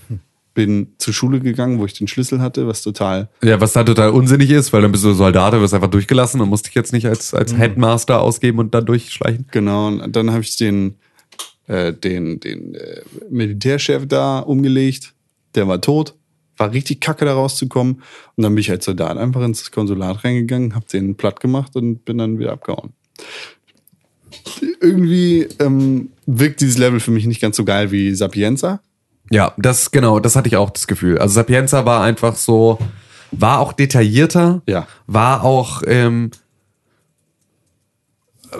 bin 0.53 0.93
zur 0.97 1.13
Schule 1.13 1.39
gegangen, 1.39 1.79
wo 1.79 1.85
ich 1.85 1.93
den 1.93 2.07
Schlüssel 2.07 2.41
hatte, 2.41 2.67
was 2.67 2.81
total 2.81 3.29
Ja, 3.43 3.59
was 3.61 3.73
da 3.73 3.83
total 3.83 4.09
unsinnig 4.09 4.49
ist, 4.49 4.73
weil 4.73 4.81
dann 4.81 4.91
bist 4.91 5.03
du 5.03 5.13
Soldat, 5.13 5.53
du 5.53 5.61
wirst 5.61 5.73
einfach 5.73 5.89
durchgelassen 5.89 6.41
und 6.41 6.49
musst 6.49 6.67
dich 6.67 6.75
jetzt 6.75 6.93
nicht 6.93 7.07
als, 7.07 7.33
als 7.33 7.55
Headmaster 7.57 8.21
ausgeben 8.21 8.59
und 8.59 8.73
dann 8.73 8.85
durchschleichen. 8.85 9.47
Genau, 9.51 9.87
und 9.87 10.15
dann 10.15 10.31
habe 10.31 10.41
ich 10.41 10.55
den, 10.57 10.95
äh, 11.67 11.93
den, 11.93 12.39
den 12.39 12.75
äh, 12.75 13.01
Militärchef 13.29 14.07
da 14.07 14.39
umgelegt. 14.39 15.13
Der 15.55 15.67
war 15.67 15.79
tot. 15.79 16.15
War 16.63 16.71
richtig 16.71 17.01
kacke, 17.01 17.25
da 17.25 17.33
rauszukommen. 17.33 17.95
Und 18.35 18.43
dann 18.43 18.55
bin 18.55 18.61
ich 18.61 18.71
als 18.71 18.85
Soldat 18.85 19.17
einfach 19.17 19.41
ins 19.41 19.69
Konsulat 19.69 20.23
reingegangen, 20.23 20.75
habe 20.75 20.85
den 20.91 21.15
platt 21.15 21.41
gemacht 21.41 21.75
und 21.75 22.05
bin 22.05 22.17
dann 22.19 22.39
wieder 22.39 22.53
abgehauen. 22.53 22.93
Irgendwie 24.79 25.47
ähm, 25.59 26.09
wirkt 26.25 26.61
dieses 26.61 26.77
Level 26.77 27.01
für 27.01 27.11
mich 27.11 27.25
nicht 27.25 27.41
ganz 27.41 27.57
so 27.57 27.65
geil 27.65 27.91
wie 27.91 28.13
Sapienza. 28.15 28.79
Ja, 29.29 29.53
das 29.57 29.91
genau, 29.91 30.19
das 30.21 30.37
hatte 30.37 30.47
ich 30.47 30.55
auch 30.55 30.69
das 30.69 30.87
Gefühl. 30.87 31.17
Also 31.17 31.33
Sapienza 31.33 31.85
war 31.85 32.01
einfach 32.01 32.35
so, 32.35 32.79
war 33.31 33.59
auch 33.59 33.73
detaillierter, 33.73 34.61
Ja. 34.65 34.87
war 35.07 35.43
auch 35.43 35.81
ähm, 35.85 36.31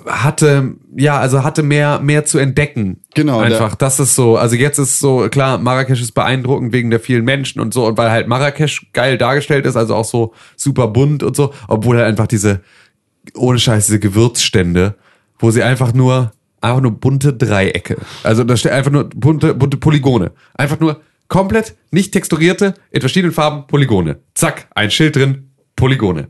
hatte 0.06 0.76
ja, 0.96 1.20
also 1.20 1.44
hatte 1.44 1.64
mehr 1.64 2.00
mehr 2.00 2.26
zu 2.26 2.38
entdecken. 2.38 3.02
Genau, 3.16 3.40
einfach. 3.40 3.76
Das 3.76 4.00
ist 4.00 4.16
so. 4.16 4.38
Also 4.38 4.56
jetzt 4.56 4.78
ist 4.78 5.00
so 5.00 5.28
klar, 5.30 5.58
Marrakesch 5.58 6.02
ist 6.02 6.14
beeindruckend 6.14 6.74
wegen 6.74 6.90
der 6.90 7.00
vielen 7.00 7.26
Menschen 7.26 7.60
und 7.62 7.74
so 7.74 7.86
und 7.86 7.98
weil 7.98 8.12
halt 8.12 8.28
Marrakesch 8.28 8.92
geil 8.94 9.18
dargestellt 9.18 9.66
ist, 9.66 9.76
also 9.76 9.96
auch 9.96 10.06
so 10.06 10.34
super 10.56 10.88
bunt 10.88 11.24
und 11.24 11.36
so, 11.36 11.54
obwohl 11.68 11.98
halt 11.98 12.08
einfach 12.08 12.28
diese 12.28 12.62
ohne 13.36 13.60
Scheiß 13.60 13.86
diese 13.86 14.00
Gewürzstände, 14.00 14.96
wo 15.40 15.52
sie 15.52 15.64
einfach 15.64 15.94
nur 15.94 16.32
einfach 16.62 16.82
nur 16.82 16.92
bunte 16.92 17.34
Dreiecke. 17.34 17.98
Also 18.24 18.44
da 18.44 18.58
steht 18.58 18.72
einfach 18.72 18.92
nur 18.92 19.10
bunte 19.10 19.54
bunte 19.54 19.78
Polygone. 19.78 20.32
Einfach 20.54 20.80
nur 20.80 21.02
komplett 21.28 21.76
nicht 21.92 22.12
texturierte 22.12 22.74
in 22.92 23.02
verschiedenen 23.02 23.34
Farben 23.34 23.68
Polygone. 23.68 24.20
Zack, 24.36 24.68
ein 24.76 24.92
Schild 24.92 25.16
drin, 25.16 25.50
Polygone. 25.76 26.28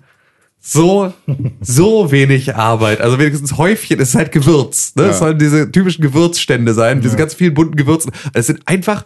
So, 0.66 1.14
so 1.60 2.10
wenig 2.12 2.56
Arbeit. 2.56 3.02
Also 3.02 3.20
wenigstens 3.20 3.58
Häufchen 3.58 4.00
ist 4.00 4.16
halt 4.16 4.32
Gewürz. 4.32 4.96
Ne? 4.96 5.08
Es 5.08 5.20
sollen 5.20 5.38
diese 5.38 5.70
typischen 5.70 6.02
Gewürzstände 6.02 6.74
sein, 6.74 7.02
diese 7.02 7.18
ganz 7.18 7.34
vielen 7.34 7.54
bunten 7.54 7.76
Gewürzen. 7.76 8.14
Es 8.34 8.48
sind 8.48 8.62
einfach, 8.66 9.06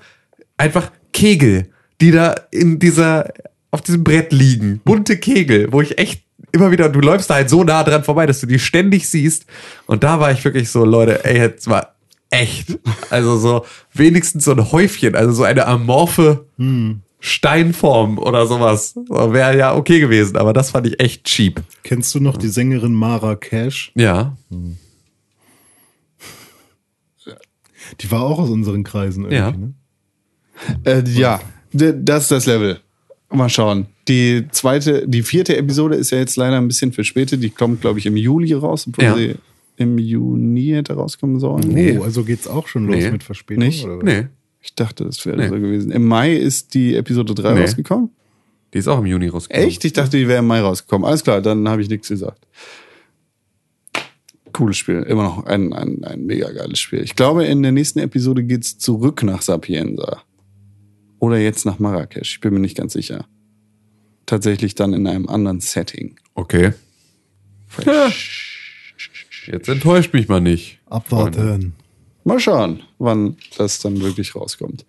einfach 0.55 0.91
Kegel, 1.13 1.69
die 1.99 2.11
da 2.11 2.35
in 2.51 2.77
dieser, 2.77 3.33
auf 3.71 3.81
diesem 3.81 4.03
Brett 4.03 4.31
liegen. 4.31 4.81
Bunte 4.85 5.17
Kegel, 5.17 5.71
wo 5.71 5.81
ich 5.81 5.97
echt 5.97 6.21
immer 6.51 6.69
wieder, 6.69 6.89
du 6.89 6.99
läufst 6.99 7.31
da 7.31 7.33
halt 7.33 7.49
so 7.49 7.63
nah 7.63 7.83
dran 7.83 8.03
vorbei, 8.03 8.27
dass 8.27 8.39
du 8.39 8.45
die 8.45 8.59
ständig 8.59 9.09
siehst. 9.09 9.47
Und 9.87 10.03
da 10.03 10.19
war 10.19 10.31
ich 10.31 10.45
wirklich 10.45 10.69
so, 10.69 10.85
Leute, 10.85 11.25
ey, 11.25 11.39
jetzt 11.39 11.67
war 11.67 11.95
echt. 12.29 12.77
Also 13.09 13.35
so, 13.37 13.65
wenigstens 13.93 14.45
so 14.45 14.51
ein 14.51 14.71
Häufchen, 14.71 15.15
also 15.15 15.31
so 15.31 15.43
eine 15.43 15.65
amorphe 15.65 16.45
Steinform 17.19 18.17
oder 18.19 18.45
sowas. 18.47 18.93
Wäre 19.07 19.57
ja 19.57 19.75
okay 19.75 19.99
gewesen, 19.99 20.37
aber 20.37 20.53
das 20.53 20.71
fand 20.71 20.87
ich 20.87 20.99
echt 20.99 21.23
cheap. 21.25 21.61
Kennst 21.83 22.13
du 22.15 22.19
noch 22.19 22.37
die 22.37 22.47
Sängerin 22.47 22.93
Mara 22.93 23.35
Cash? 23.35 23.91
Ja. 23.95 24.37
Die 28.01 28.11
war 28.11 28.21
auch 28.23 28.39
aus 28.39 28.49
unseren 28.49 28.83
Kreisen 28.83 29.23
irgendwie, 29.29 29.35
Ja. 29.37 29.51
ne? 29.51 29.73
Äh, 30.83 31.03
ja, 31.09 31.39
d- 31.71 31.93
das 31.97 32.23
ist 32.23 32.31
das 32.31 32.45
Level. 32.45 32.79
Mal 33.29 33.49
schauen. 33.49 33.87
Die 34.07 34.47
zweite, 34.51 35.07
die 35.07 35.21
vierte 35.21 35.55
Episode 35.57 35.95
ist 35.95 36.11
ja 36.11 36.17
jetzt 36.17 36.35
leider 36.37 36.57
ein 36.57 36.67
bisschen 36.67 36.91
verspätet. 36.93 37.43
Die 37.43 37.49
kommt, 37.49 37.81
glaube 37.81 37.99
ich, 37.99 38.05
im 38.05 38.15
Juli 38.17 38.53
raus, 38.53 38.85
obwohl 38.87 39.03
Ja. 39.05 39.15
sie 39.15 39.35
im 39.75 39.97
Juni 39.99 40.67
hätte 40.67 40.93
rauskommen 40.93 41.39
sollen. 41.39 41.67
Nee. 41.67 41.97
Oh, 41.99 42.03
also 42.03 42.23
geht's 42.23 42.47
auch 42.47 42.67
schon 42.67 42.87
los 42.87 42.95
Nee. 42.95 43.11
mit 43.11 43.23
Verspätung? 43.23 43.63
Nicht? 43.65 43.83
Oder 43.85 43.97
was? 43.97 44.03
Nee, 44.03 44.27
Ich 44.67 44.75
dachte, 44.75 45.05
das 45.05 45.25
wäre 45.25 45.37
Nee. 45.37 45.47
so 45.47 45.55
gewesen. 45.55 45.91
Im 45.91 46.05
Mai 46.05 46.33
ist 46.35 46.73
die 46.73 46.95
Episode 46.95 47.33
3 47.33 47.53
Nee. 47.53 47.61
rausgekommen. 47.61 48.09
die 48.73 48.79
ist 48.79 48.87
auch 48.89 48.99
im 48.99 49.05
Juni 49.05 49.29
rausgekommen. 49.29 49.67
Echt? 49.67 49.85
Ich 49.85 49.93
dachte, 49.93 50.17
die 50.17 50.27
wäre 50.27 50.39
im 50.39 50.47
Mai 50.47 50.59
rausgekommen. 50.59 51.07
Alles 51.07 51.23
klar, 51.23 51.41
dann 51.41 51.67
habe 51.69 51.81
ich 51.81 51.89
nichts 51.89 52.09
gesagt. 52.09 52.45
Cooles 54.51 54.77
Spiel. 54.77 55.03
Immer 55.03 55.23
noch 55.23 55.45
ein, 55.45 55.71
ein, 55.73 56.03
ein 56.03 56.25
mega 56.25 56.51
geiles 56.51 56.79
Spiel. 56.79 57.01
Ich 57.01 57.15
glaube, 57.15 57.45
in 57.45 57.63
der 57.63 57.71
nächsten 57.71 57.99
Episode 57.99 58.43
geht's 58.43 58.77
zurück 58.77 59.23
nach 59.23 59.41
Sapienza. 59.41 60.21
Oder 61.19 61.37
jetzt 61.37 61.65
nach 61.65 61.79
Marrakesch. 61.79 62.35
Ich 62.35 62.41
bin 62.41 62.53
mir 62.53 62.59
nicht 62.59 62.75
ganz 62.77 62.93
sicher. 62.93 63.25
Tatsächlich 64.25 64.75
dann 64.75 64.93
in 64.93 65.07
einem 65.07 65.27
anderen 65.29 65.59
Setting. 65.61 66.15
Okay. 66.35 66.73
Jetzt 69.45 69.69
enttäuscht 69.69 70.13
mich 70.13 70.27
mal 70.27 70.41
nicht. 70.41 70.79
Abwarten. 70.87 71.73
Mal 72.27 72.39
schauen, 72.39 72.81
wann 72.99 73.37
das 73.57 73.79
dann 73.79 74.01
wirklich 74.01 74.35
rauskommt. 74.35 74.85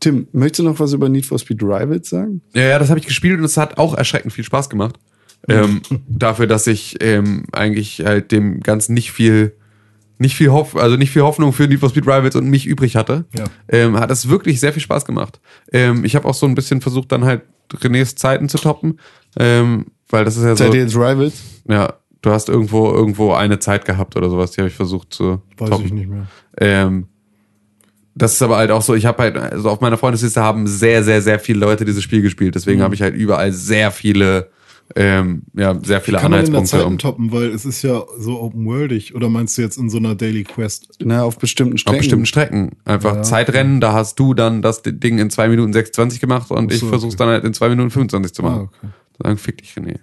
Tim, 0.00 0.28
möchtest 0.32 0.60
du 0.60 0.62
noch 0.64 0.78
was 0.80 0.92
über 0.92 1.08
Need 1.08 1.26
for 1.26 1.38
Speed 1.38 1.62
Rivals 1.62 2.08
sagen? 2.10 2.40
Ja, 2.54 2.62
ja, 2.62 2.78
das 2.78 2.88
habe 2.88 3.00
ich 3.00 3.06
gespielt 3.06 3.38
und 3.38 3.44
es 3.44 3.56
hat 3.56 3.78
auch 3.78 3.94
erschreckend 3.94 4.32
viel 4.32 4.44
Spaß 4.44 4.70
gemacht. 4.70 4.96
Ähm, 5.48 5.82
dafür, 6.08 6.46
dass 6.46 6.66
ich 6.66 6.96
ähm, 7.02 7.44
eigentlich 7.52 8.00
halt 8.04 8.32
dem 8.32 8.60
Ganzen 8.60 8.92
nicht 8.94 9.12
viel, 9.12 9.54
nicht 10.18 10.34
viel 10.36 10.50
Hoff, 10.50 10.76
also 10.76 10.96
nicht 10.96 11.10
viel 11.10 11.22
Hoffnung 11.22 11.52
für 11.52 11.66
Need 11.68 11.80
for 11.80 11.88
Speed 11.90 12.04
Rivals 12.06 12.36
und 12.36 12.48
mich 12.48 12.66
übrig 12.66 12.96
hatte, 12.96 13.24
Ja. 13.36 13.44
ähm, 13.68 13.98
hat 13.98 14.10
es 14.10 14.28
wirklich 14.28 14.58
sehr 14.60 14.72
viel 14.72 14.82
Spaß 14.82 15.04
gemacht. 15.04 15.40
Ähm, 15.72 16.04
ich 16.04 16.16
habe 16.16 16.26
auch 16.28 16.34
so 16.34 16.46
ein 16.46 16.54
bisschen 16.54 16.80
versucht, 16.80 17.12
dann 17.12 17.24
halt 17.24 17.42
Renés 17.72 18.16
Zeiten 18.16 18.48
zu 18.48 18.58
toppen, 18.58 18.98
ähm, 19.38 19.86
weil 20.08 20.24
das 20.24 20.36
ist 20.36 20.42
ja 20.44 20.56
so, 20.56 20.64
Seid 20.64 20.74
ihr 20.74 20.80
jetzt 20.80 20.96
Rivals? 20.96 21.34
ja, 21.68 21.94
du 22.22 22.30
hast 22.30 22.48
irgendwo 22.48 22.92
irgendwo 22.92 23.32
eine 23.32 23.58
Zeit 23.58 23.84
gehabt 23.84 24.16
oder 24.16 24.28
sowas, 24.30 24.50
die 24.52 24.60
habe 24.60 24.68
ich 24.68 24.74
versucht 24.74 25.12
zu 25.14 25.40
Weiß 25.56 25.70
toppen. 25.70 25.86
ich 25.86 25.92
nicht 25.92 26.08
mehr. 26.08 26.26
Ähm, 26.58 27.06
das 28.14 28.32
ist 28.34 28.42
aber 28.42 28.56
halt 28.56 28.72
auch 28.72 28.82
so, 28.82 28.94
ich 28.94 29.06
habe 29.06 29.22
halt, 29.22 29.36
also 29.36 29.70
auf 29.70 29.80
meiner 29.80 29.96
Freundesliste 29.96 30.42
haben 30.42 30.66
sehr, 30.66 31.04
sehr, 31.04 31.22
sehr 31.22 31.38
viele 31.38 31.60
Leute 31.60 31.84
dieses 31.84 32.02
Spiel 32.02 32.20
gespielt. 32.22 32.56
Deswegen 32.56 32.82
habe 32.82 32.94
ich 32.96 33.02
halt 33.02 33.14
überall 33.14 33.52
sehr 33.52 33.92
viele, 33.92 34.50
ähm, 34.96 35.42
ja, 35.54 35.78
sehr 35.84 36.00
viele 36.00 36.18
Kann 36.18 36.32
man 36.32 36.40
in 36.40 36.46
der 36.46 36.54
Anhaltspunkte. 36.58 36.88
Zeit 36.94 37.00
toppen, 37.00 37.30
weil 37.30 37.50
es 37.50 37.64
ist 37.64 37.82
ja 37.82 38.02
so 38.18 38.40
open-worldig. 38.40 39.14
Oder 39.14 39.28
meinst 39.28 39.56
du 39.56 39.62
jetzt 39.62 39.76
in 39.78 39.88
so 39.88 39.98
einer 39.98 40.16
Daily 40.16 40.42
Quest? 40.42 40.96
Na, 41.00 41.22
auf 41.22 41.38
bestimmten 41.38 41.74
auf 41.74 41.80
Strecken. 41.80 41.98
bestimmten 41.98 42.26
Strecken. 42.26 42.70
Einfach 42.84 43.14
Ja. 43.16 43.22
Zeitrennen, 43.22 43.80
da 43.80 43.92
hast 43.92 44.18
du 44.18 44.34
dann 44.34 44.62
das 44.62 44.82
Ding 44.82 45.18
in 45.20 45.30
2 45.30 45.48
Minuten 45.50 45.72
26 45.72 46.18
gemacht 46.18 46.50
und 46.50 46.70
Ach 46.70 46.74
ich 46.74 46.80
so, 46.80 46.88
versuch's 46.88 47.14
okay. 47.14 47.22
dann 47.22 47.28
halt 47.28 47.44
in 47.44 47.54
2 47.54 47.68
Minuten 47.68 47.90
25 47.90 48.34
zu 48.34 48.42
machen. 48.42 48.68
Ah, 48.72 48.78
okay. 48.78 48.92
Dann 49.20 49.36
fick 49.36 49.58
dich, 49.58 49.74
René. 49.76 49.98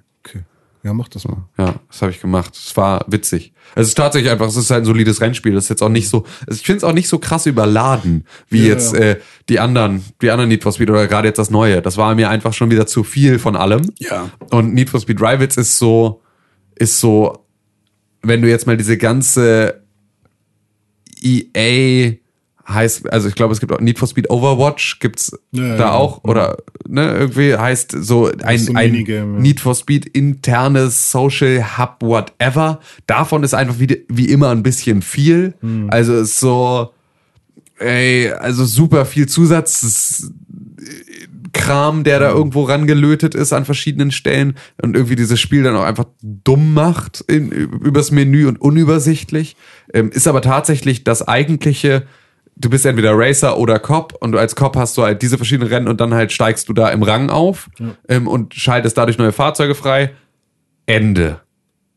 Ja, 0.85 0.93
mach 0.93 1.07
das 1.07 1.27
mal. 1.27 1.49
Ja, 1.57 1.79
das 1.89 2.03
habe 2.03 2.11
ich 2.11 2.21
gemacht. 2.21 2.55
Es 2.55 2.77
war 2.77 3.05
witzig. 3.07 3.53
Es 3.73 3.87
ist 3.87 3.95
tatsächlich 3.95 4.31
einfach, 4.31 4.47
es 4.47 4.55
ist 4.55 4.69
halt 4.69 4.83
ein 4.83 4.85
solides 4.85 5.19
Rennspiel. 5.19 5.55
Das 5.55 5.63
ist 5.63 5.69
jetzt 5.69 5.81
auch 5.81 5.89
nicht 5.89 6.07
so, 6.07 6.25
also 6.45 6.59
ich 6.59 6.63
finde 6.63 6.77
es 6.77 6.83
auch 6.83 6.93
nicht 6.93 7.07
so 7.07 7.17
krass 7.17 7.47
überladen, 7.47 8.23
wie 8.49 8.59
Ja, 8.61 8.67
jetzt 8.67 8.93
ja. 8.93 8.99
äh, 8.99 9.19
die 9.49 9.59
anderen, 9.59 10.05
die 10.21 10.29
anderen 10.29 10.47
Need 10.49 10.61
for 10.61 10.71
Speed 10.71 10.91
oder 10.91 11.07
gerade 11.07 11.27
jetzt 11.27 11.39
das 11.39 11.49
Neue. 11.49 11.81
Das 11.81 11.97
war 11.97 12.13
mir 12.13 12.29
einfach 12.29 12.53
schon 12.53 12.69
wieder 12.69 12.85
zu 12.85 13.03
viel 13.03 13.39
von 13.39 13.55
allem. 13.55 13.91
Ja. 13.97 14.29
Und 14.51 14.75
Need 14.75 14.91
for 14.91 14.99
Speed 14.99 15.19
Rivals 15.19 15.57
ist 15.57 15.79
so, 15.79 16.21
ist 16.75 16.99
so, 16.99 17.47
wenn 18.21 18.43
du 18.43 18.47
jetzt 18.47 18.67
mal 18.67 18.77
diese 18.77 18.95
ganze 18.99 19.81
EA 21.19 22.13
heißt, 22.67 23.11
also 23.11 23.27
ich 23.27 23.35
glaube, 23.35 23.53
es 23.53 23.59
gibt 23.59 23.71
auch 23.71 23.79
Need 23.79 23.99
for 23.99 24.07
Speed 24.07 24.29
Overwatch, 24.29 24.99
gibt's 24.99 25.37
Ja, 25.51 25.63
ja, 25.63 25.77
da 25.77 25.83
ja. 25.85 25.91
auch, 25.93 26.23
oder 26.23 26.57
ne, 26.87 27.11
irgendwie 27.11 27.55
heißt 27.55 27.95
so 27.99 28.31
ein, 28.43 28.57
so 28.57 28.73
ein 28.73 28.77
ein 28.77 29.05
ja. 29.05 29.25
Need 29.25 29.59
for 29.59 29.75
Speed 29.75 30.05
internes 30.07 31.11
Social 31.11 31.77
Hub, 31.77 31.97
whatever. 32.01 32.79
Davon 33.07 33.43
ist 33.43 33.53
einfach 33.53 33.79
wie, 33.79 34.05
wie 34.09 34.29
immer 34.29 34.49
ein 34.49 34.63
bisschen 34.63 35.01
viel. 35.01 35.53
Hm. 35.61 35.89
Also 35.89 36.15
ist 36.15 36.39
so, 36.39 36.91
ey, 37.79 38.31
also 38.31 38.65
super 38.65 39.05
viel 39.05 39.27
Zusatz. 39.27 40.31
Kram, 41.55 42.03
der 42.03 42.19
da 42.19 42.29
irgendwo 42.31 42.63
rangelötet 42.63 43.33
ist 43.33 43.53
an 43.53 43.63
verschiedenen 43.63 44.11
Stellen 44.11 44.55
und 44.81 44.95
irgendwie 44.95 45.15
dieses 45.15 45.39
Spiel 45.39 45.63
dann 45.63 45.75
auch 45.77 45.85
einfach 45.85 46.05
dumm 46.21 46.73
macht 46.73 47.21
in, 47.27 47.49
übers 47.49 48.11
Menü 48.11 48.45
und 48.45 48.59
unübersichtlich. 48.59 49.55
Ähm, 49.93 50.11
ist 50.11 50.27
aber 50.27 50.41
tatsächlich 50.41 51.05
das 51.05 51.25
eigentliche, 51.25 52.03
du 52.55 52.69
bist 52.69 52.85
entweder 52.85 53.11
Racer 53.13 53.57
oder 53.57 53.79
Cop 53.79 54.13
und 54.19 54.31
du 54.31 54.37
als 54.37 54.55
Cop 54.55 54.75
hast 54.75 54.97
du 54.97 55.03
halt 55.03 55.21
diese 55.21 55.37
verschiedenen 55.37 55.69
Rennen 55.69 55.87
und 55.87 55.99
dann 55.99 56.13
halt 56.13 56.31
steigst 56.31 56.69
du 56.69 56.73
da 56.73 56.89
im 56.89 57.03
Rang 57.03 57.29
auf 57.29 57.69
ähm, 58.07 58.27
und 58.27 58.53
schaltest 58.53 58.97
dadurch 58.97 59.17
neue 59.17 59.31
Fahrzeuge 59.31 59.75
frei. 59.75 60.11
Ende. 60.85 61.41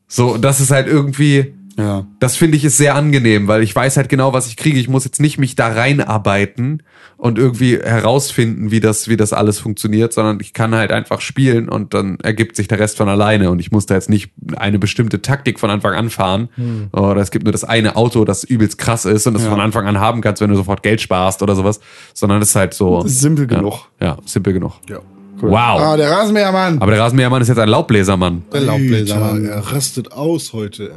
So, 0.07 0.39
das 0.39 0.61
ist 0.61 0.71
halt 0.71 0.87
irgendwie, 0.87 1.55
Ja. 1.79 2.05
das 2.19 2.37
finde 2.37 2.57
ich 2.57 2.65
ist 2.65 2.77
sehr 2.77 2.97
angenehm, 2.97 3.47
weil 3.47 3.63
ich 3.63 3.75
weiß 3.75 3.97
halt 3.97 4.09
genau, 4.09 4.33
was 4.33 4.49
ich 4.49 4.57
kriege. 4.57 4.79
Ich 4.81 4.89
muss 4.89 5.05
jetzt 5.05 5.21
nicht 5.21 5.39
mich 5.39 5.55
da 5.55 5.69
reinarbeiten 5.69 6.83
und 7.17 7.39
irgendwie 7.39 7.79
herausfinden, 7.79 8.71
wie 8.71 8.81
das, 8.81 9.09
wie 9.09 9.17
das 9.17 9.33
alles 9.33 9.59
funktioniert, 9.61 10.13
sondern 10.13 10.39
ich 10.41 10.53
kann 10.53 10.75
halt 10.75 10.91
einfach 10.93 11.21
spielen 11.21 11.69
und 11.69 11.95
dann 11.95 12.19
ergibt 12.21 12.57
sich 12.57 12.67
der 12.69 12.79
Rest 12.81 12.97
von 12.97 13.09
alleine 13.09 13.51
und 13.51 13.61
ich 13.61 13.71
muss 13.71 13.87
da 13.87 13.95
jetzt 13.95 14.11
nicht 14.11 14.33
eine 14.57 14.79
bestimmte 14.79 15.23
Taktik 15.23 15.61
von 15.61 15.71
Anfang 15.71 15.95
an 15.95 16.11
fahren 16.11 16.49
oder 16.93 17.21
es 17.21 17.31
gibt 17.31 17.45
nur 17.45 17.53
das 17.53 17.65
eine 17.65 17.97
Auto, 17.97 18.25
das 18.25 18.45
übelst 18.45 18.79
krass 18.79 19.05
ist 19.05 19.27
und 19.27 19.35
das 19.35 19.45
Ja. 19.45 19.51
von 19.51 19.61
Anfang 19.61 19.87
an 19.87 19.99
haben 20.01 20.21
kannst, 20.21 20.43
wenn 20.43 20.51
du 20.51 20.57
sofort 20.57 20.83
Geld 20.83 21.01
sparst 21.01 21.43
oder 21.43 21.55
sowas, 21.55 21.81
sondern 22.13 22.43
es 22.43 22.51
ist 22.51 22.57
halt 22.57 22.75
so. 22.75 23.03
Simpel 23.07 23.49
ja, 23.51 23.59
genug. 23.59 23.89
Ja, 24.01 24.17
simpel 24.27 24.53
genug. 24.53 24.73
Ja. 24.89 24.99
Wow. 25.41 25.53
Ah, 25.81 25.97
der 25.97 26.11
Rasenmähermann. 26.11 26.79
Aber 26.83 26.91
der 26.91 27.01
Rasenmähermann 27.01 27.41
ist 27.43 27.47
jetzt 27.49 27.59
ein 27.59 27.69
Laubbläsermann. 27.69 28.43
Der 28.53 28.63
Laubbläser. 28.63 29.23
Alter, 29.23 29.49
er 29.49 29.61
rastet 29.73 30.11
aus 30.11 30.53
heute. 30.53 30.91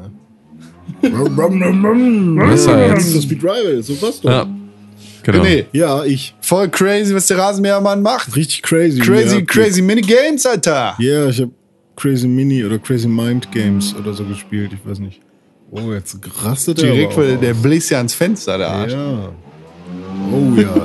Was 1.01 2.59
ist 2.61 2.67
er 2.67 2.87
jetzt? 2.93 3.15
Das 3.15 3.23
Speed 3.23 3.43
Rival, 3.43 3.81
so 3.83 4.01
was 4.01 4.21
doch. 4.21 4.29
Ja. 4.29 4.47
Genau. 5.23 5.43
Nee, 5.43 5.65
Ja, 5.71 6.03
ich. 6.03 6.33
voll 6.41 6.67
crazy, 6.69 7.13
was 7.13 7.27
der 7.27 7.37
Rasenmähermann 7.37 8.01
macht. 8.01 8.35
Richtig 8.35 8.63
crazy. 8.63 8.99
Crazy, 8.99 9.37
Ja, 9.37 9.41
crazy 9.45 9.81
Minigames, 9.81 10.45
Alter. 10.45 10.95
Ja, 10.99 11.27
ich 11.27 11.39
habe 11.41 11.51
Crazy 11.95 12.27
Mini 12.27 12.63
oder 12.65 12.79
Crazy 12.79 13.07
Mind 13.07 13.51
Games 13.51 13.93
oder 13.95 14.13
so 14.13 14.23
gespielt, 14.23 14.71
ich 14.73 14.89
weiß 14.89 14.99
nicht. 14.99 15.21
Oh, 15.69 15.91
jetzt 15.93 16.17
rastet 16.43 16.81
er. 16.81 16.91
Direkt, 16.93 17.15
weil 17.17 17.37
der 17.37 17.53
bläst 17.53 17.91
ja 17.91 17.97
ans 17.99 18.13
Fenster, 18.15 18.57
der 18.57 18.67
Arsch. 18.69 18.93
Ja. 18.93 19.31
Oh 20.31 20.59
ja. 20.59 20.69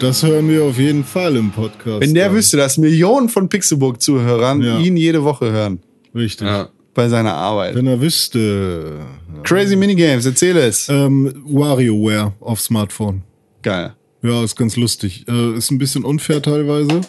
Das 0.00 0.22
hören 0.22 0.48
wir 0.48 0.62
auf 0.62 0.78
jeden 0.78 1.02
Fall 1.02 1.34
im 1.34 1.50
Podcast. 1.50 2.00
Wenn 2.00 2.14
der 2.14 2.26
dann. 2.28 2.36
wüsste, 2.36 2.56
dass 2.56 2.78
Millionen 2.78 3.28
von 3.28 3.48
Pixelburg-Zuhörern 3.48 4.62
Ja. 4.62 4.78
ihn 4.78 4.96
jede 4.96 5.24
Woche 5.24 5.50
hören. 5.50 5.80
Richtig. 6.14 6.46
Ja. 6.46 6.68
Bei 6.98 7.08
seiner 7.08 7.34
Arbeit. 7.34 7.76
Wenn 7.76 7.86
er 7.86 8.00
wüsste. 8.00 9.06
Crazy 9.44 9.76
Minigames, 9.76 10.26
erzähl 10.26 10.56
es. 10.56 10.88
Ähm, 10.88 11.32
WarioWare 11.46 12.32
auf 12.40 12.60
Smartphone. 12.60 13.22
Geil. 13.62 13.94
Ja, 14.20 14.42
ist 14.42 14.56
ganz 14.56 14.76
lustig. 14.76 15.24
Äh, 15.28 15.56
ist 15.56 15.70
ein 15.70 15.78
bisschen 15.78 16.02
unfair 16.02 16.42
teilweise. 16.42 17.02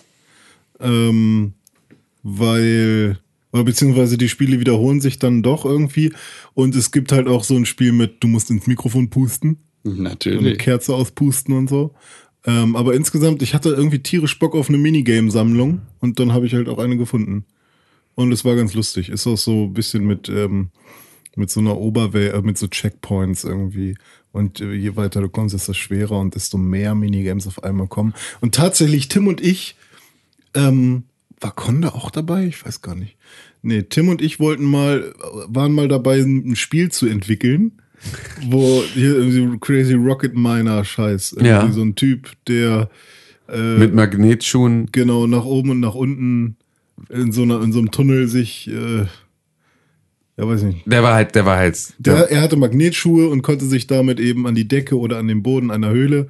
Ähm, 0.80 1.53
weil, 2.22 3.18
beziehungsweise 3.52 4.20
die 4.20 4.30
Spiele 4.30 4.60
wiederholen 4.60 5.02
sich 5.02 5.18
dann 5.18 5.41
doch 5.41 5.66
irgendwie. 5.66 6.14
Und 6.53 6.76
es 6.76 6.91
gibt 6.91 7.11
halt 7.11 7.28
auch 7.28 7.44
so 7.44 7.56
ein 7.56 7.66
Spiel 7.66 7.91
mit, 7.91 8.24
du 8.24 8.28
musst 8.28 8.52
ins 8.52 8.68
Mikrofon 8.68 9.10
pusten. 9.10 9.57
Eine 9.84 9.95
Natürlich. 9.95 10.60
Kerze 10.60 10.94
auspusten 10.94 11.57
und 11.57 11.68
so. 11.68 11.95
Ähm, 12.45 12.76
aber 12.76 12.94
insgesamt, 12.94 13.41
ich 13.41 13.56
hatte 13.56 13.70
irgendwie 13.70 14.03
tierisch 14.03 14.38
Bock 14.38 14.53
auf 14.53 14.70
eine 14.70 14.78
Minigame-Sammlung 14.78 15.82
und 15.99 16.20
dann 16.20 16.32
habe 16.32 16.45
ich 16.45 16.53
halt 16.53 16.70
auch 16.70 16.78
eine 16.78 16.95
gefunden. 16.95 17.45
Und 18.20 18.34
es 18.34 18.44
war 18.44 18.58
ganz 18.58 18.74
lustig. 18.74 19.08
Ist 19.08 19.28
auch 19.28 19.38
so 19.38 19.64
ein 19.64 19.74
bisschen 19.74 20.06
mit, 20.06 20.28
ähm, 20.28 20.72
mit 21.38 21.50
so 21.50 21.62
einer 21.62 21.78
Oberwelt, 21.78 22.34
äh, 22.34 22.41
mit 22.41 22.58
so 22.58 22.68
Checkpoints 22.68 23.46
irgendwie. 23.46 23.96
Und 24.34 24.60
äh, 24.60 24.74
je 24.74 24.98
weiter 24.98 25.22
du 25.22 25.30
kommst, 25.30 25.56
desto 25.56 25.72
schwerer 25.72 26.20
und 26.20 26.36
desto 26.36 26.58
mehr 26.58 26.96
Minigames 26.96 27.48
auf 27.48 27.64
einmal 27.64 27.88
kommen. 27.88 28.14
Und 28.41 28.56
tatsächlich, 28.56 29.08
Tim 29.08 29.28
und 29.28 29.40
ich, 29.40 29.78
ähm, 30.54 31.04
war 31.40 31.56
Conda 31.56 31.94
auch 31.94 32.12
dabei? 32.12 32.44
Ich 32.44 32.66
weiß 32.66 32.82
gar 32.82 32.94
nicht. 32.94 33.16
Nee, 33.62 33.84
Tim 33.84 34.10
und 34.10 34.22
ich 34.22 34.38
wollten 34.41 34.66
mal, 34.66 35.14
waren 35.48 35.72
mal 35.72 35.88
dabei, 35.88 36.20
ein 36.20 36.58
Spiel 36.58 36.91
zu 36.91 37.08
entwickeln, 37.08 37.80
wo 38.50 38.84
hier 38.96 39.16
irgendwie 39.16 39.58
Crazy 39.62 39.94
Rocket 39.94 40.36
Miner 40.36 40.84
Scheiß. 40.84 41.38
Ja. 41.40 41.72
So 41.72 41.84
ein 41.84 41.96
Typ, 41.96 42.34
der 42.48 42.90
äh, 43.48 43.78
Mit 43.78 43.96
Magnetschuhen. 43.96 44.90
genau 44.91 45.26
nach 45.26 45.46
oben 45.46 45.70
und 45.70 45.80
nach 45.80 45.96
unten 45.96 46.58
in 47.10 47.32
so 47.32 47.44
einer, 47.44 47.62
in 47.62 47.72
so 47.72 47.80
einem 47.80 47.92
Tunnel 47.92 48.28
sich, 48.28 48.68
äh, 48.70 49.06
ja 50.38 50.48
weiß 50.48 50.64
nicht. 50.64 50.82
Der 50.86 51.04
war 51.04 51.14
halt, 51.16 51.36
der 51.36 51.46
war 51.46 51.58
halt. 51.58 51.78
Der, 52.00 52.30
er 52.32 52.42
hatte 52.42 52.56
Magnetschuhe 52.56 53.28
und 53.30 53.42
konnte 53.42 53.66
sich 53.66 53.88
damit 53.88 54.20
eben 54.20 54.48
an 54.48 54.56
die 54.56 54.68
Decke 54.68 54.98
oder 54.98 55.18
an 55.18 55.28
den 55.28 55.44
Boden 55.44 55.70
einer 55.72 55.90
Höhle 55.90 56.28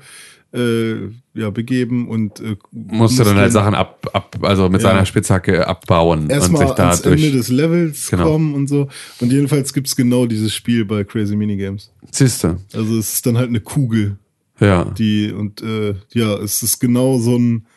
äh, 0.51 0.95
ja, 1.35 1.51
begeben 1.51 2.07
und 2.07 2.39
äh, 2.39 2.55
musste 2.71 3.23
dann 3.23 3.37
halt 3.37 3.51
Sachen 3.51 3.75
ab, 3.75 4.09
ab 4.13 4.35
also 4.41 4.67
mit 4.67 4.81
Ja. 4.81 4.89
seiner 4.89 5.05
Spitzhacke 5.05 5.67
abbauen 5.67 6.23
und 6.23 6.31
erstmal 6.31 6.65
sich 6.65 6.75
da 6.75 6.87
ans 6.89 7.01
Ende 7.01 7.17
durch. 7.21 7.31
des 7.33 7.49
Levels 7.49 8.09
Genau. 8.09 8.23
kommen 8.31 8.55
und 8.55 8.67
so. 8.67 8.87
Und 9.19 9.31
jedenfalls 9.31 9.73
gibt's 9.73 9.95
genau 9.95 10.25
dieses 10.25 10.55
Spiel 10.55 10.85
bei 10.85 11.03
Crazy 11.03 11.35
Minigames. 11.35 11.91
Siehste. 12.11 12.57
Also 12.73 12.97
es 12.97 13.13
ist 13.13 13.25
dann 13.27 13.37
halt 13.37 13.49
eine 13.49 13.59
Kugel, 13.59 14.17
Ja. 14.59 14.85
die 14.85 15.31
und 15.31 15.61
äh, 15.61 15.93
ja, 16.15 16.33
es 16.37 16.63
ist 16.63 16.79
genau 16.79 17.19
so 17.19 17.37
ein 17.37 17.67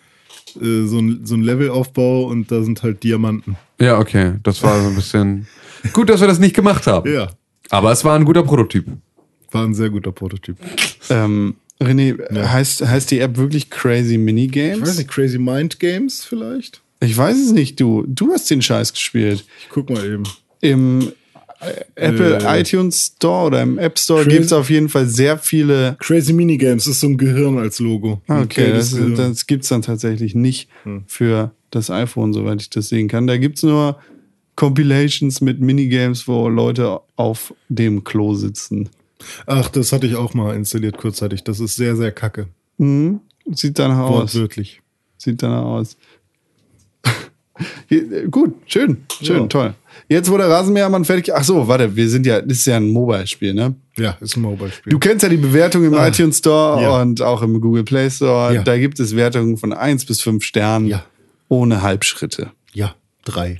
äh, 0.60 0.86
so 0.86 0.98
ein, 0.98 1.20
so 1.24 1.34
ein 1.34 1.42
Levelaufbau 1.42 2.24
und 2.24 2.50
da 2.50 2.62
sind 2.62 2.82
halt 2.82 3.02
Diamanten. 3.02 3.56
Ja, 3.80 3.98
okay. 3.98 4.34
Das 4.42 4.62
war 4.62 4.80
so 4.80 4.88
ein 4.88 4.94
bisschen. 4.94 5.46
Gut, 5.92 6.08
dass 6.08 6.20
wir 6.20 6.28
das 6.28 6.38
nicht 6.38 6.54
gemacht 6.54 6.86
haben. 6.86 7.12
Ja, 7.12 7.28
Aber 7.70 7.90
es 7.92 8.04
war 8.04 8.16
ein 8.16 8.24
guter 8.24 8.42
Prototyp. 8.42 8.86
war 9.50 9.64
ein 9.64 9.74
sehr 9.74 9.90
guter 9.90 10.12
Prototyp. 10.12 10.56
Ähm, 11.10 11.56
René, 11.80 12.16
heißt, 12.32 12.86
heißt 12.86 13.10
die 13.10 13.18
App 13.18 13.36
wirklich 13.36 13.68
Crazy 13.70 14.16
Minigames? 14.18 14.78
Ich 14.78 14.82
weiß 14.82 14.98
nicht, 14.98 15.10
Crazy 15.10 15.38
Mind 15.38 15.80
Games 15.80 16.24
vielleicht? 16.24 16.80
Ich 17.00 17.16
weiß 17.16 17.36
es 17.36 17.50
nicht, 17.50 17.80
du. 17.80 18.04
Du 18.06 18.32
hast 18.32 18.48
den 18.48 18.62
Scheiß 18.62 18.92
gespielt. 18.92 19.44
Ich 19.60 19.68
guck 19.70 19.90
mal 19.90 20.04
eben. 20.06 20.22
Im 20.60 21.10
Apple 21.94 22.38
Äh. 22.44 22.60
iTunes 22.60 23.12
Store 23.16 23.46
oder 23.46 23.62
im 23.62 23.78
App 23.78 23.98
Store 23.98 24.26
gibt 24.26 24.44
es 24.46 24.52
auf 24.52 24.68
jeden 24.70 24.88
Fall 24.88 25.06
sehr 25.06 25.38
viele. 25.38 25.96
Crazy 26.00 26.32
Minigames 26.32 26.86
ist 26.86 27.00
so 27.00 27.06
ein 27.08 27.16
Gehirn 27.18 27.58
als 27.58 27.78
Logo. 27.78 28.20
Ah, 28.26 28.42
Okay, 28.42 28.64
gelbes 28.66 28.90
das, 28.92 29.16
das 29.16 29.46
gibt's 29.46 29.68
dann 29.68 29.82
tatsächlich 29.82 30.34
nicht 30.34 30.68
für 31.06 31.52
das 31.70 31.90
iPhone, 31.90 32.32
soweit 32.32 32.60
ich 32.62 32.70
das 32.70 32.88
sehen 32.88 33.08
kann. 33.08 33.26
Da 33.26 33.36
gibt's 33.36 33.62
nur 33.62 33.98
Compilations 34.56 35.40
mit 35.40 35.60
Minigames, 35.60 36.28
wo 36.28 36.48
Leute 36.48 37.00
auf 37.16 37.54
dem 37.68 38.04
Klo 38.04 38.34
sitzen. 38.34 38.88
Ach, 39.46 39.68
das 39.70 39.92
hatte 39.92 40.06
ich 40.06 40.16
auch 40.16 40.34
mal 40.34 40.54
installiert 40.56 40.98
kurzzeitig. 40.98 41.44
Das 41.44 41.60
ist 41.60 41.76
sehr, 41.76 41.96
sehr 41.96 42.10
kacke. 42.12 42.48
Mhm. 42.78 43.20
Sieht 43.52 43.78
danach 43.78 43.98
aus. 44.00 44.34
Wortwörtlich. 44.34 44.82
Sieht 45.16 45.42
danach 45.42 45.64
aus. 45.64 45.96
Hier, 47.88 48.28
Gut, 48.28 48.54
schön, 48.66 48.98
schön, 49.22 49.42
Ja. 49.42 49.46
toll. 49.46 49.74
Jetzt, 50.12 50.30
wo 50.30 50.36
der 50.36 50.48
Rasenmähermann 50.48 51.04
fertig. 51.04 51.32
Ach 51.34 51.42
so, 51.44 51.66
warte, 51.68 51.96
wir 51.96 52.08
sind 52.08 52.26
ja, 52.26 52.40
das 52.40 52.58
ist 52.58 52.66
ja 52.66 52.76
ein 52.76 52.88
Mobile-Spiel, 52.90 53.54
ne? 53.54 53.74
Ja, 53.96 54.16
ist 54.20 54.36
ein 54.36 54.42
Mobile-Spiel. 54.42 54.90
Du 54.90 54.98
kennst 54.98 55.22
ja 55.22 55.28
die 55.28 55.36
Bewertung 55.36 55.84
im 55.84 55.94
Ah, 55.94 56.08
iTunes 56.08 56.38
Store 56.38 56.82
ja. 56.82 57.00
und 57.02 57.20
auch 57.22 57.42
im 57.42 57.60
Google 57.60 57.84
Play 57.84 58.10
Store. 58.10 58.54
Ja. 58.54 58.62
Da 58.62 58.78
gibt 58.78 59.00
es 59.00 59.16
Wertungen 59.16 59.56
von 59.56 59.72
1 59.72 60.04
bis 60.04 60.20
5 60.20 60.44
Sternen 60.44 60.86
Ja. 60.86 61.04
ohne 61.48 61.82
Halbschritte. 61.82 62.52
Ja, 62.72 62.94
drei. 63.24 63.58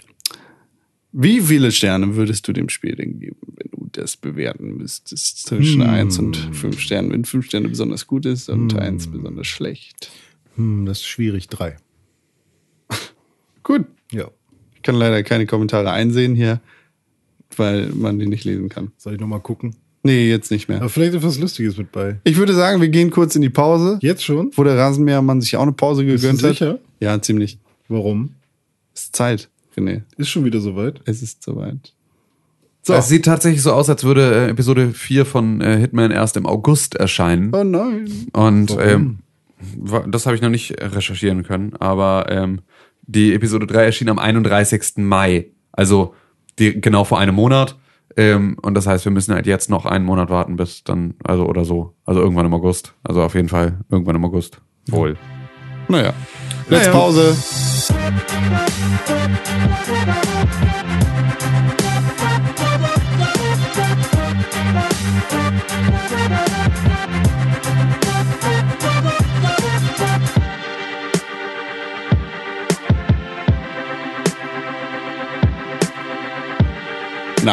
Wie 1.13 1.41
viele 1.41 1.73
Sterne 1.73 2.17
würdest 2.17 2.47
du 2.49 2.53
dem 2.53 2.69
Spiel 2.71 2.97
denn 2.97 3.19
geben, 3.21 3.37
wenn 3.57 3.71
du 3.71 3.89
das 3.93 4.17
bewerten 4.17 4.77
müsstest? 4.79 5.47
Zwischen 5.47 5.83
Hm. 5.83 5.91
1 5.91 6.19
und 6.19 6.37
5 6.53 6.81
Sternen. 6.81 7.11
Wenn 7.13 7.25
5 7.25 7.45
Sterne 7.47 7.69
besonders 7.69 8.07
gut 8.07 8.25
ist 8.27 8.49
und 8.49 8.75
1 8.79 9.09
besonders 9.09 9.47
schlecht. 9.47 10.11
Hm, 10.57 10.87
das 10.87 10.99
ist 10.99 11.07
schwierig. 11.07 11.49
Drei. 11.49 11.77
Gut. 13.63 13.85
Ja. 14.11 14.29
Ich 14.83 14.85
kann 14.85 14.97
leider 14.97 15.23
keine 15.23 15.47
Kommentare 15.47 15.93
einsehen 15.93 16.35
hier, 16.35 16.61
weil 17.57 17.87
man 17.91 18.19
die 18.19 18.27
nicht 18.27 18.43
lesen 18.45 18.69
kann. 18.69 18.91
Soll 18.99 19.15
ich 19.15 19.21
nochmal 19.21 19.39
gucken? 19.39 19.77
Nee, 20.03 20.29
jetzt 20.29 20.51
nicht 20.51 20.69
mehr. 20.69 20.79
Aber 20.79 20.89
vielleicht 20.89 21.15
ist 21.15 21.23
was 21.23 21.39
Lustiges 21.39 21.77
mit 21.77 21.93
bei. 21.93 22.17
Ich 22.25 22.37
würde 22.37 22.53
sagen, 22.53 22.81
wir 22.81 22.89
gehen 22.89 23.13
kurz 23.13 23.37
in 23.37 23.43
die 23.43 23.49
Pause, 23.49 24.01
Jetzt 24.03 24.25
schon? 24.25 24.51
wo 24.57 24.65
der 24.65 24.77
Rasenmähermann 24.77 25.41
sich 25.41 25.57
auch 25.57 25.63
eine 25.63 25.71
Pause 25.71 26.03
Bist 26.03 26.25
du 26.25 26.27
gegönnt 26.27 26.43
hat. 26.43 26.51
sicher? 26.51 26.79
Ja, 26.99 27.23
ziemlich. 27.23 27.59
Warum? 27.87 28.31
Ist 28.93 29.15
Zeit, 29.15 29.49
René. 29.77 30.03
Ist 30.17 30.31
schon 30.31 30.45
wieder 30.45 30.59
soweit. 30.59 31.01
Es 31.05 31.23
ist 31.23 31.45
soweit. 31.45 31.93
So. 32.83 32.95
Es 32.95 33.07
sieht 33.07 33.25
tatsächlich 33.25 33.63
so 33.63 33.71
aus, 33.73 33.89
als 33.89 34.03
würde 34.03 34.35
äh, 34.35 34.49
Episode 34.51 34.91
4 34.91 35.25
von 35.25 35.61
äh, 35.61 35.79
Hitman 35.79 36.11
erst 36.11 36.37
im 36.37 36.47
August 36.47 36.97
erscheinen. 36.97 37.53
Oh 37.55 37.63
nein. 37.63 38.11
Und 38.33 38.71
Warum? 38.77 39.19
ähm, 39.79 40.11
das 40.11 40.27
habe 40.27 40.35
ich 40.35 40.43
noch 40.43 40.49
nicht 40.51 40.75
recherchieren 40.81 41.45
können, 41.45 41.75
aber 41.77 42.27
ähm, 42.29 42.63
die 43.03 43.35
Episode 43.35 43.67
3 43.67 43.85
erschien 43.85 44.09
am 44.09 44.19
31. 44.19 44.99
Mai. 44.99 45.51
Also 45.73 46.15
die, 46.59 46.81
genau 46.81 47.05
vor 47.05 47.19
einem 47.19 47.35
Monat. 47.35 47.77
Ähm, 48.17 48.59
und 48.63 48.75
das 48.75 48.87
heißt, 48.87 49.05
wir 49.07 49.13
müssen 49.13 49.35
halt 49.35 49.47
jetzt 49.47 49.71
noch 49.71 49.87
einen 49.87 50.05
Monat 50.05 50.29
warten, 50.29 50.57
bis 50.57 50.85
dann, 50.85 51.15
also 51.25 51.47
oder 51.47 51.65
so. 51.65 51.95
Also 52.05 52.21
irgendwann 52.21 52.47
im 52.47 52.55
August. 52.55 52.95
Also 53.05 53.23
auf 53.23 53.35
jeden 53.35 53.49
Fall 53.49 53.81
irgendwann 53.91 54.17
im 54.17 54.25
August. 54.25 54.61
Wohl. 54.89 55.17
Naja. 55.89 56.13
Let's 56.69 56.87
Naja. 56.87 56.93
Pause. 56.99 57.37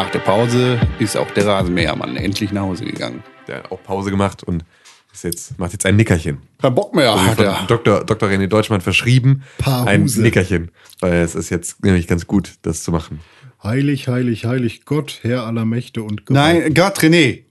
Nach 0.10 0.14
der 0.14 0.20
Pause 0.22 0.80
ist 0.98 1.16
auch 1.16 1.30
der 1.30 1.46
Rasenmähermann 1.46 2.16
endlich 2.18 2.52
nach 2.52 2.64
Hause 2.64 2.84
gegangen. 2.84 3.22
Der 3.48 3.58
hat 3.58 3.72
auch 3.72 3.84
Pause 3.84 4.10
gemacht 4.10 4.42
und 4.42 4.66
ist 5.14 5.24
jetzt, 5.24 5.60
macht 5.60 5.72
jetzt 5.74 5.86
ein 5.86 5.98
Nickerchen. 5.98 6.40
Kein 6.60 6.74
Bock 6.74 6.96
mehr, 6.96 7.12
Also 7.12 7.26
hat 7.26 7.36
von 7.36 7.46
er. 7.46 7.66
Dr. 7.68 8.04
Dr. 8.06 8.28
René 8.28 8.48
Deutschmann 8.48 8.82
verschrieben. 8.82 9.44
Paar 9.60 9.86
ein 9.86 10.06
Huse. 10.06 10.24
Nickerchen. 10.24 10.72
Weil 11.00 11.14
es 11.22 11.36
ist 11.36 11.52
jetzt 11.52 11.84
nämlich 11.86 12.08
ganz 12.08 12.26
gut, 12.26 12.54
das 12.64 12.82
zu 12.82 12.90
machen. 12.92 13.20
Heilig, 13.64 14.08
heilig, 14.08 14.46
heilig 14.46 14.84
Gott, 14.86 15.20
Herr 15.22 15.46
aller 15.46 15.66
Mächte 15.66 16.02
und 16.02 16.26
Gott. 16.26 16.34
Nein, 16.34 16.74
Gott, 16.74 16.98
René. 17.02 17.44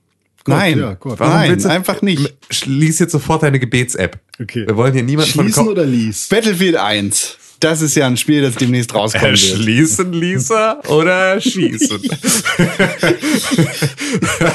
Nein, 0.45 0.79
ja, 0.79 0.95
Gott. 0.95 1.17
Warum 1.21 1.33
nein, 1.35 1.57
du- 1.57 1.69
einfach 1.69 2.01
nicht. 2.01 2.35
Schließ 2.49 2.99
jetzt 2.99 3.13
sofort 3.13 3.41
deine 3.43 3.59
Gebets-App. 3.59 4.19
Okay. 4.41 4.67
Wir 4.67 4.75
wollen 4.75 4.91
hier 4.91 5.03
niemanden 5.03 5.31
von 5.31 5.45
Schließen 5.45 5.63
Ko- 5.63 5.71
oder 5.71 5.85
lies? 5.85 6.27
Battlefield 6.27 6.75
1. 6.75 7.37
Das 7.59 7.81
ist 7.81 7.95
ja 7.95 8.07
ein 8.07 8.15
Spiel, 8.17 8.41
das 8.41 8.55
demnächst 8.55 8.93
rauskommen 8.93 9.27
Äh, 9.27 9.31
wird. 9.31 9.39
Schließen, 9.39 10.13
Lisa, 10.13 10.79
oder 10.87 11.41
schießen? 11.41 11.99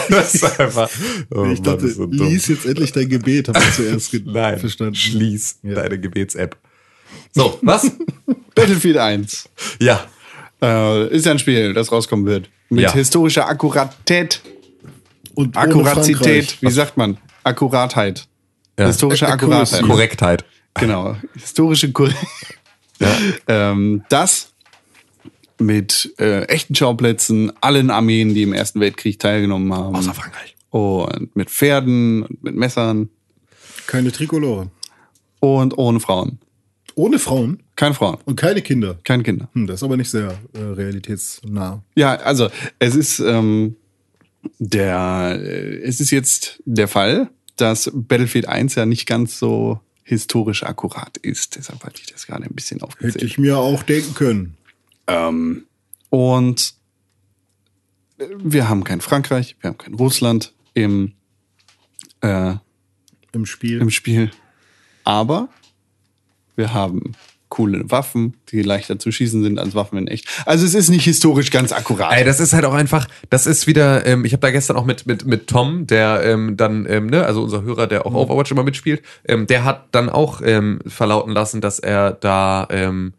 das 0.08 0.34
ist 0.34 0.60
einfach. 0.60 0.88
Oh 1.34 1.44
ich 1.46 1.60
dachte, 1.60 1.82
das 1.82 1.90
ist 1.90 1.96
so 1.96 2.06
lies 2.06 2.48
jetzt 2.48 2.64
endlich 2.66 2.92
dein 2.92 3.08
Gebet, 3.08 3.48
habe 3.48 3.58
ich 3.60 3.74
zuerst 3.74 4.10
ge- 4.10 4.22
Nein, 4.24 4.58
verstanden. 4.58 4.94
schließ 4.94 5.58
Ja. 5.62 5.74
deine 5.74 5.98
Gebets-App. 5.98 6.56
So, 7.32 7.58
was? 7.62 7.90
Battlefield 8.54 8.96
1. 8.96 9.48
ja. 9.80 10.04
Äh, 10.62 11.08
ist 11.08 11.26
ja 11.26 11.32
ein 11.32 11.38
Spiel, 11.38 11.74
das 11.74 11.92
rauskommen 11.92 12.24
wird. 12.24 12.48
Mit 12.70 12.84
Ja. 12.84 12.92
historischer 12.94 13.46
Akkuratät. 13.48 14.40
Und 15.34 15.56
Akkuratität, 15.56 16.56
wie 16.62 16.70
sagt 16.70 16.96
man? 16.96 17.18
Akkuratheit. 17.42 18.26
Ja. 18.78 18.86
Historische 18.86 19.26
Äh, 19.26 19.30
Akkuratheit. 19.32 19.82
Korrektheit. 19.82 20.44
Genau. 20.74 21.16
Historische 21.34 21.92
Korrektheit. 21.92 22.24
ähm, 23.48 24.02
das 24.08 24.52
mit 25.58 26.14
äh, 26.18 26.42
echten 26.46 26.74
Schauplätzen, 26.74 27.52
allen 27.60 27.90
Armeen, 27.90 28.34
die 28.34 28.42
im 28.42 28.52
Ersten 28.52 28.80
Weltkrieg 28.80 29.18
teilgenommen 29.18 29.72
haben. 29.72 29.94
Außer 29.94 30.14
Frankreich. 30.14 30.56
Und 30.70 31.34
mit 31.36 31.50
Pferden 31.50 32.24
und 32.24 32.42
mit 32.42 32.56
Messern 32.56 33.08
Keine 33.86 34.10
Trikolore. 34.10 34.70
und 35.40 35.78
ohne 35.78 36.00
Frauen. 36.00 36.38
Ohne 36.96 37.18
Frauen? 37.18 37.62
Keine 37.76 37.94
Frauen, 37.94 38.18
Und 38.24 38.36
keine 38.36 38.62
Kinder. 38.62 38.98
keine 39.04 39.22
Kinder. 39.24 39.48
Hm, 39.52 39.66
das 39.66 39.76
ist 39.76 39.82
aber 39.82 39.96
nicht 39.96 40.10
sehr 40.10 40.38
äh, 40.54 40.58
realitätsnah. 40.60 41.82
Ja, 41.96 42.14
also 42.16 42.50
es 42.78 42.94
ist 42.94 43.18
ähm, 43.20 43.76
der, 44.58 45.38
äh, 45.40 45.76
es 45.82 46.00
ist 46.00 46.10
jetzt 46.10 46.62
der 46.64 46.86
Fall, 46.88 47.30
dass 47.56 47.90
Battlefield 47.94 48.46
1 48.48 48.74
ja 48.76 48.86
nicht 48.86 49.06
ganz 49.06 49.38
so 49.38 49.80
historisch 50.04 50.62
akkurat 50.62 51.16
ist. 51.16 51.56
Deshalb 51.56 51.82
hatte 51.82 52.00
ich 52.00 52.06
das 52.12 52.26
gerade 52.26 52.44
ein 52.44 52.54
bisschen 52.54 52.76
Hätte 52.76 52.86
aufgezählt. 52.86 53.22
ich 53.24 53.38
mir 53.38 53.58
auch 53.58 53.82
denken 53.82 54.14
können. 54.14 54.56
Ähm, 55.06 55.64
und 56.10 56.74
wir 58.18 58.68
haben 58.68 58.84
kein 58.84 59.00
Frankreich, 59.00 59.56
wir 59.60 59.70
haben 59.70 59.78
kein 59.78 59.94
Russland 59.94 60.52
im, 60.74 61.12
äh, 62.20 62.54
Im 63.32 63.46
Spiel. 63.46 63.80
im 63.80 63.90
Spiel. 63.90 64.30
Aber 65.02 65.48
wir 66.54 66.72
haben 66.72 67.12
coole 67.54 67.88
Waffen, 67.88 68.34
die 68.50 68.62
leichter 68.62 68.98
zu 68.98 69.12
schießen 69.12 69.42
sind 69.44 69.60
als 69.60 69.76
Waffen 69.76 69.96
in 69.98 70.08
echt. 70.08 70.26
Also 70.44 70.66
es 70.66 70.74
ist 70.74 70.88
nicht 70.88 71.04
historisch 71.04 71.52
ganz 71.52 71.70
akkurat. 71.70 72.12
Ey, 72.16 72.24
das 72.24 72.40
ist 72.40 72.52
halt 72.52 72.64
auch 72.64 72.74
einfach, 72.74 73.06
das 73.30 73.46
ist 73.46 73.68
wieder, 73.68 74.04
ähm, 74.06 74.24
ich 74.24 74.32
habe 74.32 74.40
da 74.40 74.50
gestern 74.50 74.76
auch 74.76 74.84
mit, 74.84 75.06
mit, 75.06 75.24
mit 75.24 75.46
Tom, 75.46 75.86
der 75.86 76.22
ähm, 76.24 76.56
dann, 76.56 76.84
ähm, 76.88 77.06
ne, 77.06 77.24
also 77.24 77.42
unser 77.42 77.62
Hörer, 77.62 77.86
der 77.86 78.06
auch 78.06 78.14
Mhm. 78.14 78.20
Overwatch 78.20 78.50
immer 78.50 78.64
mitspielt, 78.64 79.02
ähm, 79.26 79.46
der 79.46 79.64
hat 79.64 79.88
dann 79.92 80.08
auch 80.08 80.40
ähm, 80.42 80.80
verlauten 80.86 81.32
lassen, 81.32 81.60
dass 81.60 81.78
er 81.78 82.12
da, 82.12 82.66
ähm, 82.70 83.12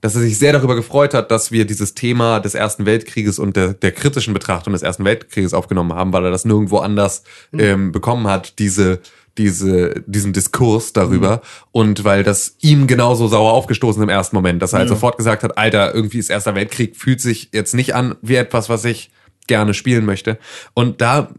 dass 0.00 0.14
er 0.14 0.20
sich 0.20 0.38
sehr 0.38 0.52
darüber 0.52 0.74
gefreut 0.74 1.14
hat, 1.14 1.30
dass 1.30 1.50
wir 1.50 1.64
dieses 1.64 1.94
Thema 1.94 2.40
des 2.40 2.54
Ersten 2.54 2.86
Weltkrieges 2.86 3.38
und 3.38 3.56
der, 3.56 3.74
der 3.74 3.92
kritischen 3.92 4.34
Betrachtung 4.34 4.72
des 4.72 4.82
Ersten 4.82 5.04
Weltkrieges 5.04 5.54
aufgenommen 5.54 5.92
haben, 5.92 6.12
weil 6.12 6.24
er 6.24 6.30
das 6.30 6.44
nirgendwo 6.44 6.78
anders 6.78 7.24
ähm, 7.56 7.92
bekommen 7.92 8.28
hat, 8.28 8.58
diese 8.58 9.00
diese, 9.38 10.02
diesen 10.06 10.32
Diskurs 10.32 10.92
darüber 10.92 11.40
und 11.72 12.04
weil 12.04 12.24
das 12.24 12.56
ihm 12.60 12.86
genauso 12.86 13.28
sauer 13.28 13.52
aufgestoßen 13.52 14.02
im 14.02 14.08
ersten 14.08 14.36
Moment, 14.36 14.60
dass 14.60 14.72
er 14.72 14.80
halt 14.80 14.88
Ja. 14.88 14.94
sofort 14.94 15.16
gesagt 15.16 15.42
hat, 15.44 15.56
Alter, 15.56 15.94
irgendwie 15.94 16.18
ist 16.18 16.28
Erster 16.28 16.54
Weltkrieg, 16.54 16.96
fühlt 16.96 17.20
sich 17.20 17.50
jetzt 17.52 17.74
nicht 17.74 17.94
an 17.94 18.16
wie 18.20 18.34
etwas, 18.34 18.68
was 18.68 18.84
ich 18.84 19.10
gerne 19.46 19.72
spielen 19.72 20.04
möchte. 20.04 20.38
Und 20.74 21.00
da 21.00 21.30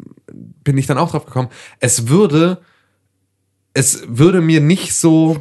bin 0.64 0.78
ich 0.78 0.88
dann 0.88 0.98
auch 0.98 1.12
drauf 1.12 1.26
gekommen, 1.26 1.50
es 1.80 2.08
würde, 2.08 2.60
es 3.74 4.04
würde 4.08 4.42
mir 4.42 4.62
nicht 4.62 4.96
so, 4.96 5.40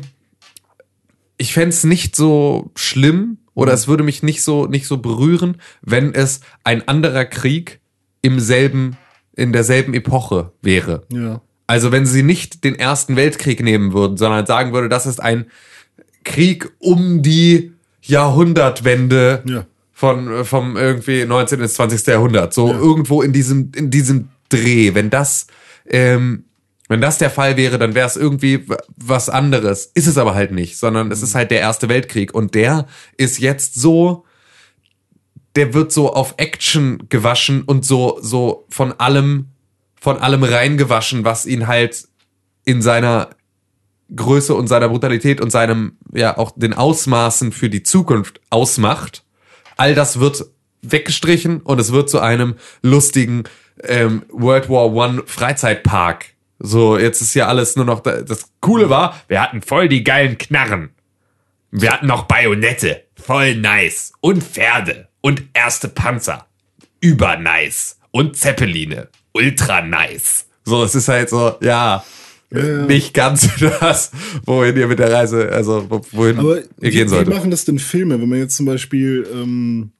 ich 1.39 1.53
fänd's 1.55 1.79
es 1.79 1.85
nicht 1.85 2.17
so 2.17 2.71
schlimm 2.75 3.39
oder 3.55 3.73
es 3.73 3.89
würde 3.89 4.03
mich 4.05 4.23
nicht 4.23 4.43
so, 4.43 4.67
nicht 4.67 4.87
so 4.87 4.99
berühren, 4.99 5.57
wenn 5.83 6.13
es 6.15 6.41
ein 6.65 6.87
anderer 6.89 7.25
Krieg 7.25 7.81
im 8.21 8.39
selben, 8.41 8.97
in 9.37 9.53
derselben 9.53 9.95
Epoche 9.95 10.53
wäre. 10.61 11.07
ja. 11.13 11.41
Also 11.69 11.93
wenn 11.93 12.05
sie 12.07 12.25
nicht 12.25 12.65
den 12.65 12.75
Ersten 12.75 13.15
Weltkrieg 13.15 13.63
nehmen 13.63 13.93
würden, 13.93 14.17
sondern 14.17 14.45
sagen 14.47 14.73
würde, 14.73 14.89
das 14.89 15.07
ist 15.07 15.21
ein 15.21 15.47
Krieg 16.25 16.69
um 16.81 17.23
die 17.23 17.73
Jahrhundertwende 18.03 19.43
Ja. 19.47 19.67
von 19.93 20.33
äh, 20.33 20.45
vom 20.45 20.77
irgendwie 20.77 21.25
19. 21.25 21.61
ins 21.61 21.75
20. 21.75 22.07
Jahrhundert. 22.07 22.55
So 22.55 22.69
Ja. 22.69 22.79
irgendwo 22.79 23.23
in 23.23 23.33
diesem 23.33 23.71
in 23.77 23.91
diesem 23.91 24.31
Dreh. 24.49 24.95
Wenn 24.95 25.11
das 25.11 25.47
ähm, 25.87 26.45
wenn 26.89 27.03
das 27.03 27.19
der 27.19 27.29
Fall 27.31 27.59
wäre, 27.59 27.79
dann 27.79 27.95
wäre 27.95 28.07
es 28.07 28.17
irgendwie 28.17 28.65
was 28.97 29.29
anderes. 29.29 29.91
Ist 29.95 30.07
es 30.07 30.17
aber 30.17 30.35
halt 30.35 30.53
nicht, 30.53 30.79
sondern 30.79 31.11
es 31.13 31.23
ist 31.23 31.35
halt 31.35 31.51
der 31.51 31.61
Erste 31.61 31.91
Weltkrieg 31.91 32.33
und 32.35 32.55
der 32.55 32.87
ist 33.19 33.39
jetzt 33.41 33.75
so 33.75 34.25
der 35.57 35.75
wird 35.75 35.93
so 35.93 36.13
auf 36.15 36.35
Action 36.39 37.03
gewaschen 37.11 37.63
und 37.63 37.85
so 37.85 38.19
so 38.23 38.65
von 38.71 38.93
allem 38.93 39.49
von 40.01 40.19
allem 40.19 40.43
reingewaschen, 40.45 41.25
was 41.25 41.47
ihn 41.47 41.67
halt 41.67 42.07
in 42.65 42.83
seiner 42.83 43.31
Größe 44.15 44.55
und 44.55 44.69
seiner 44.69 44.89
Brutalität 44.89 45.41
und 45.41 45.51
seinem, 45.51 45.97
ja, 46.15 46.37
auch 46.39 46.53
den 46.57 46.73
Ausmaßen 46.75 47.53
für 47.53 47.69
die 47.69 47.83
Zukunft 47.83 48.41
ausmacht. 48.51 49.25
All 49.77 49.95
das 49.95 50.19
wird 50.21 50.47
weggestrichen 50.83 51.61
und 51.61 51.79
es 51.81 51.93
wird 51.93 52.09
zu 52.09 52.21
einem 52.21 52.55
lustigen 52.83 53.45
ähm, 53.85 54.23
World 54.31 54.69
War 54.71 54.93
One 54.93 55.23
Freizeitpark. 55.27 56.27
So, 56.59 56.99
jetzt 56.99 57.21
ist 57.21 57.35
ja 57.35 57.47
alles 57.49 57.77
nur 57.77 57.85
noch, 57.85 58.01
da- 58.01 58.23
das 58.23 58.51
Coole 58.61 58.89
war, 58.91 59.21
wir 59.29 59.41
hatten 59.43 59.63
voll 59.63 59.89
die 59.89 60.03
geilen 60.05 60.39
Knarren. 60.39 60.91
Wir 61.71 61.93
hatten 61.93 62.07
noch 62.07 62.25
Bajonette. 62.25 63.05
Voll 63.15 63.57
nice. 63.57 64.13
Und 64.21 64.43
Pferde. 64.43 65.09
Und 65.21 65.43
erste 65.53 65.89
Panzer. 65.89 66.47
Über 67.01 67.37
nice. 67.37 67.99
Und 68.11 68.37
Zeppeline. 68.37 69.09
Ultra 69.39 69.83
nice. 69.83 70.47
So, 70.65 70.83
es 70.85 70.95
ist 70.95 71.09
halt 71.09 71.31
so, 71.31 71.55
ja, 71.63 72.05
ja. 72.51 72.63
nicht 72.87 73.15
ganz 73.15 73.49
das, 73.81 74.11
wohin 74.45 74.77
ihr 74.77 74.87
mit 74.89 74.99
der 74.99 75.13
Reise, 75.13 75.51
also 75.53 75.87
wo- 75.89 76.03
wohin 76.13 76.39
Aber 76.39 76.59
ihr 76.59 76.65
wie, 76.79 76.91
gehen 76.91 77.07
wie 77.07 77.11
solltet. 77.11 77.33
machen 77.35 77.51
das 77.51 77.65
denn 77.65 77.79
Filme, 77.79 78.21
wenn 78.21 78.29
man 78.29 78.39
jetzt 78.39 78.57
zum 78.57 78.67
Beispiel 78.67 79.27
ähm, 79.33 79.93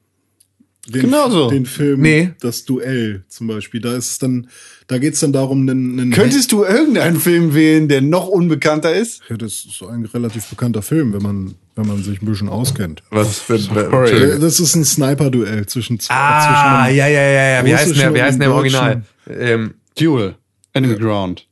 den, 0.91 1.01
Genau 1.03 1.29
so. 1.29 1.49
den 1.49 1.65
Film, 1.65 2.01
Nee. 2.01 2.31
das 2.39 2.65
Duell 2.65 3.23
zum 3.27 3.47
Beispiel, 3.47 3.81
da 3.81 3.95
ist 3.95 4.11
es 4.11 4.19
dann, 4.19 4.47
da 4.87 4.97
geht's 4.97 5.19
dann 5.19 5.33
darum, 5.33 5.61
einen, 5.61 5.99
einen 5.99 6.11
Könntest 6.11 6.51
du 6.51 6.63
irgendeinen 6.63 7.19
Film 7.19 7.53
wählen, 7.53 7.87
der 7.87 8.01
noch 8.01 8.27
unbekannter 8.27 8.93
ist? 8.93 9.21
ja, 9.29 9.37
das 9.37 9.65
ist 9.65 9.83
ein 9.83 10.05
relativ 10.05 10.45
bekannter 10.45 10.81
Film, 10.81 11.13
wenn 11.13 11.21
man, 11.21 11.55
wenn 11.75 11.87
man 11.87 12.03
sich 12.03 12.21
ein 12.21 12.25
bisschen 12.25 12.49
auskennt. 12.49 13.03
Was 13.11 13.45
denn? 13.47 13.59
Sorry. 13.59 14.39
Das 14.39 14.59
ist 14.59 14.75
ein 14.75 14.85
Sniper-Duell 14.85 15.65
zwischen 15.65 15.99
zwei. 15.99 16.13
Ah, 16.15 16.85
zwischen 16.85 16.97
ja, 16.97 17.07
ja, 17.07 17.21
ja, 17.21 17.49
ja. 17.59 17.65
Wie 17.65 17.75
heißt 17.75 17.91
denn 17.91 17.97
der, 17.99 18.13
wie 18.13 18.21
heißt 18.21 18.39
der 18.39 18.47
im 18.47 18.53
Original? 18.53 19.03
Ähm, 19.29 19.73
Duel. 19.99 20.35
Enemy 20.73 20.95
Ground. 20.95 21.45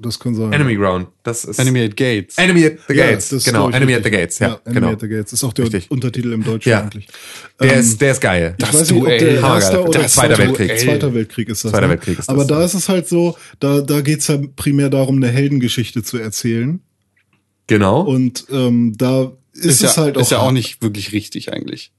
Das 0.00 0.18
kann 0.18 0.34
sein. 0.34 0.52
Enemy 0.52 0.76
Ground. 0.76 1.08
Das 1.24 1.44
ist 1.44 1.58
Enemy 1.58 1.84
at 1.84 1.96
Gates. 1.96 2.38
Enemy 2.38 2.64
at 2.66 2.72
the 2.88 2.94
Ja, 2.94 3.06
Gates. 3.10 3.28
das 3.30 3.38
ist, 3.40 3.44
genau, 3.46 3.68
Enemy 3.70 3.94
at 3.94 4.04
the 4.04 4.08
richtig. 4.08 4.12
Gates. 4.12 4.38
Ja, 4.38 4.60
Enemy 4.64 4.74
genau. 4.80 4.92
at 4.92 5.00
the 5.00 5.08
Gates. 5.08 5.32
Ist 5.32 5.44
auch 5.44 5.52
der 5.52 5.64
Richtig. 5.64 5.90
Untertitel 5.90 6.32
im 6.32 6.44
Deutschen 6.44 6.70
Ja. 6.70 6.82
eigentlich. 6.82 7.08
Der 7.60 7.72
Ähm, 7.74 7.80
ist, 7.80 8.00
der 8.00 8.12
ist 8.12 8.20
geil. 8.20 8.54
Ich 8.58 8.66
weiß 8.66 8.80
nicht, 8.90 8.92
ob 8.92 9.04
Duell. 9.06 9.18
der 9.18 9.40
erste 9.40 9.82
oder 9.82 9.98
Der 9.98 10.08
Zweiter 10.08 10.34
zweite- 10.36 10.48
Weltkrieg. 10.58 10.78
Zweiter 10.80 11.14
Weltkrieg 11.14 11.48
ist 11.48 11.64
das. 11.64 11.70
Zweiter 11.72 11.86
ne? 11.88 11.92
Weltkrieg 11.94 12.18
ist 12.18 12.28
das, 12.28 12.34
Aber 12.34 12.44
da 12.44 12.60
ja. 12.60 12.64
ist 12.64 12.74
es 12.74 12.88
halt 12.88 13.08
so, 13.08 13.36
da, 13.60 13.80
da 13.80 14.00
geht's 14.00 14.28
ja 14.28 14.38
primär 14.56 14.88
darum, 14.90 15.16
eine 15.16 15.28
Heldengeschichte 15.28 16.02
zu 16.02 16.18
erzählen. 16.18 16.80
Genau. 17.66 18.00
Und 18.02 18.46
ähm, 18.50 18.94
da 18.96 19.32
ist, 19.52 19.64
Ist, 19.64 19.82
es 19.82 19.96
ja, 19.96 20.02
halt 20.04 20.16
auch. 20.16 20.22
ist 20.22 20.30
ja 20.30 20.38
auch 20.38 20.52
nicht 20.52 20.80
wirklich 20.82 21.12
richtig 21.12 21.52
eigentlich. 21.52 21.90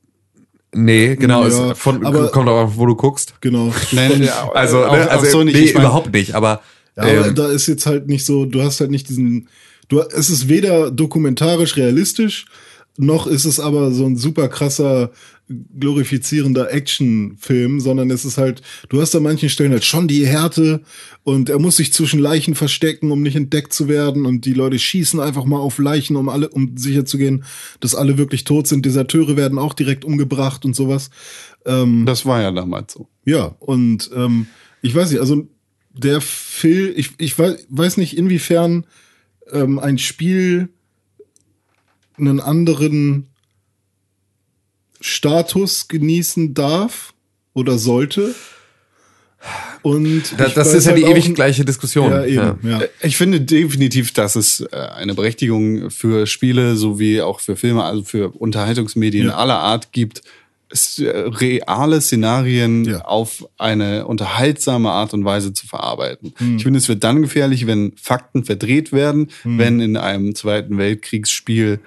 nee, 0.73 1.15
genau. 1.15 1.41
Ja, 1.47 1.71
ist 1.71 1.79
von, 1.79 2.05
aber- 2.05 2.29
kommt 2.31 2.47
auch, 2.47 2.71
wo 2.75 2.85
du 2.85 2.95
guckst. 2.95 3.33
Genau. 3.41 3.73
Nein, 3.91 4.27
Also, 4.53 4.85
auch, 4.85 4.91
ne, 4.95 5.09
also 5.09 5.25
auch 5.27 5.31
so 5.31 5.43
nicht. 5.43 5.55
nee, 5.55 5.61
ich 5.63 5.73
mein, 5.73 5.83
überhaupt 5.83 6.13
nicht. 6.13 6.33
Aber 6.35 6.61
Ja, 6.95 7.03
aber 7.03 7.27
ähm, 7.27 7.35
da 7.35 7.49
ist 7.49 7.67
jetzt 7.67 7.85
halt 7.85 8.07
nicht 8.07 8.25
so, 8.25 8.45
du 8.45 8.61
hast 8.61 8.79
halt 8.79 8.91
nicht 8.91 9.09
diesen, 9.09 9.49
du, 9.87 10.01
es 10.01 10.29
ist 10.29 10.49
weder 10.49 10.91
dokumentarisch 10.91 11.77
realistisch, 11.77 12.45
noch 12.97 13.27
ist 13.27 13.45
es 13.45 13.59
aber 13.59 13.91
so 13.91 14.05
ein 14.05 14.17
super 14.17 14.49
krasser, 14.49 15.11
glorifizierender 15.79 16.71
Actionfilm, 16.71 17.79
sondern 17.79 18.11
es 18.11 18.23
ist 18.23 18.37
halt, 18.37 18.61
du 18.89 19.01
hast 19.01 19.15
an 19.15 19.23
manchen 19.23 19.49
Stellen 19.49 19.71
halt 19.71 19.85
schon 19.85 20.07
die 20.07 20.27
Härte 20.27 20.81
und 21.23 21.49
er 21.49 21.59
muss 21.59 21.77
sich 21.77 21.91
zwischen 21.91 22.19
Leichen 22.19 22.53
verstecken, 22.53 23.09
um 23.11 23.23
nicht 23.23 23.35
entdeckt 23.35 23.73
zu 23.73 23.87
werden 23.87 24.25
und 24.25 24.45
die 24.45 24.53
Leute 24.53 24.77
schießen 24.77 25.19
einfach 25.19 25.45
mal 25.45 25.57
auf 25.57 25.79
Leichen, 25.79 26.17
um 26.17 26.29
alle, 26.29 26.49
um 26.49 26.77
sicher 26.77 27.05
zu 27.05 27.17
gehen, 27.17 27.45
dass 27.79 27.95
alle 27.95 28.17
wirklich 28.17 28.43
tot 28.43 28.67
sind. 28.67 28.85
Deserteure 28.85 29.37
werden 29.37 29.57
auch 29.57 29.73
direkt 29.73 30.05
umgebracht 30.05 30.65
und 30.65 30.75
sowas. 30.75 31.09
Ähm, 31.65 32.05
das 32.05 32.25
war 32.25 32.41
ja 32.41 32.51
damals 32.51 32.93
so. 32.93 33.07
ja, 33.25 33.55
und 33.59 34.11
ähm, 34.13 34.47
ich 34.81 34.93
weiß 34.93 35.09
nicht, 35.09 35.19
also 35.19 35.47
der 35.93 36.21
Film, 36.21 36.93
ich, 36.95 37.11
ich 37.17 37.37
weiß, 37.37 37.65
weiß 37.69 37.97
nicht, 37.97 38.17
inwiefern 38.17 38.85
ähm, 39.51 39.79
ein 39.79 39.97
Spiel 39.97 40.69
einen 42.17 42.39
anderen 42.39 43.27
Status 45.01 45.87
genießen 45.87 46.53
darf 46.53 47.13
oder 47.53 47.77
sollte. 47.77 48.35
Und 49.83 50.37
das, 50.37 50.53
das 50.53 50.73
ist 50.73 50.85
ja 50.85 50.91
die 50.93 51.05
halt 51.05 51.13
auch- 51.13 51.17
ewig 51.23 51.33
gleiche 51.33 51.63
Diskussion. 51.63 52.11
Ja, 52.11 52.25
eben, 52.25 52.59
ja. 52.67 52.81
Ich 53.01 53.15
finde 53.15 53.39
definitiv, 53.39 54.11
dass 54.11 54.35
es 54.35 54.59
äh, 54.59 54.75
eine 54.75 55.15
Berechtigung 55.15 55.89
für 55.89 56.27
Spiele 56.27 56.75
sowie 56.75 57.21
auch 57.21 57.39
für 57.39 57.55
Filme, 57.55 57.83
also 57.85 58.03
für 58.03 58.31
Unterhaltungsmedien 58.31 59.27
Ja. 59.27 59.35
aller 59.35 59.59
Art 59.59 59.93
gibt, 59.93 60.19
äh, 60.19 60.21
reale 60.71 61.99
Szenarien 62.01 62.85
Ja. 62.85 63.01
auf 63.05 63.47
eine 63.57 64.05
unterhaltsame 64.07 64.91
Art 64.91 65.13
und 65.13 65.25
Weise 65.25 65.51
zu 65.53 65.65
verarbeiten. 65.67 66.33
Hm. 66.37 66.57
Ich 66.57 66.63
finde, 66.63 66.77
es 66.79 66.87
wird 66.87 67.03
dann 67.03 67.21
gefährlich, 67.21 67.65
wenn 67.67 67.93
Fakten 67.95 68.43
verdreht 68.45 68.91
werden, 68.91 69.29
wenn 69.43 69.79
in 69.79 69.97
einem 69.97 70.35
Zweiten 70.35 70.77
Weltkriegsspiel 70.77 71.79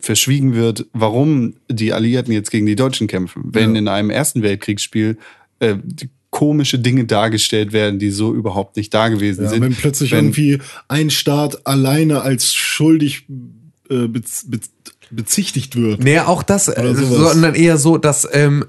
verschwiegen 0.00 0.54
wird, 0.54 0.86
warum 0.92 1.54
die 1.70 1.92
Alliierten 1.92 2.32
jetzt 2.32 2.50
gegen 2.50 2.66
die 2.66 2.76
Deutschen 2.76 3.06
kämpfen. 3.08 3.42
Wenn 3.46 3.72
Ja. 3.72 3.78
in 3.80 3.88
einem 3.88 4.10
Ersten 4.10 4.42
Weltkriegsspiel 4.42 5.16
äh, 5.58 5.76
komische 6.30 6.78
Dinge 6.78 7.06
dargestellt 7.06 7.72
werden, 7.72 7.98
die 7.98 8.10
so 8.10 8.34
überhaupt 8.34 8.76
nicht 8.76 8.92
da 8.92 9.08
gewesen 9.08 9.44
Ja, 9.44 9.48
sind. 9.50 9.62
wenn 9.62 9.74
plötzlich 9.74 10.12
Wenn- 10.12 10.26
irgendwie 10.26 10.58
ein 10.88 11.08
Staat 11.08 11.66
alleine 11.66 12.20
als 12.20 12.52
schuldig 12.54 13.24
äh, 13.88 14.06
bezichtigt 15.10 15.76
wird. 15.76 16.02
Nee, 16.02 16.20
auch 16.20 16.42
das, 16.42 16.68
äh, 16.68 16.94
sondern 16.94 17.54
eher 17.54 17.78
so, 17.78 17.98
dass, 17.98 18.28
ähm, 18.32 18.66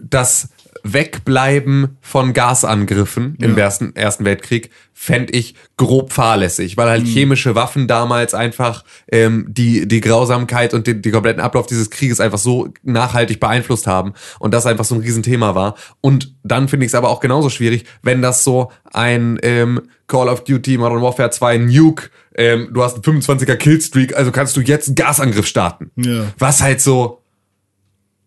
dass 0.00 0.48
Wegbleiben 0.82 1.98
von 2.00 2.32
Gasangriffen 2.32 3.36
im 3.40 3.56
ersten, 3.56 3.94
ersten 3.94 4.24
Weltkrieg 4.24 4.70
fände 4.92 5.34
ich 5.34 5.54
grob 5.76 6.12
fahrlässig, 6.12 6.76
weil 6.76 6.88
halt 6.88 7.06
chemische 7.06 7.54
Waffen 7.54 7.86
damals 7.86 8.32
einfach 8.32 8.82
ähm, 9.12 9.44
die, 9.48 9.86
die 9.86 10.00
Grausamkeit 10.00 10.72
und 10.72 10.86
den, 10.86 11.02
den 11.02 11.12
kompletten 11.12 11.42
Ablauf 11.42 11.66
dieses 11.66 11.90
Krieges 11.90 12.18
einfach 12.18 12.38
so 12.38 12.72
nachhaltig 12.82 13.38
beeinflusst 13.38 13.86
haben 13.86 14.14
und 14.38 14.54
das 14.54 14.64
einfach 14.64 14.84
so 14.84 14.94
ein 14.94 15.02
Riesenthema 15.02 15.54
war. 15.54 15.74
Und 16.00 16.34
dann 16.42 16.68
finde 16.68 16.86
ich 16.86 16.90
es 16.90 16.94
aber 16.94 17.10
auch 17.10 17.20
genauso 17.20 17.50
schwierig, 17.50 17.84
wenn 18.02 18.22
das 18.22 18.42
so 18.42 18.72
ein 18.92 19.38
ähm, 19.42 19.82
Call 20.06 20.28
of 20.28 20.44
Duty 20.44 20.78
Modern 20.78 21.02
Warfare 21.02 21.30
2 21.30 21.58
Nuke, 21.58 22.10
ähm, 22.34 22.70
du 22.72 22.82
hast 22.82 22.94
einen 22.94 23.20
25er 23.20 23.56
Killstreak, 23.56 24.16
also 24.16 24.32
kannst 24.32 24.56
du 24.56 24.60
jetzt 24.60 24.88
einen 24.88 24.94
Gasangriff 24.94 25.46
starten. 25.46 25.90
Ja. 25.96 26.24
Was 26.38 26.62
halt 26.62 26.80
so, 26.80 27.22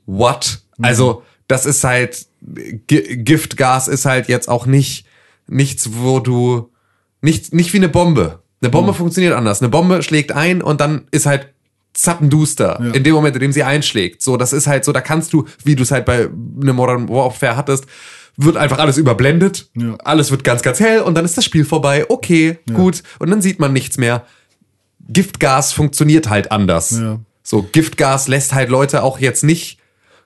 what? 0.06 0.60
Also, 0.82 1.24
das 1.48 1.66
ist 1.66 1.84
halt, 1.84 2.28
G 2.42 3.18
Giftgas 3.18 3.88
ist 3.88 4.06
halt 4.06 4.28
jetzt 4.28 4.48
auch 4.50 4.66
nicht, 4.66 5.06
nichts, 5.48 5.90
wo 5.94 6.20
du, 6.20 6.72
nicht, 7.22 7.54
nicht 7.54 7.74
wie 7.74 7.78
eine 7.78 7.90
Bombe. 7.90 8.40
Eine 8.62 8.70
Bombe 8.70 8.94
funktioniert 8.94 9.34
anders. 9.34 9.62
Eine 9.62 9.70
Bombe 9.70 10.04
schlägt 10.04 10.32
ein 10.32 10.62
und 10.62 10.82
dann 10.82 11.08
ist 11.12 11.26
halt 11.26 11.50
zappenduster 11.94 12.80
Ja. 12.82 12.92
in 12.92 13.04
dem 13.04 13.14
Moment, 13.14 13.36
in 13.36 13.42
dem 13.42 13.52
sie 13.52 13.64
einschlägt. 13.64 14.22
So, 14.22 14.38
das 14.38 14.54
ist 14.54 14.68
halt 14.68 14.86
so, 14.86 14.92
da 14.92 15.02
kannst 15.02 15.34
du, 15.34 15.46
wie 15.64 15.76
du 15.76 15.84
es 15.84 15.92
halt 15.92 16.06
bei 16.06 16.30
einem 16.62 16.76
Modern 16.76 17.10
Warfare 17.10 17.56
hattest, 17.58 17.86
wird 18.38 18.58
einfach 18.58 18.80
alles 18.80 18.98
überblendet. 18.98 19.70
Ja. 19.76 19.96
Alles 20.04 20.32
wird 20.32 20.44
ganz, 20.44 20.62
ganz 20.62 20.80
hell 20.80 21.02
und 21.02 21.16
dann 21.16 21.26
ist 21.26 21.38
das 21.38 21.44
Spiel 21.46 21.66
vorbei. 21.66 22.06
Okay, 22.10 22.60
gut. 22.74 23.04
Und 23.20 23.30
dann 23.32 23.42
sieht 23.42 23.60
man 23.60 23.74
nichts 23.74 23.98
mehr. 23.98 24.26
Giftgas 25.10 25.74
funktioniert 25.74 26.30
halt 26.30 26.52
anders. 26.52 26.92
Ja. 26.92 27.20
So, 27.44 27.64
Giftgas 27.64 28.28
lässt 28.28 28.54
halt 28.54 28.70
Leute 28.70 29.04
auch 29.04 29.20
jetzt 29.20 29.44
nicht 29.44 29.79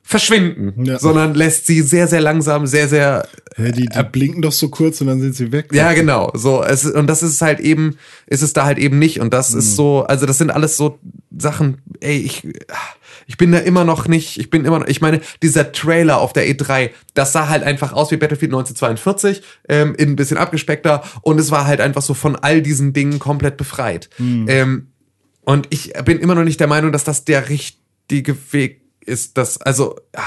verschwinden, 0.05 0.85
Ja. 0.85 0.99
sondern 0.99 1.33
lässt 1.33 1.65
sie 1.65 1.81
sehr, 1.81 2.07
sehr 2.07 2.19
langsam, 2.21 2.67
sehr, 2.67 2.87
sehr 2.89 3.27
Hä, 3.55 3.71
die, 3.71 3.85
die 3.87 4.03
blinken 4.11 4.41
doch 4.41 4.51
so 4.51 4.67
kurz 4.69 4.99
und 5.01 5.07
dann 5.07 5.21
sind 5.21 5.35
sie 5.35 5.51
weg. 5.51 5.69
ja, 5.71 5.93
genau. 5.93 6.29
So, 6.35 6.61
es, 6.63 6.85
und 6.85 7.07
das 7.07 7.23
ist 7.23 7.41
halt 7.41 7.59
eben, 7.61 7.95
ist 8.27 8.41
es 8.41 8.51
da 8.53 8.65
halt 8.65 8.77
eben 8.77 8.99
nicht. 8.99 9.19
Und 9.21 9.33
das 9.33 9.53
ist 9.53 9.75
so, 9.75 10.03
also 10.03 10.25
das 10.25 10.37
sind 10.37 10.51
alles 10.51 10.75
so 10.75 10.99
Sachen, 11.37 11.77
ey, 12.01 12.17
ich, 12.17 12.45
ich 13.27 13.37
bin 13.37 13.51
da 13.53 13.59
immer 13.59 13.85
noch 13.85 14.07
nicht, 14.07 14.37
ich 14.39 14.49
bin 14.49 14.65
immer 14.65 14.79
noch, 14.79 14.87
ich 14.87 14.99
meine, 15.01 15.21
dieser 15.41 15.71
Trailer 15.71 16.19
auf 16.19 16.33
der 16.33 16.47
E3, 16.47 16.89
das 17.13 17.31
sah 17.31 17.47
halt 17.47 17.63
einfach 17.63 17.93
aus 17.93 18.11
wie 18.11 18.17
Battlefield 18.17 18.51
1942, 18.51 19.41
ähm, 19.69 19.95
in 19.95 20.09
ein 20.09 20.15
bisschen 20.17 20.37
abgespeckter 20.37 21.03
und 21.21 21.39
es 21.39 21.49
war 21.49 21.65
halt 21.65 21.79
einfach 21.79 22.01
so 22.01 22.13
von 22.13 22.35
all 22.35 22.61
diesen 22.61 22.91
Dingen 22.91 23.19
komplett 23.19 23.55
befreit. 23.57 24.09
Ähm, 24.19 24.87
und 25.45 25.67
ich 25.69 25.93
bin 26.05 26.19
immer 26.19 26.35
noch 26.35 26.43
nicht 26.43 26.59
der 26.59 26.67
Meinung, 26.67 26.91
dass 26.91 27.03
das 27.03 27.23
der 27.25 27.49
richtige 27.49 28.35
Weg 28.51 28.81
ist, 29.07 29.37
dass, 29.37 29.61
also, 29.61 29.95
ah, 30.13 30.21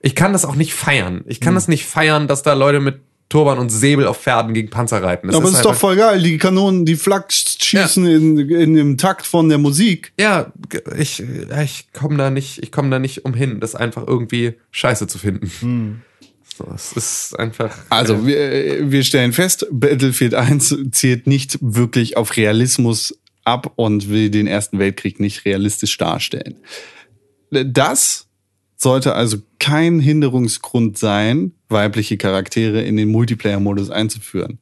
ich 0.00 0.14
kann 0.14 0.32
das 0.32 0.44
auch 0.44 0.56
nicht 0.56 0.74
feiern. 0.74 1.22
Ich 1.26 1.40
kann 1.40 1.54
das 1.54 1.68
nicht 1.68 1.86
feiern, 1.86 2.28
dass 2.28 2.42
da 2.42 2.54
Leute 2.54 2.80
mit 2.80 3.00
Turban 3.28 3.58
und 3.58 3.70
Säbel 3.70 4.06
auf 4.06 4.20
Pferden 4.20 4.52
gegen 4.52 4.68
Panzer 4.68 5.02
reiten. 5.02 5.28
Das 5.28 5.36
Aber 5.36 5.48
es 5.48 5.54
ist 5.54 5.64
doch 5.64 5.74
voll 5.74 5.96
geil. 5.96 6.20
Die 6.20 6.36
Kanonen, 6.36 6.84
die 6.84 6.96
Flak 6.96 7.32
schießen 7.32 8.06
in, 8.06 8.38
in 8.50 8.74
dem 8.74 8.98
Takt 8.98 9.26
von 9.26 9.48
der 9.48 9.56
Musik. 9.56 10.12
Ja, 10.20 10.52
ich, 10.98 11.22
ich 11.62 11.92
komme 11.94 12.18
da 12.18 12.28
nicht, 12.28 12.62
ich 12.62 12.70
komme 12.70 12.90
da 12.90 12.98
nicht 12.98 13.24
umhin, 13.24 13.58
das 13.58 13.74
einfach 13.74 14.06
irgendwie 14.06 14.54
scheiße 14.70 15.06
zu 15.06 15.18
finden. 15.18 16.02
So, 16.58 16.70
es 16.74 16.92
ist 16.92 17.38
einfach. 17.38 17.74
Also 17.88 18.14
äh, 18.14 18.26
wir, 18.26 18.90
wir 18.90 19.02
stellen 19.04 19.32
fest, 19.32 19.66
Battlefield 19.70 20.34
1 20.34 20.76
zielt 20.90 21.26
nicht 21.26 21.58
wirklich 21.62 22.18
auf 22.18 22.36
Realismus 22.36 23.18
ab 23.44 23.72
und 23.76 24.10
will 24.10 24.28
den 24.28 24.46
Ersten 24.46 24.78
Weltkrieg 24.78 25.20
nicht 25.20 25.46
realistisch 25.46 25.96
darstellen. 25.96 26.56
Das 27.52 28.26
sollte 28.76 29.14
also 29.14 29.36
kein 29.60 30.00
Hinderungsgrund 30.00 30.98
sein, 30.98 31.52
weibliche 31.68 32.16
Charaktere 32.16 32.82
in 32.82 32.96
den 32.96 33.10
Multiplayer-Modus 33.10 33.90
einzuführen. 33.90 34.58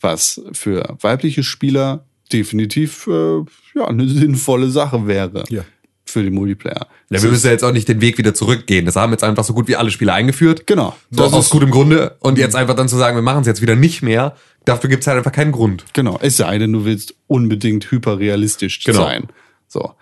Was 0.00 0.40
für 0.52 0.96
weibliche 1.00 1.42
Spieler 1.42 2.04
definitiv 2.32 3.06
äh, 3.06 3.38
ja, 3.74 3.86
eine 3.86 4.08
sinnvolle 4.08 4.68
Sache 4.68 5.06
wäre 5.06 5.44
Ja. 5.48 5.62
für 6.04 6.22
den 6.24 6.34
Multiplayer. 6.34 6.88
ja, 7.10 7.22
wir 7.22 7.30
müssen 7.30 7.46
ja 7.46 7.52
jetzt 7.52 7.62
auch 7.64 7.72
nicht 7.72 7.88
den 7.88 8.00
Weg 8.00 8.18
wieder 8.18 8.34
zurückgehen. 8.34 8.84
Das 8.84 8.96
haben 8.96 9.12
jetzt 9.12 9.22
einfach 9.24 9.44
so 9.44 9.54
gut 9.54 9.68
wie 9.68 9.76
alle 9.76 9.90
Spieler 9.92 10.14
eingeführt. 10.14 10.66
Genau. 10.66 10.96
So, 11.12 11.22
Das 11.22 11.32
aus 11.32 11.50
gutem 11.50 11.70
Grunde. 11.70 12.16
Und 12.20 12.36
jetzt 12.38 12.56
einfach 12.56 12.74
dann 12.74 12.88
zu 12.88 12.96
sagen, 12.96 13.16
wir 13.16 13.22
machen 13.22 13.42
es 13.42 13.46
jetzt 13.46 13.62
wieder 13.62 13.76
nicht 13.76 14.02
mehr, 14.02 14.34
dafür 14.64 14.90
gibt 14.90 15.02
es 15.02 15.06
halt 15.06 15.18
einfach 15.18 15.32
keinen 15.32 15.52
Grund. 15.52 15.84
Genau, 15.92 16.18
es 16.20 16.36
sei 16.36 16.58
denn, 16.58 16.72
du 16.72 16.84
willst 16.84 17.14
unbedingt 17.28 17.90
hyperrealistisch 17.92 18.82
Genau. 18.82 19.04
sein. 19.04 19.28
So. 19.68 19.92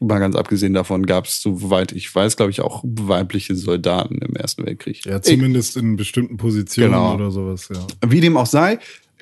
Mal 0.00 0.18
ganz 0.18 0.36
abgesehen 0.36 0.74
davon 0.74 1.06
gab 1.06 1.24
es, 1.26 1.40
soweit 1.40 1.92
ich 1.92 2.14
weiß, 2.14 2.36
glaube 2.36 2.50
ich, 2.50 2.60
auch 2.60 2.84
weibliche 2.84 3.54
Soldaten 3.54 4.16
im 4.18 4.36
Ersten 4.36 4.66
Weltkrieg. 4.66 5.04
Ja, 5.06 5.22
zumindest 5.22 5.76
in 5.78 5.96
bestimmten 5.96 6.36
Positionen 6.36 6.92
Genau. 6.92 7.14
oder 7.14 7.30
sowas, 7.30 7.68
ja. 7.72 7.86
Wie 8.06 8.20
dem 8.20 8.36
auch 8.36 8.46
sei, 8.46 8.78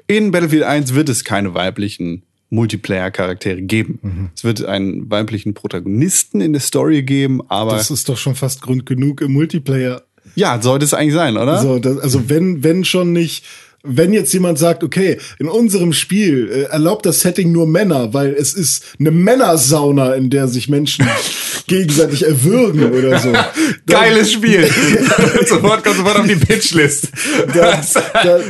in 0.08 0.32
Battlefield 0.32 0.64
1 0.64 0.94
wird 0.94 1.08
es 1.08 1.22
keine 1.24 1.54
weiblichen 1.54 2.24
Multiplayer-Charaktere 2.50 3.62
geben. 3.62 3.98
Mhm. 4.02 4.30
Es 4.34 4.44
wird 4.44 4.64
einen 4.64 5.10
weiblichen 5.10 5.54
Protagonisten 5.54 6.40
in 6.40 6.52
der 6.52 6.60
Story 6.60 7.02
geben, 7.02 7.40
aber 7.48 7.72
Das 7.76 7.90
ist 7.90 8.08
doch 8.08 8.16
schon 8.16 8.34
fast 8.34 8.60
Grund 8.62 8.86
genug 8.86 9.20
im 9.20 9.32
Multiplayer. 9.32 10.02
ja, 10.34 10.60
sollte 10.60 10.84
es 10.84 10.94
eigentlich 10.94 11.14
sein, 11.14 11.36
oder? 11.36 11.52
Also, 11.58 11.78
das, 11.78 11.98
also 11.98 12.28
wenn, 12.28 12.62
wenn 12.64 12.84
schon 12.84 13.12
nicht, 13.12 13.44
wenn 13.86 14.12
jetzt 14.14 14.32
jemand 14.32 14.58
sagt, 14.58 14.82
okay, 14.82 15.18
in 15.38 15.46
unserem 15.46 15.92
Spiel 15.92 16.50
äh, 16.50 16.62
erlaubt 16.72 17.04
das 17.04 17.20
Setting 17.20 17.52
nur 17.52 17.66
Männer, 17.66 18.14
weil 18.14 18.32
es 18.32 18.54
ist 18.54 18.82
eine 18.98 19.10
Männersauna, 19.10 20.14
in 20.14 20.30
der 20.30 20.48
sich 20.48 20.68
Menschen 20.70 21.06
gegenseitig 21.66 22.24
erwürgen 22.26 22.92
oder 22.92 23.18
so. 23.18 23.30
Dann- 23.32 23.44
Geiles 23.86 24.32
Spiel. 24.32 24.66
sofort 25.46 25.84
kommt 25.84 25.96
sofort 25.98 26.18
auf 26.20 26.26
die 26.26 26.34
Pitchlist. 26.36 27.08
Da, 27.54 27.80
da, 28.22 28.40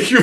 Ich 0.00 0.12
will 0.12 0.22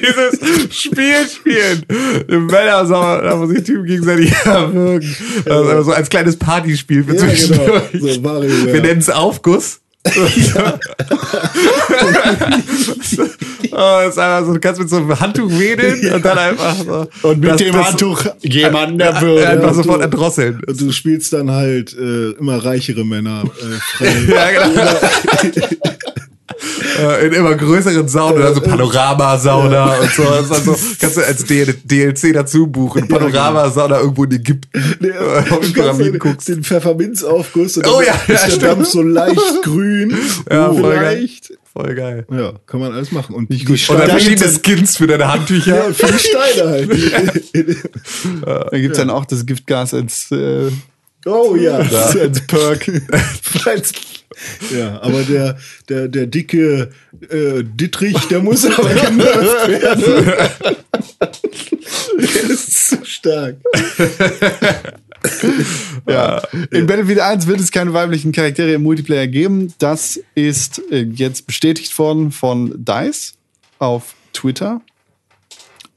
dieses 0.00 0.76
Spiel 0.76 1.14
spielen. 1.32 1.84
Im 2.28 2.46
Männersauer, 2.46 3.22
da 3.22 3.36
muss 3.36 3.52
ich 3.52 3.62
Typen 3.64 3.84
gegenseitig 3.86 4.32
erwürgen. 4.44 5.16
Das 5.44 5.60
ist 5.60 5.68
einfach 5.70 5.84
so 5.84 5.92
als 5.92 6.08
kleines 6.08 6.36
Partyspiel 6.36 7.04
für 7.04 7.14
Ja, 7.14 7.20
zwischendurch. 7.28 7.92
genau. 7.92 8.06
So, 8.12 8.20
Mario, 8.20 8.50
ja. 8.66 8.72
Wir 8.72 8.82
nennen 8.82 9.00
es 9.00 9.08
Aufguss. 9.10 9.78
Oh, 13.74 14.08
ist 14.08 14.18
einfach 14.18 14.44
so, 14.46 14.52
du 14.54 14.60
kannst 14.60 14.80
mit 14.80 14.90
so 14.90 14.96
einem 14.96 15.18
Handtuch 15.18 15.48
wedeln 15.50 16.12
und 16.14 16.24
dann 16.24 16.36
einfach 16.38 16.76
so. 16.76 17.06
Und 17.28 17.40
mit 17.40 17.50
das- 17.50 17.56
dem 17.58 17.72
das- 17.72 17.86
Handtuch 17.88 18.24
jemanden 18.40 19.00
erwürgen. 19.00 19.44
Einfach 19.46 19.68
und 19.68 19.74
sofort 19.76 20.00
erdrosseln. 20.02 20.60
und 20.66 20.80
du 20.80 20.92
spielst 20.92 21.32
dann 21.32 21.50
halt 21.50 21.96
äh, 21.96 22.30
immer 22.32 22.62
reichere 22.64 23.04
Männer 23.04 23.44
äh, 23.44 23.96
frei. 23.96 24.12
Ja, 24.28 24.50
genau. 24.68 24.90
Äh, 27.00 27.26
In 27.26 27.32
immer 27.32 27.54
größeren 27.54 28.08
Saunen, 28.08 28.42
also 28.42 28.60
Panoramasauna 28.60 29.94
und 30.00 30.10
so. 30.10 30.22
Ist 30.22 30.52
also, 30.52 30.76
kannst 31.00 31.16
du 31.16 31.26
als 31.26 31.44
DL 31.44 31.74
DLC 31.84 32.32
dazu 32.32 32.66
buchen. 32.66 33.08
Panoramasauna 33.08 34.00
irgendwo 34.00 34.24
in 34.24 34.32
Ägypten. 34.32 34.96
Nee, 35.00 35.10
auf 35.50 35.72
Pyramiden 35.72 36.12
den, 36.12 36.18
guckst. 36.18 36.48
den 36.48 36.62
Pfefferminzaufguss 36.64 37.76
und 37.78 37.86
Oh 37.86 38.00
dann 38.04 38.14
ja, 38.28 38.34
ist 38.34 38.60
der. 38.62 38.68
Dampf 38.70 38.88
so 38.88 39.02
leicht 39.02 39.40
grün. 39.62 40.16
Ja, 40.50 40.70
Oh, 40.70 40.78
voll 40.78 40.94
geil. 40.94 41.02
leicht. 41.20 41.52
Voll 41.72 41.94
geil. 41.94 42.26
Ja, 42.30 42.52
kann 42.66 42.80
man 42.80 42.92
alles 42.92 43.12
machen. 43.12 43.34
Und 43.34 43.48
die. 43.50 43.66
Und 43.66 43.88
dann 43.88 43.98
Da 44.00 44.06
verschiedene 44.18 44.50
Skins 44.62 44.96
für 44.98 45.06
deine 45.06 45.32
Handtücher. 45.32 45.74
ja, 45.88 45.92
für 45.94 46.06
die 46.12 46.18
Steine 46.18 46.68
halt. 46.70 46.90
Da 48.44 48.78
gibt's 48.78 48.98
dann 48.98 49.08
auch 49.10 49.24
das 49.24 49.46
Giftgas 49.46 49.94
als, 49.94 50.30
äh, 50.32 50.68
oh 51.26 51.54
ja. 51.56 51.76
als 52.20 52.40
Perk. 52.46 52.90
Als- 53.66 53.92
Ja, 54.74 55.00
aber 55.02 55.22
der, 55.22 55.56
der, 55.88 56.08
der 56.08 56.26
dicke 56.26 56.90
äh, 57.28 57.62
Dittrich, 57.62 58.18
der 58.28 58.40
muss 58.40 58.64
aber 58.78 58.88
genervt 58.88 59.68
werden. 59.68 60.24
der 62.18 62.50
ist 62.50 62.88
so 62.88 62.96
stark. 63.04 63.56
Ja. 66.08 66.42
In 66.70 66.86
Battlefield 66.86 67.20
1 67.20 67.46
wird 67.46 67.60
es 67.60 67.70
keine 67.70 67.92
weiblichen 67.92 68.32
Charaktere 68.32 68.72
im 68.72 68.82
Multiplayer 68.82 69.28
geben. 69.28 69.72
Das 69.78 70.18
ist 70.34 70.82
äh, 70.90 71.02
jetzt 71.02 71.46
bestätigt 71.46 71.96
worden 71.98 72.32
von 72.32 72.72
DICE 72.84 73.34
auf 73.78 74.14
Twitter. 74.32 74.80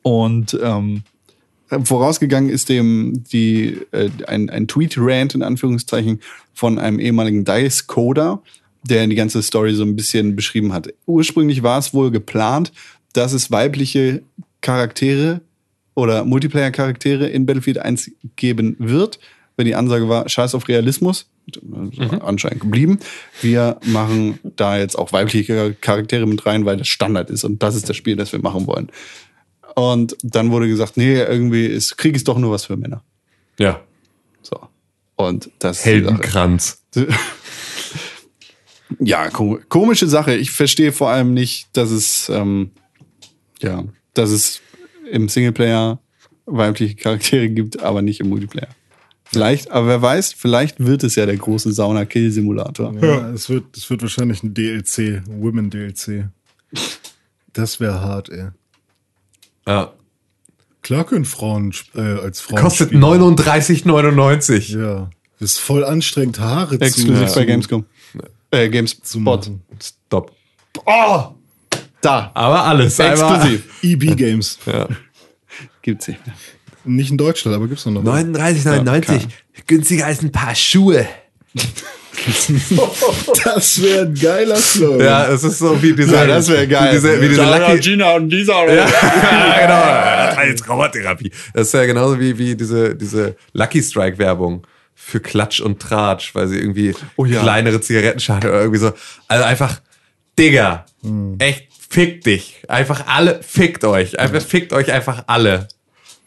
Und 0.04 0.58
ähm, 0.62 1.02
vorausgegangen 1.70 2.50
ist 2.50 2.70
dem 2.70 3.24
die, 3.32 3.80
äh, 3.92 4.10
ein, 4.28 4.50
ein 4.50 4.68
Tweet-Rant 4.68 5.36
in 5.36 5.44
Anführungszeichen 5.44 6.22
von 6.54 6.80
einem 6.80 7.00
ehemaligen 7.00 7.44
DICE-Coder, 7.44 8.42
der 8.84 9.08
die 9.08 9.16
ganze 9.16 9.42
Story 9.42 9.74
so 9.74 9.84
ein 9.84 9.96
bisschen 9.96 10.36
beschrieben 10.36 10.74
hat. 10.74 10.94
Ursprünglich 11.06 11.64
war 11.64 11.80
es 11.80 11.94
wohl 11.94 12.12
geplant, 12.12 12.72
dass 13.14 13.34
es 13.34 13.52
weibliche 13.52 14.22
Charaktere 14.62 15.42
oder 15.96 16.26
Multiplayer-Charaktere 16.26 17.28
in 17.28 17.46
Battlefield 17.46 17.80
1 17.80 18.12
geben 18.36 18.76
wird, 18.80 19.20
wenn 19.58 19.66
die 19.66 19.76
Ansage 19.76 20.10
war, 20.10 20.28
scheiß 20.28 20.54
auf 20.54 20.68
Realismus, 20.68 21.28
also 21.72 22.20
anscheinend 22.20 22.62
geblieben. 22.62 23.00
Wir 23.42 23.80
machen 23.86 24.40
da 24.44 24.78
jetzt 24.78 24.98
auch 24.98 25.14
weibliche 25.14 25.74
Charaktere 25.80 26.26
mit 26.26 26.46
rein, 26.46 26.66
weil 26.66 26.78
das 26.78 26.90
Standard 26.90 27.30
ist 27.30 27.44
und 27.44 27.64
das 27.64 27.76
ist 27.76 27.88
das 27.88 27.96
Spiel, 27.96 28.18
das 28.18 28.34
wir 28.34 28.42
machen 28.42 28.68
wollen. 28.68 28.90
Und 29.76 30.18
dann 30.24 30.52
wurde 30.52 30.68
gesagt, 30.68 30.98
nee, 30.98 31.20
irgendwie 31.20 31.66
ist 31.66 31.98
Krieg 31.98 32.16
ist 32.16 32.28
doch 32.28 32.38
nur 32.38 32.52
was 32.52 32.66
für 32.66 32.78
Männer. 32.78 33.04
Ja. 33.60 33.82
So. 34.42 34.60
Und 35.16 35.52
das. 35.60 35.86
Heldenkranz. 35.86 36.82
Ja, 39.00 39.30
ko 39.30 39.60
komische 39.68 40.08
Sache. 40.08 40.36
Ich 40.36 40.52
verstehe 40.52 40.92
vor 40.92 41.10
allem 41.10 41.34
nicht, 41.34 41.68
dass 41.74 41.90
es, 41.90 42.30
ähm, 42.30 42.72
ja, 43.60 43.84
dass 44.14 44.30
es 44.30 44.62
im 45.12 45.28
Singleplayer 45.28 46.00
weibliche 46.46 46.96
Charaktere 46.96 47.50
gibt, 47.50 47.82
aber 47.82 48.02
nicht 48.02 48.20
im 48.20 48.30
Multiplayer. 48.30 48.70
Vielleicht, 49.24 49.72
aber 49.72 49.88
wer 49.88 50.02
weiß, 50.02 50.34
vielleicht 50.34 50.86
wird 50.86 51.04
es 51.04 51.16
ja 51.16 51.26
der 51.26 51.36
große 51.36 51.74
Sauna-Kill-Simulator. 51.74 52.94
Ja, 53.02 53.32
es 53.32 53.50
wird, 53.50 53.76
es 53.76 53.90
wird 53.90 54.04
wahrscheinlich 54.04 54.44
ein 54.44 54.54
DLC, 54.54 55.24
Women 55.28 55.72
DLC. 55.72 56.30
Das 57.52 57.80
wäre 57.80 58.02
hart, 58.02 58.30
ey. 58.30 58.50
Ja. 59.68 59.94
Klar 60.82 61.06
können 61.06 61.26
Frauen 61.26 61.74
äh, 61.96 62.02
als 62.02 62.42
Frauen 62.42 62.62
Kostet 62.62 62.90
spielen. 62.90 63.04
39,99. 63.04 64.78
Ja. 64.80 65.10
Ist 65.40 65.60
voll 65.60 65.84
anstrengend, 65.84 66.40
Haare 66.40 66.80
Exklusiv 66.80 67.28
zu, 67.30 67.40
bei 67.40 67.46
Gamescom. 67.46 67.86
Äh, 68.52 68.66
zu 68.66 68.72
GameSpot. 68.72 69.52
Stop. 69.82 70.32
Oh! 70.86 71.36
Da. 72.02 72.32
Aber 72.34 72.64
alles. 72.64 73.00
Exklusiv. 73.00 73.64
EB 73.84 74.16
Games. 74.16 74.60
Ja. 74.66 74.88
Gibt's 75.82 76.08
nicht 76.08 76.26
mehr. 76.26 76.36
Nicht 76.84 77.12
in 77.12 77.18
Deutschland, 77.18 77.56
aber 77.56 77.68
gibt's 77.68 77.86
noch. 77.86 78.04
39,99. 78.04 79.28
Günstiger 79.68 80.06
als 80.06 80.22
ein 80.22 80.32
paar 80.32 80.56
Schuhe. 80.56 81.08
Das 83.44 83.82
wäre 83.82 84.06
ein 84.06 84.16
geiler 84.16 84.56
Slogan. 84.56 85.00
Ja, 85.00 85.28
es 85.28 85.44
ist 85.44 85.60
so 85.60 85.82
wie 85.82 85.94
diese. 85.94 86.16
Ja, 86.16 86.26
das 86.26 86.48
wäre 86.50 86.68
geil. 86.68 86.90
Wie 86.90 86.96
diese, 86.96 87.22
wie 87.22 87.30
diese 87.30 87.44
Lucky, 87.44 87.80
Gina 87.80 88.14
und 88.16 88.30
Lisa. 88.30 88.66
ja, 88.66 88.86
genau. 90.34 90.40
Als 90.42 90.62
Traumatherapie. 90.62 91.32
Das 91.54 91.68
ist 91.68 91.74
ja 91.74 91.86
genauso 91.86 92.20
wie, 92.20 92.38
wie 92.38 92.56
diese, 92.56 92.96
diese 92.96 93.36
Lucky 93.54 93.82
Strike 93.82 94.18
Werbung 94.18 94.66
für 94.96 95.20
Klatsch 95.20 95.60
und 95.62 95.80
Tratsch, 95.80 96.34
weil 96.34 96.48
sie 96.48 96.58
irgendwie 96.58 96.94
Oh 97.16 97.26
ja. 97.26 97.42
kleinere 97.42 97.80
Zigarettenschachtel 97.82 98.50
oder 98.50 98.60
irgendwie 98.62 98.80
so. 98.80 98.94
Also 99.28 99.44
einfach, 99.44 99.82
Digga, 100.40 100.86
echt, 101.40 101.68
fick 101.90 102.24
dich. 102.24 102.62
Einfach 102.68 103.06
alle, 103.08 103.42
fickt 103.44 103.84
euch. 103.84 104.18
Einfach, 104.20 104.42
fickt 104.42 104.74
euch 104.74 104.92
einfach 104.92 105.26
alle. 105.28 105.68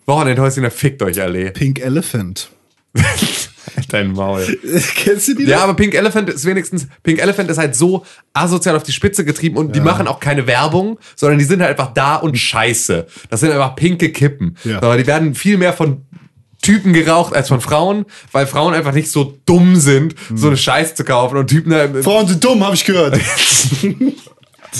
Wochenendhäuschen, 0.07 0.71
fickt 0.71 1.03
euch 1.03 1.21
alle. 1.21 1.51
Pink 1.51 1.81
Elephant. 1.81 2.51
Dein 3.89 4.13
Maul. 4.13 4.59
Kennst 4.95 5.29
du 5.29 5.35
die? 5.35 5.45
Ja, 5.45 5.61
aber 5.61 5.75
Pink 5.75 5.95
Elephant 5.95 6.29
ist 6.29 6.45
wenigstens, 6.45 6.87
Pink 7.03 7.21
Elephant 7.21 7.51
ist 7.51 7.59
halt 7.59 7.75
so 7.75 8.05
asozial 8.33 8.77
auf 8.77 8.83
die 8.83 8.93
Spitze 8.93 9.25
getrieben 9.25 9.57
und 9.57 9.75
die 9.75 9.81
machen 9.81 10.07
auch 10.07 10.21
keine 10.21 10.47
Werbung, 10.47 10.99
sondern 11.17 11.39
die 11.39 11.45
sind 11.45 11.61
halt 11.61 11.71
einfach 11.71 11.93
da 11.95 12.17
und 12.17 12.37
scheiße. 12.37 13.07
Das 13.31 13.41
sind 13.41 13.53
einfach 13.53 13.77
pinke 13.77 14.11
Kippen. 14.11 14.57
Ja. 14.65 14.79
Aber 14.79 14.97
die 14.97 15.07
werden 15.07 15.35
viel 15.35 15.57
mehr 15.59 15.73
von 15.73 16.03
Typen 16.63 16.93
geraucht 16.93 17.35
als 17.35 17.49
von 17.49 17.61
Frauen, 17.61 18.05
weil 18.33 18.47
Frauen 18.47 18.75
einfach 18.75 18.93
nicht 18.93 19.11
so 19.11 19.39
dumm 19.47 19.77
sind, 19.77 20.15
so 20.35 20.49
eine 20.49 20.57
Scheiße 20.57 20.95
zu 20.97 21.05
kaufen 21.05 21.37
und 21.37 21.47
Typen 21.47 21.71
da 21.71 22.03
Frauen 22.03 22.27
sind 22.27 22.43
dumm, 22.43 22.65
habe 22.65 22.75
ich 22.75 22.85
gehört. 22.85 23.19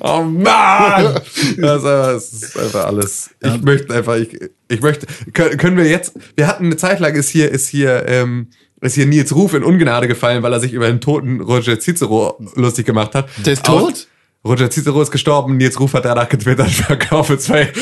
Oh 0.00 0.22
Mann! 0.22 1.14
Das 1.14 1.36
ist, 1.36 1.62
einfach, 1.62 2.12
das 2.12 2.32
ist 2.32 2.58
einfach 2.58 2.86
alles. 2.86 3.30
Ich 3.42 3.62
möchte 3.62 3.94
einfach, 3.94 4.16
ich, 4.16 4.38
ich 4.68 4.80
möchte, 4.80 5.06
können, 5.32 5.76
wir 5.76 5.86
jetzt, 5.86 6.14
wir 6.36 6.46
hatten 6.46 6.66
eine 6.66 6.76
Zeit 6.76 7.00
lang, 7.00 7.14
ist 7.14 7.28
hier, 7.28 7.50
ist 7.50 7.68
hier, 7.68 8.04
ähm, 8.06 8.48
ist 8.80 8.94
hier 8.94 9.06
Nils 9.06 9.34
Ruf 9.34 9.54
in 9.54 9.62
Ungnade 9.62 10.08
gefallen, 10.08 10.42
weil 10.42 10.52
er 10.52 10.60
sich 10.60 10.72
über 10.72 10.86
den 10.86 11.00
toten 11.00 11.40
Roger 11.40 11.78
Cicero 11.78 12.38
lustig 12.54 12.86
gemacht 12.86 13.14
hat. 13.14 13.28
Der 13.44 13.54
ist 13.54 13.64
tot? 13.64 14.08
Roger 14.46 14.70
Cicero 14.70 15.00
ist 15.00 15.10
gestorben, 15.10 15.56
Nils 15.56 15.80
Ruf 15.80 15.94
hat 15.94 16.04
danach 16.04 16.28
getwittert, 16.28 16.70
verkaufe 16.70 17.38
zwei 17.38 17.72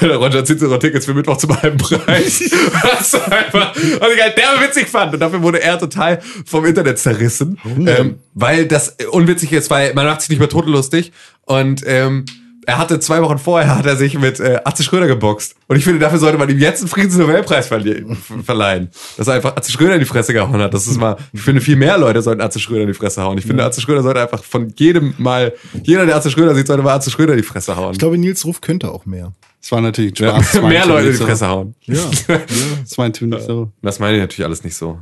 äh, 0.00 0.06
Roger 0.06 0.44
Cicero 0.44 0.78
Tickets 0.78 1.04
für 1.04 1.14
Mittwoch 1.14 1.36
zum 1.36 1.60
halben 1.60 1.78
Preis. 1.78 2.40
Was 2.82 3.14
einfach, 3.14 3.74
was 3.74 4.12
ich 4.14 4.22
halt 4.22 4.36
der 4.36 4.66
witzig 4.66 4.88
fand. 4.88 5.14
Und 5.14 5.20
dafür 5.20 5.42
wurde 5.42 5.62
er 5.62 5.78
total 5.78 6.20
vom 6.44 6.64
Internet 6.64 6.98
zerrissen. 6.98 7.58
Ähm, 7.86 8.18
weil 8.34 8.66
das 8.66 8.96
unwitzig 9.10 9.52
ist, 9.52 9.70
weil 9.70 9.94
man 9.94 10.06
macht 10.06 10.20
sich 10.20 10.30
nicht 10.30 10.38
mehr 10.38 10.48
totenlustig. 10.48 11.12
Und 11.42 11.82
ähm, 11.86 12.24
er 12.66 12.78
hatte 12.78 12.98
zwei 12.98 13.22
Wochen 13.22 13.38
vorher 13.38 13.76
hat 13.76 13.86
er 13.86 13.96
sich 13.96 14.18
mit 14.18 14.40
äh, 14.40 14.58
Atze 14.64 14.82
Schröder 14.82 15.06
geboxt. 15.06 15.54
Und 15.68 15.76
ich 15.76 15.84
finde, 15.84 16.00
dafür 16.00 16.18
sollte 16.18 16.36
man 16.36 16.48
ihm 16.50 16.58
jetzt 16.58 16.80
einen 16.80 16.88
Friedensnobelpreis 16.88 17.68
verleihen. 17.68 18.90
Dass 19.16 19.28
er 19.28 19.34
einfach 19.34 19.56
Atze 19.56 19.70
Schröder 19.70 19.94
in 19.94 20.00
die 20.00 20.04
Fresse 20.06 20.32
gehauen 20.32 20.60
hat. 20.60 20.74
Das 20.74 20.88
ist 20.88 20.98
mal, 20.98 21.16
ich 21.32 21.40
finde, 21.40 21.60
viel 21.60 21.76
mehr 21.76 21.96
Leute 21.96 22.20
sollten 22.22 22.40
Atze 22.42 22.58
Schröder 22.58 22.82
in 22.82 22.88
die 22.88 22.94
Fresse 22.94 23.22
hauen. 23.22 23.38
Ich 23.38 23.46
finde, 23.46 23.64
Atze 23.64 23.80
Schröder 23.80 24.02
sollte 24.02 24.20
einfach 24.20 24.42
von 24.42 24.72
jedem 24.76 25.14
mal, 25.18 25.54
jeder, 25.84 26.06
der 26.06 26.16
Atze 26.16 26.30
Schröder 26.30 26.54
sieht, 26.56 26.66
sollte 26.66 26.82
mal 26.82 26.94
Atze 26.94 27.10
Schröder 27.10 27.34
in 27.34 27.38
die 27.38 27.44
Fresse 27.46 27.76
hauen. 27.76 27.92
Ich 27.92 27.98
glaube, 28.00 28.18
Nils 28.18 28.44
Ruf 28.44 28.60
könnte 28.60 28.90
auch 28.90 29.06
mehr. 29.06 29.32
Das 29.60 29.70
war 29.70 29.80
natürlich 29.80 30.18
Ja, 30.18 30.30
Spaß. 30.40 30.52
Das 30.52 30.62
mehr 30.62 30.70
meinte 30.70 30.88
Leute 30.88 31.02
in 31.04 31.08
nicht 31.10 31.20
die 31.20 31.24
Fresse 31.24 31.46
hauen. 31.48 31.74
Ja. 31.84 32.00
Das 32.82 32.96
meinte 32.98 33.24
ich 33.24 33.30
nicht 33.30 33.46
so. 33.46 33.70
Das 33.80 34.00
meine 34.00 34.16
ich 34.16 34.20
natürlich 34.22 34.44
alles 34.44 34.64
nicht 34.64 34.76
so. 34.76 35.00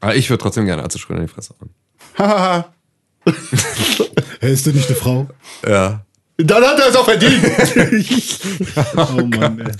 Aber 0.00 0.14
ich 0.14 0.30
würde 0.30 0.40
trotzdem 0.40 0.64
gerne 0.66 0.84
Atze 0.84 1.00
Schröder 1.00 1.20
in 1.20 1.26
die 1.26 1.32
Fresse 1.32 1.54
hauen. 1.60 1.70
Hahaha. 2.16 2.72
Hey, 4.40 4.52
ist 4.52 4.66
das 4.66 4.74
nicht 4.74 4.86
eine 4.88 4.96
Frau? 4.96 5.28
Ja. 5.66 6.04
Dann 6.36 6.62
hat 6.62 6.78
er 6.78 6.88
es 6.90 6.96
auch 6.96 7.04
verdient. 7.04 7.42
Oh 8.96 9.24
Mann, 9.24 9.58
ey. 9.60 9.72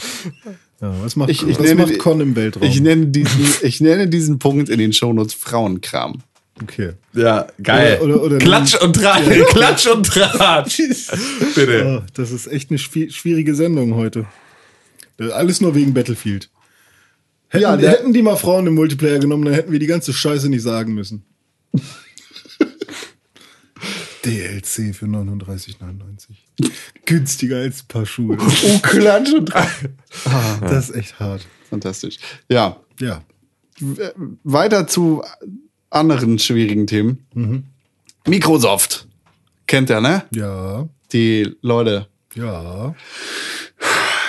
Ja, 0.80 0.94
was 1.02 1.14
macht, 1.16 1.30
Ich- 1.30 1.46
ich 1.46 1.58
was 1.58 1.64
nenne 1.66 1.86
macht 1.86 1.98
Con 1.98 2.20
im 2.20 2.34
Weltraum? 2.36 2.62
Ich 2.64 2.80
nenne 2.80 3.06
diesen, 3.06 3.46
ich 3.62 3.80
nenne 3.80 4.08
diesen 4.08 4.38
Punkt 4.38 4.68
in 4.68 4.78
den 4.78 4.92
Shownotes 4.92 5.34
Frauenkram. 5.34 6.22
okay. 6.62 6.92
Ja, 7.14 7.46
geil. 7.62 7.98
Oder- 8.02 8.14
oder- 8.16 8.24
oder- 8.36 8.38
Klatsch 8.38 8.74
und 8.82 8.94
Tratsch. 8.96 9.26
Klatsch 9.50 9.86
und 9.86 10.06
Tratsch. 10.06 10.80
Bitte. 11.54 12.00
Oh, 12.02 12.06
das 12.14 12.30
ist 12.32 12.46
echt 12.48 12.70
eine 12.70 12.78
schwi- 12.78 13.10
schwierige 13.12 13.54
Sendung 13.54 13.94
heute. 13.94 14.26
Äh, 15.20 15.30
Alles 15.30 15.60
nur 15.60 15.74
wegen 15.76 15.94
Battlefield. 15.94 16.48
Hätten, 17.48 17.62
Ja, 17.62 17.76
hätten 17.76 18.12
die 18.12 18.22
mal 18.22 18.36
Frauen 18.36 18.66
im 18.66 18.74
Multiplayer 18.74 19.18
genommen, 19.20 19.44
dann 19.44 19.54
hätten 19.54 19.70
wir 19.72 19.78
die 19.78 19.86
ganze 19.86 20.12
Scheiße 20.12 20.48
nicht 20.48 20.62
sagen 20.62 20.94
müssen. 20.94 21.22
DLC 24.28 24.94
für 24.94 25.06
39,99. 25.06 26.70
Günstiger 27.04 27.58
als 27.58 27.82
ein 27.82 27.88
paar 27.88 28.06
Schuhe. 28.06 28.36
Oh, 28.40 28.78
Klatsch 28.82 29.32
und 29.32 29.52
Das 30.60 30.90
ist 30.90 30.96
echt 30.96 31.18
hart. 31.20 31.46
Fantastisch. 31.70 32.18
Ja, 32.48 32.76
Ja. 33.00 33.22
weiter 34.44 34.86
zu 34.86 35.22
anderen 35.90 36.38
schwierigen 36.38 36.86
Themen. 36.86 37.64
Microsoft. 38.26 39.06
Kennt 39.66 39.90
ihr, 39.90 40.00
ne? 40.00 40.24
Ja. 40.32 40.88
Die 41.12 41.54
Leute. 41.62 42.08
Ja. 42.34 42.94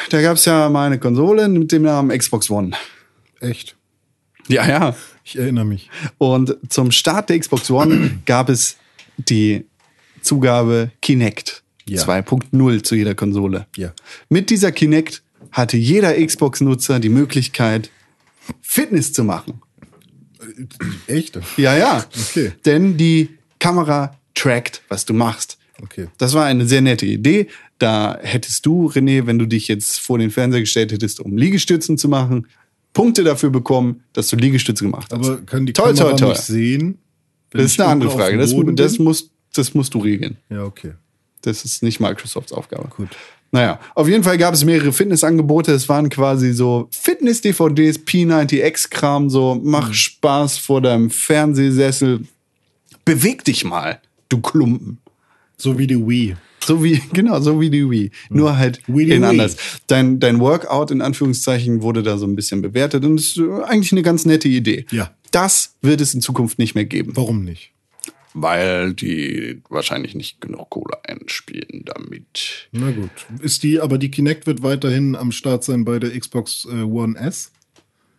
Da 0.09 0.21
gab 0.21 0.35
es 0.35 0.45
ja 0.45 0.69
mal 0.69 0.85
eine 0.87 0.99
Konsole 0.99 1.47
mit 1.47 1.71
dem 1.71 1.83
Namen 1.83 2.17
Xbox 2.17 2.49
One. 2.49 2.71
Echt. 3.39 3.75
Ja, 4.47 4.67
ja. 4.67 4.95
Ich 5.23 5.37
erinnere 5.37 5.65
mich. 5.65 5.89
Und 6.17 6.57
zum 6.69 6.91
Start 6.91 7.29
der 7.29 7.39
Xbox 7.39 7.69
One 7.69 8.19
gab 8.25 8.49
es 8.49 8.77
die 9.17 9.65
Zugabe 10.29 10.91
Kinect 11.01 11.63
Ja. 11.87 12.03
2.0 12.03 12.83
zu 12.83 12.93
jeder 12.95 13.15
Konsole. 13.15 13.65
Ja. 13.75 13.93
Mit 14.29 14.51
dieser 14.51 14.71
Kinect 14.71 15.23
hatte 15.51 15.75
jeder 15.75 16.13
Xbox-Nutzer 16.23 16.99
die 16.99 17.09
Möglichkeit, 17.09 17.89
Fitness 18.61 19.11
zu 19.11 19.23
machen. 19.23 19.61
Echt? 21.07 21.39
Ja, 21.57 21.75
ja. 21.75 22.05
Okay. 22.29 22.51
Denn 22.63 22.95
die 22.95 23.29
Kamera 23.57 24.15
trackt, 24.35 24.83
was 24.87 25.05
du 25.05 25.15
machst. 25.15 25.57
Okay. 25.81 26.07
Das 26.19 26.33
war 26.35 26.45
eine 26.45 26.67
sehr 26.67 26.81
nette 26.81 27.07
Idee. 27.07 27.47
Da 27.79 28.19
hättest 28.21 28.67
du, 28.67 28.87
René, 28.91 29.25
wenn 29.25 29.39
du 29.39 29.47
dich 29.47 29.67
jetzt 29.67 29.99
vor 29.99 30.19
den 30.19 30.29
Fernseher 30.29 30.59
gestellt 30.61 30.91
hättest, 30.91 31.19
um 31.19 31.37
Liegestützen 31.37 31.97
zu 31.97 32.07
machen, 32.07 32.45
Punkte 32.93 33.23
dafür 33.23 33.49
bekommen, 33.49 34.03
dass 34.13 34.27
du 34.27 34.35
Liegestütze 34.35 34.83
gemacht 34.83 35.11
hast. 35.11 35.25
Aber 35.25 35.37
kann 35.41 35.65
die 35.65 35.73
Toll, 35.73 35.95
Kamera 35.95 36.09
toll, 36.11 36.19
toll. 36.19 36.29
nicht 36.29 36.41
sehen? 36.41 36.99
das 37.49 37.63
ist 37.65 37.81
eine 37.81 37.89
andere 37.89 38.11
Frage. 38.11 38.37
Das, 38.37 38.53
das, 38.75 38.99
musst, 38.99 39.31
das 39.53 39.73
musst 39.73 39.93
du 39.93 39.99
regeln. 39.99 40.37
Ja, 40.49 40.63
okay. 40.63 40.93
Das 41.41 41.63
ist 41.65 41.83
nicht 41.83 41.99
Microsofts 41.99 42.51
Aufgabe. 42.51 42.89
Gut. 42.89 43.09
Naja, 43.51 43.79
auf 43.95 44.07
jeden 44.07 44.23
Fall 44.23 44.37
gab 44.37 44.53
es 44.53 44.63
mehrere 44.63 44.91
Fitnessangebote. 44.91 45.71
Es 45.71 45.89
waren 45.89 46.09
quasi 46.09 46.53
so 46.53 46.87
Fitness-DVDs, 46.91 47.99
P90X-Kram, 48.05 49.29
so 49.29 49.59
mach 49.63 49.93
Spaß 49.93 50.57
vor 50.59 50.81
deinem 50.81 51.09
Fernsehsessel. 51.09 52.27
Beweg 53.05 53.43
dich 53.43 53.65
mal, 53.65 54.01
du 54.29 54.39
Klumpen. 54.39 54.99
So 55.57 55.77
wie 55.79 55.87
die 55.87 56.07
Wii. 56.07 56.35
So 56.63 56.83
wie, 56.83 57.01
genau, 57.13 57.39
so 57.39 57.59
wie 57.59 57.71
die 57.71 57.89
Wii. 57.89 58.11
Nur 58.29 58.57
halt 58.57 58.81
Wii 58.87 59.09
in 59.09 59.21
Wii. 59.23 59.29
anders. 59.29 59.57
Dein, 59.87 60.19
dein 60.19 60.39
Workout 60.39 60.91
in 60.91 61.01
Anführungszeichen 61.01 61.81
wurde 61.81 62.03
da 62.03 62.17
so 62.17 62.27
ein 62.27 62.35
bisschen 62.35 62.61
bewertet 62.61 63.03
und 63.03 63.15
das 63.15 63.25
ist 63.25 63.39
eigentlich 63.63 63.91
eine 63.91 64.03
ganz 64.03 64.25
nette 64.25 64.47
Idee. 64.47 64.85
Ja. 64.91 65.11
Das 65.31 65.75
wird 65.81 66.01
es 66.01 66.13
in 66.13 66.21
Zukunft 66.21 66.59
nicht 66.59 66.75
mehr 66.75 66.85
geben. 66.85 67.13
Warum 67.15 67.43
nicht? 67.43 67.71
Weil 68.33 68.93
die 68.93 69.61
wahrscheinlich 69.69 70.13
nicht 70.13 70.39
genug 70.39 70.69
Kohle 70.69 70.97
einspielen 71.03 71.83
damit. 71.85 72.69
Na 72.71 72.91
gut. 72.91 73.09
Ist 73.41 73.63
die, 73.63 73.79
aber 73.79 73.97
die 73.97 74.11
Kinect 74.11 74.45
wird 74.45 74.61
weiterhin 74.61 75.15
am 75.15 75.31
Start 75.31 75.63
sein 75.63 75.83
bei 75.83 75.99
der 75.99 76.17
Xbox 76.17 76.65
äh, 76.65 76.83
One 76.83 77.17
S? 77.17 77.51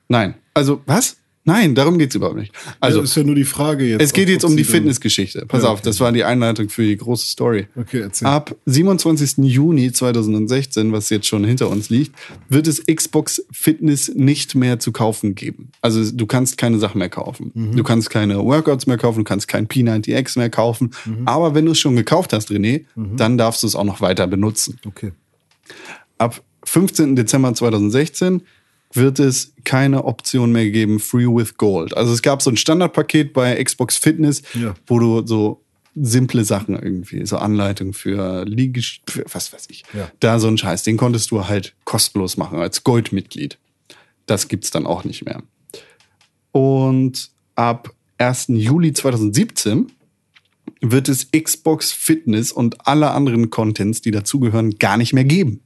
Nein. 0.09 0.35
Also, 0.55 0.83
was? 0.87 1.20
Nein, 1.51 1.75
darum 1.75 1.99
geht's 1.99 2.15
überhaupt 2.15 2.37
nicht. 2.39 2.53
Also 2.79 3.01
Also, 3.01 3.03
ist 3.03 3.17
ja 3.17 3.25
nur 3.25 3.35
die 3.35 3.45
Frage 3.45 3.85
jetzt. 3.85 4.01
es 4.03 4.13
geht 4.13 4.29
jetzt 4.29 4.45
um 4.45 4.57
die 4.57 4.63
Fitnessgeschichte. 4.65 5.47
Pass 5.47 5.65
Ja, 5.65 5.71
auf, 5.71 5.81
okay. 5.81 5.89
das 5.89 5.99
war 5.99 6.13
die 6.13 6.23
Einleitung 6.23 6.69
für 6.69 6.83
die 6.85 6.97
große 6.97 7.27
Story. 7.27 7.67
Okay, 7.75 8.01
erzähl. 8.03 8.29
Ab 8.29 8.55
27. 8.67 9.39
Juni 9.39 9.91
2016, 9.91 10.93
was 10.93 11.11
jetzt 11.11 11.27
schon 11.27 11.43
hinter 11.45 11.69
uns 11.69 11.91
liegt, 11.91 12.15
wird 12.49 12.69
es 12.69 12.85
Xbox 12.87 13.45
Fitness 13.51 14.13
nicht 14.15 14.55
mehr 14.55 14.79
zu 14.79 14.93
kaufen 14.93 15.35
geben. 15.35 15.71
Also 15.81 16.09
du 16.13 16.27
kannst 16.27 16.57
keine 16.57 16.79
Sachen 16.79 16.99
mehr 16.99 17.09
kaufen. 17.09 17.51
Mhm. 17.55 17.77
Du 17.77 17.83
kannst 17.83 18.11
keine 18.11 18.39
Workouts 18.45 18.87
mehr 18.87 18.97
kaufen, 18.99 19.19
du 19.19 19.25
kannst 19.25 19.49
kein 19.49 19.67
P90X 19.67 20.39
mehr 20.39 20.51
kaufen. 20.51 20.91
Mhm. 21.05 21.27
Aber 21.27 21.55
wenn 21.57 21.67
du 21.67 21.73
es 21.73 21.79
schon 21.81 21.97
gekauft 21.97 22.33
hast, 22.33 22.51
René, 22.51 22.85
dann 22.95 23.37
darfst 23.39 23.65
du 23.65 23.67
es 23.67 23.75
auch 23.75 23.85
noch 23.85 24.01
weiter 24.01 24.27
benutzen. 24.29 24.79
Okay. 24.87 25.11
Ab 26.19 26.43
15. 26.65 27.17
Dezember 27.17 27.55
2016 27.55 28.43
wird 28.93 29.19
es 29.21 29.53
keine 29.65 30.05
Option 30.05 30.53
mehr 30.53 30.69
geben, 30.71 30.99
Free 30.99 31.27
with 31.27 31.57
Gold. 31.57 31.97
Also 31.97 32.13
es 32.13 32.23
gab 32.23 32.43
so 32.43 32.51
ein 32.51 32.57
Standardpaket 32.57 33.33
bei 33.33 33.63
Xbox 33.63 33.97
Fitness, 33.97 34.43
Ja. 34.55 34.75
wo 34.87 34.99
du 34.99 35.27
so 35.27 35.63
simple 35.95 36.45
Sachen 36.45 36.75
irgendwie, 36.77 37.25
so 37.27 37.37
Anleitungen 37.39 37.93
für 37.95 38.45
Liegest 38.45 39.01
für 39.09 39.25
was 39.33 39.53
weiß 39.53 39.67
ich. 39.71 39.85
Ja. 39.93 40.11
Da 40.21 40.39
so 40.39 40.49
ein 40.49 40.59
Scheiß, 40.59 40.83
den 40.83 40.97
konntest 40.97 41.31
du 41.31 41.47
halt 41.47 41.75
kostenlos 41.85 42.37
machen 42.37 42.59
als 42.59 42.85
Goldmitglied. 42.85 43.59
Das 44.27 44.49
gibt's 44.49 44.71
dann 44.71 44.87
auch 44.87 45.05
nicht 45.05 45.25
mehr. 45.25 45.43
Und 46.53 47.31
ab 47.55 47.93
1. 48.19 48.47
Juli 48.49 48.93
2017 48.93 49.93
wird 50.81 51.09
es 51.09 51.29
Xbox 51.31 51.93
Fitness 51.93 52.53
und 52.53 52.87
alle 52.87 53.11
anderen 53.11 53.51
Contents, 53.51 54.01
die 54.01 54.11
dazugehören, 54.11 54.79
gar 54.79 54.97
nicht 54.97 55.13
mehr 55.13 55.25
geben. 55.25 55.61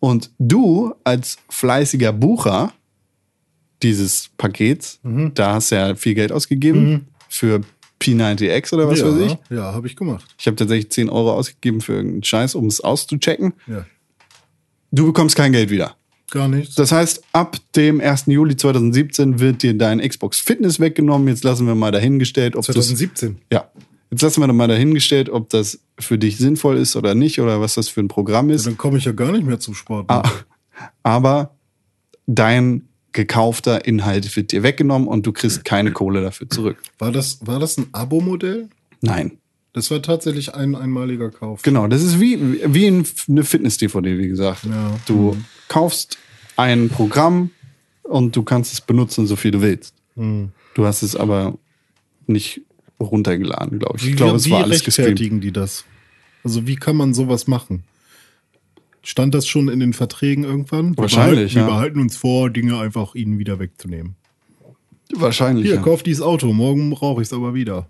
Und 0.00 0.30
du 0.38 0.94
als 1.04 1.38
fleißiger 1.48 2.12
Bucher 2.12 2.72
dieses 3.82 4.30
Pakets, 4.36 4.98
da 5.34 5.54
hast 5.54 5.70
du 5.70 5.76
ja 5.76 5.94
viel 5.94 6.14
Geld 6.14 6.32
ausgegeben 6.32 7.08
für 7.28 7.60
P90X 8.00 8.72
oder 8.74 8.88
was 8.88 9.00
ja, 9.00 9.06
weiß 9.06 9.32
ich. 9.32 9.38
Ja, 9.50 9.72
habe 9.74 9.86
ich 9.86 9.94
gemacht. 9.94 10.34
Ich 10.38 10.46
habe 10.46 10.56
tatsächlich 10.56 10.90
10 10.90 11.10
Euro 11.10 11.32
ausgegeben 11.32 11.80
für 11.80 11.92
irgendeinen 11.94 12.24
Scheiß, 12.24 12.54
um 12.54 12.66
es 12.66 12.80
auszuchecken. 12.80 13.52
Ja. 13.66 13.84
Du 14.90 15.06
bekommst 15.06 15.36
kein 15.36 15.52
Geld 15.52 15.70
wieder. 15.70 15.96
Gar 16.30 16.48
nichts. 16.48 16.76
Das 16.76 16.92
heißt, 16.92 17.22
ab 17.32 17.58
dem 17.76 18.00
1. 18.00 18.26
Juli 18.26 18.56
2017 18.56 19.40
wird 19.40 19.62
dir 19.62 19.76
dein 19.76 20.00
Xbox 20.00 20.40
Fitness 20.40 20.80
weggenommen. 20.80 21.28
Jetzt 21.28 21.44
lassen 21.44 21.66
wir 21.66 21.74
mal 21.74 21.90
dahingestellt, 21.90 22.56
ob 22.56 22.64
das 22.64 22.74
2017. 22.74 23.38
ja. 23.52 23.70
Jetzt 24.10 24.22
lassen 24.22 24.40
wir 24.42 24.48
doch 24.48 24.54
mal 24.54 24.66
dahingestellt, 24.68 25.28
ob 25.30 25.48
das 25.50 25.80
für 25.98 26.18
dich 26.18 26.36
sinnvoll 26.38 26.76
ist 26.78 26.96
oder 26.96 27.14
nicht 27.14 27.40
oder 27.40 27.60
was 27.60 27.74
das 27.74 27.88
für 27.88 28.00
ein 28.00 28.08
Programm 28.08 28.50
ist. 28.50 28.66
Dann 28.66 28.76
komme 28.76 28.98
ich 28.98 29.04
ja 29.04 29.12
gar 29.12 29.30
nicht 29.32 29.44
mehr 29.44 29.60
zum 29.60 29.74
Sport. 29.74 30.06
Ah, 30.10 30.28
aber 31.02 31.54
dein 32.26 32.88
gekaufter 33.12 33.84
Inhalt 33.86 34.34
wird 34.36 34.52
dir 34.52 34.62
weggenommen 34.62 35.08
und 35.08 35.26
du 35.26 35.32
kriegst 35.32 35.64
keine 35.64 35.92
Kohle 35.92 36.22
dafür 36.22 36.48
zurück. 36.48 36.76
War 36.98 37.12
das, 37.12 37.38
war 37.46 37.58
das 37.58 37.76
ein 37.78 37.86
Abo-Modell? 37.92 38.68
Nein. 39.00 39.38
Das 39.72 39.90
war 39.92 40.02
tatsächlich 40.02 40.54
ein 40.54 40.74
einmaliger 40.74 41.30
Kauf. 41.30 41.62
Genau, 41.62 41.86
das 41.86 42.02
ist 42.02 42.18
wie, 42.18 42.60
wie 42.74 42.86
ein- 42.88 43.06
eine 43.28 43.44
Fitness-DVD, 43.44 44.18
wie 44.18 44.26
gesagt. 44.28 44.64
Ja. 44.64 44.96
Du 45.06 45.36
kaufst 45.68 46.18
ein 46.56 46.88
Programm 46.88 47.50
und 48.02 48.34
du 48.34 48.42
kannst 48.42 48.72
es 48.72 48.80
benutzen, 48.80 49.26
so 49.28 49.36
viel 49.36 49.52
du 49.52 49.60
willst. 49.62 49.94
Du 50.16 50.84
hast 50.86 51.02
es 51.02 51.14
aber 51.16 51.56
nicht 52.26 52.62
runtergeladen, 53.00 53.78
glaube 53.78 53.98
ich. 53.98 54.06
Wie, 54.06 54.10
ich 54.10 54.16
glaube, 54.16 54.36
es 54.36 54.50
war 54.50 54.62
alles 54.64 54.84
gestreamt. 54.84 55.08
rechtfertigen 55.08 55.40
die 55.40 55.52
das? 55.52 55.84
Also 56.44 56.66
wie 56.66 56.76
kann 56.76 56.96
man 56.96 57.14
sowas 57.14 57.46
machen? 57.46 57.84
Stand 59.02 59.34
das 59.34 59.46
schon 59.46 59.68
in 59.68 59.80
den 59.80 59.92
Verträgen 59.92 60.44
irgendwann? 60.44 60.90
Wir 60.90 60.98
Wahrscheinlich, 60.98 61.54
Wir 61.54 61.62
ja. 61.62 61.68
behalten 61.68 62.00
uns 62.00 62.16
vor, 62.16 62.50
Dinge 62.50 62.78
einfach 62.78 63.14
ihnen 63.14 63.38
wieder 63.38 63.58
wegzunehmen. 63.58 64.16
Wahrscheinlich. 65.12 65.66
Hier, 65.66 65.76
ja. 65.76 65.82
kauf 65.82 66.02
dieses 66.02 66.22
Auto, 66.22 66.52
morgen 66.52 66.90
brauche 66.90 67.22
ich 67.22 67.28
es 67.28 67.32
aber 67.32 67.54
wieder. 67.54 67.86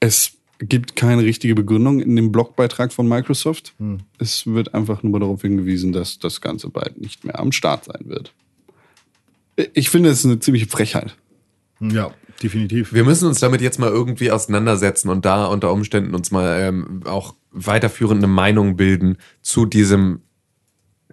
Es 0.00 0.32
gibt 0.60 0.96
keine 0.96 1.22
richtige 1.24 1.54
Begründung 1.54 2.00
in 2.00 2.14
dem 2.16 2.30
Blogbeitrag 2.30 2.92
von 2.92 3.08
Microsoft. 3.08 3.74
Es 4.18 4.46
wird 4.46 4.74
einfach 4.74 5.02
nur 5.02 5.18
darauf 5.18 5.42
hingewiesen, 5.42 5.92
dass 5.92 6.18
das 6.18 6.40
Ganze 6.40 6.68
bald 6.68 7.00
nicht 7.00 7.24
mehr 7.24 7.38
am 7.38 7.52
Start 7.52 7.84
sein 7.84 8.02
wird. 8.04 8.32
Ich 9.74 9.90
finde, 9.90 10.10
es 10.10 10.20
ist 10.20 10.26
eine 10.26 10.38
ziemliche 10.38 10.66
Frechheit. 10.66 11.16
Ja, 11.80 12.14
definitiv. 12.42 12.92
Wir 12.92 13.04
müssen 13.04 13.28
uns 13.28 13.40
damit 13.40 13.60
jetzt 13.60 13.78
mal 13.78 13.90
irgendwie 13.90 14.30
auseinandersetzen 14.30 15.08
und 15.08 15.24
da 15.24 15.46
unter 15.46 15.72
Umständen 15.72 16.14
uns 16.14 16.30
mal 16.30 16.60
ähm, 16.60 17.02
auch 17.04 17.34
weiterführende 17.50 18.26
Meinung 18.26 18.76
bilden 18.76 19.18
zu 19.42 19.66
diesem 19.66 20.20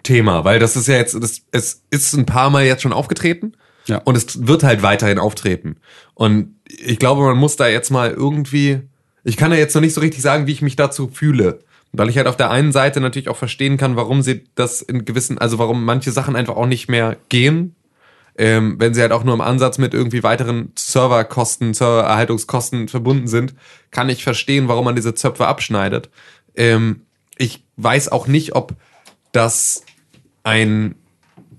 Thema, 0.03 0.45
weil 0.45 0.59
das 0.59 0.75
ist 0.75 0.87
ja 0.87 0.95
jetzt, 0.95 1.13
das, 1.21 1.41
es 1.51 1.83
ist 1.91 2.13
ein 2.13 2.25
paar 2.25 2.49
Mal 2.49 2.65
jetzt 2.65 2.81
schon 2.81 2.93
aufgetreten 2.93 3.53
Ja. 3.85 3.97
und 4.05 4.15
es 4.15 4.47
wird 4.47 4.63
halt 4.63 4.81
weiterhin 4.81 5.19
auftreten. 5.19 5.75
Und 6.13 6.55
ich 6.65 6.99
glaube, 6.99 7.23
man 7.23 7.37
muss 7.37 7.57
da 7.57 7.67
jetzt 7.67 7.89
mal 7.89 8.11
irgendwie, 8.11 8.79
ich 9.23 9.35
kann 9.37 9.51
ja 9.51 9.57
jetzt 9.57 9.75
noch 9.75 9.81
nicht 9.81 9.93
so 9.93 10.01
richtig 10.01 10.21
sagen, 10.21 10.47
wie 10.47 10.53
ich 10.53 10.61
mich 10.61 10.75
dazu 10.75 11.09
fühle. 11.09 11.59
Weil 11.91 12.07
ich 12.07 12.17
halt 12.17 12.27
auf 12.27 12.37
der 12.37 12.51
einen 12.51 12.71
Seite 12.71 13.01
natürlich 13.01 13.29
auch 13.29 13.35
verstehen 13.35 13.77
kann, 13.77 13.95
warum 13.95 14.21
sie 14.21 14.43
das 14.53 14.83
in 14.83 15.05
gewissen, 15.05 15.39
also 15.39 15.57
warum 15.57 15.83
manche 15.83 16.11
Sachen 16.11 16.35
einfach 16.35 16.55
auch 16.55 16.67
nicht 16.67 16.87
mehr 16.87 17.17
gehen, 17.29 17.75
ähm, 18.39 18.75
wenn 18.79 18.93
sie 18.93 19.01
halt 19.01 19.11
auch 19.11 19.25
nur 19.25 19.33
im 19.33 19.41
Ansatz 19.41 19.77
mit 19.79 19.93
irgendwie 19.93 20.23
weiteren 20.23 20.71
Serverkosten, 20.77 21.73
Servererhaltungskosten 21.73 22.87
verbunden 22.87 23.27
sind, 23.27 23.53
kann 23.91 24.07
ich 24.07 24.23
verstehen, 24.23 24.69
warum 24.69 24.85
man 24.85 24.95
diese 24.95 25.13
Zöpfe 25.13 25.45
abschneidet. 25.45 26.09
Ähm, 26.55 27.01
ich 27.37 27.65
weiß 27.75 28.07
auch 28.13 28.27
nicht, 28.27 28.55
ob 28.55 28.77
das 29.33 29.83
ein, 30.43 30.95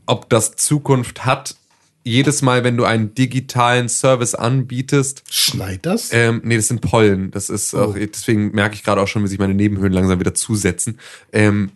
ob 0.06 0.30
das 0.30 0.56
Zukunft 0.56 1.26
hat. 1.26 1.54
Jedes 2.02 2.40
Mal, 2.40 2.64
wenn 2.64 2.78
du 2.78 2.84
einen 2.84 3.12
digitalen 3.14 3.90
Service 3.90 4.34
anbietest, 4.34 5.22
Schneit 5.28 5.84
das? 5.84 6.14
ähm, 6.14 6.40
nee, 6.44 6.56
das 6.56 6.68
sind 6.68 6.80
Pollen. 6.80 7.30
Das 7.30 7.50
ist 7.50 7.74
auch, 7.74 7.94
deswegen 7.94 8.52
merke 8.52 8.74
ich 8.74 8.84
gerade 8.84 9.02
auch 9.02 9.08
schon, 9.08 9.22
wie 9.22 9.28
sich 9.28 9.38
meine 9.38 9.52
Nebenhöhlen 9.52 9.92
langsam 9.92 10.18
wieder 10.18 10.32
zusetzen. 10.32 10.98
Ähm, 11.30 11.72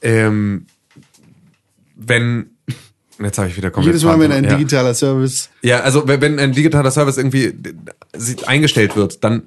ähm, 0.00 0.64
wenn 1.94 2.51
jetzt 3.24 3.38
habe 3.38 3.48
ich 3.48 3.56
wieder 3.56 3.70
komplett 3.70 3.94
Jedes 3.94 4.04
Mal, 4.04 4.18
wenn 4.20 4.32
ein 4.32 4.44
ja. 4.44 4.56
digitaler 4.56 4.94
Service 4.94 5.50
Ja, 5.62 5.80
also 5.80 6.06
wenn, 6.06 6.38
ein 6.38 6.52
digitaler 6.52 6.90
Service 6.90 7.16
irgendwie 7.16 7.44
äh, 7.44 7.54
eingestellt 8.46 8.96
wird, 8.96 9.24
dann 9.24 9.44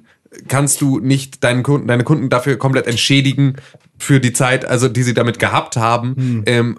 kannst 0.48 0.80
du 0.80 0.98
nicht 0.98 1.44
deinen 1.44 1.62
Kunden, 1.62 1.86
deine 1.86 2.04
Kunden 2.04 2.28
dafür 2.28 2.56
komplett 2.56 2.86
entschädigen 2.86 3.56
für 3.98 4.20
die 4.20 4.32
Zeit, 4.32 4.64
also 4.64 4.88
die 4.88 5.02
sie 5.02 5.14
damit 5.14 5.38
gehabt 5.38 5.76
haben. 5.76 6.42
Ähm, 6.46 6.78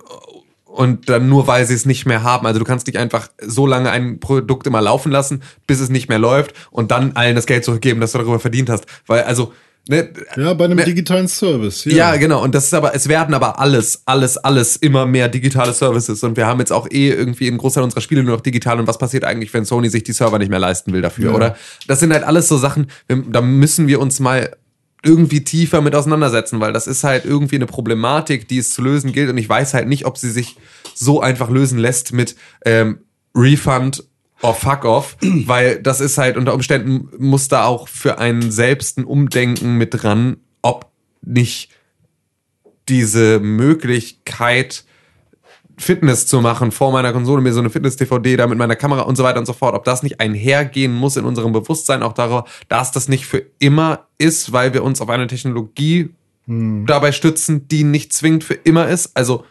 und 0.66 1.10
dann 1.10 1.28
nur 1.28 1.48
weil 1.48 1.66
sie 1.66 1.74
es 1.74 1.88
nicht 1.88 2.06
mehr 2.06 2.22
haben. 2.22 2.46
Also 2.46 2.60
du 2.60 2.66
kannst 2.66 2.86
nicht 2.86 2.98
einfach 2.98 3.30
so 3.42 3.66
lange 3.66 3.90
ein 3.90 4.20
Produkt 4.20 4.68
immer 4.68 4.80
laufen 4.80 5.12
lassen, 5.12 5.42
bis 5.66 5.80
es 5.80 5.90
nicht 5.90 6.08
mehr 6.08 6.20
läuft 6.20 6.54
und 6.70 6.92
dann 6.92 7.14
allen 7.14 7.36
das 7.36 7.48
Geld 7.48 7.66
zurückgeben, 7.66 8.00
das 8.00 8.12
du 8.12 8.20
darüber 8.20 8.40
verdient 8.40 8.70
hast. 8.70 8.86
Weil 9.08 9.24
also 9.24 9.54
ne, 9.90 10.10
ja, 10.36 10.54
bei 10.54 10.66
einem 10.66 10.78
ne- 10.78 10.84
digitalen 10.86 11.28
Service. 11.28 11.86
ja, 11.86 12.16
genau. 12.18 12.44
Und 12.44 12.54
das 12.56 12.66
ist 12.66 12.74
aber, 12.74 12.94
es 12.96 13.08
werden 13.08 13.34
aber 13.34 13.60
alles, 13.60 14.02
alles, 14.06 14.38
alles 14.38 14.76
immer 14.78 15.06
mehr 15.06 15.28
digitale 15.30 15.74
Services. 15.74 16.24
Und 16.24 16.38
wir 16.38 16.46
haben 16.48 16.60
jetzt 16.60 16.72
auch 16.72 16.88
eh 16.90 17.10
irgendwie 17.10 17.48
einen 17.48 17.58
Großteil 17.58 17.84
unserer 17.84 18.02
Spiele 18.02 18.24
nur 18.24 18.36
noch 18.36 18.42
digital. 18.42 18.80
Und 18.80 18.88
was 18.88 18.98
passiert 18.98 19.24
eigentlich, 19.24 19.54
wenn 19.54 19.66
Sony 19.66 19.90
sich 19.90 20.04
die 20.04 20.14
Server 20.14 20.40
nicht 20.40 20.50
mehr 20.50 20.60
leisten 20.60 20.94
will 20.94 21.02
dafür, 21.02 21.32
Ja. 21.32 21.36
oder? 21.36 21.56
Das 21.88 22.00
sind 22.00 22.14
halt 22.14 22.24
alles 22.24 22.48
so 22.48 22.58
Sachen, 22.58 22.88
da 23.08 23.42
müssen 23.42 23.88
wir 23.88 24.00
uns 24.00 24.20
mal 24.20 24.56
irgendwie 25.04 25.44
tiefer 25.44 25.82
mit 25.82 25.96
auseinandersetzen, 25.96 26.60
weil 26.60 26.74
das 26.74 26.88
ist 26.88 27.04
halt 27.04 27.24
irgendwie 27.24 27.56
eine 27.56 27.68
Problematik, 27.68 28.48
die 28.48 28.58
es 28.58 28.72
zu 28.74 28.82
lösen 28.82 29.14
gilt. 29.14 29.30
Und 29.30 29.38
ich 29.38 29.48
weiß 29.48 29.74
halt 29.74 29.88
nicht, 29.88 30.06
ob 30.06 30.18
sie 30.18 30.32
sich 30.32 30.58
so 30.96 31.22
einfach 31.22 31.50
lösen 31.50 31.78
lässt 31.78 32.14
mit 32.14 32.36
ähm, 32.66 33.00
Refund 33.36 34.04
or 34.42 34.54
fuck 34.54 34.86
off, 34.86 35.18
weil 35.22 35.82
das 35.82 36.02
ist 36.02 36.18
halt 36.18 36.38
unter 36.38 36.54
Umständen 36.54 37.10
muss 37.18 37.48
da 37.48 37.66
auch 37.66 37.88
für 37.88 38.20
einen 38.20 38.52
selbst 38.52 38.98
ein 38.98 39.06
Umdenken 39.06 39.78
mit 39.78 40.02
dran, 40.02 40.38
ob 40.62 40.92
nicht 41.22 41.72
diese 42.90 43.40
Möglichkeit, 43.40 44.86
Fitness 45.80 46.26
zu 46.26 46.42
machen 46.42 46.72
vor 46.72 46.92
meiner 46.92 47.14
Konsole, 47.14 47.42
mir 47.42 47.54
so 47.54 47.60
eine 47.60 47.70
Fitness-DVD 47.70 48.36
da 48.38 48.48
mit 48.48 48.58
meiner 48.58 48.76
Kamera 48.76 49.02
und 49.02 49.16
so 49.16 49.24
weiter 49.24 49.40
und 49.40 49.46
so 49.46 49.54
fort, 49.54 49.76
ob 49.76 49.84
das 49.84 50.02
nicht 50.02 50.20
einhergehen 50.20 50.94
muss 50.94 51.18
in 51.18 51.26
unserem 51.26 51.52
Bewusstsein 51.52 52.02
auch 52.02 52.14
darüber, 52.14 52.46
dass 52.68 52.92
das 52.92 53.08
nicht 53.08 53.28
für 53.28 53.44
immer 53.60 54.08
ist, 54.18 54.54
weil 54.54 54.74
wir 54.74 54.84
uns 54.84 55.02
auf 55.02 55.10
eine 55.10 55.28
Technologie 55.28 56.10
dabei 56.50 57.12
stützen, 57.12 57.68
die 57.68 57.84
nicht 57.84 58.14
zwingend 58.14 58.42
für 58.46 58.54
immer 58.54 58.88
ist. 58.88 59.12
Also 59.18 59.44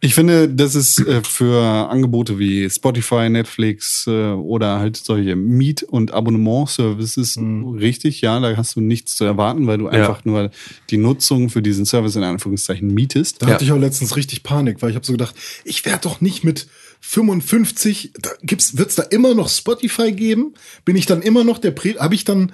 Ich 0.00 0.14
finde, 0.14 0.48
das 0.48 0.76
ist 0.76 1.00
äh, 1.00 1.20
für 1.24 1.60
Angebote 1.90 2.38
wie 2.38 2.70
Spotify, 2.70 3.28
Netflix 3.28 4.06
äh, 4.06 4.30
oder 4.30 4.78
halt 4.78 4.96
solche 4.96 5.34
Miet- 5.34 5.82
und 5.82 6.12
Abonnement-Services 6.14 7.38
richtig. 7.80 8.20
Ja, 8.20 8.38
da 8.38 8.56
hast 8.56 8.76
du 8.76 8.80
nichts 8.80 9.16
zu 9.16 9.24
erwarten, 9.24 9.66
weil 9.66 9.78
du 9.78 9.88
einfach 9.88 10.24
nur 10.24 10.52
die 10.90 10.96
Nutzung 10.96 11.50
für 11.50 11.60
diesen 11.60 11.86
Service 11.86 12.14
in 12.14 12.22
Anführungszeichen 12.22 12.86
mietest. 12.94 13.42
Da 13.42 13.48
Ja. 13.48 13.54
hatte 13.54 13.64
ich 13.64 13.72
auch 13.72 13.78
letztens 13.78 14.14
richtig 14.14 14.44
Panik, 14.44 14.80
weil 14.80 14.90
ich 14.90 14.96
habe 14.96 15.04
so 15.06 15.12
gedacht, 15.12 15.34
ich 15.64 15.84
werde 15.84 16.02
doch 16.02 16.20
nicht 16.20 16.44
mit 16.44 16.68
55, 17.00 18.12
da 18.20 18.30
gibt's, 18.42 18.76
wird's 18.78 18.94
da 18.94 19.02
immer 19.02 19.34
noch 19.34 19.48
Spotify 19.48 20.12
geben? 20.12 20.54
Bin 20.84 20.96
ich 20.96 21.06
dann 21.06 21.20
immer 21.22 21.44
noch 21.44 21.58
der 21.58 21.70
Pre, 21.72 21.94
habe 21.98 22.14
ich 22.14 22.24
dann 22.24 22.52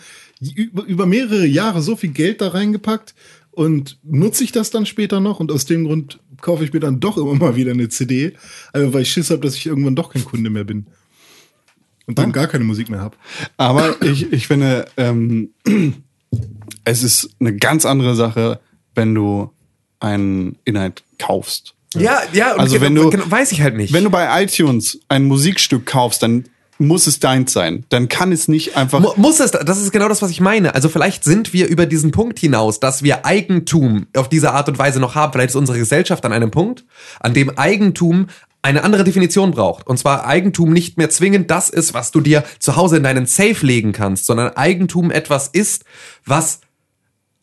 über, 0.57 0.85
über 0.85 1.07
mehrere 1.07 1.45
Jahre 1.47 1.83
so 1.83 1.97
viel 1.97 2.11
Geld 2.11 2.41
da 2.41 2.49
reingepackt 2.49 3.15
und 3.61 3.99
nutze 4.03 4.43
ich 4.43 4.53
das 4.53 4.71
dann 4.71 4.87
später 4.87 5.21
noch? 5.21 5.39
Und 5.39 5.53
aus 5.53 5.67
dem 5.67 5.85
Grund 5.85 6.19
kaufe 6.41 6.65
ich 6.65 6.73
mir 6.73 6.81
dann 6.81 6.99
doch 6.99 7.19
immer 7.19 7.35
mal 7.35 7.57
wieder 7.57 7.73
eine 7.73 7.89
CD, 7.91 8.33
also 8.73 8.95
weil 8.95 9.03
ich 9.03 9.13
Schiss 9.13 9.31
habe, 9.31 9.43
dass 9.43 9.55
ich 9.55 9.67
irgendwann 9.67 9.95
doch 9.97 10.13
kein 10.13 10.25
Kunde 10.25 10.49
mehr 10.51 10.65
bin. 10.65 10.87
und 12.07 12.19
dann 12.19 12.33
gar 12.33 12.47
keine 12.49 12.65
Musik 12.65 12.89
mehr 12.89 13.01
habe. 13.01 13.17
Aber 13.59 14.01
ich, 14.03 14.33
ich 14.33 14.47
finde, 14.47 14.87
ähm, 14.97 15.51
es 16.85 17.03
ist 17.03 17.31
eine 17.39 17.55
ganz 17.55 17.85
andere 17.85 18.15
Sache, 18.17 18.61
wenn 18.95 19.15
du 19.15 19.51
einen 20.01 20.57
Inhalt 20.65 21.05
kaufst. 21.19 21.75
Ja, 21.95 22.23
ja, 22.33 22.55
und 22.55 22.61
Also 22.61 22.75
genau, 22.79 22.85
wenn 22.87 22.95
du- 22.95 23.11
genau, 23.11 23.31
weiß 23.31 23.53
ich 23.53 23.61
halt 23.61 23.77
nicht. 23.77 23.93
Wenn 23.93 24.05
du 24.05 24.11
bei 24.11 24.43
iTunes 24.43 25.01
ein 25.09 25.25
Musikstück 25.25 25.85
kaufst, 25.87 26.23
dann 26.23 26.45
muss 26.81 27.07
es 27.07 27.21
deins 27.21 27.53
sein. 27.53 27.85
Dann 27.91 28.09
kann 28.09 28.33
es 28.33 28.49
nicht 28.49 28.77
einfach. 28.77 29.01
Mu- 29.01 29.13
Muss 29.17 29.39
es, 29.41 29.51
das 29.53 29.79
ist 29.81 29.93
genau 29.93 30.09
das, 30.09 30.23
was 30.23 30.31
ich 30.31 30.41
meine. 30.41 30.75
Also 30.75 30.89
vielleicht 30.89 31.23
sind 31.25 31.53
wir 31.53 31.69
über 31.69 31.87
diesen 31.87 32.11
Punkt 32.11 32.39
hinaus, 32.39 32.81
dass 32.81 33.03
wir 33.03 33.25
Eigentum 33.27 34.07
auf 34.17 34.29
diese 34.29 34.53
Art 34.53 34.69
und 34.69 34.79
Weise 34.79 34.99
noch 34.99 35.15
haben. 35.15 35.33
Vielleicht 35.33 35.51
ist 35.51 35.57
unsere 35.57 35.79
Gesellschaft 35.79 36.25
an 36.25 36.33
einem 36.33 36.51
Punkt, 36.51 36.85
an 37.21 37.35
dem 37.35 37.51
Eigentum 37.59 38.27
eine 38.63 38.83
andere 38.85 39.05
Definition 39.05 39.53
braucht. 39.53 39.87
Und 39.87 39.99
zwar 39.99 40.27
Eigentum 40.27 40.73
nicht 40.73 40.99
mehr 40.99 41.09
zwingend 41.11 41.51
das 41.51 41.71
ist, 41.71 41.95
was 41.95 42.11
du 42.11 42.21
dir 42.21 42.45
zu 42.59 42.77
Hause 42.77 42.99
in 42.99 43.03
deinen 43.03 43.27
Safe 43.27 43.65
legen 43.65 43.93
kannst, 43.93 44.27
sondern 44.27 44.57
Eigentum 44.57 45.11
etwas 45.11 45.49
ist, 45.49 45.85
was 46.27 46.61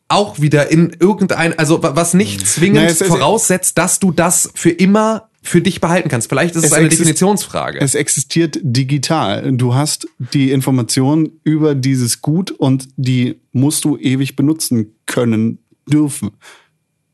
auch 0.08 0.38
wieder 0.40 0.70
in 0.70 0.96
irgendein, 1.00 1.58
also 1.58 1.82
wa- 1.82 1.94
was 1.94 2.14
nicht 2.14 2.46
zwingend 2.46 2.76
Naja, 2.76 2.94
voraussetzt, 3.06 3.76
dass 3.78 3.98
du 4.00 4.10
das 4.10 4.50
für 4.54 4.70
immer 4.70 5.27
für 5.42 5.60
dich 5.60 5.80
behalten 5.80 6.08
kannst. 6.08 6.28
Vielleicht 6.28 6.56
ist 6.56 6.64
es, 6.64 6.70
Es 6.70 6.76
eine 6.76 6.88
Definitionsfrage. 6.88 7.80
Es 7.80 7.94
existiert 7.94 8.58
digital. 8.62 9.52
Du 9.52 9.74
hast 9.74 10.08
die 10.18 10.50
Information 10.50 11.30
über 11.44 11.74
dieses 11.74 12.20
Gut 12.22 12.50
und 12.50 12.88
die 12.96 13.40
musst 13.52 13.84
du 13.84 13.96
ewig 13.96 14.36
benutzen 14.36 14.94
können 15.06 15.58
dürfen. 15.86 16.30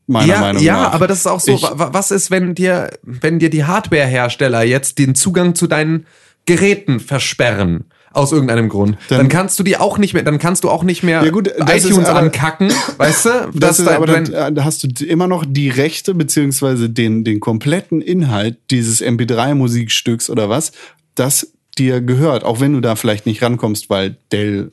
Meiner 0.07 0.33
ja, 0.33 0.39
Meinung 0.41 0.61
ja, 0.63 0.73
nach. 0.83 0.93
aber 0.93 1.07
das 1.07 1.19
ist 1.19 1.27
auch 1.27 1.39
so. 1.39 1.53
Ich- 1.55 1.63
wa- 1.63 1.79
wa- 1.79 1.89
was 1.93 2.11
ist, 2.11 2.29
wenn 2.29 2.53
dir, 2.55 2.91
wenn 3.03 3.39
dir 3.39 3.49
die 3.49 3.63
Hardwarehersteller 3.63 4.63
jetzt 4.63 4.99
den 4.99 5.15
Zugang 5.15 5.55
zu 5.55 5.65
deinen 5.67 6.05
Geräten 6.45 6.99
versperren? 6.99 7.85
Aus 8.15 8.31
irgendeinem 8.31 8.69
Grund. 8.69 8.97
Dann, 9.09 9.17
Dann- 9.19 9.29
kannst 9.29 9.59
du 9.59 9.63
die 9.63 9.77
auch 9.77 9.97
nicht 9.97 10.13
mehr, 10.13 10.23
dann 10.23 10.39
kannst 10.39 10.63
du 10.63 10.69
auch 10.69 10.83
nicht 10.83 11.03
mehr 11.03 11.23
Ja, 11.23 11.31
gut, 11.31 11.49
iTunes 11.67 12.07
aber- 12.07 12.19
ankacken, 12.19 12.71
weißt 12.97 13.25
du? 13.25 13.29
Das 13.53 13.79
ist 13.79 13.85
da- 13.87 13.95
aber 13.97 14.07
dann, 14.07 14.31
äh, 14.33 14.61
hast 14.61 14.83
du 14.83 15.05
immer 15.05 15.27
noch 15.27 15.45
die 15.47 15.69
Rechte 15.69 16.13
beziehungsweise 16.15 16.89
den, 16.89 17.23
den 17.23 17.39
kompletten 17.39 18.01
Inhalt 18.01 18.57
dieses 18.71 19.01
MP3-Musikstücks 19.03 20.29
oder 20.29 20.49
was, 20.49 20.71
das 21.15 21.51
dir 21.77 22.01
gehört, 22.01 22.43
auch 22.43 22.59
wenn 22.59 22.73
du 22.73 22.79
da 22.81 22.95
vielleicht 22.95 23.25
nicht 23.25 23.41
rankommst, 23.43 23.89
weil 23.89 24.15
Dell 24.31 24.71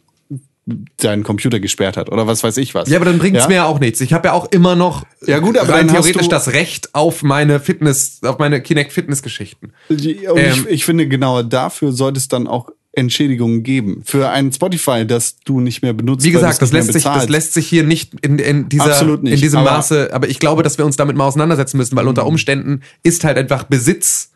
deinen 0.99 1.25
Computer 1.25 1.59
gesperrt 1.59 1.97
hat 1.97 2.09
oder 2.09 2.29
was 2.29 2.45
weiß 2.45 2.57
ich 2.59 2.73
was. 2.77 2.89
ja, 2.89 2.97
aber 2.97 3.07
dann 3.07 3.19
bringt's 3.19 3.41
Ja? 3.41 3.49
mir 3.49 3.55
ja 3.57 3.65
auch 3.65 3.81
nichts. 3.81 4.01
Ich 4.01 4.13
habe 4.13 4.29
ja 4.29 4.33
auch 4.35 4.47
immer 4.53 4.77
noch 4.77 5.05
Ja, 5.27 5.41
gut, 5.41 5.59
aber 5.59 5.73
rein 5.73 5.89
dann 5.89 5.97
hast 5.97 6.05
theoretisch 6.05 6.29
das 6.29 6.53
Recht 6.53 6.95
auf 6.95 7.25
meine 7.25 7.59
Fitness, 7.59 8.21
auf 8.23 8.39
meine 8.39 8.63
Kinect 8.63 8.93
Fitness 8.93 9.23
Geschichten. 9.25 9.73
Ähm, 9.91 9.99
ich, 10.37 10.67
ich 10.69 10.85
finde, 10.85 11.09
genau 11.09 11.43
dafür 11.43 11.91
sollte 11.91 12.19
es 12.19 12.29
dann 12.29 12.47
auch 12.47 12.69
Entschädigungen 12.95 13.63
geben. 13.63 14.03
Für 14.05 14.29
ein 14.31 14.53
Spotify, 14.53 15.07
das 15.07 15.37
du 15.45 15.61
nicht 15.61 15.83
mehr 15.83 15.93
benutzt. 15.95 16.25
Wie 16.25 16.31
gesagt, 16.31 16.53
es 16.55 16.59
das 16.59 16.73
lässt 16.73 16.93
sich, 16.93 17.05
das 17.05 17.29
lässt 17.29 17.55
sich 17.55 17.67
hier 17.67 17.85
nicht 17.85 18.13
in, 18.23 18.39
in 18.39 18.69
dieser, 18.69 19.05
nicht, 19.19 19.33
in 19.35 19.41
diesem 19.41 19.61
aber- 19.61 19.71
Maße, 19.73 20.11
aber 20.13 20.29
ich 20.29 20.39
glaube, 20.39 20.63
dass 20.63 20.77
wir 20.79 20.85
uns 20.85 20.97
damit 20.97 21.17
mal 21.17 21.25
auseinandersetzen 21.27 21.79
müssen, 21.79 21.97
weil 21.97 22.05
Mhm. 22.05 22.11
unter 22.11 22.27
Umständen 22.27 22.83
ist 23.03 23.25
halt 23.25 23.39
einfach 23.39 23.65
Besitz 23.65 24.29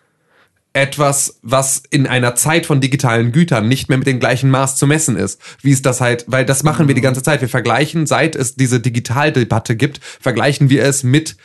etwas, 0.72 1.38
was 1.42 1.82
in 1.88 2.06
einer 2.06 2.34
Zeit 2.34 2.66
von 2.66 2.80
digitalen 2.82 3.32
Gütern 3.32 3.66
nicht 3.66 3.88
mehr 3.88 3.96
mit 3.96 4.06
dem 4.06 4.20
gleichen 4.20 4.50
Maß 4.50 4.76
zu 4.76 4.86
messen 4.86 5.16
ist, 5.16 5.40
wie 5.62 5.72
es 5.72 5.80
das 5.80 6.02
halt, 6.02 6.24
weil 6.28 6.44
das 6.44 6.62
machen 6.64 6.86
wir 6.86 6.94
Mhm. 6.94 6.96
die 6.96 7.02
ganze 7.02 7.22
Zeit. 7.22 7.40
Wir 7.40 7.48
vergleichen, 7.48 8.06
seit 8.06 8.36
es 8.36 8.56
diese 8.56 8.78
Digitaldebatte 8.80 9.74
gibt, 9.74 10.00
vergleichen 10.20 10.68
wir 10.68 10.82
es 10.84 11.02
mit 11.02 11.36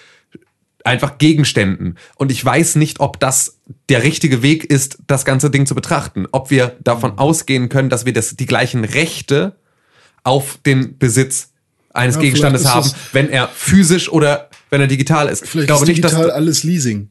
einfach 0.86 1.18
Gegenständen. 1.18 1.98
Und 2.16 2.32
ich 2.32 2.44
weiß 2.44 2.76
nicht, 2.76 2.99
ob 2.99 3.20
das 3.20 3.60
der 3.90 4.03
richtige 4.03 4.41
Weg 4.41 4.66
ist, 4.66 4.98
das 5.08 5.26
ganze 5.26 5.49
Ding 5.49 5.66
zu 5.66 5.76
betrachten. 5.76 6.28
Ob 6.32 6.49
wir 6.49 6.76
davon 6.84 7.18
ausgehen 7.18 7.70
können, 7.70 7.90
dass 7.90 8.06
wir 8.06 8.14
das, 8.14 8.36
die 8.36 8.45
gleichen 8.45 8.84
Rechte 8.84 9.56
auf 10.24 10.60
den 10.66 10.98
Besitz 10.98 11.49
eines 11.94 12.16
Ja, 12.16 12.22
Gegenstandes 12.22 12.66
haben, 12.74 12.90
wenn 13.12 13.30
er 13.30 13.48
physisch 13.49 14.10
oder 14.12 14.49
wenn 14.70 14.82
er 14.82 14.88
digital 14.88 15.28
ist. 15.28 15.45
Vielleicht 15.45 15.64
ich 15.64 15.68
glaube 15.68 15.84
ist 15.84 15.90
nicht, 15.90 16.03
dass 16.03 16.12
digital 16.14 16.32
alles 16.32 16.64
Leasing. 16.64 17.10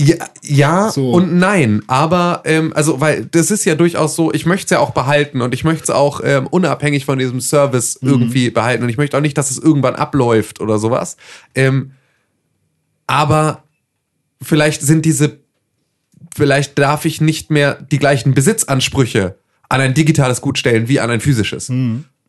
ja, 0.00 0.16
ja 0.42 0.90
So. 0.90 1.10
und 1.10 1.36
nein, 1.36 1.82
aber 1.88 2.42
ähm, 2.44 2.72
also 2.74 3.00
weil 3.00 3.24
das 3.26 3.50
ist 3.50 3.64
ja 3.64 3.74
durchaus 3.74 4.14
so, 4.14 4.32
ich 4.32 4.46
möchte 4.46 4.66
es 4.66 4.70
ja 4.70 4.78
auch 4.78 4.90
behalten 4.90 5.40
und 5.40 5.52
ich 5.54 5.64
möchte 5.64 5.84
es 5.84 5.90
auch 5.90 6.20
ähm, 6.22 6.46
unabhängig 6.46 7.04
von 7.04 7.18
diesem 7.18 7.40
Service 7.40 7.98
irgendwie 8.02 8.50
behalten 8.50 8.84
und 8.84 8.88
ich 8.88 8.98
möchte 8.98 9.16
auch 9.16 9.20
nicht, 9.22 9.36
dass 9.36 9.50
es 9.50 9.58
irgendwann 9.58 9.96
abläuft 9.96 10.60
oder 10.60 10.78
sowas. 10.78 11.16
Ähm, 11.54 11.92
aber 13.06 13.64
vielleicht 14.42 14.82
sind 14.82 15.04
diese, 15.04 15.38
vielleicht 16.34 16.78
darf 16.78 17.04
ich 17.04 17.20
nicht 17.20 17.50
mehr 17.50 17.74
die 17.90 17.98
gleichen 17.98 18.34
Besitzansprüche 18.34 19.36
an 19.68 19.80
ein 19.80 19.94
digitales 19.94 20.40
Gut 20.40 20.58
stellen 20.58 20.88
wie 20.88 21.00
an 21.00 21.10
ein 21.10 21.20
physisches. 21.20 21.68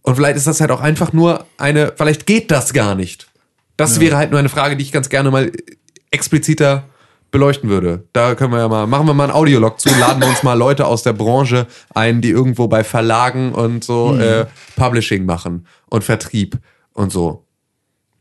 Und 0.02 0.15
vielleicht 0.15 0.38
ist 0.38 0.47
das 0.47 0.61
halt 0.61 0.72
auch 0.72 0.81
einfach 0.81 1.14
nur 1.14 1.45
eine, 1.57 1.93
vielleicht 1.95 2.26
geht 2.26 2.52
das 2.52 2.73
gar 2.73 2.95
nicht. 2.95 3.27
Das 3.77 3.99
wäre 3.99 4.18
halt 4.18 4.31
nur 4.31 4.39
eine 4.39 4.49
Frage, 4.49 4.77
die 4.77 4.84
ich 4.84 4.91
ganz 4.91 5.10
gerne 5.10 5.31
mal 5.31 5.52
expliziter 6.11 6.85
beleuchten 7.31 7.69
würde. 7.69 8.06
Da 8.14 8.35
können 8.35 8.53
wir 8.53 8.60
ja 8.60 8.69
mal, 8.69 8.88
machen 8.88 9.07
wir 9.07 9.14
mal 9.14 9.26
einen 9.26 9.34
Audiolog 9.34 9.80
zu, 9.80 9.89
laden 9.99 10.22
wir 10.22 10.30
uns 10.30 10.43
mal 10.43 10.53
Leute 10.53 10.85
aus 10.85 11.03
der 11.03 11.11
Branche 11.11 11.68
ein, 11.93 12.22
die 12.22 12.30
irgendwo 12.30 12.68
bei 12.68 12.84
Verlagen 12.84 13.52
und 13.52 13.84
so 13.84 14.15
äh, 14.15 14.45
Publishing 14.77 15.26
machen 15.26 15.68
und 15.88 16.03
Vertrieb 16.03 16.57
und 16.93 17.11
so. 17.11 17.44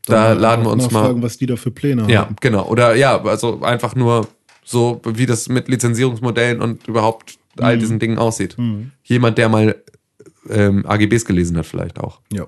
Da 0.05 0.33
laden 0.33 0.65
wir 0.65 0.71
uns 0.71 0.91
mal. 0.91 1.01
nachfragen, 1.01 1.21
was 1.23 1.37
die 1.37 1.45
da 1.45 1.55
für 1.55 1.71
Pläne 1.71 2.05
Ja, 2.09 2.21
haben. 2.21 2.35
genau. 2.39 2.67
Oder 2.67 2.95
ja, 2.95 3.21
also 3.23 3.61
einfach 3.61 3.95
nur 3.95 4.27
so, 4.63 5.01
wie 5.05 5.25
das 5.25 5.49
mit 5.49 5.67
Lizenzierungsmodellen 5.67 6.61
und 6.61 6.87
überhaupt 6.87 7.37
all 7.57 7.77
diesen 7.77 7.99
Dingen 7.99 8.17
aussieht. 8.17 8.57
Jemand, 9.03 9.37
der 9.37 9.49
mal 9.49 9.75
ähm, 10.49 10.85
AGBs 10.85 11.25
gelesen 11.25 11.57
hat, 11.57 11.65
vielleicht 11.65 11.99
auch. 11.99 12.19
Ja. 12.31 12.45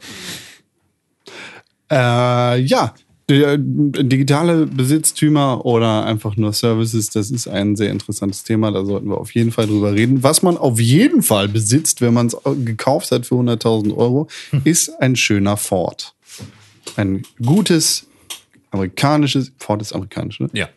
Äh, 1.89 2.61
ja, 2.61 2.93
der, 3.29 3.57
digitale 3.57 4.65
Besitztümer 4.67 5.65
oder 5.65 6.05
einfach 6.05 6.37
nur 6.37 6.53
Services, 6.53 7.09
das 7.09 7.29
ist 7.29 7.47
ein 7.47 7.75
sehr 7.75 7.91
interessantes 7.91 8.43
Thema. 8.43 8.71
Da 8.71 8.85
sollten 8.85 9.09
wir 9.09 9.17
auf 9.17 9.33
jeden 9.35 9.51
Fall 9.51 9.67
drüber 9.67 9.93
reden. 9.93 10.23
Was 10.23 10.43
man 10.43 10.57
auf 10.57 10.79
jeden 10.79 11.21
Fall 11.23 11.47
besitzt, 11.49 12.01
wenn 12.01 12.13
man 12.13 12.27
es 12.27 12.37
gekauft 12.63 13.11
hat 13.11 13.25
für 13.25 13.35
100.000 13.35 13.95
Euro, 13.95 14.27
ist 14.63 14.89
ein 15.01 15.15
schöner 15.15 15.57
Ford. 15.57 16.13
Ein 16.97 17.23
gutes 17.43 18.07
amerikanisches, 18.71 19.51
Ford 19.57 19.81
ist 19.81 19.93
amerikanisch, 19.93 20.39
ne? 20.39 20.49
Ja. 20.53 20.67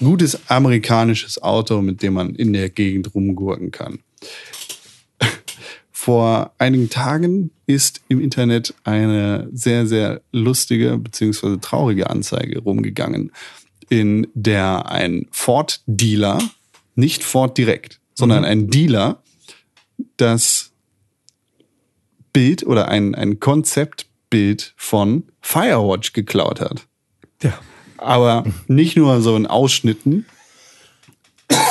Gutes 0.00 0.50
amerikanisches 0.50 1.40
Auto, 1.42 1.80
mit 1.80 2.02
dem 2.02 2.14
man 2.14 2.34
in 2.34 2.52
der 2.52 2.68
Gegend 2.68 3.14
rumgurken 3.14 3.70
kann. 3.70 4.00
Vor 5.90 6.52
einigen 6.58 6.90
Tagen 6.90 7.50
ist 7.66 8.02
im 8.08 8.20
Internet 8.20 8.74
eine 8.84 9.48
sehr, 9.52 9.86
sehr 9.86 10.20
lustige 10.32 10.98
bzw. 10.98 11.58
traurige 11.60 12.10
Anzeige 12.10 12.60
rumgegangen, 12.60 13.32
in 13.88 14.26
der 14.34 14.90
ein 14.90 15.26
Ford-Dealer, 15.30 16.38
nicht 16.94 17.22
Ford 17.22 17.56
direkt, 17.56 18.00
sondern 18.14 18.44
ein 18.44 18.68
Dealer, 18.68 19.22
das 20.16 20.72
Bild 22.32 22.66
oder 22.66 22.88
ein, 22.88 23.14
ein 23.14 23.40
Konzeptbild 24.28 24.74
von 24.76 25.24
Firewatch 25.40 26.12
geklaut 26.12 26.60
hat. 26.60 26.86
Ja. 27.42 27.58
Aber 27.96 28.44
nicht 28.68 28.96
nur 28.96 29.20
so 29.20 29.36
in 29.36 29.46
Ausschnitten, 29.46 30.26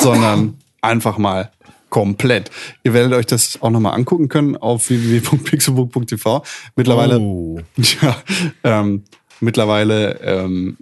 sondern 0.02 0.58
einfach 0.82 1.18
mal 1.18 1.52
komplett. 1.90 2.52
Ihr 2.84 2.94
werdet 2.94 3.14
euch 3.14 3.26
das 3.26 3.62
auch 3.62 3.70
nochmal 3.70 3.94
angucken 3.94 4.28
können 4.28 4.58
auf 4.58 4.90
www.pixelbook.tv. 4.90 6.44
Mittlerweile, 6.76 7.20
Oh. 7.20 7.60
ja, 8.02 8.22
ähm, 8.64 9.04
mittlerweile 9.40 10.20
ähm, 10.22 10.78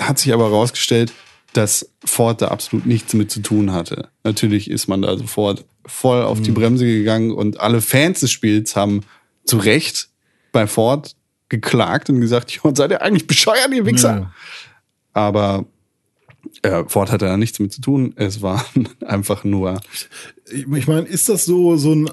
hat 0.00 0.18
sich 0.18 0.32
aber 0.32 0.50
herausgestellt, 0.50 1.12
dass 1.52 1.90
Ford 2.04 2.42
da 2.42 2.48
absolut 2.48 2.84
nichts 2.84 3.14
mit 3.14 3.30
zu 3.30 3.40
tun 3.40 3.72
hatte. 3.72 4.08
Natürlich 4.24 4.70
ist 4.70 4.88
man 4.88 5.02
da 5.02 5.16
sofort 5.16 5.64
voll 5.86 6.22
auf 6.22 6.40
die 6.42 6.50
Bremse 6.50 6.84
gegangen 6.84 7.30
und 7.30 7.60
alle 7.60 7.80
Fans 7.80 8.20
des 8.20 8.32
Spiels 8.32 8.76
haben 8.76 9.02
zu 9.44 9.56
Recht 9.56 10.08
bei 10.58 10.66
Ford 10.66 11.14
geklagt 11.48 12.10
und 12.10 12.20
gesagt, 12.20 12.50
"Jo, 12.64 12.74
seid 12.74 12.90
ihr 12.90 13.00
eigentlich 13.00 13.28
bescheuert, 13.28 13.72
ihr 13.72 13.86
Wichser? 13.86 14.18
Ja. 14.18 14.32
Aber 15.12 15.66
äh, 16.62 16.82
Ford 16.88 17.12
hatte 17.12 17.26
da 17.26 17.36
nichts 17.36 17.60
mit 17.60 17.72
zu 17.72 17.80
tun. 17.80 18.12
Es 18.16 18.42
war 18.42 18.64
einfach 19.06 19.44
nur. 19.44 19.80
Ich 20.50 20.66
ich 20.66 20.88
meine, 20.88 21.06
ist 21.06 21.28
das 21.28 21.44
so, 21.44 21.76
so 21.76 21.94
ein 21.94 22.10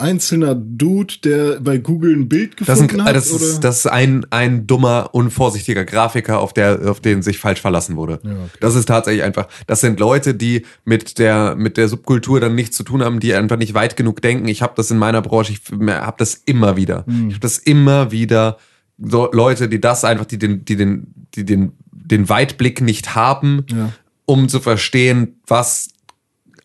einzelner 0.00 0.54
Dude, 0.54 1.14
der 1.24 1.60
bei 1.60 1.78
Google 1.78 2.14
ein 2.16 2.28
Bild 2.28 2.56
Das, 2.66 2.78
sind, 2.78 2.88
gefunden 2.88 3.08
hat? 3.08 3.16
das, 3.16 3.32
oder? 3.32 3.44
ist, 3.44 3.60
das 3.60 3.78
ist 3.80 3.86
ein, 3.86 4.26
ein 4.30 4.66
dummer, 4.66 5.10
unvorsichtiger 5.12 5.84
Grafiker, 5.84 6.40
auf, 6.40 6.52
der, 6.52 6.90
auf 6.90 7.00
den 7.00 7.22
sich 7.22 7.38
falsch 7.38 7.60
verlassen 7.60 7.96
wurde. 7.96 8.14
okay. 8.24 8.36
Das 8.60 8.74
ist 8.74 8.86
tatsächlich 8.86 9.22
einfach, 9.22 9.48
das 9.66 9.80
sind 9.80 10.00
Leute, 10.00 10.34
die 10.34 10.64
mit 10.84 11.18
der, 11.18 11.54
mit 11.56 11.76
der 11.76 11.88
Subkultur 11.88 12.40
dann 12.40 12.54
nichts 12.54 12.76
zu 12.76 12.82
tun 12.82 13.02
haben, 13.02 13.20
die 13.20 13.34
einfach 13.34 13.56
nicht 13.56 13.74
weit 13.74 13.96
genug 13.96 14.22
denken. 14.22 14.48
Ich 14.48 14.62
habe 14.62 14.72
das 14.76 14.90
in 14.90 14.98
meiner 14.98 15.22
Branche, 15.22 15.52
ich 15.52 15.60
habe 15.88 16.16
das 16.18 16.34
immer 16.46 16.76
wieder. 16.76 17.04
Hm. 17.06 17.28
Ich 17.28 17.34
habe 17.34 17.40
das 17.40 17.58
immer 17.58 18.10
wieder. 18.10 18.56
So 19.02 19.30
Leute, 19.32 19.68
die 19.68 19.80
das 19.80 20.04
einfach, 20.04 20.26
die 20.26 20.38
den, 20.38 20.64
die 20.64 20.76
den, 20.76 21.14
die 21.34 21.44
den, 21.44 21.72
den 21.90 22.28
Weitblick 22.28 22.80
nicht 22.80 23.14
haben, 23.14 23.64
Ja. 23.70 23.92
um 24.26 24.48
zu 24.48 24.60
verstehen, 24.60 25.40
was 25.46 25.88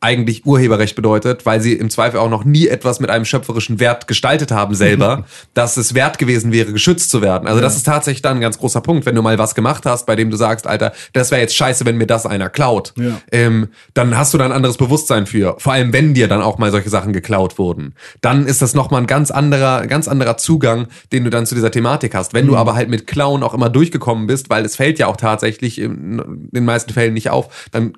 eigentlich 0.06 0.46
Urheberrecht 0.46 0.96
bedeutet, 0.96 1.48
weil 1.48 1.60
sie 1.62 1.74
im 1.74 1.90
Zweifel 1.90 2.20
auch 2.20 2.30
noch 2.30 2.46
nie 2.46 2.68
etwas 2.68 3.00
mit 3.00 3.10
einem 3.10 3.26
schöpferischen 3.26 3.80
Wert 3.80 4.08
gestaltet 4.08 4.52
haben 4.52 4.76
selber, 4.76 5.26
dass 5.56 5.78
es 5.78 5.96
wert 5.96 6.20
gewesen 6.20 6.52
wäre, 6.52 6.72
geschützt 6.72 7.10
zu 7.10 7.24
werden. 7.24 7.48
Also 7.48 7.60
das 7.60 7.76
ist 7.76 7.88
tatsächlich 7.88 8.22
dann 8.22 8.38
ein 8.38 8.42
ganz 8.42 8.60
großer 8.60 8.82
Punkt, 8.82 9.08
wenn 9.08 9.16
du 9.16 9.24
mal 9.24 9.40
was 9.40 9.56
gemacht 9.56 9.88
hast, 9.88 10.06
bei 10.06 10.16
dem 10.16 10.30
du 10.30 10.38
sagst, 10.38 10.68
Alter, 10.68 10.94
das 11.14 11.32
wäre 11.32 11.42
jetzt 11.42 11.56
scheiße, 11.56 11.86
wenn 11.86 11.98
mir 11.98 12.06
das 12.06 12.28
einer 12.28 12.50
klaut. 12.50 12.94
Ja. 12.98 13.20
Ähm, 13.32 13.70
dann 13.96 14.16
hast 14.16 14.36
du 14.36 14.38
da 14.38 14.46
ein 14.46 14.52
anderes 14.52 14.78
Bewusstsein 14.78 15.26
für. 15.26 15.56
Vor 15.58 15.74
allem, 15.74 15.92
wenn 15.92 16.14
dir 16.14 16.28
dann 16.28 16.44
auch 16.44 16.60
mal 16.60 16.70
solche 16.70 16.90
Sachen 16.90 17.12
geklaut 17.12 17.58
wurden. 17.58 17.96
Dann 18.22 18.46
ist 18.46 18.62
das 18.62 18.76
nochmal 18.76 19.02
ein 19.02 19.08
ganz 19.08 19.32
anderer, 19.32 19.88
ganz 19.88 20.08
anderer 20.08 20.38
Zugang, 20.38 20.88
den 21.14 21.24
du 21.24 21.32
dann 21.32 21.48
zu 21.48 21.56
dieser 21.56 21.72
Thematik 21.72 22.14
hast. 22.14 22.36
Wenn 22.36 22.46
du 22.46 22.56
aber 22.56 22.76
halt 22.76 22.90
mit 22.90 23.08
Klauen 23.08 23.42
auch 23.42 23.56
immer 23.56 23.70
durchgekommen 23.70 24.28
bist, 24.28 24.52
weil 24.52 24.66
es 24.66 24.76
fällt 24.76 25.00
ja 25.00 25.08
auch 25.08 25.18
tatsächlich 25.18 25.82
in 25.82 26.48
den 26.52 26.66
meisten 26.66 26.94
Fällen 26.94 27.16
nicht 27.16 27.32
auf, 27.32 27.68
dann 27.72 27.94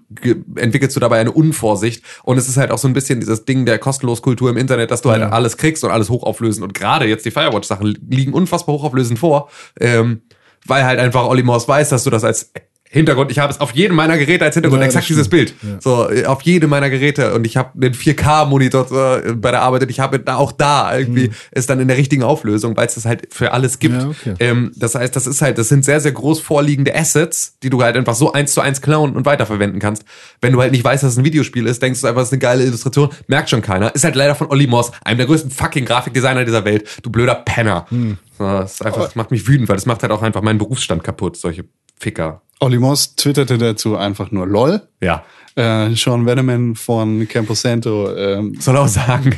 entwickelst 0.55 0.95
du 0.95 1.01
dabei 1.01 1.19
eine 1.19 1.31
Unvorsicht. 1.31 1.96
Und 2.23 2.37
es 2.37 2.47
ist 2.47 2.57
halt 2.57 2.71
auch 2.71 2.77
so 2.77 2.87
ein 2.87 2.93
bisschen 2.93 3.19
dieses 3.19 3.45
Ding 3.45 3.65
der 3.65 3.79
Kostenloskultur 3.79 4.49
im 4.49 4.57
Internet, 4.57 4.91
dass 4.91 5.01
du 5.01 5.11
halt 5.11 5.21
alles 5.23 5.57
kriegst 5.57 5.83
und 5.83 5.91
alles 5.91 6.09
hochauflösen. 6.09 6.63
Und 6.63 6.73
gerade 6.73 7.05
jetzt 7.05 7.25
die 7.25 7.31
Firewatch-Sachen 7.31 7.97
liegen 8.09 8.33
unfassbar 8.33 8.75
hochauflösend 8.75 9.19
vor, 9.19 9.49
ähm, 9.79 10.21
weil 10.65 10.83
halt 10.85 10.99
einfach 10.99 11.25
Olli 11.25 11.43
Morse 11.43 11.67
weiß, 11.67 11.89
dass 11.89 12.03
du 12.03 12.09
das 12.09 12.23
als 12.23 12.51
Hintergrund, 12.89 13.31
ich 13.31 13.39
habe 13.39 13.51
es 13.51 13.59
auf 13.59 13.71
jedem 13.71 13.95
meiner 13.97 14.17
Geräte 14.17 14.45
als 14.45 14.55
Hintergrund 14.55 14.81
Ja, 14.81 14.87
exakt 14.87 15.09
dieses. 15.09 15.27
Bild. 15.29 15.53
So, 15.79 16.09
äh, 16.09 16.25
auf 16.25 16.41
jedem 16.43 16.69
meiner 16.69 16.89
Geräte. 16.89 17.33
Und 17.33 17.45
ich 17.45 17.57
habe 17.57 17.71
einen 17.75 17.93
4K-Monitor 17.93 19.25
äh, 19.25 19.33
bei 19.33 19.51
der 19.51 19.61
Arbeit 19.61 19.83
und 19.83 19.89
ich 19.89 19.99
habe 19.99 20.19
da 20.19 20.35
auch 20.35 20.51
da 20.51 20.97
irgendwie 20.97 21.31
ist 21.51 21.69
dann 21.69 21.79
in 21.79 21.87
der 21.87 21.97
richtigen 21.97 22.23
Auflösung, 22.23 22.77
weil 22.77 22.87
es 22.87 22.95
das 22.95 23.05
halt 23.05 23.27
für 23.33 23.51
alles 23.51 23.79
gibt. 23.79 24.01
Ja, 24.01 24.07
okay. 24.07 24.35
ähm, 24.39 24.71
das 24.75 24.95
heißt, 24.95 25.15
das 25.15 25.27
ist 25.27 25.41
halt, 25.41 25.57
das 25.57 25.67
sind 25.69 25.83
sehr, 25.83 25.99
sehr 25.99 26.13
groß 26.13 26.39
vorliegende 26.39 26.95
Assets, 26.95 27.57
die 27.61 27.69
du 27.69 27.81
halt 27.81 27.97
einfach 27.97 28.15
so 28.15 28.31
eins 28.31 28.53
zu 28.53 28.61
eins 28.61 28.81
klauen 28.81 29.15
und 29.15 29.25
weiterverwenden 29.25 29.79
kannst. 29.79 30.03
Wenn 30.41 30.53
du 30.53 30.61
halt 30.61 30.71
nicht 30.71 30.83
weißt, 30.83 31.03
dass 31.03 31.13
es 31.13 31.17
ein 31.17 31.25
Videospiel 31.25 31.67
ist, 31.67 31.81
denkst 31.81 32.01
du 32.01 32.07
einfach, 32.07 32.21
es 32.21 32.29
ist 32.29 32.33
eine 32.33 32.39
geile 32.39 32.63
Illustration, 32.63 33.09
merkt 33.27 33.49
schon 33.49 33.61
keiner. 33.61 33.93
Ist 33.93 34.03
halt 34.03 34.15
leider 34.15 34.35
von 34.35 34.47
Olli 34.47 34.67
Moss, 34.67 34.91
einem 35.03 35.17
der 35.17 35.27
größten 35.27 35.51
fucking 35.51 35.85
Grafikdesigner 35.85 36.45
dieser 36.45 36.63
Welt. 36.63 36.87
Du 37.03 37.09
blöder 37.09 37.35
Penner. 37.35 37.85
So, 38.37 38.43
das 38.43 38.75
ist 38.75 38.85
einfach, 38.85 39.03
das 39.03 39.15
macht 39.15 39.31
mich 39.31 39.47
wütend, 39.47 39.67
weil 39.67 39.75
das 39.75 39.85
macht 39.85 40.03
halt 40.03 40.11
auch 40.11 40.21
einfach 40.21 40.41
meinen 40.41 40.59
Berufsstand 40.59 41.03
kaputt, 41.03 41.37
solche 41.37 41.65
Ficker. 41.99 42.41
Olli 42.59 42.79
Moss 42.79 43.15
twitterte 43.15 43.57
dazu 43.57 43.97
einfach 43.97 44.31
nur 44.31 44.47
LOL. 44.47 44.81
Ja. 45.01 45.23
Äh, 45.55 45.95
Sean 45.95 46.25
Veneman 46.25 46.75
von 46.75 47.27
Campo 47.27 47.53
Santo, 47.53 48.15
ähm, 48.15 48.55
Soll 48.59 48.77
auch 48.77 48.87
sagen. 48.87 49.35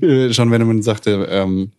äh, 0.00 0.32
Sean 0.32 0.50
Veneman 0.50 0.82
sagte, 0.82 1.26
ähm, 1.30 1.72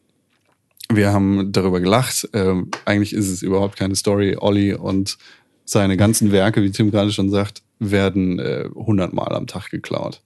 wir 0.89 1.11
haben 1.11 1.51
darüber 1.51 1.79
gelacht. 1.79 2.29
Ähm, 2.33 2.69
eigentlich 2.85 3.13
ist 3.13 3.29
es 3.29 3.41
überhaupt 3.41 3.77
keine 3.77 3.95
Story. 3.95 4.37
Olli 4.39 4.73
und 4.73 5.17
seine 5.65 5.97
ganzen 5.97 6.31
Werke, 6.31 6.61
wie 6.61 6.71
Tim 6.71 6.91
gerade 6.91 7.11
schon 7.11 7.29
sagt, 7.29 7.63
werden 7.79 8.39
äh, 8.39 8.69
hundertmal 8.73 9.33
am 9.35 9.47
Tag 9.47 9.69
geklaut. 9.69 10.21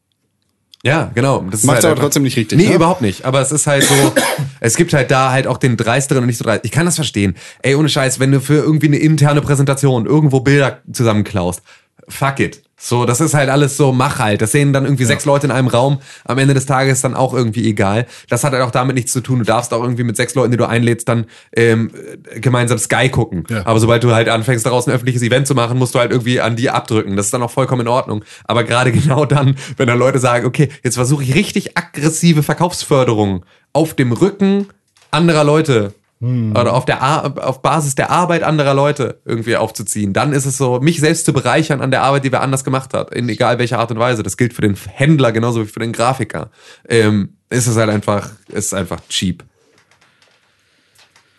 Ja, 0.83 1.11
genau. 1.15 1.43
Das 1.49 1.63
Macht's 1.63 1.83
aber 1.83 1.91
einfach- 1.93 2.03
trotzdem 2.03 2.23
nicht 2.23 2.37
richtig, 2.37 2.57
Nee, 2.57 2.69
ne? 2.69 2.75
überhaupt 2.75 3.01
nicht. 3.01 3.25
Aber 3.25 3.41
es 3.41 3.51
ist 3.51 3.65
halt 3.67 3.83
so, 3.83 3.93
es 4.59 4.75
gibt 4.75 4.93
halt 4.93 5.09
da 5.11 5.31
halt 5.31 5.47
auch 5.47 5.57
den 5.57 5.75
dreisteren 5.75 6.21
und 6.21 6.27
nicht 6.27 6.37
so 6.37 6.43
dreist. 6.43 6.63
Ich 6.65 6.71
kann 6.71 6.85
das 6.85 6.95
verstehen. 6.95 7.35
Ey, 7.63 7.75
ohne 7.75 7.89
Scheiß, 7.89 8.19
wenn 8.19 8.31
du 8.31 8.39
für 8.39 8.53
irgendwie 8.55 8.87
eine 8.87 8.97
interne 8.97 9.41
Präsentation 9.41 10.05
irgendwo 10.05 10.39
Bilder 10.39 10.79
zusammenklaust, 10.91 11.61
fuck 12.07 12.39
it. 12.39 12.61
So, 12.79 13.05
das 13.05 13.21
ist 13.21 13.33
halt 13.33 13.49
alles 13.49 13.75
so, 13.75 13.91
mach 13.91 14.19
halt. 14.19 14.39
Das 14.39 14.51
sehen 14.51 14.71
dann 14.71 14.85
irgendwie 14.85 15.05
sechs 15.05 15.25
Leute 15.25 15.47
in 15.47 15.51
einem 15.51 15.67
Raum. 15.67 15.97
Am 16.25 16.37
Ende 16.37 16.53
des 16.53 16.67
Tages 16.67 17.01
dann 17.01 17.15
auch 17.15 17.33
irgendwie 17.33 17.67
egal. 17.67 18.05
Das 18.29 18.43
hat 18.43 18.53
halt 18.53 18.61
auch 18.61 18.69
damit 18.69 18.95
nichts 18.95 19.11
zu 19.11 19.21
tun. 19.21 19.39
Du 19.39 19.45
darfst 19.45 19.73
auch 19.73 19.81
irgendwie 19.81 20.03
mit 20.03 20.15
sechs 20.15 20.35
Leuten, 20.35 20.51
die 20.51 20.57
du 20.57 20.69
einlädst, 20.69 21.09
dann 21.09 21.25
ähm, 21.55 21.89
gemeinsam 22.35 22.77
Sky 22.77 23.09
gucken. 23.09 23.45
Ja. 23.49 23.65
Aber 23.65 23.79
sobald 23.79 24.03
du 24.03 24.13
halt 24.13 24.29
anfängst, 24.29 24.63
daraus 24.63 24.87
ein 24.87 24.93
öffentliches 24.93 25.23
Event 25.23 25.47
zu 25.47 25.55
machen, 25.55 25.79
musst 25.79 25.95
du 25.95 25.99
halt 25.99 26.11
irgendwie 26.11 26.39
an 26.39 26.55
die 26.55 26.69
abdrücken. 26.69 27.15
Das 27.15 27.25
ist 27.25 27.33
dann 27.33 27.41
auch 27.41 27.49
vollkommen 27.49 27.81
in 27.81 27.87
Ordnung. 27.87 28.23
Aber 28.43 28.63
gerade 28.63 28.91
genau 28.93 29.25
dann, 29.25 29.57
wenn 29.77 29.87
dann 29.87 29.97
Leute 29.97 30.19
sagen, 30.19 30.45
okay, 30.45 30.69
jetzt 30.83 30.95
versuche 30.95 31.23
ich 31.23 31.33
richtig 31.33 31.75
aggressive 31.77 32.43
Verkaufsförderung 32.43 33.43
auf 33.73 33.95
dem 33.95 34.11
Rücken 34.11 34.67
anderer 35.09 35.43
Leute 35.43 35.93
oder 36.19 36.73
auf 36.73 36.85
der 36.85 37.01
Ar 37.03 37.47
auf 37.47 37.61
Basis 37.61 37.93
der 37.93 38.09
Arbeit 38.09 38.41
anderer 38.41 38.73
Leute 38.73 39.21
irgendwie 39.23 39.55
aufzuziehen, 39.55 40.13
dann 40.13 40.33
ist 40.33 40.45
es 40.45 40.57
so, 40.57 40.79
mich 40.79 40.99
selbst 40.99 41.25
zu 41.25 41.33
bereichern 41.33 41.79
an 41.79 41.91
der 41.91 42.01
Arbeit, 42.01 42.23
die 42.23 42.31
wer 42.31 42.41
anders 42.41 42.63
gemacht 42.63 42.95
hat, 42.95 43.13
in 43.13 43.29
egal 43.29 43.59
welcher 43.59 43.77
Art 43.77 43.91
und 43.91 43.99
Weise. 43.99 44.23
Das 44.23 44.35
gilt 44.35 44.53
für 44.53 44.63
den 44.63 44.75
Händler 44.75 45.31
genauso 45.31 45.61
wie 45.61 45.67
für 45.67 45.79
den 45.79 45.91
Grafiker. 45.91 46.49
Ähm, 46.89 47.37
ist 47.51 47.67
es 47.67 47.77
halt 47.77 47.91
einfach, 47.91 48.31
ist 48.47 48.73
einfach 48.73 48.99
cheap. 49.09 49.43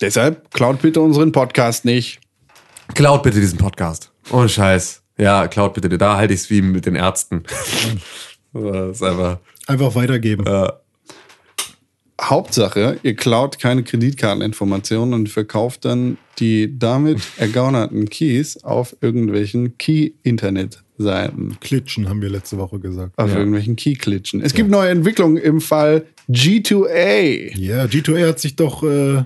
Deshalb 0.00 0.52
klaut 0.52 0.80
bitte 0.80 1.00
unseren 1.00 1.32
Podcast 1.32 1.84
nicht. 1.84 2.20
Klaut 2.94 3.24
bitte 3.24 3.40
diesen 3.40 3.59
Podcast. 3.59 4.12
Ohne 4.30 4.48
Scheiß. 4.48 5.02
Ja, 5.18 5.48
klaut 5.48 5.74
bitte. 5.74 5.88
Da 5.98 6.16
halte 6.16 6.34
ich 6.34 6.40
es 6.40 6.50
wie 6.50 6.62
mit 6.62 6.86
den 6.86 6.94
Ärzten. 6.94 7.42
das 8.52 8.96
ist 8.96 9.02
einfach. 9.02 9.38
Einfach 9.66 9.94
weitergeben. 9.96 10.46
Hauptsache, 12.20 12.99
ihr 13.03 13.15
klaut 13.15 13.59
keine 13.61 13.85
Kreditkarteninformationen 13.85 15.15
und 15.15 15.28
verkauft 15.28 15.85
dann 15.85 16.19
die 16.39 16.78
damit 16.78 17.20
ergaunerten 17.36 18.09
Keys 18.09 18.62
auf 18.65 18.97
irgendwelchen 19.01 19.78
Key-Internet-Seiten. 19.78 21.59
Klitschen 21.61 22.09
haben 22.09 22.20
wir 22.20 22.28
letzte 22.28 22.59
Woche 22.59 22.81
gesagt. 22.81 23.16
Auf 23.16 23.35
irgendwelchen 23.35 23.77
Key-Klitschen. 23.77 24.43
Es 24.43 24.53
gibt 24.53 24.69
neue 24.70 24.90
Entwicklungen 24.90 25.36
im 25.36 25.61
Fall 25.61 26.07
G2A. 26.28 27.57
Ja, 27.57 27.85
G2A 27.85 28.28
hat 28.28 28.40
sich 28.40 28.57
doch, 28.57 28.82
äh, 28.82 29.23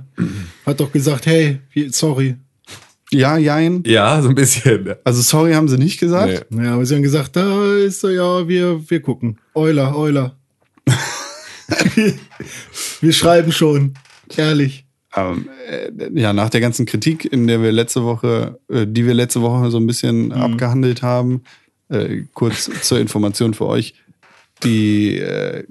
hat 0.67 0.81
doch 0.81 0.93
gesagt, 0.93 1.27
hey, 1.27 1.61
sorry. 1.89 2.37
Ja, 3.11 3.37
jein. 3.37 3.83
Ja, 3.87 4.23
so 4.23 4.31
ein 4.31 4.35
bisschen. 4.35 4.95
Also 5.05 5.21
sorry 5.21 5.53
haben 5.53 5.69
sie 5.69 5.77
nicht 5.77 5.99
gesagt. 5.99 6.47
Nee. 6.51 6.65
Ja, 6.65 6.75
aber 6.75 6.87
sie 6.87 6.95
haben 6.95 7.03
gesagt, 7.03 7.37
da 7.37 7.75
ist 7.77 8.01
so, 8.01 8.09
ja, 8.09 8.47
wir, 8.49 8.89
wir 8.89 9.01
gucken. 9.01 9.39
Euler, 9.55 9.97
Euler. 9.97 10.37
wir 13.01 13.13
schreiben 13.13 13.53
schon. 13.53 13.95
Ehrlich. 14.37 14.85
Ähm, 15.15 15.49
äh, 15.69 15.91
ja, 16.19 16.33
nach 16.33 16.49
der 16.49 16.61
ganzen 16.61 16.87
Kritik, 16.87 17.25
in 17.31 17.47
der 17.47 17.63
wir 17.63 17.71
letzte 17.73 18.03
Woche, 18.05 18.59
äh, 18.71 18.87
die 18.87 19.07
wir 19.07 19.15
letzte 19.15 19.43
Woche 19.43 19.71
so 19.71 19.77
ein 19.79 19.87
bisschen 19.87 20.33
abgehandelt 20.33 21.03
haben, 21.03 21.43
äh, 21.91 22.23
kurz 22.33 22.71
zur 22.83 22.99
Information 22.99 23.53
für 23.53 23.67
euch, 23.67 23.95
die 24.63 25.19
äh, 25.19 25.65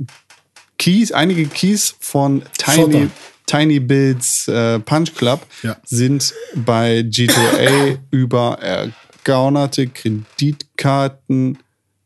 Keys, 0.78 1.11
einige 1.11 1.45
Keys 1.48 1.95
von 1.99 2.44
Tiny. 2.57 3.07
Tiny 3.48 3.80
Builds 3.82 4.48
äh, 4.48 4.80
Punch 4.80 5.14
Club 5.15 5.45
Ja. 5.61 5.76
sind 5.84 6.34
bei 6.56 6.99
G2A 7.02 7.98
über 8.11 8.60
ergaunerte 8.61 9.88
Kreditkarten 9.88 11.57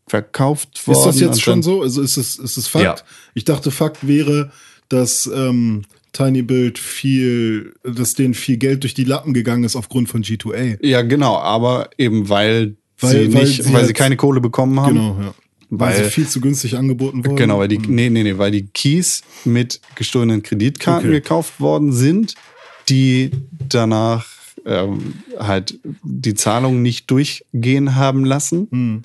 verkauft 0.08 0.86
worden. 0.88 0.98
Ist 1.00 1.06
das 1.06 1.20
jetzt 1.20 1.42
schon 1.42 1.64
so? 1.64 1.82
Also 1.82 2.02
ist 2.02 2.18
es, 2.18 2.38
ist 2.38 2.58
es 2.58 2.68
Fakt? 2.68 2.84
Ja. 2.86 2.96
Ich 3.34 3.44
dachte, 3.46 3.72
Fakt 3.72 4.08
wäre, 4.08 4.52
dass 4.90 5.30
ähm, 5.34 5.84
Tiny 6.14 6.44
Build 6.44 6.78
viel, 6.80 7.74
dass 7.84 8.14
denen 8.14 8.34
viel 8.36 8.58
Geld 8.58 8.84
durch 8.84 8.94
die 8.94 9.04
Lappen 9.04 9.34
gegangen 9.34 9.64
ist 9.64 9.76
aufgrund 9.76 10.08
von 10.10 10.24
G2A. 10.24 10.78
Ja, 10.86 11.02
genau, 11.02 11.38
aber 11.38 11.90
eben 11.98 12.30
weil, 12.30 12.76
Weil- 13.00 13.12
sie 13.12 13.34
weil 13.34 13.44
nicht, 13.44 13.64
sie 13.64 13.74
weil 13.74 13.82
sie 13.82 13.88
halt- 13.88 13.96
keine 13.96 14.16
Kohle 14.18 14.40
bekommen 14.42 14.80
haben. 14.80 14.94
Genau, 14.96 15.18
ja. 15.22 15.34
Weil, 15.72 15.96
Weil- 15.98 16.04
sie 16.06 16.10
viel 16.12 16.28
zu 16.28 16.40
günstig 16.40 16.78
angeboten 16.78 17.26
wurden. 17.26 17.36
Genau, 17.36 17.58
weil 17.58 17.68
die, 17.68 17.80
nee, 17.80 18.10
nee, 18.12 18.22
nee, 18.24 18.38
weil 18.38 18.52
die 18.52 18.68
Keys 18.68 19.24
mit 19.44 19.82
gestohlenen 19.96 20.44
Kreditkarten 20.44 21.10
Okay. 21.10 21.20
gekauft 21.22 21.60
worden 21.60 21.92
sind, 21.92 22.36
die 22.88 23.32
danach 23.68 24.28
ähm, 24.68 25.16
halt 25.38 25.80
die 26.04 26.34
Zahlung 26.36 26.82
nicht 26.82 27.12
durchgehen 27.12 27.96
haben 27.96 28.26
lassen 28.26 28.68
Hm. 28.72 29.02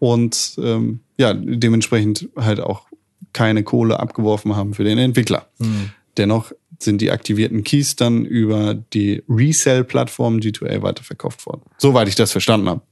Und 0.00 0.56
ähm, 0.60 1.00
ja, 1.16 1.32
dementsprechend 1.32 2.28
halt 2.36 2.58
auch 2.58 2.86
keine 3.32 3.62
Kohle 3.62 4.00
abgeworfen 4.00 4.56
haben 4.56 4.74
für 4.74 4.82
den 4.82 4.98
Entwickler. 4.98 5.46
Hm. 5.58 5.90
Dennoch 6.16 6.52
sind 6.80 7.00
die 7.00 7.12
aktivierten 7.12 7.62
Keys 7.62 7.94
dann 7.94 8.24
über 8.24 8.74
die 8.74 9.22
Resell-Plattform 9.28 10.38
G2A 10.38 10.82
weiterverkauft 10.82 11.46
worden. 11.46 11.62
Soweit 11.78 12.08
ich 12.08 12.14
das 12.16 12.32
verstanden 12.32 12.68
habe. 12.68 12.82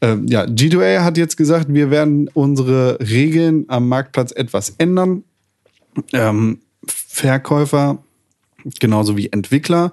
Ähm, 0.00 0.26
ja, 0.28 0.44
G2A 0.44 1.02
hat 1.02 1.18
jetzt 1.18 1.36
gesagt, 1.36 1.66
wir 1.68 1.90
werden 1.90 2.30
unsere 2.32 2.98
Regeln 3.00 3.64
am 3.68 3.88
Marktplatz 3.88 4.32
etwas 4.32 4.70
ändern. 4.78 5.24
Ähm, 6.12 6.60
Verkäufer 6.86 8.02
genauso 8.80 9.16
wie 9.16 9.30
Entwickler 9.32 9.92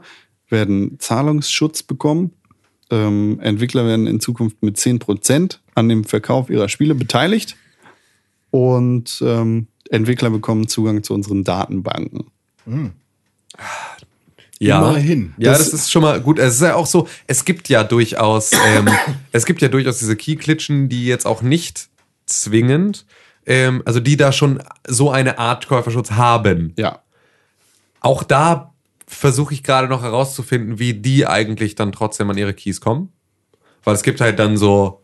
werden 0.50 0.98
Zahlungsschutz 1.00 1.84
bekommen. 1.84 2.32
Ähm, 2.92 3.40
Entwickler 3.42 3.86
werden 3.86 4.08
in 4.08 4.20
Zukunft 4.20 4.62
mit 4.64 4.78
10% 4.78 5.60
an 5.80 5.90
dem 5.90 6.04
Verkauf 6.04 6.50
ihrer 6.50 6.70
Spiele 6.70 6.96
beteiligt. 6.96 7.56
Und 8.52 9.22
ähm, 9.26 9.68
Entwickler 9.90 10.30
bekommen 10.30 10.68
Zugang 10.68 11.04
zu 11.04 11.14
unseren 11.14 11.44
Datenbanken. 11.44 12.26
Ja. 14.60 14.80
Immerhin. 14.90 15.34
Ja, 15.38 15.52
Das- 15.54 15.72
das, 15.72 15.82
ist 15.82 15.92
schon 15.92 16.02
mal 16.02 16.20
gut. 16.22 16.38
Es 16.38 16.56
ist 16.56 16.62
ja 16.62 16.76
auch 16.76 16.86
so, 16.86 17.08
es 17.28 17.46
gibt 17.46 17.70
ja 17.70 17.84
durchaus, 17.84 18.52
ähm, 18.54 18.90
es 19.32 19.46
gibt 19.46 19.62
ja 19.62 19.68
durchaus 19.70 20.00
diese 20.00 20.16
Key-Klitschen, 20.16 20.90
die 20.90 21.06
jetzt 21.06 21.26
auch 21.26 21.42
nicht 21.42 21.88
zwingend, 22.26 23.06
ähm, 23.46 23.82
also 23.86 24.00
die 24.00 24.18
da 24.18 24.32
schon 24.32 24.62
so 24.88 25.12
eine 25.12 25.40
Art 25.40 25.68
Käuferschutz 25.68 26.12
haben. 26.12 26.74
Ja. 26.78 27.02
Auch 28.02 28.24
da 28.24 28.74
versuche 29.08 29.54
ich 29.54 29.64
gerade 29.64 29.88
noch 29.88 30.04
herauszufinden, 30.04 30.78
wie 30.78 30.94
die 30.94 31.26
eigentlich 31.26 31.76
dann 31.76 31.92
trotzdem 31.92 32.30
an 32.30 32.38
ihre 32.38 32.54
Keys 32.54 32.82
kommen. 32.82 33.12
Weil 33.84 33.96
es 33.96 34.04
gibt 34.04 34.22
halt 34.22 34.38
dann 34.40 34.58
so 34.58 35.02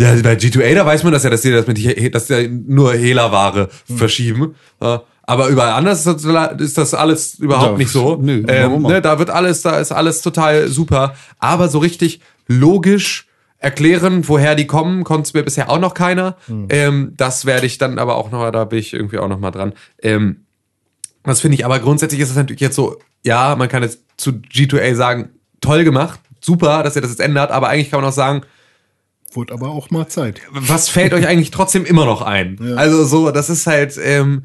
Ja, 0.00 0.14
bei 0.22 0.32
G2A, 0.34 0.74
da 0.74 0.86
weiß 0.86 1.04
man 1.04 1.12
das 1.12 1.24
ja, 1.24 1.30
dass 1.30 1.42
die 1.42 1.50
das 1.50 1.66
mit, 1.66 1.76
He- 1.78 2.10
dass 2.10 2.26
die 2.26 2.48
nur 2.48 2.94
Hehlerware 2.94 3.68
verschieben. 3.96 4.54
Äh, 4.80 4.98
Aber 5.22 5.48
überall 5.48 5.72
anders 5.72 6.04
ist 6.06 6.24
das, 6.24 6.60
ist 6.60 6.78
das 6.78 6.94
alles 6.94 7.34
überhaupt 7.38 7.72
Ja, 7.72 7.76
nicht 7.78 7.90
so. 7.90 8.16
nö, 8.20 8.42
ähm, 8.48 8.82
ne, 8.82 9.00
da 9.02 9.18
wird 9.18 9.30
alles, 9.30 9.62
da 9.62 9.78
ist 9.78 9.92
alles 9.92 10.22
total 10.22 10.68
super. 10.68 11.14
Aber 11.38 11.68
so 11.68 11.78
richtig 11.78 12.20
logisch 12.48 13.26
erklären, 13.58 14.26
woher 14.26 14.54
die 14.54 14.66
kommen, 14.66 15.04
konnte 15.04 15.28
es 15.28 15.34
mir 15.34 15.42
bisher 15.42 15.68
auch 15.70 15.78
noch 15.78 15.92
keiner. 15.92 16.36
Hm. 16.46 16.66
Ähm, 16.70 17.12
das 17.18 17.44
werde 17.44 17.66
ich 17.66 17.76
dann 17.76 17.98
aber 17.98 18.16
auch 18.16 18.30
noch, 18.30 18.50
da 18.50 18.64
bin 18.64 18.78
ich 18.78 18.94
irgendwie 18.94 19.18
auch 19.18 19.28
noch 19.28 19.38
mal 19.38 19.50
dran. 19.50 19.74
Ähm, 20.02 20.46
das 21.24 21.42
finde 21.42 21.56
ich 21.56 21.64
aber 21.66 21.78
grundsätzlich 21.78 22.20
ist 22.22 22.30
es 22.30 22.36
natürlich 22.36 22.62
jetzt 22.62 22.74
so, 22.76 22.96
ja, 23.22 23.54
man 23.56 23.68
kann 23.68 23.82
jetzt 23.82 24.00
zu 24.16 24.30
G2A 24.30 24.94
sagen, 24.94 25.28
toll 25.60 25.84
gemacht, 25.84 26.18
super, 26.40 26.82
dass 26.82 26.96
ihr 26.96 27.02
das 27.02 27.10
jetzt 27.10 27.20
ändert, 27.20 27.50
aber 27.50 27.68
eigentlich 27.68 27.90
kann 27.90 28.00
man 28.00 28.08
auch 28.08 28.14
sagen, 28.14 28.40
Wurde 29.32 29.52
aber 29.52 29.68
auch 29.70 29.90
mal 29.90 30.08
Zeit. 30.08 30.40
was 30.50 30.88
fällt 30.88 31.12
euch 31.14 31.26
eigentlich 31.26 31.50
trotzdem 31.50 31.84
immer 31.84 32.04
noch 32.04 32.22
ein? 32.22 32.58
Ja. 32.62 32.74
Also 32.74 33.04
so, 33.04 33.30
das 33.30 33.48
ist 33.50 33.66
halt, 33.66 33.98
ähm, 34.02 34.44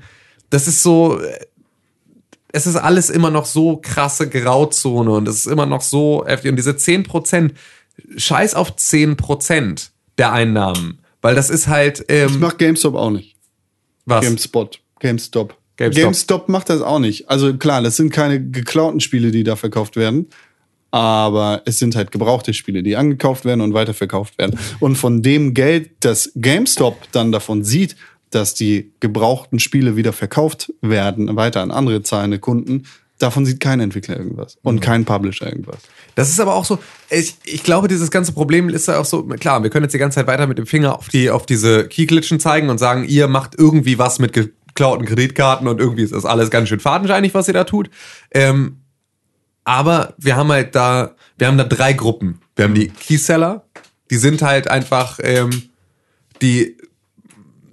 das 0.50 0.68
ist 0.68 0.84
so, 0.84 1.20
äh, 1.20 1.40
es 2.52 2.68
ist 2.68 2.76
alles 2.78 3.10
immer 3.10 3.32
noch 3.32 3.46
so 3.46 3.78
krasse 3.78 4.30
Grauzone 4.30 5.12
und 5.12 5.28
es 5.28 5.38
ist 5.40 5.48
immer 5.48 5.66
noch 5.66 5.82
so 5.82 6.24
heftig. 6.26 6.52
Und 6.52 6.56
diese 6.56 6.72
10%, 6.72 7.52
scheiß 8.16 8.54
auf 8.56 8.76
10% 8.76 9.90
der 10.18 10.32
Einnahmen. 10.32 11.00
Weil 11.22 11.36
das 11.36 11.50
ist 11.50 11.68
halt, 11.68 12.06
Das 12.08 12.32
ähm, 12.32 12.40
macht 12.40 12.60
GameStop 12.60 12.96
auch 12.96 13.10
nicht. 13.10 13.36
was? 14.06 14.24
GameSpot. 14.24 14.80
GameStop. 15.00 15.58
GameStop. 15.78 16.04
GameStop 16.04 16.50
macht 16.50 16.70
das 16.70 16.82
auch 16.82 17.00
nicht. 17.00 17.30
Also 17.30 17.58
klar, 17.58 17.82
das 17.82 17.98
sind 17.98 18.12
keine 18.12 18.40
geklauten 18.42 19.00
Spiele, 19.02 19.32
die 19.32 19.44
da 19.44 19.56
verkauft 19.56 19.96
werden. 19.98 20.28
Aber 20.96 21.62
es 21.66 21.78
sind 21.78 21.94
halt 21.98 22.14
gebrauchte 22.14 22.54
Spiele, 22.54 22.82
die 22.82 22.96
angekauft 22.96 23.44
werden 23.44 23.60
und 23.60 23.74
weiterverkauft 23.74 24.38
werden. 24.38 24.58
Und 24.80 24.96
von 24.96 25.22
dem 25.22 25.54
Geld, 25.54 25.92
das 26.00 26.32
GameStop 26.36 27.12
dann 27.12 27.34
davon 27.34 27.66
sieht, 27.66 27.98
dass 28.30 28.54
die 28.54 28.94
gebrauchten 29.02 29.60
Spiele 29.60 29.98
wieder 29.98 30.14
verkauft 30.14 30.72
werden, 30.80 31.36
weiter 31.36 31.62
an 31.62 31.72
andere 31.72 32.02
zahlende 32.02 32.40
Kunden, 32.40 32.84
davon 33.18 33.46
sieht 33.46 33.60
kein 33.60 33.82
Entwickler 33.82 34.16
irgendwas. 34.16 34.58
Und 34.64 34.80
kein 34.80 35.04
Publisher 35.04 35.48
irgendwas. 35.48 35.80
Das 36.16 36.30
ist 36.30 36.40
aber 36.40 36.56
auch 36.56 36.64
so, 36.64 36.80
ich, 37.10 37.36
ich 37.44 37.64
glaube, 37.64 37.90
dieses 37.90 38.10
ganze 38.10 38.32
Problem 38.32 38.70
ist 38.70 38.88
ja 38.88 38.98
auch 38.98 39.04
so, 39.04 39.24
klar, 39.24 39.64
wir 39.64 39.70
können 39.70 39.84
jetzt 39.84 39.94
die 39.94 40.00
ganze 40.00 40.16
Zeit 40.16 40.28
weiter 40.28 40.48
mit 40.48 40.58
dem 40.58 40.66
Finger 40.66 40.98
auf 40.98 41.10
die, 41.10 41.30
auf 41.30 41.46
diese 41.46 41.90
Keyglitchen 41.90 42.40
zeigen 42.40 42.70
und 42.70 42.78
sagen, 42.78 43.04
ihr 43.04 43.28
macht 43.28 43.56
irgendwie 43.58 44.00
was 44.00 44.20
mit 44.20 44.32
geklauten 44.32 45.06
Kreditkarten 45.06 45.68
und 45.68 45.82
irgendwie 45.82 46.04
ist 46.04 46.14
das 46.14 46.24
alles 46.24 46.50
ganz 46.52 46.70
schön 46.70 46.80
fadenscheinig, 46.80 47.34
was 47.34 47.50
ihr 47.50 47.54
da 47.54 47.66
tut. 47.66 47.90
Ähm, 48.32 48.78
aber 49.66 50.14
wir 50.18 50.38
haben 50.38 50.52
halt 50.52 50.76
da, 50.76 51.16
wir 51.38 51.48
haben 51.48 51.58
da 51.58 51.66
drei 51.66 51.94
Gruppen. 51.94 52.40
Wir 52.56 52.66
haben 52.66 52.76
die 52.76 52.88
Keyseller, 52.88 53.66
die 54.10 54.16
sind 54.16 54.42
halt 54.42 54.70
einfach, 54.70 55.20
ähm, 55.22 55.70
die 56.42 56.78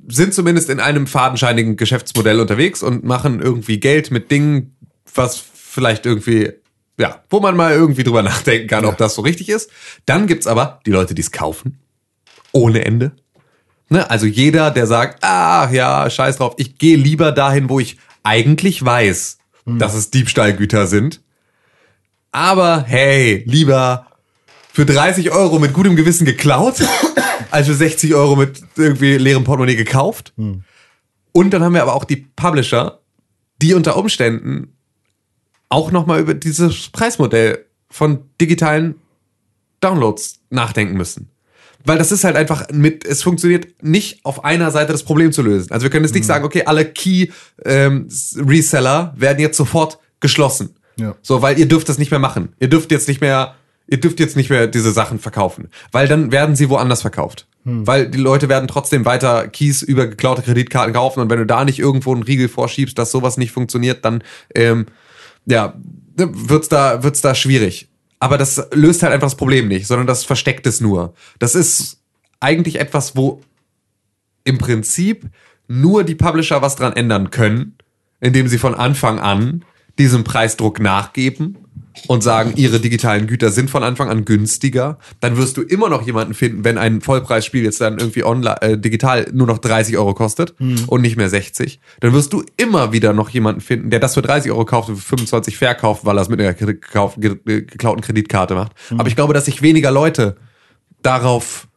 sind 0.08 0.34
zumindest 0.34 0.70
in 0.70 0.80
einem 0.80 1.06
fadenscheinigen 1.06 1.76
Geschäftsmodell 1.76 2.40
unterwegs 2.40 2.82
und 2.82 3.04
machen 3.04 3.40
irgendwie 3.40 3.78
Geld 3.78 4.10
mit 4.10 4.30
Dingen, 4.30 4.74
was 5.14 5.36
vielleicht 5.36 6.06
irgendwie, 6.06 6.52
ja, 6.98 7.22
wo 7.30 7.40
man 7.40 7.56
mal 7.56 7.72
irgendwie 7.72 8.02
drüber 8.02 8.22
nachdenken 8.22 8.66
kann, 8.66 8.84
ob 8.84 8.96
das 8.96 9.14
so 9.14 9.22
richtig 9.22 9.48
ist. 9.48 9.70
Dann 10.06 10.26
gibt's 10.26 10.46
aber 10.46 10.80
die 10.86 10.90
Leute, 10.90 11.14
die 11.14 11.22
es 11.22 11.30
kaufen. 11.30 11.78
Ohne 12.52 12.84
Ende. 12.84 13.12
Ne? 13.88 14.08
Also 14.10 14.26
jeder, 14.26 14.70
der 14.70 14.86
sagt, 14.86 15.22
ah 15.22 15.70
ja, 15.70 16.08
scheiß 16.08 16.38
drauf, 16.38 16.54
ich 16.56 16.78
gehe 16.78 16.96
lieber 16.96 17.32
dahin, 17.32 17.68
wo 17.68 17.78
ich 17.78 17.98
eigentlich 18.22 18.84
weiß, 18.84 19.38
dass 19.64 19.94
es 19.94 20.10
Diebstahlgüter 20.10 20.86
sind. 20.86 21.21
Aber 22.32 22.84
hey, 22.86 23.44
lieber 23.46 24.06
für 24.72 24.86
30 24.86 25.30
Euro 25.30 25.58
mit 25.58 25.74
gutem 25.74 25.96
Gewissen 25.96 26.24
geklaut, 26.24 26.76
als 27.50 27.66
für 27.66 27.74
60 27.74 28.14
Euro 28.14 28.36
mit 28.36 28.62
irgendwie 28.76 29.18
leerem 29.18 29.44
Portemonnaie 29.44 29.76
gekauft. 29.76 30.32
Und 31.32 31.50
dann 31.50 31.62
haben 31.62 31.74
wir 31.74 31.82
aber 31.82 31.94
auch 31.94 32.04
die 32.04 32.16
Publisher, 32.16 33.00
die 33.60 33.74
unter 33.74 33.96
Umständen 33.96 34.74
auch 35.68 35.92
nochmal 35.92 36.20
über 36.20 36.34
dieses 36.34 36.88
Preismodell 36.88 37.66
von 37.88 38.30
digitalen 38.40 38.96
Downloads 39.80 40.40
nachdenken 40.50 40.96
müssen. 40.96 41.28
Weil 41.84 41.98
das 41.98 42.12
ist 42.12 42.22
halt 42.24 42.36
einfach 42.36 42.70
mit, 42.70 43.04
es 43.04 43.22
funktioniert 43.22 43.82
nicht 43.82 44.24
auf 44.24 44.44
einer 44.44 44.70
Seite 44.70 44.92
das 44.92 45.02
Problem 45.02 45.32
zu 45.32 45.42
lösen. 45.42 45.72
Also 45.72 45.82
wir 45.84 45.90
können 45.90 46.04
jetzt 46.04 46.14
nicht 46.14 46.26
sagen, 46.26 46.44
okay, 46.44 46.62
alle 46.64 46.84
Key-Reseller 46.84 49.14
werden 49.16 49.40
jetzt 49.40 49.56
sofort 49.56 49.98
geschlossen. 50.20 50.76
Ja. 50.96 51.14
So, 51.22 51.42
weil 51.42 51.58
ihr 51.58 51.66
dürft 51.66 51.88
das 51.88 51.98
nicht 51.98 52.10
mehr 52.10 52.20
machen. 52.20 52.54
Ihr 52.60 52.68
dürft 52.68 52.90
jetzt 52.90 53.08
nicht 53.08 53.20
mehr, 53.20 53.54
ihr 53.86 54.00
dürft 54.00 54.20
jetzt 54.20 54.36
nicht 54.36 54.50
mehr 54.50 54.66
diese 54.66 54.92
Sachen 54.92 55.18
verkaufen. 55.18 55.68
Weil 55.90 56.08
dann 56.08 56.32
werden 56.32 56.56
sie 56.56 56.68
woanders 56.68 57.02
verkauft. 57.02 57.46
Weil 57.64 58.08
die 58.08 58.18
Leute 58.18 58.48
werden 58.48 58.66
trotzdem 58.66 59.04
weiter 59.04 59.46
Keys 59.46 59.82
über 59.82 60.08
geklaute 60.08 60.42
Kreditkarten 60.42 60.92
kaufen 60.92 61.20
und 61.20 61.30
wenn 61.30 61.38
du 61.38 61.46
da 61.46 61.64
nicht 61.64 61.78
irgendwo 61.78 62.12
einen 62.12 62.24
Riegel 62.24 62.48
vorschiebst, 62.48 62.98
dass 62.98 63.12
sowas 63.12 63.36
nicht 63.36 63.52
funktioniert, 63.52 64.04
dann 64.04 64.24
ähm, 64.52 64.86
ja, 65.46 65.74
wird's 66.16 66.68
da, 66.68 67.04
wird's 67.04 67.20
da 67.20 67.36
schwierig. 67.36 67.88
Aber 68.18 68.36
das 68.36 68.66
löst 68.72 69.04
halt 69.04 69.12
einfach 69.12 69.26
das 69.26 69.36
Problem 69.36 69.68
nicht, 69.68 69.86
sondern 69.86 70.08
das 70.08 70.24
versteckt 70.24 70.66
es 70.66 70.80
nur. 70.80 71.14
Das 71.38 71.54
ist 71.54 72.00
eigentlich 72.40 72.80
etwas, 72.80 73.14
wo 73.14 73.42
im 74.42 74.58
Prinzip 74.58 75.26
nur 75.68 76.02
die 76.02 76.16
Publisher 76.16 76.62
was 76.62 76.74
dran 76.74 76.94
ändern 76.94 77.30
können, 77.30 77.76
indem 78.20 78.48
sie 78.48 78.58
von 78.58 78.74
Anfang 78.74 79.20
an 79.20 79.64
diesem 79.98 80.24
Preisdruck 80.24 80.80
nachgeben 80.80 81.58
und 82.08 82.22
sagen, 82.22 82.54
ihre 82.56 82.80
digitalen 82.80 83.26
Güter 83.26 83.50
sind 83.50 83.68
von 83.68 83.82
Anfang 83.82 84.08
an 84.08 84.24
günstiger, 84.24 84.98
dann 85.20 85.36
wirst 85.36 85.58
du 85.58 85.62
immer 85.62 85.90
noch 85.90 86.00
jemanden 86.06 86.32
finden, 86.32 86.64
wenn 86.64 86.78
ein 86.78 87.02
Vollpreisspiel 87.02 87.62
jetzt 87.64 87.82
dann 87.82 87.98
irgendwie 87.98 88.24
online, 88.24 88.62
äh, 88.62 88.78
digital 88.78 89.28
nur 89.34 89.46
noch 89.46 89.58
30 89.58 89.98
Euro 89.98 90.14
kostet 90.14 90.54
und 90.86 91.00
nicht 91.02 91.16
mehr 91.18 91.28
60, 91.28 91.80
dann 92.00 92.14
wirst 92.14 92.32
du 92.32 92.42
immer 92.56 92.92
wieder 92.92 93.12
noch 93.12 93.28
jemanden 93.28 93.60
finden, 93.60 93.90
der 93.90 94.00
das 94.00 94.14
für 94.14 94.22
30 94.22 94.50
Euro 94.50 94.64
kauft 94.64 94.88
und 94.88 94.96
für 94.96 95.02
25 95.10 95.58
verkauft, 95.58 96.06
weil 96.06 96.16
er 96.18 96.22
es 96.22 96.28
mit 96.30 96.40
einer 96.40 96.54
gekauft, 96.54 97.20
ge 97.20 97.36
geklauten 97.44 98.00
Kreditkarte 98.00 98.54
macht. 98.54 98.72
Aber 98.96 99.08
ich 99.08 99.14
glaube, 99.14 99.34
dass 99.34 99.44
sich 99.44 99.60
weniger 99.60 99.90
Leute 99.90 100.36
darauf 101.02 101.68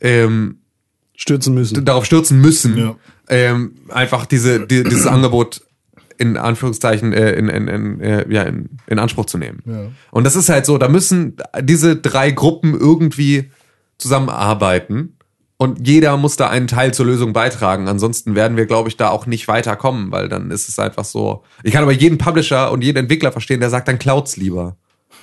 ähm, 0.00 0.58
Stürzen 1.16 1.54
müssen. 1.54 1.84
darauf 1.86 2.04
stürzen 2.04 2.40
müssen, 2.40 2.76
Ja. 2.76 2.96
ähm, 3.30 3.76
einfach 3.88 4.26
diese, 4.26 4.66
die, 4.66 4.84
dieses 4.84 5.06
Angebot 5.06 5.62
in 6.18 6.36
Anführungszeichen 6.36 7.12
äh, 7.12 7.32
in, 7.32 7.48
in, 7.48 7.68
in, 7.68 8.00
äh, 8.00 8.26
ja, 8.32 8.42
in, 8.42 8.70
in 8.86 8.98
Anspruch 8.98 9.26
zu 9.26 9.38
nehmen. 9.38 9.62
Ja. 9.66 9.88
Und 10.10 10.24
das 10.24 10.36
ist 10.36 10.48
halt 10.48 10.66
so, 10.66 10.78
da 10.78 10.88
müssen 10.88 11.36
diese 11.60 11.96
drei 11.96 12.30
Gruppen 12.30 12.78
irgendwie 12.78 13.50
zusammenarbeiten 13.98 15.16
und 15.58 15.86
jeder 15.86 16.16
muss 16.16 16.36
da 16.36 16.48
einen 16.50 16.66
Teil 16.66 16.92
zur 16.92 17.06
Lösung 17.06 17.32
beitragen. 17.32 17.88
Ansonsten 17.88 18.34
werden 18.34 18.56
wir, 18.56 18.66
glaube 18.66 18.88
ich, 18.90 18.96
da 18.96 19.08
auch 19.08 19.26
nicht 19.26 19.48
weiterkommen, 19.48 20.12
weil 20.12 20.28
dann 20.28 20.50
ist 20.50 20.68
es 20.68 20.78
einfach 20.78 21.04
so. 21.04 21.44
Ich 21.62 21.72
kann 21.72 21.82
aber 21.82 21.92
jeden 21.92 22.18
Publisher 22.18 22.70
und 22.70 22.84
jeden 22.84 22.98
Entwickler 22.98 23.32
verstehen, 23.32 23.60
der 23.60 23.70
sagt, 23.70 23.88
dann 23.88 23.98
klaut's 23.98 24.36
lieber. 24.36 24.76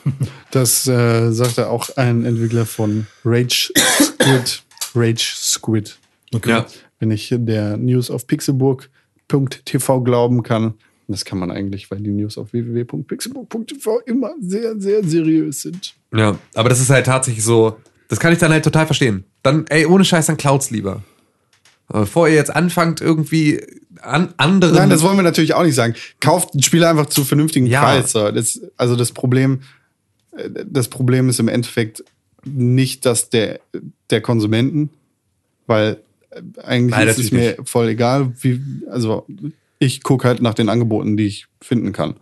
Das 0.52 0.88
äh, 0.88 1.32
sagte 1.32 1.70
auch 1.70 1.90
ein 1.98 2.26
Entwickler 2.26 2.65
von 2.68 3.07
Rage 3.26 3.72
Squid. 3.99 4.64
Rage 4.94 5.34
Squid. 5.36 5.98
Okay. 6.34 6.49
Ja. 6.49 6.65
Wenn 6.99 7.10
ich 7.10 7.34
der 7.36 7.78
News 7.78 8.11
auf 8.11 8.28
pixelburg.tv 9.27 10.01
glauben 10.01 10.43
kann. 10.43 10.65
Und 10.65 10.75
Das 11.07 11.25
kann 11.25 11.37
man 11.37 11.51
eigentlich, 11.51 11.91
weil 11.91 11.99
die 11.99 12.11
News 12.11 12.37
auf 12.37 12.53
www.pixelburg.tv 12.53 13.99
immer 14.05 14.31
sehr, 14.39 14.79
sehr 14.79 15.03
seriös 15.03 15.61
sind. 15.61 15.93
Ja, 16.15 16.37
aber 16.53 16.69
das 16.69 16.79
ist 16.79 16.89
halt 16.89 17.05
tatsächlich 17.05 17.43
so, 17.43 17.77
das 18.07 18.19
kann 18.19 18.31
ich 18.31 18.39
dann 18.39 18.51
halt 18.51 18.63
total 18.63 18.85
verstehen. 18.85 19.25
Dann, 19.41 19.65
ey, 19.67 19.85
ohne 19.85 20.05
Scheiß, 20.05 20.27
dann 20.27 20.37
klaut's 20.37 20.71
lieber. 20.71 21.03
Aber 21.87 22.01
bevor 22.01 22.29
ihr 22.29 22.35
jetzt 22.35 22.55
anfangt, 22.55 23.01
irgendwie 23.01 23.61
an 24.01 24.33
anderen. 24.37 24.75
Nein, 24.75 24.89
das 24.89 25.01
wollen 25.03 25.17
wir 25.17 25.23
natürlich 25.23 25.53
auch 25.53 25.63
nicht 25.63 25.75
sagen. 25.75 25.95
Kauft 26.19 26.55
ein 26.55 26.63
Spiel 26.63 26.83
einfach 26.83 27.07
zu 27.07 27.23
vernünftigen 27.23 27.65
Ja. 27.65 27.81
Preis. 27.81 28.13
Das, 28.13 28.61
also 28.77 28.95
das 28.95 29.11
Problem, 29.11 29.61
äh, 30.37 30.49
das 30.65 30.87
Problem 30.87 31.27
ist 31.29 31.39
im 31.39 31.49
Endeffekt 31.49 32.03
nicht 32.45 33.05
das 33.05 33.29
der, 33.29 33.59
der 34.09 34.21
Konsumenten, 34.21 34.89
weil 35.67 35.93
äh, 35.93 35.95
eigentlich 36.64 36.91
Nein, 36.97 37.07
ist 37.07 37.19
es 37.19 37.31
mir 37.31 37.57
voll 37.65 37.89
egal, 37.89 38.34
wie, 38.41 38.60
also 38.89 39.26
ich 39.80 40.03
gucke 40.03 40.27
halt 40.27 40.41
nach 40.41 40.53
den 40.53 40.69
Angeboten, 40.69 41.18
die 41.18 41.26
ich 41.27 41.47
finden 41.61 41.91
kann. 41.91 42.11
Und 42.11 42.19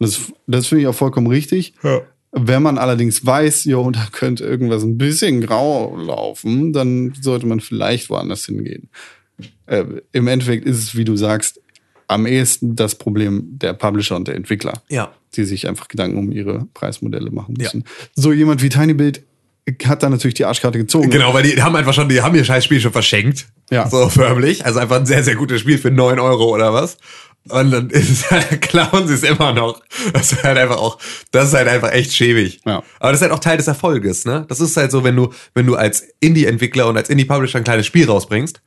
das, 0.00 0.32
das 0.46 0.66
finde 0.66 0.82
ich 0.82 0.88
auch 0.88 0.94
vollkommen 0.94 1.26
richtig. 1.28 1.74
Wenn 2.32 2.62
man 2.64 2.78
allerdings 2.78 3.24
weiß, 3.24 3.64
jo, 3.66 3.90
da 3.90 4.08
könnte 4.10 4.44
irgendwas 4.44 4.82
ein 4.82 4.98
bisschen 4.98 5.40
grau 5.40 5.96
laufen, 5.96 6.72
dann 6.72 7.14
sollte 7.20 7.46
man 7.46 7.60
vielleicht 7.60 8.10
woanders 8.10 8.46
hingehen. 8.46 8.88
Äh, 9.66 9.84
Im 10.12 10.26
Endeffekt 10.26 10.66
ist 10.66 10.78
es, 10.78 10.96
wie 10.96 11.04
du 11.04 11.16
sagst, 11.16 11.60
am 12.08 12.26
ehesten 12.26 12.76
das 12.76 12.96
Problem 12.96 13.58
der 13.58 13.72
Publisher 13.72 14.16
und 14.16 14.28
der 14.28 14.34
Entwickler, 14.34 14.82
Ja. 14.90 15.12
die 15.36 15.44
sich 15.44 15.68
einfach 15.68 15.88
Gedanken 15.88 16.18
um 16.18 16.32
ihre 16.32 16.66
Preismodelle 16.74 17.30
machen 17.30 17.54
müssen. 17.56 17.84
So 18.14 18.32
jemand 18.32 18.62
wie 18.62 18.68
TinyBuild 18.68 19.22
hat 19.86 20.02
da 20.02 20.10
natürlich 20.10 20.34
die 20.34 20.44
Arschkarte 20.44 20.78
gezogen. 20.78 21.10
Genau, 21.10 21.32
weil 21.32 21.42
die 21.42 21.62
haben 21.62 21.74
einfach 21.76 21.94
schon, 21.94 22.08
die 22.08 22.20
haben 22.20 22.34
ihr 22.34 22.44
scheiß 22.44 22.64
Spiel 22.64 22.80
schon 22.80 22.92
verschenkt. 22.92 23.46
Ja. 23.70 23.88
So 23.88 24.08
förmlich. 24.08 24.64
Also 24.64 24.78
einfach 24.78 24.96
ein 24.96 25.06
sehr, 25.06 25.24
sehr 25.24 25.36
gutes 25.36 25.60
Spiel 25.60 25.78
für 25.78 25.90
9 25.90 26.18
Euro 26.18 26.54
oder 26.54 26.72
was. 26.74 26.98
Und 27.48 27.70
dann 27.70 27.90
ist 27.90 28.10
es 28.10 28.30
halt, 28.30 28.60
klauen 28.62 29.06
sie 29.06 29.14
es 29.14 29.22
immer 29.22 29.52
noch. 29.52 29.80
Das 30.12 30.32
ist 30.32 30.42
halt 30.42 30.58
einfach 30.58 30.78
auch, 30.78 30.98
das 31.30 31.48
ist 31.48 31.54
halt 31.54 31.68
einfach 31.68 31.92
echt 31.92 32.14
schäbig. 32.14 32.60
Ja. 32.64 32.82
Aber 33.00 33.12
das 33.12 33.20
ist 33.20 33.22
halt 33.22 33.32
auch 33.32 33.38
Teil 33.38 33.56
des 33.56 33.66
Erfolges, 33.66 34.24
ne? 34.24 34.46
Das 34.48 34.60
ist 34.60 34.76
halt 34.76 34.90
so, 34.90 35.04
wenn 35.04 35.16
du, 35.16 35.30
wenn 35.54 35.66
du 35.66 35.76
als 35.76 36.06
Indie-Entwickler 36.20 36.86
und 36.86 36.96
als 36.96 37.10
Indie-Publisher 37.10 37.58
ein 37.58 37.64
kleines 37.64 37.86
Spiel 37.86 38.06
rausbringst, 38.06 38.60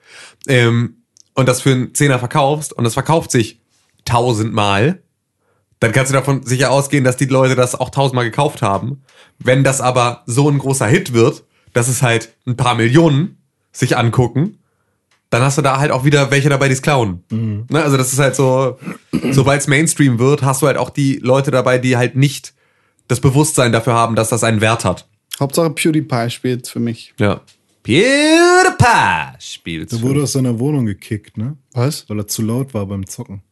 ähm, 0.48 0.98
und 1.38 1.48
das 1.48 1.61
für 1.61 1.72
einen 1.72 1.94
Zehner 1.94 2.18
verkaufst 2.18 2.74
und 2.74 2.84
das 2.84 2.95
verkauft 2.95 3.30
sich 3.30 3.60
tausendmal, 4.06 5.03
dann 5.80 5.91
kannst 5.91 6.12
du 6.12 6.14
davon 6.14 6.44
sicher 6.44 6.72
ausgehen, 6.72 7.04
dass 7.04 7.18
die 7.18 7.26
Leute 7.26 7.56
das 7.56 7.76
auch 7.76 7.90
tausendmal 7.90 8.26
gekauft 8.26 8.62
haben. 8.62 9.04
Wenn 9.40 9.64
das 9.64 9.82
aber 9.82 10.24
so 10.26 10.49
ein 10.49 10.58
großer 10.58 10.88
Hit 10.88 11.14
wird, 11.14 11.44
dass 11.74 11.88
es 11.88 12.02
halt 12.02 12.34
ein 12.45 12.58
paar 12.58 12.76
Millionen 12.76 13.38
sich 13.72 13.95
angucken, 13.95 14.58
dann 15.30 15.41
hast 15.41 15.58
du 15.58 15.62
da 15.62 15.78
halt 15.78 15.91
auch 15.91 16.06
wieder 16.06 16.32
welche 16.32 16.49
dabei, 16.49 16.68
die 16.68 16.74
es 16.74 16.82
klauen. 16.82 17.24
Ne? 17.30 17.84
Also 17.84 17.98
das 17.98 18.14
ist 18.14 18.20
halt 18.20 18.36
so, 18.36 18.80
sobald 19.32 19.62
es 19.62 19.68
Mainstream 19.68 20.20
wird, 20.20 20.41
hast 20.41 20.62
du 20.62 20.68
halt 20.68 20.78
auch 20.78 20.90
die 20.90 21.18
Leute 21.18 21.52
dabei, 21.52 21.78
die 21.78 21.98
halt 21.98 22.16
nicht 22.16 22.54
das 23.08 23.20
Bewusstsein 23.20 23.72
dafür 23.72 23.94
haben, 23.94 24.16
dass 24.16 24.30
das 24.30 24.44
einen 24.44 24.62
Wert 24.62 24.86
hat. 24.86 25.08
Hauptsache 25.40 25.70
PewDiePie 25.70 26.30
spielt 26.30 26.68
für 26.68 26.80
mich. 26.80 27.14
Ja. 27.20 27.41
PewDiePie 27.84 29.36
spielt. 29.40 29.91
Der 29.91 30.02
wurde 30.02 30.24
aus 30.24 30.34
seiner 30.34 30.60
Wohnung 30.60 30.86
gekickt, 30.86 31.38
ne? 31.38 31.58
Was? 31.74 32.10
Weil 32.10 32.20
er 32.20 32.28
zu 32.28 32.41
laut 32.41 32.74
war 32.74 32.86
beim 32.86 33.06
Zocken. 33.06 33.44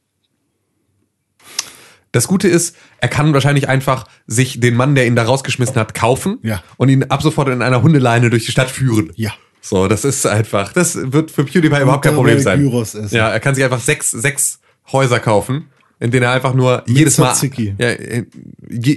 Das 2.15 2.27
Gute 2.29 2.47
ist, 2.47 2.75
er 2.99 3.09
kann 3.09 3.33
wahrscheinlich 3.33 3.67
einfach 3.67 4.07
sich 4.25 4.59
den 4.61 4.75
Mann, 4.75 4.95
der 4.95 5.05
ihn 5.05 5.15
da 5.17 5.23
rausgeschmissen 5.23 5.75
hat, 5.75 5.93
kaufen 5.93 6.39
Ja. 6.43 6.63
und 6.77 6.87
ihn 6.87 7.03
ab 7.03 7.21
sofort 7.21 7.49
in 7.49 7.61
einer 7.61 7.81
Hundeleine 7.83 8.29
durch 8.29 8.45
die 8.45 8.51
Stadt 8.51 8.71
führen. 8.71 9.11
Ja. 9.15 9.33
So, 9.59 9.87
das 9.87 10.05
ist 10.05 10.25
einfach, 10.25 10.71
das 10.71 10.95
wird 11.11 11.29
für 11.31 11.43
PewDiePie 11.43 11.81
überhaupt 11.81 12.03
kein 12.05 12.13
Problem 12.13 12.39
sein. 12.39 12.71
Ja, 13.09 13.29
er 13.29 13.39
kann 13.39 13.53
sich 13.55 13.63
einfach 13.63 13.79
sechs, 13.81 14.11
sechs 14.11 14.59
Häuser 14.91 15.19
kaufen, 15.19 15.65
in 15.99 16.11
denen 16.11 16.23
er 16.23 16.31
einfach 16.31 16.53
nur 16.53 16.83
jedes 16.87 17.17
Mal, 17.17 17.33
Tzatziki. 17.33 17.75
ja, 17.77 17.89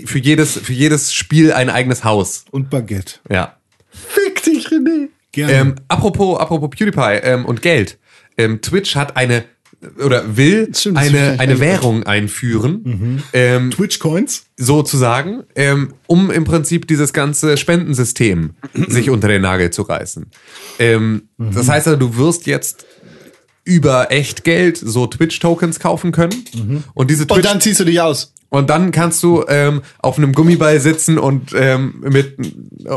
für 0.07 0.19
jedes, 0.19 0.59
für 0.59 0.73
jedes 0.73 1.13
Spiel 1.13 1.53
ein 1.53 1.71
eigenes 1.71 2.05
Haus. 2.05 2.45
Und 2.51 2.71
Baguette. 2.71 3.15
Ja. 3.31 3.57
Fick 3.91 4.43
dich, 4.45 4.69
René. 4.69 5.09
Gerne. 5.33 5.53
Ähm, 5.53 5.75
apropos, 5.89 6.39
apropos 6.39 6.71
PewDiePie 6.71 7.21
ähm, 7.23 7.47
und 7.47 7.63
Geld. 7.63 7.99
Ähm, 8.37 8.61
Twitch 8.61 8.95
hat 8.95 9.17
eine 9.17 9.45
oder 10.05 10.37
will 10.37 10.71
Stimmt, 10.75 10.99
eine, 10.99 11.37
eine. 11.39 11.61
Währung 11.61 12.03
einführen, 12.03 13.23
ähm, 13.33 13.71
Twitch 13.71 13.99
Coins? 13.99 14.47
sozusagen, 14.57 15.45
ähm, 15.55 15.95
um 16.07 16.31
im 16.31 16.45
Prinzip 16.45 16.89
dieses 16.89 17.13
ganze 17.13 17.57
Spendensystem 17.57 18.51
sich 18.89 19.11
unter 19.11 19.29
den 19.29 19.43
Nagel 19.43 19.71
zu 19.71 19.83
reißen. 19.83 20.27
Ähm, 20.79 21.29
Das 21.39 21.69
heißt 21.69 21.87
also, 21.87 21.99
du 21.99 22.17
wirst 22.17 22.47
jetzt 22.47 22.87
über 23.65 24.11
Echtgeld 24.11 24.79
so 24.79 25.07
Twitch-Tokens 25.07 25.79
kaufen 25.79 26.11
können. 26.11 26.35
Und 26.95 27.11
diese 27.11 27.23
Und 27.25 27.29
Twitch 27.29 27.43
dann 27.43 27.61
ziehst 27.61 27.79
du 27.81 27.85
dich 27.85 28.01
aus. 28.01 28.33
Und 28.51 28.71
dann 28.71 28.91
kannst 28.93 29.23
du 29.23 29.45
ähm, 29.49 29.83
auf 29.99 30.17
einem 30.19 30.33
Gummiball 30.33 30.81
sitzen 30.81 31.19
und 31.19 31.53
ähm, 31.55 31.97
mit 32.01 32.37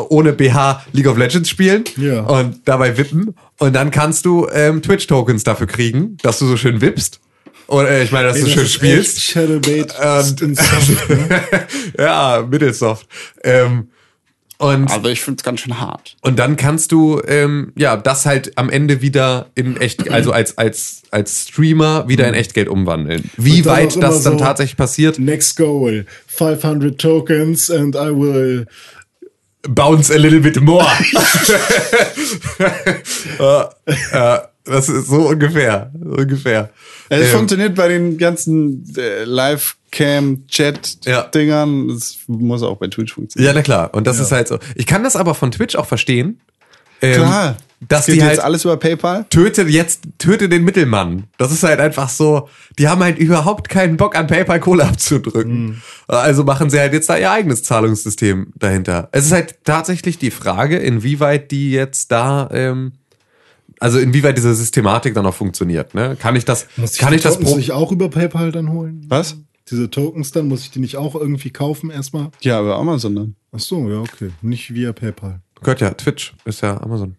ohne 0.10 0.34
BH 0.34 0.86
League 0.94 1.08
of 1.08 1.18
Legends 1.18 1.50
spielen 1.50 1.84
Ja. 1.98 2.22
und 2.22 2.62
dabei 2.66 2.98
wippen. 2.98 3.36
Und 3.60 3.74
dann 3.76 3.92
kannst 3.92 4.26
du 4.26 4.48
ähm, 4.52 4.82
Twitch-Tokens 4.82 5.44
dafür 5.44 5.68
kriegen, 5.68 6.18
dass 6.24 6.40
du 6.40 6.46
so 6.48 6.56
schön 6.58 6.80
wippst. 6.82 7.20
Oder 7.68 7.90
äh, 7.90 8.04
ich 8.04 8.12
meine, 8.12 8.28
dass 8.30 8.38
du 8.38 8.44
Das 8.46 8.52
schön 8.54 8.64
ist 8.64 8.74
spielst. 8.74 9.22
Shadowbait 9.22 9.94
Und- 10.00 10.42
in 10.42 10.56
Soft, 10.56 11.10
ne? 11.10 11.42
ja, 11.98 12.46
mittelsoft. 12.50 13.08
Ähm, 13.44 13.90
und, 14.62 14.90
Also 14.92 15.10
ich 15.10 15.22
find's 15.22 15.44
ganz 15.44 15.62
schön 15.62 15.80
hart. 15.80 16.16
und 16.22 16.38
dann 16.40 16.56
kannst 16.56 16.92
du 16.92 17.22
ähm, 17.28 17.74
ja 17.78 17.98
das 17.98 18.26
halt 18.26 18.58
am 18.58 18.70
Ende 18.70 19.02
wieder 19.02 19.48
in 19.56 19.76
echt, 19.78 20.10
also 20.10 20.32
als 20.32 20.58
als 20.58 21.04
als 21.12 21.48
Streamer 21.50 22.08
wieder 22.08 22.28
in 22.28 22.34
Echtgeld 22.34 22.70
umwandeln. 22.70 23.30
Wie 23.38 23.66
weit 23.66 24.02
das 24.02 24.24
dann 24.24 24.38
so- 24.38 24.44
tatsächlich 24.44 24.78
passiert, 24.78 25.20
Next 25.20 25.58
goal. 25.58 26.06
500 26.28 26.98
tokens 27.00 27.70
and 27.70 27.96
I 27.96 28.10
will... 28.10 28.66
bounce 29.68 30.10
a 30.12 30.18
little 30.18 30.40
bit 30.40 30.60
more. 30.62 30.88
äh, 33.40 33.64
äh, 34.14 34.40
das 34.64 34.90
ist 34.90 35.08
so 35.08 35.28
ungefähr, 35.30 35.92
so 36.00 36.12
ungefähr. 36.18 36.70
Es 37.10 37.28
Ähm, 37.28 37.38
funktioniert 37.38 37.76
bei 37.76 37.88
den 37.88 38.18
ganzen 38.18 38.86
äh, 38.98 39.24
Live-Cam-Chat-Dingern. 40.52 41.88
Das 41.90 42.18
muss 42.28 42.64
auch 42.64 42.78
bei 42.78 42.88
Twitch 42.88 43.14
funktionieren. 43.14 43.48
ja, 43.48 43.54
na 43.54 43.62
klar. 43.64 43.94
Und 43.94 44.08
das 44.08 44.20
ist 44.20 44.32
halt 44.32 44.48
so. 44.48 44.60
Ich 44.76 44.86
kann 44.86 45.04
das 45.04 45.16
aber 45.16 45.36
von 45.36 45.52
Twitch 45.52 45.76
auch 45.76 45.86
verstehen. 45.86 46.40
Ähm, 47.04 47.16
Klar. 47.16 47.58
dass 47.80 48.06
Geht 48.06 48.16
die 48.16 48.20
jetzt 48.20 48.28
halt 48.28 48.40
alles 48.42 48.64
über 48.64 48.78
PayPal? 48.78 49.26
töte 49.32 49.64
jetzt, 49.64 50.04
töte 50.20 50.48
den 50.50 50.64
Mittelmann. 50.64 51.24
Das 51.40 51.52
ist 51.52 51.64
halt 51.64 51.80
einfach 51.80 52.10
so, 52.10 52.48
die 52.78 52.88
haben 52.88 53.02
halt 53.02 53.18
überhaupt 53.18 53.70
keinen 53.70 53.98
Bock 53.98 54.16
an 54.16 54.28
PayPal 54.28 54.60
Kohle 54.60 54.86
abzudrücken. 54.86 55.82
Also 56.08 56.44
machen 56.44 56.70
sie 56.70 56.80
halt 56.80 56.94
jetzt 56.94 57.10
da 57.10 57.18
ihr 57.18 57.32
eigenes 57.32 57.64
Zahlungssystem 57.64 58.54
dahinter. 58.56 59.10
Es 59.14 59.26
ist 59.26 59.32
halt 59.32 59.56
tatsächlich 59.64 60.20
die 60.20 60.30
Frage, 60.30 60.78
inwieweit 60.78 61.50
die 61.50 61.72
jetzt 61.72 62.12
da, 62.12 62.48
ähm, 62.54 62.92
also 63.82 64.00
inwieweit 64.00 64.38
diese 64.38 64.54
Systematik 64.56 65.14
dann 65.16 65.26
auch 65.26 65.34
funktioniert. 65.34 65.94
Ne? 65.96 66.16
Kann 66.18 66.36
ich 66.36 66.46
das, 66.46 66.68
Muss 66.78 66.94
ich 66.94 67.00
kann 67.00 67.10
die 67.12 67.18
ich 67.18 67.24
das 67.24 67.34
Tokens 67.34 67.50
pro 67.50 67.58
nicht 67.58 67.72
auch 67.72 67.92
über 67.92 68.10
PayPal 68.10 68.52
dann 68.52 68.70
holen? 68.70 69.06
Was? 69.10 69.36
Diese 69.70 69.90
Tokens 69.90 70.32
dann, 70.32 70.48
muss 70.48 70.62
ich 70.62 70.72
die 70.72 70.80
nicht 70.80 70.98
auch 70.98 71.16
irgendwie 71.16 71.50
kaufen 71.50 71.90
erstmal? 71.90 72.30
Ja, 72.42 72.62
über 72.62 72.78
Amazon 72.78 73.16
dann. 73.16 73.36
Ach 73.52 73.60
so, 73.60 73.90
ja, 73.90 74.00
okay. 74.00 74.30
Nicht 74.42 74.74
via 74.74 74.94
PayPal. 74.94 75.42
gehört 75.62 75.82
ja, 75.82 75.90
Twitch 75.92 76.34
ist 76.46 76.62
ja 76.62 76.80
Amazon. 76.82 77.16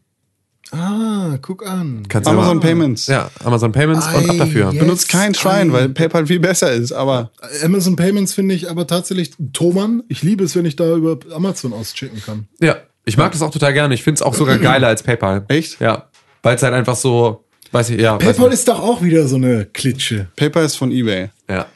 Ah, 0.71 1.37
guck 1.43 1.67
an. 1.67 2.05
Kannst 2.09 2.27
du 2.27 2.31
Amazon 2.33 2.53
immer- 2.53 2.61
Payments. 2.61 3.07
Ja, 3.07 3.31
Amazon 3.45 3.73
Payments 3.73 4.07
und 4.07 4.31
ab 4.31 4.37
dafür. 4.39 4.73
ja. 4.73 4.81
Benutzt 4.81 5.09
kein 5.09 5.35
Schwein, 5.35 5.71
Ei. 5.71 5.73
weil 5.73 5.89
PayPal 5.91 6.27
viel 6.27 6.41
besser 6.41 6.73
ist, 6.73 6.93
aber 6.93 7.31
Amazon 7.63 7.97
Payments 7.97 8.33
finde 8.33 8.55
ich 8.55 8.71
aber 8.71 8.87
tatsächlich, 8.87 9.33
Thomann, 9.53 10.03
ich 10.09 10.23
liebe 10.23 10.45
es, 10.45 10.57
wenn 10.57 10.65
ich 10.65 10.77
da 10.77 10.95
über 10.95 11.19
Amazon 11.35 11.73
auschecken 11.75 12.23
kann. 12.25 12.47
Ja, 12.61 12.77
ich 13.05 13.17
mag 13.19 13.33
das 13.33 13.43
auch 13.43 13.51
total 13.51 13.73
gerne. 13.75 13.95
Ich 13.95 14.03
finde 14.03 14.17
es 14.19 14.23
auch 14.23 14.35
sogar 14.35 14.59
geiler 14.59 14.87
als 14.89 15.03
PayPal. 15.03 15.45
Echt? 15.49 15.81
Ja, 15.81 16.09
weil 16.43 16.57
es 16.57 16.63
halt 16.63 16.75
einfach 16.75 16.97
so, 16.97 17.45
weiß 17.71 17.91
ich, 17.91 18.01
ja. 18.01 18.17
PayPal 18.17 18.53
ist 18.53 18.69
doch 18.69 18.81
auch 18.81 19.03
wieder 19.03 19.27
so 19.29 19.37
eine 19.37 19.67
Klitsche. 19.67 20.29
PayPal 20.37 20.65
ist 20.65 20.77
von 20.77 20.91
eBay. 20.93 21.31
Ja, 21.49 21.67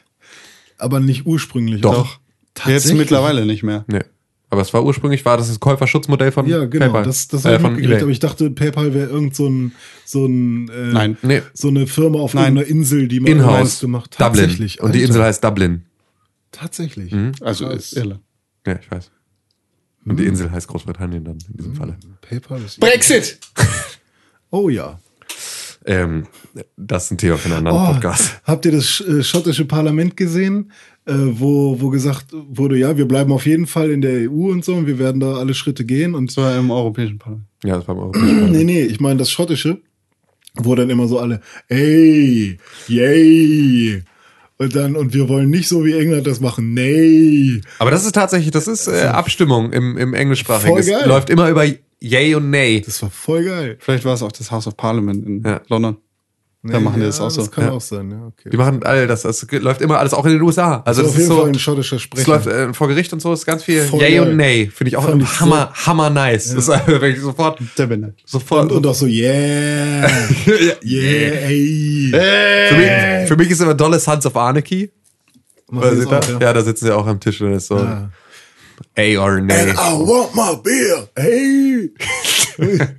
Aber 0.77 0.99
nicht 0.99 1.25
ursprünglich. 1.25 1.81
Doch. 1.81 2.19
oder? 2.59 2.71
Jetzt 2.73 2.91
mittlerweile 2.93 3.45
nicht 3.45 3.63
mehr. 3.63 3.85
nee. 3.87 4.01
Aber 4.49 4.61
es 4.61 4.73
war 4.73 4.81
ursprünglich, 4.85 5.25
war 5.25 5.35
das 5.35 5.49
das 5.49 5.59
Käuferschutzmodell 5.59 6.31
von 6.31 6.47
Ja, 6.47 6.63
genau. 6.63 6.85
PayPal. 6.85 7.03
Das, 7.03 7.27
das 7.27 7.43
äh, 7.43 7.47
habe 7.49 7.55
ich 7.57 7.61
von 7.61 7.71
mitgekriegt. 7.73 7.95
eBay. 7.95 8.01
Aber 8.03 8.11
ich 8.11 8.19
dachte, 8.19 8.49
PayPal 8.49 8.93
wäre 8.93 9.09
irgend 9.09 9.35
so 9.35 9.49
ein, 9.49 9.73
so 10.05 10.25
ein 10.25 10.69
äh, 10.69 10.93
Nein. 10.93 11.17
Nee, 11.21 11.41
so 11.53 11.67
eine 11.67 11.85
Firma 11.85 12.19
auf 12.19 12.33
Nein. 12.33 12.55
irgendeiner 12.55 12.67
Insel, 12.69 13.07
die 13.09 13.19
man 13.19 13.29
Inhouse, 13.33 13.55
alles 13.57 13.79
gemacht 13.81 14.13
Dublin. 14.17 14.27
Tatsächlich. 14.45 14.79
Und 14.81 14.95
die 14.95 14.99
Alter. 14.99 15.07
Insel 15.09 15.23
heißt 15.23 15.43
Dublin. 15.43 15.85
Tatsächlich. 16.53 17.13
Also 17.41 17.65
Krass. 17.67 17.75
ist 17.91 17.93
Irland. 17.97 18.21
Ja, 18.65 18.79
ich 18.81 18.89
weiß. 18.89 19.11
Und 20.05 20.17
die 20.17 20.25
Insel 20.25 20.49
heißt 20.49 20.69
Großbritannien 20.69 21.25
dann 21.25 21.37
in 21.51 21.57
diesem 21.57 21.75
Falle. 21.75 21.97
PayPal 22.21 22.61
ist. 22.63 22.79
Brexit! 22.79 23.39
Oh 24.51 24.69
ja. 24.69 24.99
Ähm, 25.85 26.27
das 26.75 27.05
ist 27.05 27.11
ein 27.11 27.17
Thema 27.17 27.37
für 27.37 27.45
einen 27.53 27.67
anderen 27.67 27.77
Oh, 27.77 27.93
Podcast. 27.93 28.41
habt 28.43 28.65
ihr 28.65 28.71
das 28.73 28.99
äh, 29.01 29.23
schottische 29.23 29.65
Parlament 29.65 30.17
gesehen, 30.17 30.71
äh, 31.05 31.13
wo, 31.15 31.79
wo 31.79 31.89
gesagt 31.89 32.27
wurde, 32.33 32.77
ja, 32.77 32.97
wir 32.97 33.07
bleiben 33.07 33.31
auf 33.31 33.45
jeden 33.45 33.67
Fall 33.67 33.91
in 33.91 34.01
der 34.01 34.29
EU 34.29 34.49
und 34.51 34.65
so 34.65 34.73
und 34.75 34.85
wir 34.87 34.99
werden 34.99 35.21
da 35.21 35.35
alle 35.35 35.53
Schritte 35.53 35.85
gehen 35.85 36.13
und 36.15 36.29
Das 36.31 36.37
war 36.37 36.57
im 36.57 36.71
Europäischen 36.71 37.19
Parlament. 37.19 37.47
Ja, 37.63 37.77
das 37.77 37.87
war 37.87 37.95
im 37.95 38.01
Europäischen 38.01 38.27
Parlament. 38.27 38.53
Nee, 38.57 38.63
nee, 38.65 38.81
ich 38.83 38.99
meine 38.99 39.17
das 39.17 39.31
schottische, 39.31 39.79
wo 40.55 40.75
dann 40.75 40.89
immer 40.89 41.07
so 41.07 41.19
alle, 41.19 41.39
ey, 41.69 42.57
yay. 42.87 44.03
Und 44.59 44.75
dann, 44.75 44.95
und 44.95 45.13
wir 45.13 45.29
wollen 45.29 45.49
nicht 45.51 45.69
so 45.69 45.85
wie 45.85 45.93
England 45.93 46.25
das 46.25 46.39
machen, 46.41 46.73
nee. 46.73 47.61
Aber 47.79 47.91
das 47.91 48.03
ist 48.05 48.15
tatsächlich, 48.15 48.49
das 48.51 48.67
ist 48.67 48.87
äh, 48.87 49.03
Abstimmung 49.03 49.71
im, 49.71 49.97
im 49.97 50.13
Englischsprachigen. 50.15 50.71
Voll 50.71 50.79
Es 50.81 50.87
geil. 50.89 51.07
läuft 51.07 51.29
immer 51.29 51.47
über 51.49 51.63
Yay 51.99 52.35
und 52.35 52.49
Nay. 52.51 52.81
Das 52.85 53.01
war 53.01 53.09
voll 53.09 53.43
geil. 53.45 53.77
Vielleicht 53.79 54.05
war 54.05 54.13
es 54.13 54.21
auch 54.21 54.31
das 54.31 54.51
House 54.51 54.67
of 54.67 54.77
Parliament 54.77 55.25
in 55.25 55.43
Ja. 55.43 55.61
London. 55.67 55.97
Da 56.63 56.79
Nee, 56.79 56.83
machen 56.83 56.95
die 56.95 57.01
ja, 57.01 57.05
das 57.07 57.21
auch 57.21 57.29
so. 57.29 57.41
Das 57.41 57.51
kann 57.51 57.65
Ja. 57.65 57.71
auch 57.71 57.79
sein, 57.81 58.11
ja, 58.11 58.25
okay. 58.25 58.49
Die 58.49 58.57
machen 58.57 58.83
all 58.83 59.07
das. 59.07 59.21
Das 59.21 59.45
läuft 59.51 59.79
immer 59.79 59.99
alles, 59.99 60.13
auch 60.13 60.25
in 60.25 60.33
den 60.33 60.41
USA. 60.41 60.81
Also 60.85 61.01
Das 61.03 61.11
das 61.11 61.13
auf 61.13 61.17
jeden 61.17 61.27
so. 61.29 61.37
Fall 61.41 61.47
ein 61.49 61.59
schottischer 61.59 61.95
Es 61.95 62.01
Sprecher. 62.01 62.31
läuft 62.31 62.47
äh, 62.47 62.73
vor 62.73 62.87
Gericht 62.89 63.13
und 63.13 63.21
so, 63.21 63.31
ist 63.31 63.45
ganz 63.45 63.63
viel 63.63 63.83
Voll 63.83 64.01
Yay 64.01 64.17
geil. 64.17 64.29
und 64.31 64.37
Nay. 64.37 64.69
Finde 64.73 64.89
ich 64.89 64.97
auch 64.97 65.05
Fand 65.07 65.21
ich 65.21 65.29
so- 65.29 65.39
hammer, 65.39 65.71
hammer 65.73 66.09
nice. 66.09 66.45
Das 66.55 66.63
ist 66.63 66.69
einfach 66.71 66.87
wirklich 66.87 67.21
sofort, 67.21 67.59
Der 67.77 67.85
bin 67.85 68.13
ich. 68.17 68.23
sofort. 68.29 68.71
und, 68.71 68.77
und 68.79 68.87
auch 68.87 68.95
so, 68.95 69.05
yeah, 69.05 70.07
yeah, 70.83 71.47
ey. 71.47 72.11
für, 72.11 72.75
mich, 72.75 73.27
für 73.29 73.35
mich 73.37 73.49
ist 73.51 73.61
immer 73.61 73.73
dolle 73.75 73.99
Sons 73.99 74.25
of 74.25 74.35
Anarchy. 74.35 74.91
Machen 75.69 75.99
die 76.01 76.05
auch, 76.07 76.41
ja. 76.41 76.53
da 76.53 76.61
sitzen 76.63 76.85
sie 76.85 76.95
auch 76.95 77.05
am 77.07 77.19
Tisch 77.19 77.39
und 77.41 77.53
ist 77.53 77.67
so 77.67 77.75
Ah. 77.77 78.09
A 78.97 79.17
or 79.17 79.39
Nay. 79.41 79.69
And 79.69 79.79
I 79.79 79.93
want 79.93 80.35
my 80.35 80.55
beer, 80.61 81.07
hey. 81.15 81.91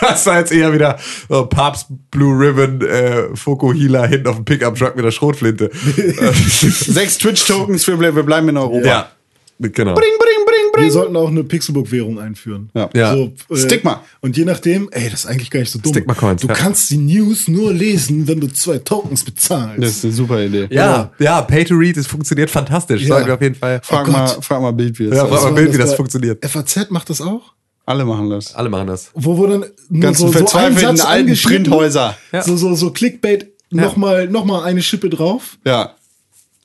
Das 0.00 0.24
war 0.26 0.38
jetzt 0.38 0.52
eher 0.52 0.72
wieder 0.72 0.98
so 1.28 1.46
Papst 1.46 1.88
Blue 2.12 2.38
Ribbon 2.38 2.80
äh, 2.80 3.34
Fokuhila 3.34 4.06
hinten 4.06 4.28
auf 4.28 4.36
dem 4.36 4.44
Pickup-Truck 4.44 4.94
mit 4.94 5.04
der 5.04 5.10
Schrotflinte. 5.10 5.70
Sechs 5.74 7.18
Twitch-Tokens 7.18 7.84
für 7.84 7.98
wir 7.98 8.22
bleiben 8.22 8.48
in 8.48 8.56
Europa. 8.56 8.86
ja, 8.86 9.10
genau. 9.58 9.94
Bring, 9.94 10.04
bring, 10.18 10.46
bring, 10.72 10.84
Wir 10.84 10.90
sollten 10.92 11.16
auch 11.16 11.28
eine 11.28 11.44
Pixelbook-Währung 11.44 12.18
einführen. 12.18 12.70
Ja. 12.74 12.90
Ja. 12.94 13.14
So, 13.14 13.32
äh, 13.50 13.56
Stigma. 13.56 14.02
Und 14.20 14.36
je 14.36 14.44
nachdem, 14.44 14.88
ey, 14.90 15.08
das 15.10 15.20
ist 15.20 15.26
eigentlich 15.26 15.50
gar 15.50 15.60
nicht 15.60 15.70
so 15.70 15.78
dumm. 15.78 15.92
Stigma 15.92 16.14
Coins, 16.14 16.42
Du 16.42 16.48
ja. 16.48 16.54
kannst 16.54 16.90
die 16.90 16.96
News 16.96 17.48
nur 17.48 17.72
lesen, 17.72 18.26
wenn 18.26 18.40
du 18.40 18.48
zwei 18.48 18.78
Tokens 18.78 19.24
bezahlst. 19.24 19.82
Das 19.82 19.90
ist 19.90 20.04
eine 20.04 20.12
super 20.14 20.42
Idee. 20.42 20.66
Ja, 20.70 21.12
ja, 21.18 21.42
Pay 21.42 21.64
to 21.64 21.74
Read, 21.74 21.96
das 21.96 22.06
funktioniert 22.06 22.50
fantastisch. 22.50 23.02
Ja. 23.02 23.08
Sollten 23.08 23.26
wir 23.28 23.34
auf 23.34 23.42
jeden 23.42 23.54
Fall. 23.54 23.80
Frag, 23.82 24.08
Oh 24.08 24.10
mal, 24.10 24.26
frag 24.40 24.60
mal 24.60 24.72
Bild, 24.72 24.98
wie 24.98 25.06
das 25.08 25.18
Ja, 25.18 25.24
ja, 25.24 25.30
frag 25.30 25.42
mal 25.44 25.52
Bild, 25.52 25.72
wie 25.72 25.78
das 25.78 25.94
funktioniert. 25.94 26.44
FAZ 26.44 26.90
macht 26.90 27.10
das 27.10 27.20
auch? 27.20 27.54
Alle 27.86 28.04
machen 28.04 28.30
das. 28.30 28.54
Alle 28.54 28.70
machen 28.70 28.86
das. 28.86 29.10
Wo, 29.14 29.36
wo 29.36 29.46
dann 29.46 29.66
Ganzen 30.00 30.20
so, 30.20 30.26
so 30.26 30.26
ein 30.26 30.32
verzweifelten 30.32 30.96
Satz 30.96 31.06
alten 31.06 31.34
Printhäuser. 31.36 32.16
Ja. 32.32 32.42
So, 32.42 32.56
so, 32.56 32.74
so 32.74 32.90
Clickbait, 32.90 33.48
nochmal 33.70 34.26
noch 34.28 34.44
mal 34.44 34.64
eine 34.64 34.82
Schippe 34.82 35.10
drauf. 35.10 35.58
Ja. 35.66 35.94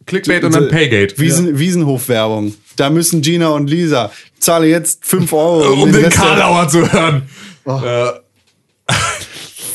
Clickbait 0.05 0.43
und 0.43 0.55
dann 0.55 0.69
Paygate. 0.69 1.19
Wiesen, 1.19 1.59
Wiesenhofwerbung. 1.59 2.53
Da 2.79 2.89
müssen 2.89 3.21
Gina 3.21 3.49
und 3.49 3.69
Lisa 3.69 4.11
zahle 4.39 4.67
jetzt 4.67 5.05
5 5.05 5.33
Euro. 5.33 5.73
um 5.83 5.91
den 5.91 6.03
Rest 6.05 6.17
der- 6.17 6.23
Karlauer 6.25 6.67
zu 6.69 6.91
hören. 6.91 7.23
Äh, 7.65 8.93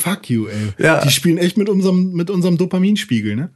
Fuck 0.01 0.29
you, 0.29 0.47
ey. 0.47 0.73
Ja. 0.83 1.01
Die 1.03 1.11
spielen 1.11 1.37
echt 1.37 1.57
mit 1.57 1.69
unserem, 1.69 2.13
mit 2.13 2.29
unserem 2.29 2.57
Dopaminspiegel, 2.57 3.35
ne? 3.35 3.49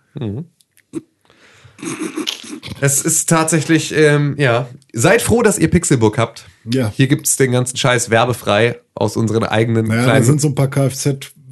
Es 2.82 3.02
ist 3.02 3.30
tatsächlich, 3.30 3.94
ähm, 3.96 4.36
ja. 4.38 4.70
Seid 4.94 5.22
froh, 5.22 5.42
dass 5.42 5.58
ihr 5.60 5.70
Pixelbook 5.70 6.18
habt. 6.18 6.46
Ja. 6.72 6.92
Hier 6.96 7.08
gibt's 7.08 7.36
den 7.36 7.52
ganzen 7.52 7.78
Scheiß 7.78 8.10
werbefrei 8.10 8.80
aus 8.96 9.18
unseren 9.18 9.44
eigenen 9.44 9.88
Naja, 9.88 10.02
da 10.02 10.08
kleinen. 10.12 10.26
sind 10.26 10.42
so 10.42 10.48
ein 10.50 10.56
paar 10.56 10.70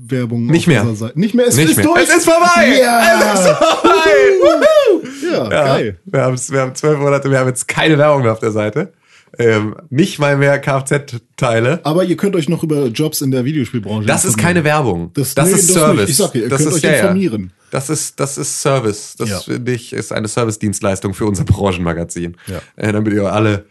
Kfz-Werbungen. 0.08 0.48
Nicht 0.48 0.64
auf 0.64 0.68
mehr. 0.68 0.82
unserer 0.82 0.96
Seite. 1.08 1.20
Nicht 1.20 1.34
mehr, 1.36 1.48
es 1.48 1.56
Nicht 1.56 1.70
ist 1.72 1.78
mehr. 1.78 1.86
durch. 1.86 2.04
Es 2.04 2.16
ist 2.18 2.26
vorbei! 2.26 2.80
Ja. 2.82 3.34
Es 3.34 3.40
ist 3.42 3.48
vorbei! 3.48 4.10
Woohoo! 4.42 5.08
Ja, 5.32 5.44
Ja, 5.44 5.50
geil. 5.76 6.00
wir, 6.06 6.22
haben, 6.22 6.38
wir 6.50 6.62
haben 6.62 6.76
zwölf 6.76 7.00
Monate, 7.00 7.30
wir 7.30 7.40
haben 7.40 7.48
jetzt 7.48 7.68
keine 7.68 7.98
Werbung 7.98 8.24
mehr 8.24 8.32
auf 8.34 8.40
der 8.40 8.52
Seite. 8.52 8.94
Ähm, 9.38 9.76
nicht 9.90 10.20
mal 10.20 10.38
mehr 10.38 10.58
Kfz-Teile. 10.60 11.82
Aber 11.84 12.04
ihr 12.06 12.16
könnt 12.18 12.36
euch 12.36 12.48
noch 12.50 12.64
über 12.64 12.86
Jobs 12.88 13.22
in 13.22 13.30
der 13.32 13.44
Videospielbranche 13.46 14.08
Das 14.08 14.24
ist 14.26 14.38
keine 14.38 14.64
Werbung. 14.64 15.12
Das- 15.14 15.36
Das, 15.36 15.50
nee, 15.50 15.56
ist 15.56 15.70
das 15.70 15.76
Service. 15.76 16.00
nicht. 16.02 16.10
Ich 16.12 16.18
sag 16.18 16.36
ihr 16.36 16.50
das 16.50 16.58
könnt 16.64 16.70
ist, 16.70 16.76
euch 16.78 16.84
ja. 16.92 17.00
informieren. 17.02 17.52
Das 17.70 17.90
ist, 17.90 18.20
das 18.20 18.38
ist 18.38 18.62
Service. 18.62 19.16
Das 19.18 19.30
Ja. 19.30 19.40
finde 19.40 19.74
ich 19.74 19.92
ist 19.94 20.14
eine 20.14 20.28
Service-Dienstleistung 20.30 21.14
für 21.14 21.26
unser 21.26 21.44
Branchenmagazin. 21.44 22.38
Ja. 22.48 22.62
Äh, 22.78 22.94
damit 22.94 23.14
ihr 23.14 23.32
alle, 23.32 23.66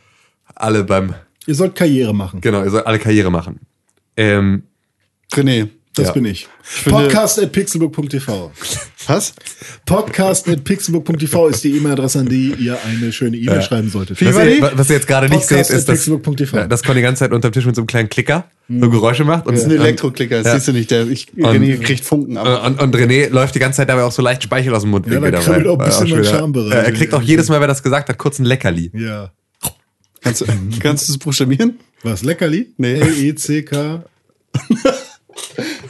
alle 0.55 0.85
beim, 0.85 1.15
Ihr 1.47 1.55
sollt 1.55 1.75
Karriere 1.75 2.15
machen. 2.15 2.41
genau, 2.43 2.63
ihr 2.63 2.71
sollt 2.71 2.87
alle 2.87 2.99
Karriere 2.99 3.31
machen. 3.31 3.61
Ähm, 4.17 4.65
René. 5.33 5.69
Das 5.97 6.09
Ja. 6.09 6.13
bin 6.13 6.27
ich. 6.27 6.47
finde- 6.63 6.99
Podcast 7.01 7.39
at 7.41 7.53
pixelbook.tv. 7.53 8.53
Was? 9.07 9.33
Podcast 9.87 10.47
at 10.49 10.63
pixelbook.tv 10.63 11.49
ist 11.49 11.65
die 11.65 11.77
E-Mail-Adresse, 11.77 12.19
an 12.21 12.29
die 12.29 12.53
ihr 12.59 12.77
eine 12.85 13.13
schöne 13.13 13.37
E-Mail 13.39 13.63
schreiben 13.63 13.89
solltet. 13.89 14.21
Wie 14.21 14.27
was, 14.27 14.45
ihr, 14.47 14.71
was 14.75 14.91
ihr 14.91 14.97
jetzt 14.97 15.07
gerade 15.09 15.29
nicht 15.31 15.47
seht, 15.47 15.61
ist, 15.61 15.71
dass, 15.73 15.85
pixelbook.tv. 15.87 16.55
ja, 16.57 16.67
dass 16.69 16.83
Conny 16.83 16.97
die 16.99 17.03
ganze 17.03 17.21
Zeit 17.21 17.33
unterm 17.33 17.51
Tisch 17.53 17.65
mit 17.65 17.75
so 17.77 17.81
einem 17.81 17.87
kleinen 17.87 18.09
Klicker 18.11 18.45
so 18.69 18.91
Geräusche 18.91 19.25
macht. 19.25 19.47
Und, 19.47 19.55
Das 19.55 19.63
ist 19.65 19.71
ein 19.71 19.77
Elektroklicker, 19.79 20.39
das 20.39 20.47
Ja. 20.47 20.55
siehst 20.55 20.69
du 20.69 20.73
nicht. 20.73 20.91
Der, 20.91 21.07
ich, 21.09 21.29
Und- 21.35 21.45
René 21.47 21.79
kriegt 21.81 22.05
Funken 22.05 22.37
ab. 22.37 22.67
und, 22.67 22.79
und 22.83 22.95
René 22.97 23.31
läuft 23.31 23.55
die 23.55 23.59
ganze 23.59 23.79
Zeit 23.79 23.89
dabei 23.89 24.03
auch 24.03 24.13
so 24.13 24.21
leicht 24.23 24.43
Speichel 24.43 24.75
aus 24.75 24.83
dem 24.83 24.91
Mundwinkel 24.91 25.23
Ja, 25.25 25.31
da 25.31 25.39
dabei. 25.41 25.67
auch 25.69 25.73
ein 25.75 25.79
Weil 25.79 25.87
bisschen 25.87 26.09
schon 26.09 26.19
mein 26.19 26.27
wieder- 26.29 26.39
Schambereich. 26.39 26.73
Äh, 26.75 26.87
Er 26.87 26.93
kriegt 26.93 27.15
auch 27.15 27.23
jedes 27.23 27.49
Mal, 27.49 27.55
wenn 27.57 27.63
er 27.65 27.69
das 27.69 27.83
gesagt 27.83 28.09
hat, 28.11 28.19
kurz 28.19 28.39
ein 28.39 28.45
Leckerli. 28.45 28.91
Ja. 28.93 29.31
Kannst, 30.21 30.41
du- 30.43 30.47
kannst 30.81 31.09
du 31.09 31.13
es 31.13 31.19
buchstabieren? 31.19 31.79
Was? 32.03 32.23
Leckerli? 32.23 32.75
Nee. 32.77 33.01
L-E-C-K. 33.01 34.05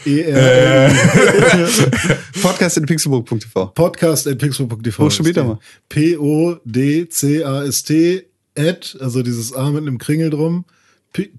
E-R. 0.07 0.91
Podcast 2.43 2.77
in 2.79 2.87
pixelburg.tv. 2.87 3.67
Podcast 3.75 4.27
at 4.29 4.39
pixelbook.tv. 4.39 5.03
Buchstabier 5.03 5.33
doch 5.35 5.47
mal. 5.47 5.59
P-O-D-C-A-S-T 6.97 8.23
at, 8.59 8.97
also 9.01 9.23
dieses 9.23 9.53
A 9.53 9.71
mit 9.71 9.83
einem 9.83 9.99
Kringel 9.99 10.31
drum. 10.31 10.65
P- 11.13 11.31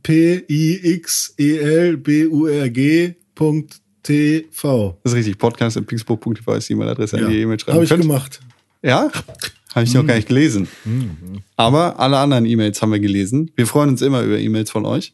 P-I-X-E-L-B-U-R-G 1.77 3.15
Punkt 3.35 3.77
TV. 4.03 4.97
Das 5.03 5.11
ist 5.13 5.17
richtig. 5.17 5.37
Podcast 5.37 5.77
in 5.77 5.85
pixelburg.tv 5.85 6.53
ist 6.55 6.69
die 6.69 6.73
E-Mail-Adresse, 6.73 7.17
an 7.17 7.29
die 7.29 7.41
E-Mail 7.41 7.59
schreiben 7.59 7.75
Habe 7.75 7.83
ich 7.83 7.89
könnt. 7.89 8.01
gemacht. 8.03 8.39
Ja? 8.81 9.11
Habe 9.75 9.83
ich 9.85 9.93
noch 9.93 10.05
gar 10.07 10.15
nicht 10.15 10.27
gelesen. 10.29 10.67
Aber 11.55 11.99
alle 11.99 12.17
anderen 12.17 12.45
E-Mails 12.45 12.81
haben 12.81 12.91
wir 12.91 12.99
gelesen. 12.99 13.51
Wir 13.55 13.67
freuen 13.67 13.89
uns 13.89 14.01
immer 14.01 14.21
über 14.23 14.39
E-Mails 14.39 14.71
von 14.71 14.85
euch. 14.85 15.13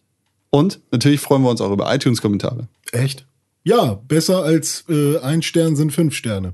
Und 0.49 0.80
natürlich 0.91 1.19
freuen 1.19 1.41
wir 1.41 1.49
uns 1.49 1.59
auch 1.61 1.71
über 1.71 1.93
iTunes-Kommentare. 1.93 2.67
Echt? 2.91 3.25
Ja, 3.64 3.94
besser 4.07 4.44
als 4.44 4.84
äh, 4.90 5.19
ein 5.19 5.41
Stern 5.41 5.76
sind 5.76 5.91
fünf 5.91 6.15
Sterne. 6.15 6.53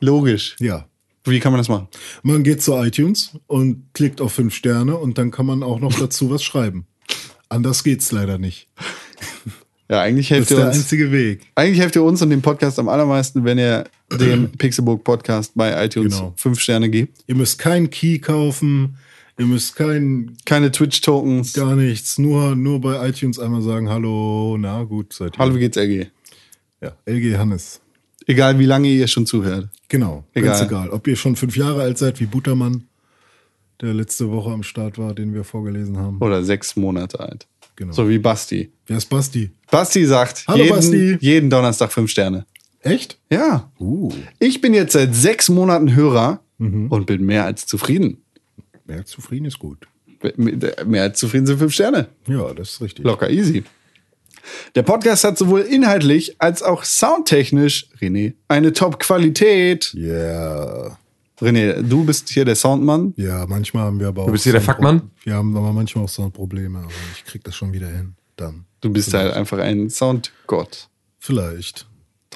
Logisch. 0.00 0.56
Ja. 0.60 0.86
Wie 1.24 1.40
kann 1.40 1.52
man 1.52 1.58
das 1.58 1.68
machen? 1.68 1.88
Man 2.22 2.44
geht 2.44 2.62
zu 2.62 2.74
iTunes 2.76 3.32
und 3.46 3.84
klickt 3.94 4.20
auf 4.20 4.32
fünf 4.34 4.54
Sterne 4.54 4.96
und 4.96 5.18
dann 5.18 5.30
kann 5.30 5.46
man 5.46 5.62
auch 5.62 5.80
noch 5.80 5.94
dazu 5.98 6.30
was 6.30 6.42
schreiben. 6.44 6.86
Anders 7.48 7.82
geht's 7.84 8.12
leider 8.12 8.38
nicht. 8.38 8.68
Ja, 9.88 10.00
eigentlich 10.02 10.28
Das 10.28 10.36
helft 10.38 10.50
ist 10.50 10.56
ihr 10.56 10.56
der 10.58 10.66
uns. 10.68 10.76
einzige 10.76 11.12
Weg. 11.12 11.46
Eigentlich 11.54 11.80
helft 11.80 11.96
ihr 11.96 12.02
uns 12.02 12.20
und 12.20 12.30
dem 12.30 12.42
Podcast 12.42 12.78
am 12.78 12.88
allermeisten, 12.88 13.44
wenn 13.44 13.58
ihr 13.58 13.84
dem 14.12 14.50
Pixelbook 14.58 15.04
Podcast 15.04 15.52
bei 15.54 15.84
iTunes 15.84 16.16
Genau. 16.16 16.34
fünf 16.36 16.60
Sterne 16.60 16.90
gebt. 16.90 17.18
Ihr 17.26 17.36
müsst 17.36 17.58
keinen 17.58 17.88
Key 17.88 18.18
kaufen, 18.18 18.96
ihr 19.38 19.46
müsst 19.46 19.76
kein 19.76 20.36
Keine 20.44 20.70
Twitch-Tokens. 20.72 21.52
gar 21.54 21.76
nichts, 21.76 22.18
nur, 22.18 22.56
nur 22.56 22.80
bei 22.80 23.08
iTunes 23.08 23.38
einmal 23.38 23.62
sagen, 23.62 23.88
hallo, 23.88 24.56
na 24.58 24.82
gut, 24.82 25.12
seid 25.12 25.36
ihr. 25.36 25.38
Hallo, 25.38 25.54
wie 25.54 25.60
geht's, 25.60 25.76
LG? 25.76 26.08
Ja, 26.82 26.92
LG 27.06 27.36
Hannes. 27.38 27.80
Egal, 28.26 28.58
wie 28.58 28.64
lange 28.66 28.88
ihr 28.88 29.06
schon 29.06 29.24
zuhört. 29.26 29.68
Genau, 29.88 30.24
Egal. 30.34 30.50
ganz 30.50 30.62
egal. 30.62 30.90
Ob 30.90 31.06
ihr 31.06 31.16
schon 31.16 31.36
fünf 31.36 31.56
Jahre 31.56 31.82
alt 31.82 31.96
seid, 31.98 32.18
wie 32.20 32.26
Buttermann, 32.26 32.84
der 33.80 33.94
letzte 33.94 34.30
Woche 34.30 34.50
am 34.50 34.62
Start 34.62 34.98
war, 34.98 35.14
den 35.14 35.32
wir 35.34 35.44
vorgelesen 35.44 35.96
haben. 35.98 36.18
Oder 36.20 36.42
sechs 36.42 36.76
Monate 36.76 37.20
alt. 37.20 37.46
Genau. 37.76 37.92
So 37.92 38.08
wie 38.08 38.18
Basti. 38.18 38.72
Wer 38.86 38.96
ist 38.96 39.06
Basti? 39.06 39.50
Basti 39.70 40.04
sagt 40.06 40.44
Hallo, 40.48 40.64
jeden, 40.64 40.74
Basti. 40.76 41.16
jeden 41.20 41.50
Donnerstag 41.50 41.92
fünf 41.92 42.10
Sterne. 42.10 42.46
Echt? 42.80 43.18
Ja. 43.30 43.70
Uh, 43.78 44.12
Ich 44.38 44.60
bin 44.60 44.72
jetzt 44.74 44.92
seit 44.94 45.14
sechs 45.14 45.48
Monaten 45.48 45.94
Hörer 45.94 46.40
Mhm. 46.58 46.86
und 46.88 47.04
bin 47.06 47.24
mehr 47.26 47.44
als 47.44 47.66
zufrieden. 47.66 48.22
wer 48.86 49.04
zufrieden 49.04 49.44
ist 49.44 49.58
gut. 49.58 49.86
Mehr 50.36 51.02
als 51.02 51.18
zufrieden 51.18 51.44
sind 51.46 51.58
fünf 51.58 51.74
Sterne. 51.74 52.08
Ja, 52.26 52.54
das 52.54 52.70
ist 52.70 52.80
richtig. 52.80 53.04
Locker 53.04 53.28
easy. 53.30 53.62
Der 54.74 54.82
Podcast 54.82 55.24
hat 55.24 55.38
sowohl 55.38 55.60
inhaltlich 55.60 56.36
als 56.40 56.62
auch 56.62 56.84
soundtechnisch, 56.84 57.88
René, 58.00 58.34
eine 58.48 58.72
Top-Qualität. 58.72 59.92
Ja. 59.94 60.98
René, 61.40 61.82
du 61.82 62.04
bist 62.04 62.30
hier 62.30 62.44
der 62.44 62.56
Soundmann. 62.56 63.12
Ja, 63.16 63.46
manchmal 63.46 63.84
haben 63.84 64.00
wir 64.00 64.08
aber 64.08 64.22
auch. 64.22 64.30
bist 64.30 64.44
hier 64.44 64.52
der 64.52 64.62
Fuckmann? 64.62 65.10
Wir 65.22 65.34
haben 65.34 65.56
aber 65.56 65.72
manchmal 65.72 66.04
auch 66.04 66.08
Soundprobleme, 66.08 66.78
aber 66.78 66.88
ich 67.14 67.24
krieg 67.24 67.44
das 67.44 67.54
schon 67.54 67.72
wieder 67.72 67.88
hin. 67.88 68.14
Dann. 68.36 68.64
Du 68.80 68.90
bist 68.90 69.12
halt 69.12 69.34
einfach 69.34 69.58
ein 69.58 69.90
Soundgott. 69.90 70.88
Vielleicht. 71.18 71.86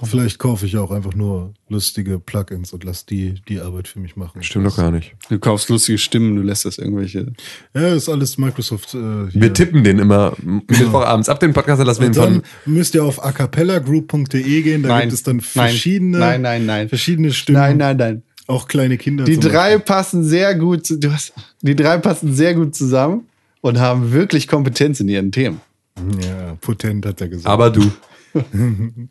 Vielleicht 0.03 0.39
kaufe 0.39 0.65
ich 0.65 0.79
auch 0.79 0.91
einfach 0.91 1.15
nur 1.15 1.53
lustige 1.69 2.19
Plugins 2.19 2.73
und 2.73 2.85
lass 2.85 3.05
die 3.05 3.35
die 3.49 3.61
Arbeit 3.61 3.87
für 3.87 3.99
mich 4.01 4.17
machen. 4.17 4.43
Stimmt 4.43 4.67
doch 4.67 4.77
gar 4.77 4.91
nicht. 4.91 5.15
Du 5.29 5.39
kaufst 5.39 5.69
lustige 5.69 5.99
Stimmen, 5.99 6.37
du 6.37 6.43
lässt 6.43 6.65
das 6.65 6.79
irgendwelche. 6.79 7.33
Ja, 7.75 7.89
ist 7.95 8.09
alles 8.09 8.39
Microsoft. 8.39 8.95
Äh, 8.95 8.99
hier. 9.31 9.43
Wir 9.43 9.53
tippen 9.53 9.85
den 9.85 9.99
immer 9.99 10.33
Mittwochabends 10.43 11.29
ab 11.29 11.39
den 11.41 11.53
Podcast, 11.53 11.81
dann 11.81 11.87
lassen 11.87 12.01
wir 12.01 12.09
ihn 12.09 12.15
von. 12.15 12.43
müsst 12.65 12.95
ihr 12.95 13.05
auf 13.05 13.23
acapellagroup.de 13.23 14.63
gehen, 14.63 14.83
da 14.83 14.89
Nein. 14.89 15.01
gibt 15.03 15.13
es 15.13 15.23
dann 15.23 15.37
Nein. 15.37 15.45
verschiedene, 15.45 16.19
Nein, 16.19 16.43
nein, 16.43 16.67
nein. 16.67 16.89
verschiedene 16.89 17.33
Stimmen. 17.33 17.59
Nein, 17.59 17.77
nein, 17.77 17.97
nein. 17.97 18.23
Auch 18.47 18.69
kleine 18.69 18.97
Kinder. 18.97 19.25
Die 19.25 19.39
drei 19.39 19.79
passen 19.79 20.25
sehr 20.25 20.55
gut. 20.55 20.89
Du 20.91 21.13
hast, 21.13 21.35
die 21.61 21.77
drei 21.77 21.99
passen 21.99 22.35
sehr 22.35 22.55
gut 22.55 22.75
zusammen 22.75 23.27
und 23.61 23.79
haben 23.79 24.13
wirklich 24.13 24.49
Kompetenz 24.49 24.99
in 25.01 25.09
ihren 25.09 25.31
Themen. 25.31 25.61
Beispiel. 25.95 26.25
Ja, 26.29 26.57
potent 26.61 27.07
hat 27.07 27.21
er 27.21 27.29
gesagt. 27.29 27.47
Aber 27.47 27.71
du. 27.71 27.91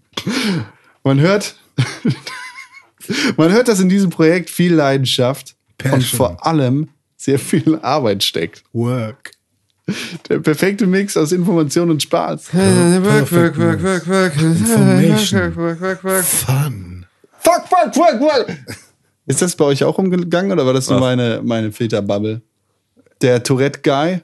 Man 1.03 1.19
hört, 1.21 1.55
man 3.37 3.51
hört, 3.51 3.67
dass 3.69 3.79
in 3.79 3.87
diesem 3.89 4.09
Projekt 4.09 4.49
viel 4.49 4.73
Leidenschaft 4.73 5.55
und 5.83 5.91
Passion. 5.91 6.17
vor 6.17 6.45
allem 6.45 6.89
sehr 7.15 7.39
viel 7.39 7.79
Arbeit 7.81 8.23
steckt. 8.23 8.63
Work. 8.73 9.31
Der 10.27 10.39
perfekte 10.39 10.85
Mix 10.85 11.17
aus 11.17 11.31
Information 11.31 11.89
und 11.89 12.03
Spaß. 12.03 12.53
Work, 12.53 13.31
work, 13.31 13.57
work, 13.57 13.83
work, 13.83 14.07
work. 14.07 14.35
Information. 14.41 15.55
Work, 15.55 15.81
work, 15.81 16.03
work. 16.03 16.23
Fun. 16.25 17.05
Fuck, 17.39 17.67
fuck, 17.67 17.95
fuck, 17.95 18.19
fuck. 18.19 18.57
Ist 19.25 19.41
das 19.41 19.55
bei 19.55 19.65
euch 19.65 19.83
auch 19.83 19.97
umgegangen 19.97 20.51
oder 20.51 20.65
war 20.65 20.73
das 20.73 20.89
nur 20.89 20.99
meine, 20.99 21.41
meine 21.43 21.71
Filterbubble? 21.71 22.41
Der 23.21 23.41
Tourette-Guy? 23.41 24.21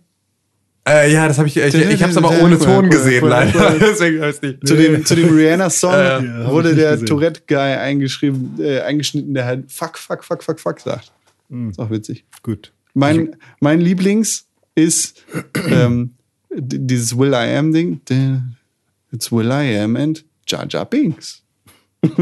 Äh, 0.87 1.11
ja, 1.11 1.27
das 1.27 1.39
habe 1.39 1.47
ich. 1.47 1.57
Ich, 1.57 1.73
ich 1.73 2.01
habe 2.03 2.11
es 2.11 2.17
aber 2.17 2.39
ohne 2.41 2.59
Ton 2.59 2.89
gesehen, 2.89 3.25
leider. 3.25 3.71
Deswegen 3.79 4.21
weiß 4.21 4.35
ich 4.35 4.41
nicht. 4.41 4.67
Zu 4.67 4.75
dem, 4.75 5.03
zu 5.03 5.15
dem 5.15 5.35
Rihanna-Song 5.35 5.91
hab 5.93 6.51
wurde 6.51 6.75
der. 6.75 7.03
Tourette-Guy 7.03 7.57
eingeschrieben, 7.57 8.55
äh, 8.59 8.81
eingeschnitten, 8.81 9.33
der 9.33 9.45
halt 9.45 9.71
fuck, 9.71 9.97
fuck, 9.97 10.23
fuck, 10.23 10.43
fuck, 10.43 10.59
fuck 10.59 10.79
sagt. 10.79 11.11
Ist 11.69 11.79
auch 11.79 11.89
witzig. 11.89 12.25
Gut. 12.43 12.71
Mein, 12.93 13.35
mein 13.59 13.81
Lieblings 13.81 14.47
ist 14.73 15.23
ähm, 15.69 16.13
dieses 16.49 17.17
Will 17.17 17.33
I 17.33 17.55
Am 17.57 17.71
Ding. 17.71 18.01
It's 19.11 19.31
Will 19.31 19.47
I 19.47 19.77
Am 19.77 19.95
and 19.95 20.25
Jar 20.47 20.65
Jar 20.67 20.85
Binks. 20.85 21.43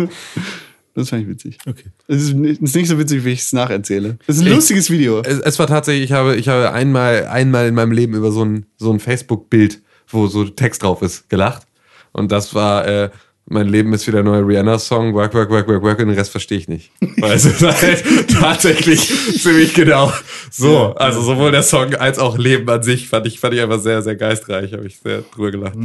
Das 0.96 1.10
fand 1.10 1.24
ich 1.24 1.28
witzig. 1.30 1.58
Okay. 1.66 1.86
Es 2.08 2.22
ist, 2.24 2.34
ist 2.36 2.76
nicht 2.76 2.88
so 2.88 3.00
witzig, 3.00 3.26
wie 3.26 3.32
ich 3.32 3.42
es 3.42 3.54
nacherzähle. 3.54 4.18
Es 4.28 4.36
ist 4.36 4.42
ein 4.42 4.48
Ich- 4.48 4.54
lustiges 4.54 4.90
Video. 4.92 5.22
Es, 5.22 5.40
es 5.40 5.58
war 5.60 5.68
tatsächlich, 5.68 6.06
ich 6.06 6.12
habe, 6.12 6.36
ich 6.36 6.48
habe 6.48 6.72
einmal, 6.72 7.26
einmal 7.28 7.68
in 7.68 7.74
meinem 7.76 7.92
Leben 7.92 8.14
über 8.14 8.32
so 8.32 8.46
ein, 8.46 8.66
so 8.78 8.92
ein 8.92 9.00
Facebook-Bild, 9.00 9.82
wo 10.08 10.28
so 10.28 10.46
Text 10.46 10.84
drauf 10.84 11.02
ist, 11.02 11.30
gelacht. 11.30 11.64
Und 12.12 12.32
das 12.32 12.54
war, 12.54 12.86
äh, 12.88 13.10
mein 13.46 13.68
Leben 13.68 13.92
ist 13.94 14.06
wieder 14.08 14.20
ein 14.20 14.26
neuer 14.26 14.48
Rihanna-Song, 14.48 15.14
work, 15.16 15.34
work, 15.34 15.50
work, 15.50 15.68
work, 15.68 15.82
work, 15.82 16.00
und 16.00 16.08
den 16.10 16.16
Rest 16.18 16.30
verstehe 16.32 16.60
ich 16.60 16.68
nicht. 16.68 16.92
Weil 17.18 17.34
es 17.34 17.44
ist 17.46 17.62
halt 17.64 18.04
tatsächlich 18.32 19.00
ziemlich 19.42 19.74
genau 19.74 20.14
so. 20.52 20.94
Also 20.96 21.22
sowohl 21.22 21.52
der 21.52 21.64
Song 21.64 21.96
als 21.96 22.20
auch 22.20 22.38
Leben 22.38 22.70
an 22.70 22.84
sich 22.84 23.10
fand 23.10 23.26
ich, 23.26 23.40
fand 23.40 23.56
ich 23.56 23.62
einfach 23.62 23.80
sehr, 23.82 24.02
sehr 24.04 24.16
geistreich, 24.16 24.72
habe 24.74 24.86
ich 24.86 24.98
sehr 25.00 25.24
drüber 25.34 25.50
gelacht. 25.52 25.76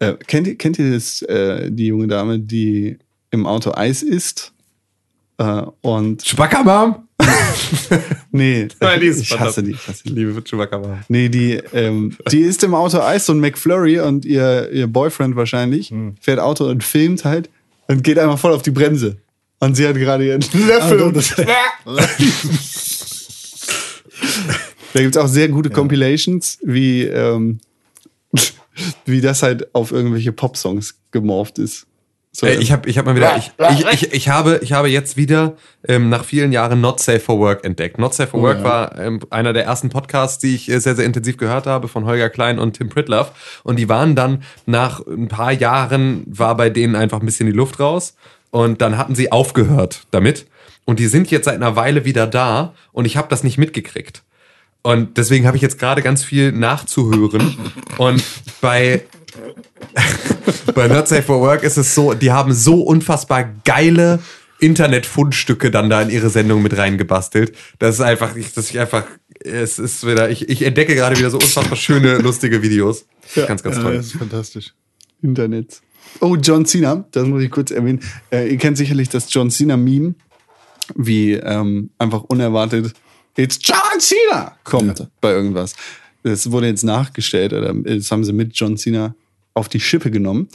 Äh, 0.00 0.14
kennt, 0.26 0.46
ihr, 0.46 0.56
kennt 0.56 0.78
ihr 0.78 0.92
das, 0.92 1.22
äh, 1.22 1.70
die 1.70 1.86
junge 1.86 2.06
Dame, 2.06 2.38
die 2.38 2.98
im 3.30 3.46
Auto 3.46 3.72
Eis 3.74 4.02
isst? 4.02 4.52
Äh, 5.38 5.62
und 5.82 6.22
Chewbacca-Mom? 6.24 7.04
nee, 8.30 8.68
Nein, 8.80 9.00
die 9.00 9.06
ist 9.06 9.20
ich 9.20 9.38
hasse 9.38 9.62
die. 9.62 9.72
Ich 9.72 9.88
hasse 9.88 10.04
die. 10.04 10.10
Liebe 10.10 10.42
Chewbacca-Mom. 10.42 11.00
Nee, 11.08 11.28
die, 11.28 11.54
ähm, 11.72 12.16
die 12.30 12.40
isst 12.40 12.62
im 12.64 12.74
Auto 12.74 13.00
Eis, 13.00 13.26
so 13.26 13.32
ein 13.32 13.40
McFlurry 13.40 14.00
und 14.00 14.24
ihr, 14.24 14.70
ihr 14.72 14.86
Boyfriend 14.86 15.36
wahrscheinlich 15.36 15.92
fährt 16.20 16.38
Auto 16.40 16.66
und 16.68 16.82
filmt 16.84 17.24
halt 17.24 17.50
und 17.88 18.02
geht 18.04 18.18
einfach 18.18 18.38
voll 18.38 18.52
auf 18.52 18.62
die 18.62 18.70
Bremse. 18.70 19.16
Und 19.60 19.74
sie 19.74 19.86
hat 19.88 19.96
gerade 19.96 20.24
ihren 20.26 20.40
Löffel. 20.40 20.80
Also, 20.80 21.04
und 21.06 21.16
das- 21.16 21.34
da 24.92 25.00
gibt's 25.00 25.16
auch 25.16 25.26
sehr 25.26 25.48
gute 25.48 25.70
Compilations, 25.70 26.58
wie, 26.62 27.02
ähm, 27.02 27.58
wie 29.04 29.20
das 29.20 29.42
halt 29.42 29.74
auf 29.74 29.90
irgendwelche 29.90 30.30
Popsongs 30.32 30.94
gemorpht 31.10 31.58
ist. 31.58 31.87
Äh, 32.42 32.54
ich 32.56 32.72
habe 32.72 32.88
ich 32.88 32.98
hab 32.98 33.06
mal 33.06 33.16
wieder, 33.16 33.36
ich, 33.36 33.52
ich, 33.70 33.86
ich, 33.86 34.12
ich, 34.12 34.28
habe, 34.28 34.60
ich 34.62 34.72
habe 34.72 34.88
jetzt 34.88 35.16
wieder 35.16 35.56
ähm, 35.86 36.08
nach 36.08 36.24
vielen 36.24 36.52
Jahren 36.52 36.80
Not 36.80 37.00
Safe 37.00 37.20
for 37.20 37.38
Work 37.38 37.64
entdeckt. 37.64 37.98
Not 37.98 38.14
Safe 38.14 38.30
for 38.30 38.42
Work 38.42 38.62
war 38.62 38.98
ähm, 38.98 39.20
einer 39.30 39.52
der 39.52 39.64
ersten 39.64 39.88
Podcasts, 39.88 40.38
die 40.38 40.54
ich 40.54 40.70
äh, 40.70 40.78
sehr, 40.78 40.94
sehr 40.94 41.04
intensiv 41.04 41.36
gehört 41.36 41.66
habe 41.66 41.88
von 41.88 42.04
Holger 42.04 42.30
Klein 42.30 42.58
und 42.58 42.74
Tim 42.74 42.88
Pritlove. 42.88 43.30
Und 43.64 43.76
die 43.76 43.88
waren 43.88 44.14
dann 44.14 44.42
nach 44.66 45.04
ein 45.06 45.28
paar 45.28 45.52
Jahren, 45.52 46.24
war 46.26 46.56
bei 46.56 46.70
denen 46.70 46.94
einfach 46.94 47.20
ein 47.20 47.26
bisschen 47.26 47.46
die 47.46 47.52
Luft 47.52 47.80
raus. 47.80 48.14
Und 48.50 48.80
dann 48.80 48.96
hatten 48.96 49.14
sie 49.14 49.30
aufgehört 49.32 50.02
damit. 50.10 50.46
Und 50.84 51.00
die 51.00 51.06
sind 51.06 51.30
jetzt 51.30 51.44
seit 51.44 51.56
einer 51.56 51.76
Weile 51.76 52.06
wieder 52.06 52.26
da 52.26 52.72
und 52.92 53.04
ich 53.04 53.18
habe 53.18 53.28
das 53.28 53.44
nicht 53.44 53.58
mitgekriegt. 53.58 54.22
Und 54.82 55.18
deswegen 55.18 55.46
habe 55.46 55.56
ich 55.56 55.62
jetzt 55.62 55.78
gerade 55.78 56.00
ganz 56.00 56.24
viel 56.24 56.50
nachzuhören. 56.52 57.58
Und 57.98 58.24
bei 58.62 59.02
bei 60.74 60.88
Not 60.88 61.08
Safe 61.08 61.22
for 61.22 61.40
Work 61.40 61.62
ist 61.62 61.76
es 61.76 61.94
so, 61.94 62.14
die 62.14 62.32
haben 62.32 62.52
so 62.52 62.82
unfassbar 62.82 63.44
geile 63.64 64.20
Internetfundstücke 64.60 65.70
dann 65.70 65.88
da 65.90 66.02
in 66.02 66.10
ihre 66.10 66.30
Sendung 66.30 66.62
mit 66.62 66.76
reingebastelt. 66.76 67.56
Das 67.78 67.96
ist 67.96 68.00
einfach, 68.00 68.34
ich, 68.36 68.52
dass 68.54 68.70
ich 68.70 68.78
einfach, 68.78 69.04
es 69.40 69.78
ist 69.78 70.06
wieder, 70.06 70.30
ich, 70.30 70.48
ich 70.48 70.62
entdecke 70.62 70.94
gerade 70.94 71.16
wieder 71.16 71.30
so 71.30 71.38
unfassbar 71.38 71.76
schöne, 71.76 72.18
lustige 72.18 72.62
Videos. 72.62 73.06
Ganz, 73.34 73.62
ganz 73.62 73.76
Ja, 73.76 73.82
toll. 73.82 73.96
das 73.96 74.06
ist 74.06 74.16
fantastisch. 74.16 74.74
Internet. 75.22 75.80
Oh, 76.20 76.36
John 76.36 76.64
Cena, 76.64 77.04
das 77.12 77.26
muss 77.26 77.42
ich 77.42 77.50
kurz 77.50 77.70
erwähnen. 77.70 78.00
Äh, 78.30 78.48
ihr 78.48 78.56
kennt 78.56 78.76
sicherlich 78.78 79.08
das 79.08 79.32
John 79.32 79.50
Cena-Meme, 79.50 80.14
wie 80.96 81.34
ähm, 81.34 81.90
einfach 81.98 82.22
unerwartet 82.24 82.94
It's 83.36 83.58
John 83.62 84.00
Cena 84.00 84.56
kommt 84.64 85.06
bei 85.20 85.30
irgendwas. 85.30 85.74
Das 86.28 86.50
wurde 86.50 86.66
jetzt 86.66 86.84
nachgestellt, 86.84 87.52
oder 87.52 87.72
das 87.74 88.10
haben 88.10 88.24
sie 88.24 88.32
mit 88.32 88.52
John 88.54 88.76
Cena 88.76 89.14
auf 89.54 89.68
die 89.68 89.80
Schippe 89.80 90.10
genommen. 90.10 90.48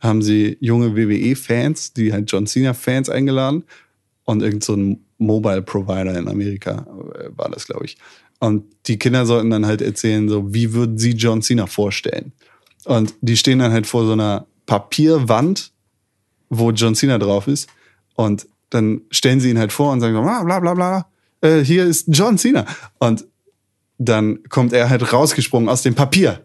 Haben 0.00 0.22
sie 0.22 0.56
junge 0.60 0.96
WWE-Fans, 0.96 1.92
die 1.92 2.12
halt 2.12 2.30
John 2.30 2.46
Cena-Fans 2.46 3.08
eingeladen 3.08 3.64
und 4.24 4.42
irgend 4.42 4.64
so 4.64 4.74
ein 4.74 5.04
Mobile-Provider 5.18 6.16
in 6.18 6.28
Amerika 6.28 6.86
äh, 7.14 7.28
war 7.36 7.50
das, 7.50 7.66
glaube 7.66 7.84
ich. 7.86 7.96
Und 8.40 8.64
die 8.86 8.98
Kinder 8.98 9.26
sollten 9.26 9.50
dann 9.50 9.66
halt 9.66 9.82
erzählen, 9.82 10.28
so 10.28 10.52
wie 10.54 10.72
würden 10.72 10.98
sie 10.98 11.12
John 11.12 11.42
Cena 11.42 11.66
vorstellen. 11.66 12.32
Und 12.84 13.14
die 13.20 13.36
stehen 13.36 13.58
dann 13.58 13.72
halt 13.72 13.86
vor 13.86 14.06
so 14.06 14.12
einer 14.12 14.46
Papierwand, 14.66 15.72
wo 16.48 16.70
John 16.70 16.94
Cena 16.94 17.18
drauf 17.18 17.48
ist. 17.48 17.68
Und 18.14 18.46
dann 18.70 19.02
stellen 19.10 19.40
sie 19.40 19.50
ihn 19.50 19.58
halt 19.58 19.72
vor 19.72 19.92
und 19.92 20.00
sagen 20.00 20.14
so, 20.14 20.20
"Ah, 20.20 20.42
bla 20.44 20.60
bla 20.60 20.74
bla, 20.74 21.06
äh, 21.40 21.60
hier 21.60 21.84
ist 21.84 22.06
John 22.08 22.38
Cena. 22.38 22.64
Und 22.98 23.24
dann 23.98 24.42
kommt 24.48 24.72
er 24.72 24.88
halt 24.88 25.12
rausgesprungen 25.12 25.68
aus 25.68 25.82
dem 25.82 25.94
Papier. 25.94 26.44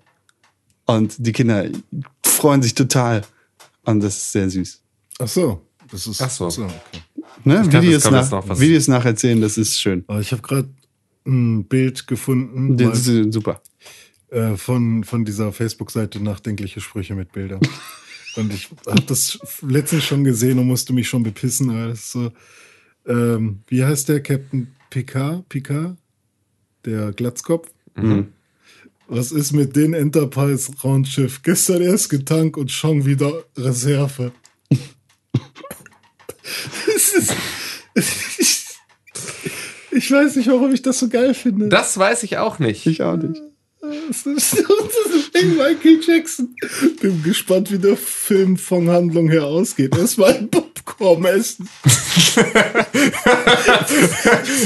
Und 0.86 1.16
die 1.18 1.32
Kinder 1.32 1.66
freuen 2.24 2.62
sich 2.62 2.74
total. 2.74 3.22
Und 3.86 4.02
das 4.02 4.18
ist 4.18 4.32
sehr 4.32 4.50
süß. 4.50 4.82
Ach 5.20 5.28
so. 5.28 5.62
Das 5.92 6.08
ist, 6.08 6.22
Ach 6.22 6.30
so. 6.30 6.46
okay. 6.46 6.68
Ne? 7.44 7.62
Ich 7.62 7.68
Videos, 7.72 8.04
jetzt 8.04 8.12
nach, 8.12 8.30
noch. 8.32 8.60
Videos 8.60 8.88
nacherzählen, 8.88 9.40
das 9.40 9.58
ist 9.58 9.80
schön. 9.80 10.04
Ich 10.20 10.32
habe 10.32 10.42
gerade 10.42 10.70
ein 11.26 11.66
Bild 11.66 12.08
gefunden 12.08 12.78
Das 12.78 13.08
mal, 13.08 13.20
ist 13.20 13.34
super. 13.34 13.62
äh, 14.32 14.56
von, 14.58 15.04
von 15.04 15.24
dieser 15.24 15.54
Facebook-Seite 15.54 16.20
Nachdenkliche 16.22 16.82
Sprüche 16.82 17.14
mit 17.14 17.32
Bildern. 17.32 17.62
und 18.36 18.52
ich 18.54 18.70
habe 18.88 19.02
das 19.02 19.40
letztens 19.62 20.04
schon 20.04 20.24
gesehen 20.24 20.58
und 20.58 20.68
musste 20.68 20.94
mich 20.94 21.08
schon 21.08 21.22
bepissen. 21.24 21.70
Aber 21.70 21.88
das 21.90 22.00
ist 22.00 22.12
so, 22.12 22.32
ähm, 23.06 23.60
wie 23.68 23.84
heißt 23.84 24.10
der 24.10 24.22
Captain 24.22 24.74
Picard? 24.90 25.48
Picard? 25.48 25.98
Der 26.86 27.12
Glatzkopf? 27.14 27.70
Was 29.08 29.32
ist 29.32 29.54
mit 29.54 29.76
den 29.76 29.94
Enterprise-Raumschiff? 29.94 31.42
Gestern 31.44 31.82
erst 31.82 32.10
getankt 32.10 32.58
und 32.58 32.72
schon 32.72 33.06
wieder 33.06 33.44
Reserve. 33.58 34.32
Ich 39.92 40.12
weiß 40.12 40.36
nicht, 40.38 40.50
warum 40.50 40.74
ich 40.74 40.82
das 40.82 41.00
so 41.00 41.08
geil 41.08 41.34
finde. 41.34 41.70
Das 41.70 41.98
weiß 41.98 42.24
ich 42.24 42.38
auch 42.38 42.60
nicht. 42.60 42.86
Ich 42.88 43.02
auch 43.02 43.16
nicht. 43.16 43.42
Das 43.82 44.26
ist, 44.26 44.54
das 44.54 45.16
ist 45.16 45.34
wegen 45.34 45.56
Michael 45.56 46.00
Jackson. 46.06 46.56
Bin 47.02 47.22
gespannt, 47.24 47.72
wie 47.72 47.78
der 47.78 47.98
Film 47.98 48.58
von 48.58 48.90
Handlung 48.90 49.30
her 49.30 49.46
ausgeht. 49.46 49.96
Erstmal 49.96 50.34
ein 50.34 50.50
Popcorn 50.86 51.26
essen. 51.26 51.68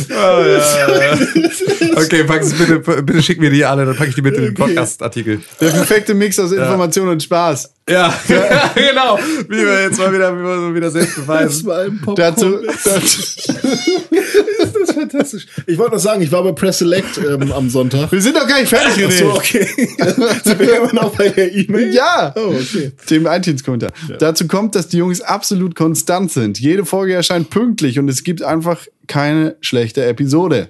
Okay, 1.97 2.23
pack 2.23 2.41
es 2.41 2.53
bitte, 2.53 2.79
bitte 2.79 3.23
schick 3.23 3.39
mir 3.39 3.49
die 3.49 3.65
alle, 3.65 3.85
dann 3.85 3.95
packe 3.95 4.09
ich 4.09 4.15
die 4.15 4.21
mit 4.21 4.35
in 4.35 4.43
den 4.43 4.51
Okay. 4.51 4.61
Podcast-Artikel. 4.67 5.41
Der 5.59 5.69
perfekte 5.69 6.13
Mix 6.13 6.39
aus 6.39 6.51
Information 6.51 7.09
und 7.09 7.23
Spaß. 7.23 7.73
Ja, 7.89 8.13
genau. 8.75 9.17
Wie 9.47 9.65
wir 9.65 9.83
jetzt 9.83 9.97
mal 9.97 10.11
wieder, 10.11 10.37
wie 10.37 10.43
wir 10.43 10.59
so 10.59 10.75
wieder 10.75 10.91
selbst 10.91 11.15
beweisen. 11.15 11.47
Erstmal 11.47 11.85
ein 11.85 12.01
Popcorn 12.01 12.17
Dazu, 12.17 12.59
dazu, 12.65 12.79
Das 12.83 13.15
fantastisch. 15.09 15.47
Ich 15.65 15.77
wollte 15.77 15.95
noch 15.95 16.01
sagen, 16.01 16.21
ich 16.21 16.31
war 16.31 16.43
bei 16.43 16.51
Press 16.51 16.79
Select 16.79 17.17
ähm, 17.17 17.51
am 17.51 17.69
Sonntag. 17.69 18.11
wir 18.11 18.21
sind 18.21 18.35
doch 18.35 18.47
gar 18.47 18.59
nicht 18.59 18.69
fertig, 18.69 19.05
Ach 19.05 19.09
René. 19.09 19.17
so, 19.17 19.33
okay. 19.33 19.65
Sind 20.43 20.59
wir 20.59 20.77
immer 20.77 20.93
noch 20.93 21.15
bei 21.15 21.29
der 21.29 21.53
E-Mail? 21.53 21.93
Ja. 21.93 22.33
Oh, 22.35 22.53
okay. 22.53 22.91
Dem 23.09 23.25
iTunes-Kommentar. 23.25 23.91
Dazu 24.19 24.47
kommt, 24.47 24.75
dass 24.75 24.87
die 24.87 24.97
Jungs 24.97 25.21
absolut 25.21 25.75
konstant 25.75 26.31
sind. 26.31 26.59
Jede 26.59 26.85
Folge 26.85 27.13
erscheint 27.13 27.49
pünktlich 27.49 27.99
und 27.99 28.09
es 28.09 28.23
gibt 28.23 28.41
einfach 28.43 28.79
keine 29.07 29.55
schlechte 29.61 30.05
Episode. 30.05 30.69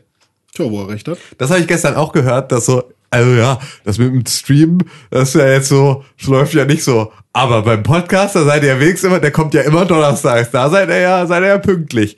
Tja, 0.53 0.69
wo 0.69 0.81
er 0.81 0.89
recht 0.89 1.07
hat. 1.07 1.17
Das 1.37 1.49
habe 1.49 1.59
ich 1.59 1.67
gestern 1.67 1.95
auch 1.95 2.11
gehört, 2.13 2.51
dass 2.51 2.65
so, 2.65 2.83
also 3.09 3.31
ja, 3.31 3.59
das 3.83 3.97
mit 3.97 4.09
dem 4.09 4.25
Stream, 4.25 4.79
das 5.11 5.29
ist 5.29 5.35
ja 5.35 5.47
jetzt 5.47 5.69
so, 5.69 6.03
das 6.19 6.27
läuft 6.27 6.53
ja 6.53 6.65
nicht 6.65 6.83
so. 6.83 7.11
Aber 7.33 7.61
beim 7.61 7.83
Podcast, 7.83 8.35
da 8.35 8.43
seid 8.43 8.63
ihr 8.63 8.69
ja 8.69 8.79
wenigstens 8.79 9.09
immer, 9.09 9.19
der 9.19 9.31
kommt 9.31 9.53
ja 9.53 9.61
immer 9.61 9.85
donnerstags, 9.85 10.49
da 10.51 10.69
seid 10.69 10.89
ihr 10.89 10.99
ja, 10.99 11.25
seid 11.25 11.43
ihr 11.43 11.49
ja 11.49 11.57
pünktlich. 11.57 12.17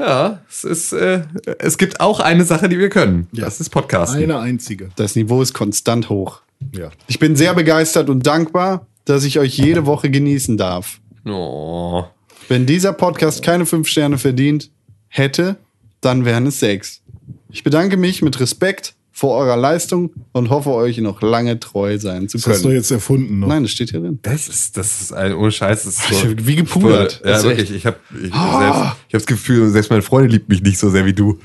Ja, 0.00 0.40
es 0.48 0.64
ist, 0.64 0.92
äh, 0.94 1.24
es 1.58 1.76
gibt 1.76 2.00
auch 2.00 2.20
eine 2.20 2.44
Sache, 2.44 2.70
die 2.70 2.78
wir 2.78 2.88
können. 2.88 3.28
Ja. 3.32 3.44
Das 3.44 3.60
ist 3.60 3.68
Podcasten. 3.68 4.22
Eine 4.22 4.38
einzige. 4.38 4.88
Das 4.96 5.14
Niveau 5.14 5.42
ist 5.42 5.52
konstant 5.52 6.08
hoch. 6.08 6.40
Ja. 6.74 6.90
Ich 7.06 7.18
bin 7.18 7.36
sehr 7.36 7.52
begeistert 7.52 8.08
und 8.08 8.26
dankbar, 8.26 8.86
dass 9.04 9.24
ich 9.24 9.38
euch 9.38 9.58
jede 9.58 9.84
Woche 9.84 10.10
genießen 10.10 10.56
darf. 10.56 11.00
Oh. 11.26 12.04
Wenn 12.48 12.64
dieser 12.64 12.94
Podcast 12.94 13.42
keine 13.42 13.66
fünf 13.66 13.88
Sterne 13.88 14.16
verdient 14.16 14.70
hätte, 15.08 15.56
dann 16.00 16.24
wären 16.24 16.46
es 16.46 16.60
sechs. 16.60 17.02
Ich 17.50 17.62
bedanke 17.62 17.98
mich 17.98 18.22
mit 18.22 18.40
Respekt 18.40 18.94
vor 19.20 19.36
eurer 19.36 19.58
Leistung 19.58 20.14
und 20.32 20.48
hoffe, 20.48 20.70
euch 20.70 20.96
noch 20.96 21.20
lange 21.20 21.60
treu 21.60 21.98
sein 21.98 22.26
zu 22.26 22.38
Das 22.38 22.46
hast 22.46 22.60
du 22.60 22.68
können. 22.68 22.76
jetzt 22.76 22.90
erfunden 22.90 23.40
noch. 23.40 23.48
Nein, 23.48 23.64
das 23.64 23.72
steht 23.72 23.90
hier 23.90 24.00
drin. 24.00 24.18
Das 24.22 24.48
ist, 24.48 24.78
das 24.78 25.02
ist 25.02 25.12
ein, 25.12 25.34
ohne 25.34 25.52
Scheiß, 25.52 25.82
das 25.82 25.98
ist 25.98 26.22
so. 26.22 26.46
Wie 26.46 26.56
gepudert. 26.56 27.20
Ja, 27.22 27.42
wirklich. 27.42 27.70
Ich 27.70 27.84
habe 27.84 27.98
ich, 28.14 28.32
selbst, 28.32 28.32
ich 28.32 28.38
hab 28.38 28.96
das 29.12 29.26
Gefühl, 29.26 29.68
selbst 29.68 29.90
meine 29.90 30.00
Freundin 30.00 30.30
liebt 30.30 30.48
mich 30.48 30.62
nicht 30.62 30.78
so 30.78 30.88
sehr 30.88 31.04
wie 31.04 31.12
du. 31.12 31.38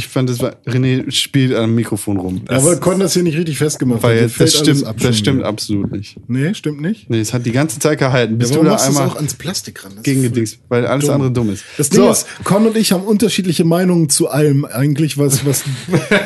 Ich, 0.00 0.08
fand, 0.08 0.30
das 0.30 0.40
war, 0.40 0.56
René 0.66 1.10
spielt 1.10 1.54
am 1.54 1.74
Mikrofon 1.74 2.16
rum. 2.16 2.40
Aber 2.48 2.70
wir 2.70 2.76
konnten 2.78 3.00
das 3.00 3.12
hier 3.12 3.22
nicht 3.22 3.36
richtig 3.36 3.58
festgemacht. 3.58 4.02
Weil 4.02 4.20
jetzt, 4.22 4.40
das 4.40 4.56
stimmt, 4.56 4.84
ab 4.84 4.96
das 4.98 5.18
stimmt 5.18 5.42
absolut 5.44 5.92
nicht. 5.92 6.16
Nee, 6.26 6.54
stimmt 6.54 6.80
nicht. 6.80 7.10
Nee, 7.10 7.20
es 7.20 7.34
hat 7.34 7.44
die 7.44 7.52
ganze 7.52 7.78
Zeit 7.78 7.98
gehalten. 7.98 8.38
Bist 8.38 8.52
Ja, 8.52 8.56
du 8.60 8.64
warum 8.64 8.66
da 8.66 8.72
machst 8.72 8.86
du 8.86 8.90
es 8.92 8.96
einmal 8.96 9.10
auch 9.12 9.16
ans 9.16 9.34
Plastik 9.34 9.84
ran? 9.84 9.92
Das 9.96 10.02
gegen 10.02 10.22
gedingst, 10.22 10.58
weil 10.70 10.86
alles 10.86 11.04
dumm. 11.04 11.14
andere 11.14 11.30
dumm 11.32 11.50
ist. 11.52 11.64
Das 11.76 11.90
Ding 11.90 12.00
So. 12.00 12.10
ist, 12.10 12.26
Con 12.44 12.66
und 12.66 12.76
ich 12.78 12.92
haben 12.92 13.02
unterschiedliche 13.04 13.64
Meinungen 13.64 14.08
zu 14.08 14.30
allem 14.30 14.64
eigentlich, 14.64 15.18
was, 15.18 15.44
was, 15.44 15.64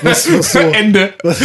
was, 0.02 0.32
was 0.32 0.52
so, 0.52 0.58
Ende. 0.72 1.12
was, 1.24 1.40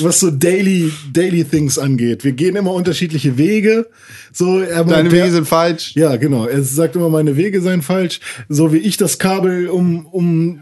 was 0.00 0.20
so 0.20 0.30
Daily, 0.30 0.90
Daily 1.12 1.44
Things 1.44 1.78
angeht. 1.78 2.24
Wir 2.24 2.32
gehen 2.32 2.56
immer 2.56 2.72
unterschiedliche 2.72 3.36
Wege. 3.36 3.88
So, 4.32 4.60
er 4.60 4.84
Deine 4.84 5.08
der- 5.10 5.24
Wege 5.24 5.32
sind 5.32 5.46
falsch. 5.46 5.92
Ja, 5.96 6.16
genau. 6.16 6.46
Er 6.46 6.62
sagt 6.62 6.96
immer, 6.96 7.10
meine 7.10 7.36
Wege 7.36 7.60
seien 7.60 7.82
falsch. 7.82 8.20
So 8.48 8.72
wie 8.72 8.78
ich 8.78 8.96
das 8.96 9.18
Kabel 9.18 9.68
um, 9.68 10.06
um, 10.06 10.60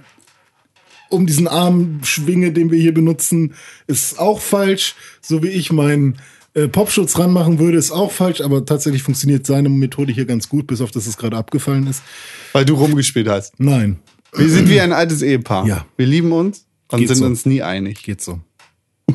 um 1.17 1.27
diesen 1.27 1.49
Arm 1.49 2.01
schwinge, 2.05 2.53
den 2.53 2.71
wir 2.71 2.79
hier 2.79 2.95
benutzen, 2.95 3.55
ist 3.87 4.19
auch 4.19 4.41
falsch. 4.41 4.95
So 5.21 5.43
wie 5.43 5.49
ich 5.49 5.73
meinen 5.73 6.19
äh, 6.55 6.69
Popschutz 6.69 7.19
ranmachen 7.19 7.59
würde, 7.59 7.79
ist 7.79 7.91
auch 7.91 8.13
falsch. 8.13 8.41
Aber 8.41 8.65
tatsächlich 8.65 9.03
funktioniert 9.03 9.47
seine 9.47 9.69
Methode 9.69 10.13
hier 10.13 10.27
ganz 10.27 10.49
gut, 10.49 10.67
bis 10.67 10.81
auf 10.81 10.91
dass 10.91 11.07
es 11.07 11.17
gerade 11.17 11.37
abgefallen 11.37 11.87
ist. 11.87 12.03
Weil 12.53 12.65
du 12.65 12.75
rumgespielt 12.75 13.29
hast. 13.29 13.59
Nein, 13.59 13.99
Wir 14.35 14.49
sind 14.49 14.69
wie 14.69 14.81
ein 14.81 14.93
altes 14.93 15.23
Ehepaar. 15.23 15.67
Ja. 15.67 15.87
Wir 15.97 16.07
lieben 16.07 16.33
uns 16.33 16.67
und 16.93 17.01
Geht 17.01 17.09
sind 17.09 17.19
so. 17.19 17.25
uns 17.25 17.47
nie 17.47 17.63
einig. 17.63 18.03
geht 18.03 18.21
so. 18.21 18.41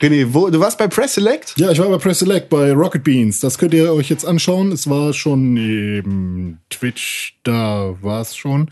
René, 0.00 0.26
wo, 0.32 0.50
du 0.50 0.60
warst 0.60 0.76
bei 0.78 0.88
Press 0.88 1.14
Select? 1.14 1.54
Ja, 1.56 1.70
ich 1.70 1.78
war 1.78 1.88
bei 1.88 1.98
Press 1.98 2.18
Select 2.18 2.48
bei 2.48 2.72
Rocket 2.72 3.04
Beans. 3.04 3.40
Das 3.40 3.58
könnt 3.58 3.74
ihr 3.74 3.92
euch 3.92 4.10
jetzt 4.10 4.24
anschauen. 4.26 4.72
Es 4.72 4.88
war 4.88 5.12
schon 5.12 5.54
neben 5.54 6.58
Twitch, 6.68 7.38
da 7.44 7.94
war 8.02 8.20
es 8.20 8.36
schon. 8.36 8.70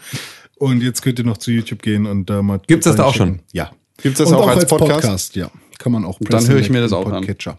Und 0.61 0.82
jetzt 0.82 1.01
könnt 1.01 1.19
ihr 1.19 1.24
noch 1.24 1.39
zu 1.39 1.51
YouTube 1.51 1.81
gehen 1.81 2.05
und 2.05 2.28
da 2.28 2.43
mal. 2.43 2.61
Gibt's 2.66 2.85
das 2.85 2.97
da 2.97 3.05
auch 3.05 3.15
schon? 3.15 3.41
Ja. 3.51 3.70
Gibt's 4.03 4.19
das 4.19 4.28
und 4.28 4.35
auch 4.35 4.47
als 4.47 4.66
Podcast? 4.66 5.35
Ja, 5.35 5.51
kann 5.78 5.91
man 5.91 6.05
auch. 6.05 6.19
Dann 6.20 6.47
höre 6.47 6.59
ich 6.59 6.69
mir 6.69 6.82
das 6.82 6.93
auch 6.93 7.07
an. 7.07 7.12
Podcatcher. 7.12 7.59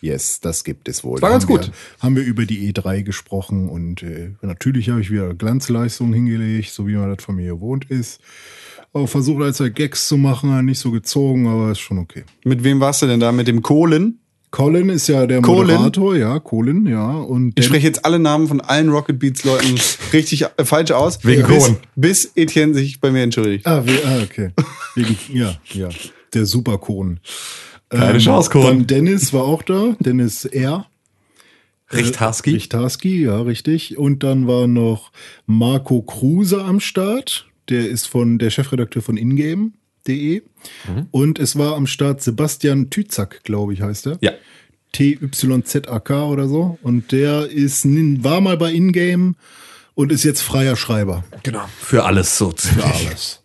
Yes, 0.00 0.40
das 0.40 0.64
gibt 0.64 0.88
es 0.88 1.04
wohl. 1.04 1.20
war 1.20 1.28
ganz 1.28 1.44
haben 1.44 1.52
gut. 1.52 1.66
Wir, 1.66 1.72
haben 2.00 2.16
wir 2.16 2.22
über 2.22 2.46
die 2.46 2.72
E3 2.72 3.02
gesprochen 3.02 3.68
und 3.68 4.02
äh, 4.02 4.30
natürlich 4.40 4.88
habe 4.88 5.02
ich 5.02 5.10
wieder 5.10 5.34
Glanzleistungen 5.34 6.14
hingelegt, 6.14 6.70
so 6.70 6.86
wie 6.88 6.94
man 6.94 7.14
das 7.14 7.22
von 7.22 7.36
mir 7.36 7.52
gewohnt 7.54 7.90
ist. 7.90 8.22
Auch 8.94 9.06
versucht 9.06 9.42
als 9.42 9.62
Gags 9.74 10.08
zu 10.08 10.16
machen, 10.16 10.64
nicht 10.64 10.78
so 10.78 10.92
gezogen, 10.92 11.46
aber 11.46 11.72
ist 11.72 11.80
schon 11.80 11.98
okay. 11.98 12.24
Mit 12.42 12.64
wem 12.64 12.80
warst 12.80 13.02
du 13.02 13.06
denn 13.06 13.20
da? 13.20 13.32
Mit 13.32 13.48
dem 13.48 13.60
Kohlen? 13.60 14.20
Colin 14.54 14.88
ist 14.88 15.08
ja 15.08 15.26
der 15.26 15.42
Colin? 15.42 15.74
Moderator, 15.74 16.14
ja, 16.14 16.38
Colin, 16.38 16.86
ja. 16.86 17.10
Und 17.10 17.58
Ich 17.58 17.66
spreche 17.66 17.88
jetzt 17.88 18.04
alle 18.04 18.20
Namen 18.20 18.46
von 18.46 18.60
allen 18.60 18.88
Rocket 18.88 19.18
Beats 19.18 19.42
Leuten 19.42 19.74
richtig 20.12 20.44
äh, 20.44 20.64
falsch 20.64 20.92
aus. 20.92 21.24
Wegen 21.24 21.44
bis, 21.44 21.66
Kohn. 21.66 21.76
bis 21.96 22.32
Etienne 22.36 22.72
sich 22.72 23.00
bei 23.00 23.10
mir 23.10 23.24
entschuldigt. 23.24 23.66
Ah, 23.66 23.84
wie, 23.84 23.98
ah 24.04 24.22
okay. 24.22 24.52
Wegen, 24.94 25.18
ja, 25.32 25.56
ja. 25.72 25.88
Der 26.34 26.46
Superkon. 26.46 27.18
Keine 27.88 28.18
Chance, 28.18 28.48
Kohn. 28.48 28.64
Dann 28.64 28.86
Dennis 28.86 29.32
war 29.32 29.42
auch 29.42 29.64
da. 29.64 29.96
Dennis 29.98 30.44
R. 30.44 30.86
Richtarski. 31.92 32.50
Richtarski, 32.52 33.24
ja, 33.24 33.40
richtig. 33.40 33.98
Und 33.98 34.22
dann 34.22 34.46
war 34.46 34.68
noch 34.68 35.10
Marco 35.46 36.00
Kruse 36.02 36.62
am 36.62 36.78
Start. 36.78 37.48
Der 37.70 37.88
ist 37.88 38.06
von 38.06 38.38
der 38.38 38.50
Chefredakteur 38.50 39.02
von 39.02 39.16
Ingame.de. 40.06 40.42
Mhm. 40.86 41.08
Und 41.10 41.38
es 41.38 41.56
war 41.56 41.76
am 41.76 41.86
Start 41.86 42.22
Sebastian 42.22 42.90
Tüzack, 42.90 43.42
glaube 43.44 43.72
ich, 43.74 43.82
heißt 43.82 44.06
er. 44.06 44.18
Ja. 44.20 44.32
TYZAK 44.92 46.10
oder 46.10 46.48
so. 46.48 46.78
Und 46.82 47.10
der 47.12 47.46
ist, 47.50 47.84
war 47.84 48.40
mal 48.40 48.56
bei 48.56 48.72
Ingame 48.72 49.34
und 49.94 50.12
ist 50.12 50.24
jetzt 50.24 50.42
freier 50.42 50.76
Schreiber. 50.76 51.24
Genau. 51.42 51.64
Für 51.80 52.04
alles 52.04 52.38
so. 52.38 52.52
Für 52.56 52.84
alles. 52.84 53.42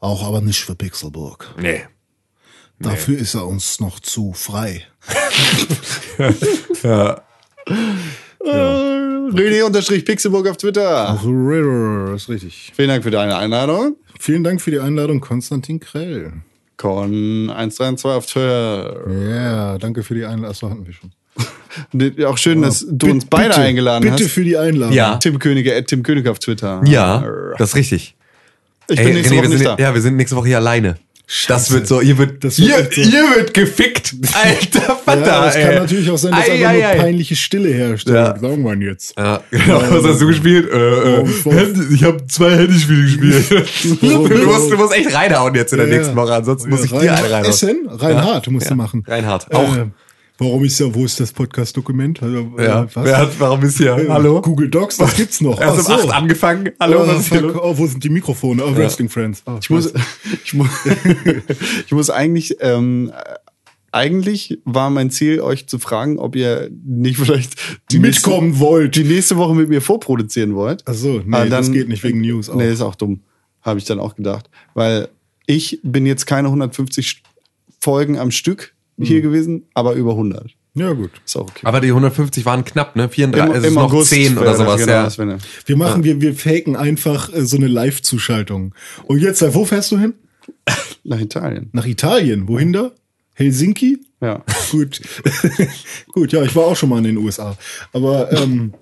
Auch 0.00 0.24
aber 0.24 0.40
nicht 0.40 0.60
für 0.64 0.74
Pixelburg. 0.74 1.54
Nee. 1.60 1.82
Dafür 2.78 3.18
ist 3.18 3.34
er 3.34 3.46
uns 3.46 3.80
noch 3.80 4.00
zu 4.00 4.32
frei. 4.34 4.86
René 6.82 7.22
unterstrich 9.66 10.04
Pixelburg 10.04 10.48
auf 10.48 10.56
Twitter. 10.56 11.18
Das 12.12 12.22
ist 12.22 12.28
richtig. 12.28 12.72
Vielen 12.74 12.88
Dank 12.88 13.02
für 13.02 13.10
deine 13.10 13.36
Einladung. 13.36 13.96
Vielen 14.18 14.44
Dank 14.44 14.60
für 14.60 14.70
die 14.70 14.78
Einladung, 14.78 15.20
Konstantin 15.20 15.80
Krell. 15.80 16.32
Con 16.76 17.50
132 17.50 18.04
auf 18.04 18.26
Twitter. 18.26 19.00
Ja, 19.30 19.78
danke 19.78 20.02
für 20.02 20.14
die 20.14 20.24
Einladung. 20.24 20.50
Achso, 20.50 20.70
hatten 20.70 20.86
wir 20.86 20.92
schon. 20.92 21.10
Auch 22.26 22.38
schön, 22.38 22.62
dass 22.62 22.86
du 22.88 23.06
uns 23.10 23.24
Bitte, 23.24 23.26
beide 23.30 23.48
bitte, 23.48 23.60
eingeladen 23.60 24.02
Bitte 24.10 24.24
hast. 24.24 24.30
für 24.32 24.44
die 24.44 24.56
Einladung. 24.56 24.94
Ja. 24.94 25.16
Tim 25.16 25.38
Könige, 25.38 25.74
at 25.74 25.88
Tim 25.88 26.02
König 26.02 26.28
auf 26.28 26.38
Twitter. 26.38 26.80
Ja, 26.86 27.24
das 27.58 27.70
ist 27.70 27.76
richtig. 27.76 28.14
Ich 28.88 28.98
Ey, 28.98 29.06
bin 29.06 29.14
nächste 29.14 29.34
René, 29.34 29.38
Woche 29.38 29.48
nicht 29.48 29.58
sind, 29.58 29.66
da. 29.66 29.76
Ja, 29.78 29.94
wir 29.94 30.00
sind 30.00 30.16
nächste 30.16 30.36
Woche 30.36 30.48
hier 30.48 30.58
alleine. 30.58 30.96
Das 31.48 31.70
wird 31.72 31.86
so, 31.88 32.00
ihr 32.02 32.18
wird, 32.18 32.44
Das 32.44 32.58
wird 32.58 32.68
ihr, 32.68 32.78
echt 32.78 32.94
so. 32.94 33.00
ihr 33.00 33.36
wird 33.36 33.54
gefickt. 33.54 34.14
Alter 34.34 34.96
Vater, 35.04 35.26
Ja, 35.26 35.48
es 35.48 35.54
kann 35.54 35.62
ey. 35.62 35.78
natürlich 35.80 36.10
auch 36.10 36.18
sein, 36.18 36.32
dass 36.32 36.40
Ei, 36.48 36.52
einfach 36.52 36.68
ei, 36.68 36.72
nur 36.74 36.86
ei. 36.86 36.96
peinliche 36.98 37.34
Stille 37.36 37.72
herrscht. 37.72 38.08
Ja. 38.08 38.38
Sagen 38.38 38.62
wir 38.62 38.86
jetzt. 38.88 39.14
Ja, 39.16 39.40
genau. 39.50 39.82
Was 39.88 40.04
hast 40.04 40.20
du 40.20 40.26
gespielt? 40.26 40.70
Äh, 40.70 41.20
äh, 41.20 41.24
Handy- 41.50 41.94
ich 41.94 42.04
habe 42.04 42.26
zwei 42.26 42.50
Handyspiele 42.56 43.02
gespielt. 43.04 43.44
Du, 44.00 44.46
musst, 44.46 44.70
du 44.70 44.76
musst 44.76 44.92
echt 44.94 45.14
reinhauen 45.14 45.54
jetzt 45.54 45.72
in 45.72 45.78
der 45.78 45.88
Ja, 45.88 45.96
nächsten 45.96 46.14
Woche, 46.16 46.34
ansonsten 46.34 46.68
muss 46.68 46.84
ich 46.84 46.92
Rein- 46.92 47.00
dir 47.00 47.14
einen 47.14 47.26
reinhauen. 47.26 47.44
Essen? 47.50 47.88
Reinhard 47.88 48.50
musst 48.50 48.70
du 48.70 48.74
machen. 48.74 49.02
Reinhard, 49.06 49.52
auch. 49.54 49.76
Äh, 49.76 49.86
warum 50.38 50.64
ist 50.64 50.78
ja, 50.80 50.92
wo 50.94 51.04
ist 51.04 51.20
das 51.20 51.32
Podcast-Dokument? 51.32 52.22
Also, 52.22 52.52
äh, 52.58 52.64
Ja, 52.64 52.86
wer 52.94 53.18
hat, 53.18 53.38
warum 53.40 53.62
ist 53.62 53.78
hier? 53.78 53.96
Äh, 53.96 54.08
Hallo? 54.08 54.40
Google 54.42 54.68
Docs, 54.68 54.96
das 54.98 55.16
gibt's 55.16 55.40
noch. 55.40 55.60
Erst 55.60 55.88
Ach 55.88 55.94
um 55.96 56.02
so. 56.02 56.08
8 56.08 56.14
angefangen. 56.16 56.70
Hallo, 56.80 57.02
Oh, 57.02 57.06
was 57.08 57.20
ist 57.20 57.28
hier 57.32 57.40
fuck. 57.40 57.62
oh, 57.62 57.78
wo 57.78 57.86
sind 57.86 58.02
die 58.02 58.08
Mikrofone? 58.08 58.64
Oh, 58.64 58.74
Wrestling 58.76 59.08
Friends. 59.08 59.42
Oh, 59.46 59.58
Ich 59.60 59.70
muss, 59.70 59.92
ich 60.44 60.54
muss, 60.54 60.68
ich 61.86 61.92
muss 61.92 62.10
eigentlich, 62.10 62.56
ähm, 62.60 63.12
eigentlich 63.92 64.58
war 64.64 64.90
mein 64.90 65.10
Ziel, 65.10 65.40
euch 65.40 65.68
zu 65.68 65.78
fragen, 65.78 66.18
ob 66.18 66.34
ihr 66.34 66.68
nicht 66.84 67.16
vielleicht 67.18 67.54
die 67.92 68.00
mitkommen 68.00 68.48
nächste, 68.48 68.60
wollt. 68.64 68.96
die 68.96 69.04
nächste 69.04 69.36
Woche 69.36 69.54
mit 69.54 69.68
mir 69.68 69.80
vorproduzieren 69.80 70.56
wollt. 70.56 70.82
Ach 70.86 70.94
so, 70.94 71.22
nee, 71.24 71.36
Aber 71.36 71.46
das 71.48 71.70
geht 71.70 71.88
nicht 71.88 72.02
wegen 72.02 72.20
News 72.20 72.50
auch. 72.50 72.56
Nee, 72.56 72.72
ist 72.72 72.80
auch 72.80 72.96
dumm. 72.96 73.20
Habe 73.62 73.78
ich 73.78 73.84
dann 73.84 74.00
auch 74.00 74.16
gedacht. 74.16 74.50
Weil 74.74 75.08
ich 75.46 75.78
bin 75.84 76.06
jetzt 76.06 76.26
keine 76.26 76.48
150 76.48 77.22
Folgen 77.80 78.18
am 78.18 78.30
Stück 78.32 78.73
Hm. 78.98 79.04
hier 79.04 79.20
gewesen, 79.22 79.64
aber 79.74 79.94
über 79.94 80.12
100. 80.12 80.54
Ja, 80.76 80.92
gut. 80.92 81.10
Ist 81.24 81.36
auch 81.36 81.42
okay. 81.42 81.60
Aber 81.64 81.80
die 81.80 81.88
150 81.88 82.44
waren 82.46 82.64
knapp, 82.64 82.96
ne? 82.96 83.08
34, 83.08 83.48
Im- 83.48 83.56
es 83.56 83.62
ist 83.62 83.68
im 83.68 83.74
noch 83.74 83.82
August 83.92 84.10
10 84.10 84.38
oder 84.38 84.56
sowas. 84.56 84.80
genau 85.16 85.32
ja. 85.32 85.38
Wir 85.66 85.76
machen, 85.76 86.02
wir, 86.02 86.20
wir 86.20 86.34
faken 86.34 86.74
einfach 86.76 87.32
äh, 87.32 87.44
so 87.46 87.56
eine 87.56 87.68
Live-Zuschaltung. 87.68 88.74
Und 89.04 89.20
jetzt, 89.20 89.40
äh, 89.42 89.54
wo 89.54 89.64
fährst 89.64 89.92
du 89.92 89.98
hin? 89.98 90.14
Nach 91.04 91.20
Italien. 91.20 91.68
Nach 91.72 91.86
Italien. 91.86 92.48
Wohin 92.48 92.72
da? 92.72 92.90
Helsinki? 93.34 94.00
Ja. 94.20 94.42
Gut. 94.72 95.00
Gut, 96.12 96.32
ja, 96.32 96.42
ich 96.42 96.54
war 96.56 96.64
auch 96.64 96.76
schon 96.76 96.88
mal 96.88 96.98
in 96.98 97.04
den 97.04 97.16
USA. 97.18 97.56
Aber 97.92 98.32
ähm, 98.32 98.74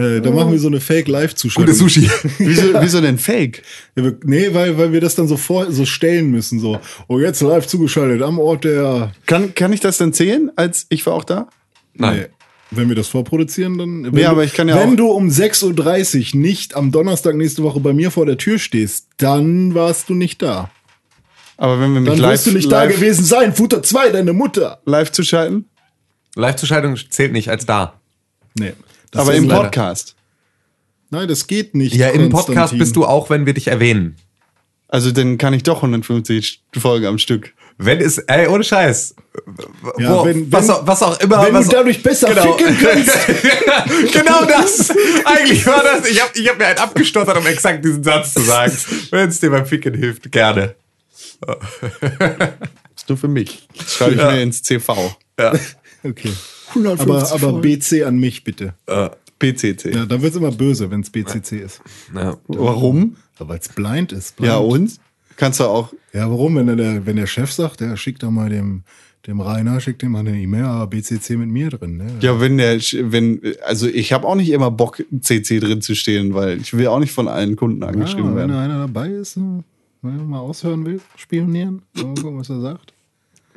äh, 0.00 0.20
da 0.20 0.30
machen 0.30 0.52
wir 0.52 0.58
so 0.58 0.68
eine 0.68 0.80
Fake-Live-Zuschaltung. 0.80 1.64
Gutes 1.76 1.78
Sushi. 1.78 2.10
Wieso, 2.38 2.62
wieso 2.80 3.00
denn 3.00 3.18
Fake? 3.18 3.62
Ja, 3.96 4.04
wir- 4.04 4.16
nee, 4.24 4.52
weil, 4.52 4.76
weil 4.78 4.92
wir 4.92 5.00
das 5.00 5.14
dann 5.14 5.28
so 5.28 5.36
vor 5.36 5.70
so 5.72 5.84
stellen 5.84 6.30
müssen. 6.30 6.58
So, 6.60 6.80
oh, 7.08 7.18
jetzt 7.18 7.40
live 7.42 7.66
zugeschaltet 7.66 8.22
am 8.22 8.38
Ort 8.38 8.64
der. 8.64 9.12
Kann, 9.26 9.54
kann 9.54 9.72
ich 9.72 9.80
das 9.80 9.98
dann 9.98 10.12
zählen, 10.12 10.50
als 10.56 10.86
ich 10.88 11.04
war 11.06 11.14
auch 11.14 11.24
da? 11.24 11.48
Nein. 11.94 12.16
Nee. 12.20 12.26
Wenn 12.72 12.88
wir 12.88 12.94
das 12.94 13.08
vorproduzieren, 13.08 13.78
dann. 13.78 14.04
Wenn 14.04 14.12
Nee, 14.12 14.22
du, 14.22 14.28
aber 14.28 14.44
ich 14.44 14.54
kann 14.54 14.68
ja 14.68 14.76
Wenn 14.78 14.90
auch- 14.92 14.96
du 14.96 15.06
um 15.08 15.28
6.30 15.28 16.34
Uhr 16.34 16.40
nicht 16.40 16.76
am 16.76 16.92
Donnerstag 16.92 17.34
nächste 17.34 17.62
Woche 17.64 17.80
bei 17.80 17.92
mir 17.92 18.10
vor 18.12 18.26
der 18.26 18.38
Tür 18.38 18.58
stehst, 18.60 19.08
dann 19.16 19.74
warst 19.74 20.08
du 20.08 20.14
nicht 20.14 20.40
da. 20.40 20.70
Aber 21.56 21.80
wenn 21.80 21.92
wir 21.94 22.00
mich 22.00 22.10
Dann 22.10 22.18
live, 22.20 22.32
wirst 22.32 22.46
du 22.46 22.52
nicht 22.52 22.70
live, 22.70 22.90
da 22.90 22.94
gewesen 22.96 23.24
sein. 23.24 23.52
Futter 23.54 23.82
2, 23.82 24.10
deine 24.10 24.32
Mutter. 24.32 24.80
live 24.86 25.10
zuschalten? 25.12 25.66
Live-Zuschaltung 26.36 26.96
zählt 27.10 27.32
nicht 27.32 27.50
als 27.50 27.66
da. 27.66 28.00
Nee. 28.58 28.72
Das 29.10 29.22
Aber 29.22 29.34
im 29.34 29.48
leider- 29.48 29.62
Podcast. 29.64 30.14
Nein, 31.10 31.26
das 31.26 31.46
geht 31.48 31.74
nicht. 31.74 31.94
Ja, 31.96 32.08
im 32.10 32.28
Podcast 32.28 32.78
bist 32.78 32.94
du 32.94 33.04
auch, 33.04 33.30
wenn 33.30 33.44
wir 33.44 33.52
dich 33.54 33.66
erwähnen. 33.66 34.16
Also 34.86 35.10
dann 35.10 35.38
kann 35.38 35.54
ich 35.54 35.62
doch 35.64 35.76
150 35.82 36.62
Folgen 36.78 37.06
am 37.06 37.18
Stück. 37.18 37.52
Wenn 37.78 37.98
es, 38.00 38.18
ey, 38.18 38.46
ohne 38.46 38.62
Scheiß. 38.62 39.14
Ja, 39.98 40.18
Wo, 40.20 40.24
wenn- 40.24 40.52
was, 40.52 40.68
wenn- 40.68 40.74
auch, 40.74 40.86
was 40.86 41.02
auch 41.02 41.18
immer. 41.20 41.42
Wenn 41.44 41.54
du 41.54 41.68
dadurch 41.68 42.02
besser 42.02 42.28
genau. 42.28 42.56
ficken 42.56 42.76
kannst. 42.78 44.12
genau 44.12 44.44
das. 44.44 44.90
Eigentlich 45.24 45.66
war 45.66 45.82
das. 45.82 46.08
Ich 46.08 46.20
habe 46.22 46.30
ich 46.38 46.48
hab 46.48 46.58
mir 46.58 46.66
einen 46.66 46.78
abgestottert, 46.78 47.36
um 47.36 47.46
exakt 47.46 47.84
diesen 47.84 48.04
Satz 48.04 48.34
zu 48.34 48.40
sagen. 48.42 48.76
Wenn 49.10 49.28
es 49.28 49.40
dir 49.40 49.50
beim 49.50 49.66
Ficken 49.66 49.94
hilft, 49.94 50.30
gerne. 50.30 50.74
Das 51.40 51.58
ist 52.96 53.08
nur 53.08 53.18
für 53.18 53.28
mich. 53.28 53.66
Das 53.78 53.94
schreibe 53.94 54.12
ich 54.14 54.18
Ja. 54.20 54.30
mir 54.32 54.42
ins 54.42 54.62
CV. 54.62 55.16
Ja. 55.38 55.52
Okay. 56.04 56.32
150 56.70 57.32
Aber, 57.42 57.48
aber. 57.48 57.60
BC 57.60 58.04
an 58.04 58.18
mich 58.18 58.44
bitte. 58.44 58.74
BCC. 59.38 59.94
Ja, 59.94 60.06
da 60.06 60.20
wird's 60.20 60.36
immer 60.36 60.52
böse, 60.52 60.90
wenn's 60.90 61.10
BCC 61.10 61.60
ist. 61.60 61.80
Ja. 62.14 62.36
Warum? 62.48 63.16
Ja, 63.38 63.48
weil 63.48 63.58
es 63.58 63.68
blind 63.68 64.12
ist. 64.12 64.36
Blind. 64.36 64.48
Ja, 64.48 64.58
und? 64.58 64.98
Kannst 65.36 65.60
du 65.60 65.64
auch. 65.64 65.92
Ja, 66.12 66.28
warum? 66.30 66.56
Wenn 66.56 66.76
der, 66.76 67.06
wenn 67.06 67.16
der 67.16 67.26
Chef 67.26 67.50
sagt, 67.52 67.80
der 67.80 67.96
schickt 67.96 68.22
da 68.22 68.30
mal 68.30 68.50
dem, 68.50 68.82
dem 69.26 69.40
Rainer, 69.40 69.80
schickt 69.80 70.02
dem 70.02 70.12
mal 70.12 70.18
eine 70.18 70.38
E-Mail, 70.38 70.64
aber 70.64 70.86
BCC 70.88 71.36
mit 71.36 71.48
mir 71.48 71.70
drin. 71.70 71.96
Ne? 71.96 72.06
Ja, 72.20 72.38
wenn 72.40 72.58
der, 72.58 72.76
wenn, 72.78 73.40
also 73.64 73.86
ich 73.86 74.12
habe 74.12 74.26
auch 74.26 74.34
nicht 74.34 74.50
immer 74.50 74.70
Bock, 74.70 75.02
CC 75.20 75.60
drin 75.60 75.80
zu 75.80 75.94
stehen, 75.94 76.34
weil 76.34 76.60
ich 76.60 76.74
will 76.76 76.86
auch 76.88 76.98
nicht 76.98 77.12
von 77.12 77.26
allen 77.28 77.56
Kunden 77.56 77.80
Ja, 77.82 77.88
angeschrieben 77.88 78.30
wenn 78.30 78.36
werden. 78.36 78.50
da 78.52 78.60
einer 78.62 78.78
dabei 78.80 79.08
ist, 79.08 79.38
äh, 79.38 79.40
wenn 80.02 80.18
er 80.18 80.24
mal 80.24 80.40
aushören 80.40 80.84
will, 80.84 81.00
spionieren, 81.16 81.82
mal 81.94 82.14
gucken, 82.14 82.38
was 82.38 82.50
er 82.50 82.60
sagt. 82.60 82.92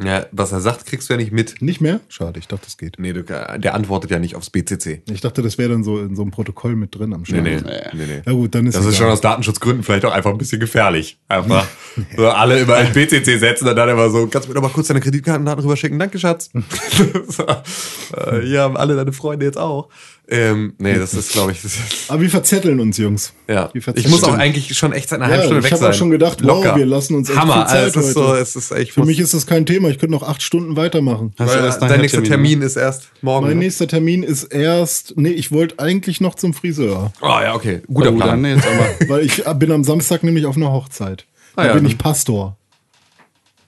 Ja, 0.06 0.26
was 0.32 0.52
er 0.52 0.62
sagt, 0.62 0.86
kriegst 0.86 1.10
du 1.10 1.14
ja 1.14 1.18
nicht 1.18 1.32
mit. 1.32 1.62
Nicht 1.62 1.82
mehr? 1.82 2.00
Schade, 2.10 2.40
ich 2.40 2.48
dachte, 2.48 2.66
das 2.66 2.78
geht. 2.78 2.96
Nee, 3.00 3.14
du, 3.14 3.24
der 3.24 3.74
antwortet 3.74 4.12
ja 4.12 4.20
nicht 4.20 4.36
aufs 4.36 4.50
BCC. 4.50 5.02
Ich 5.12 5.22
dachte, 5.22 5.42
das 5.42 5.58
wäre 5.58 5.70
dann 5.70 5.84
so 5.84 6.00
in 6.00 6.16
so 6.16 6.22
einem 6.22 6.32
Protokoll 6.32 6.76
mit 6.76 6.96
drin 6.96 7.14
am 7.14 7.22
Nee, 7.22 7.58
Start. 7.60 7.94
nee, 7.94 8.06
nee, 8.06 8.06
nee. 8.06 8.22
Ja 8.26 8.32
gut, 8.32 8.54
dann 8.56 8.68
ist 8.68 8.76
Das 8.78 8.86
ist 8.86 8.98
schon 8.98 9.08
aus 9.10 9.22
Datenschutzgründen 9.22 9.84
vielleicht 9.84 10.06
auch 10.06 10.12
einfach 10.12 10.32
ein 10.32 10.38
bisschen 10.38 10.60
gefährlich. 10.60 11.20
Einfach 11.28 11.66
so 12.18 12.30
alle 12.30 12.62
über 12.62 12.76
ein 12.76 12.92
BCC 12.94 13.38
setzen 13.38 13.68
und 13.68 13.76
dann 13.76 13.90
immer 13.90 14.10
so, 14.10 14.28
kannst 14.28 14.48
du 14.48 14.52
mir 14.52 14.56
doch 14.56 14.62
mal 14.62 14.70
kurz 14.74 14.88
deine 14.88 15.00
Kreditkartendaten 15.02 15.64
rüberschicken? 15.64 16.00
Danke, 16.00 16.20
Schatz. 16.20 16.50
so, 17.28 17.44
äh, 17.48 18.42
hier 18.44 18.62
haben 18.62 18.78
alle 18.78 18.96
deine 18.96 19.14
Freunde 19.14 19.46
jetzt 19.46 19.58
auch. 19.58 19.90
Ähm, 20.30 20.74
nee, 20.78 20.96
das 20.96 21.14
ist, 21.14 21.34
glaube 21.34 21.52
ich, 21.52 21.62
das 21.62 21.76
ist, 21.76 22.10
Aber 22.10 22.22
wir 22.22 22.30
verzetteln 22.30 22.80
uns, 22.80 22.98
Jungs. 22.98 23.34
ja. 23.50 23.70
Ich 23.74 24.08
muss 24.08 24.24
auch 24.24 24.34
eigentlich 24.38 24.76
schon 24.78 24.94
echt 24.94 25.10
seit 25.10 25.20
einer 25.20 25.26
Ja, 25.30 25.32
halben 25.42 25.48
Stunde 25.52 25.66
ich 25.68 25.72
weg 25.72 25.78
sein. 25.80 25.90
auch 25.92 25.94
schon 25.94 26.10
gedacht, 26.12 26.40
wow, 26.44 26.76
wir 26.78 26.86
lassen 26.86 27.16
uns 27.16 27.30
echt 27.30 27.38
Hammer, 27.38 27.54
viel 27.56 27.66
Zeit 27.68 27.84
also 27.84 28.00
es 28.00 28.08
ist 28.08 28.14
so, 28.14 28.28
heute. 28.30 28.42
es 28.42 28.56
ist 28.56 28.72
echt, 28.72 28.94
Für 28.94 29.04
mich 29.06 29.20
ist 29.20 29.34
das 29.34 29.46
kein 29.46 29.66
Thema. 29.66 29.90
Ich 29.90 30.00
könnte 30.00 30.14
noch 30.14 30.24
acht 30.24 30.42
Stunden 30.42 30.78
weitermachen. 30.78 31.34
Weil 31.38 31.48
dein 31.48 31.68
nachher 31.80 31.98
nächster 31.98 32.18
Termin, 32.24 32.30
Termin 32.30 32.60
ne? 32.60 32.66
ist 32.66 32.78
erst 32.78 33.10
morgen. 33.22 33.48
Mein 33.48 33.58
ne? 33.58 33.64
nächster 33.66 33.88
Termin 33.88 34.24
ist 34.24 34.46
erst. 34.46 35.14
Nee, 35.18 35.30
ich 35.32 35.52
wollte 35.52 35.80
eigentlich 35.80 36.22
noch 36.22 36.36
zum 36.36 36.54
Friseur. 36.54 37.12
Oh 37.22 37.26
ja, 37.28 37.54
okay. 37.54 37.82
Guter 37.94 38.14
Oh, 38.14 38.16
Plan. 38.16 38.42
dann 38.44 38.56
jetzt 38.56 38.66
aber. 38.66 38.90
Weil 39.10 39.26
ich 39.26 39.44
bin 39.44 39.72
am 39.74 39.84
Samstag 39.84 40.24
nämlich 40.24 40.46
auf 40.46 40.56
einer 40.56 40.72
Hochzeit. 40.72 41.26
Da 41.58 41.62
Ah 41.64 41.66
ja, 41.66 41.74
bin 41.74 41.84
dann- 41.84 41.92
ich 41.92 41.98
Pastor. 41.98 42.58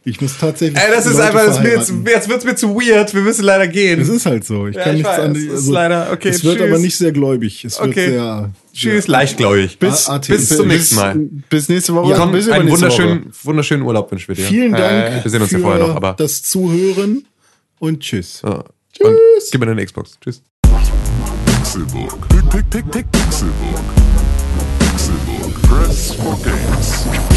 Ich 0.08 0.22
muss 0.22 0.38
tatsächlich. 0.38 0.78
Ey, 0.80 0.92
das 0.92 1.08
ist 1.08 1.14
Leute 1.14 1.26
einfach, 1.26 1.46
das 1.48 1.60
mir 1.62 1.70
jetzt, 1.72 1.92
jetzt 2.06 2.30
wird's 2.30 2.46
mir 2.46 2.56
zu 2.56 2.76
weird. 2.76 3.12
Wir 3.16 3.22
müssen 3.24 3.44
leider 3.44 3.68
gehen. 3.68 4.00
Es 4.00 4.08
ist 4.08 4.28
halt 4.28 4.46
so. 4.46 4.68
Ich 4.68 4.76
Ja, 4.76 4.84
kann 4.84 4.92
ich 4.96 5.02
nichts 5.02 5.18
weiß, 5.18 5.20
an 5.26 5.36
es 5.36 5.44
ist 5.62 5.68
leider- 5.68 6.10
okay, 6.14 6.30
Es 6.30 6.44
wird 6.44 6.60
tschüss. 6.60 6.68
aber 6.70 6.78
nicht 6.78 6.96
sehr 6.98 7.12
gläubig. 7.12 7.66
Es 7.66 7.80
wird 7.80 7.90
Okay. 7.90 8.10
sehr. 8.12 8.52
Tschüss, 8.72 9.08
leichtgläubig. 9.08 9.80
Bis- 9.80 10.08
bis, 10.08 10.28
bis 10.28 10.50
zum 10.58 10.68
nächsten 10.68 10.96
Mal. 10.96 11.16
Bis 11.50 11.70
nächste 11.70 11.96
Woche. 11.96 12.12
Ja, 12.12 12.18
Komm, 12.18 12.34
bis 12.34 12.48
einen 12.50 12.68
übernächste 12.68 12.88
Woche. 12.88 12.98
wunderschönen, 13.04 13.34
wunderschönen 13.44 13.84
Urlaub 13.84 14.12
wünschen 14.12 14.28
wir 14.28 14.36
dir. 14.36 14.46
Vielen 14.46 14.72
Dank 14.74 15.24
Wir 15.24 15.32
sehen 15.32 15.42
uns 15.42 15.50
für 15.50 15.58
ja 15.58 15.64
vorher 15.64 15.88
noch, 15.88 15.96
aber. 15.96 16.14
das 16.18 16.44
Zuhören 16.44 17.26
und 17.80 18.00
tschüss. 18.02 18.42
Ja. 18.44 18.64
Und 19.02 19.18
gib 19.52 19.60
mir 19.60 19.66
deine 19.66 19.84
Xbox. 19.84 20.18
Tschüss. 20.24 20.44
Pixelbook. 21.48 22.30
Pick, 22.30 22.50
pick, 22.52 22.70
pick, 22.70 22.92
pick, 22.92 23.12
Pixelbook. 23.12 23.84
Pixelbook. 24.80 25.62
Press 25.64 26.14
for 26.14 26.38
games. 26.44 27.35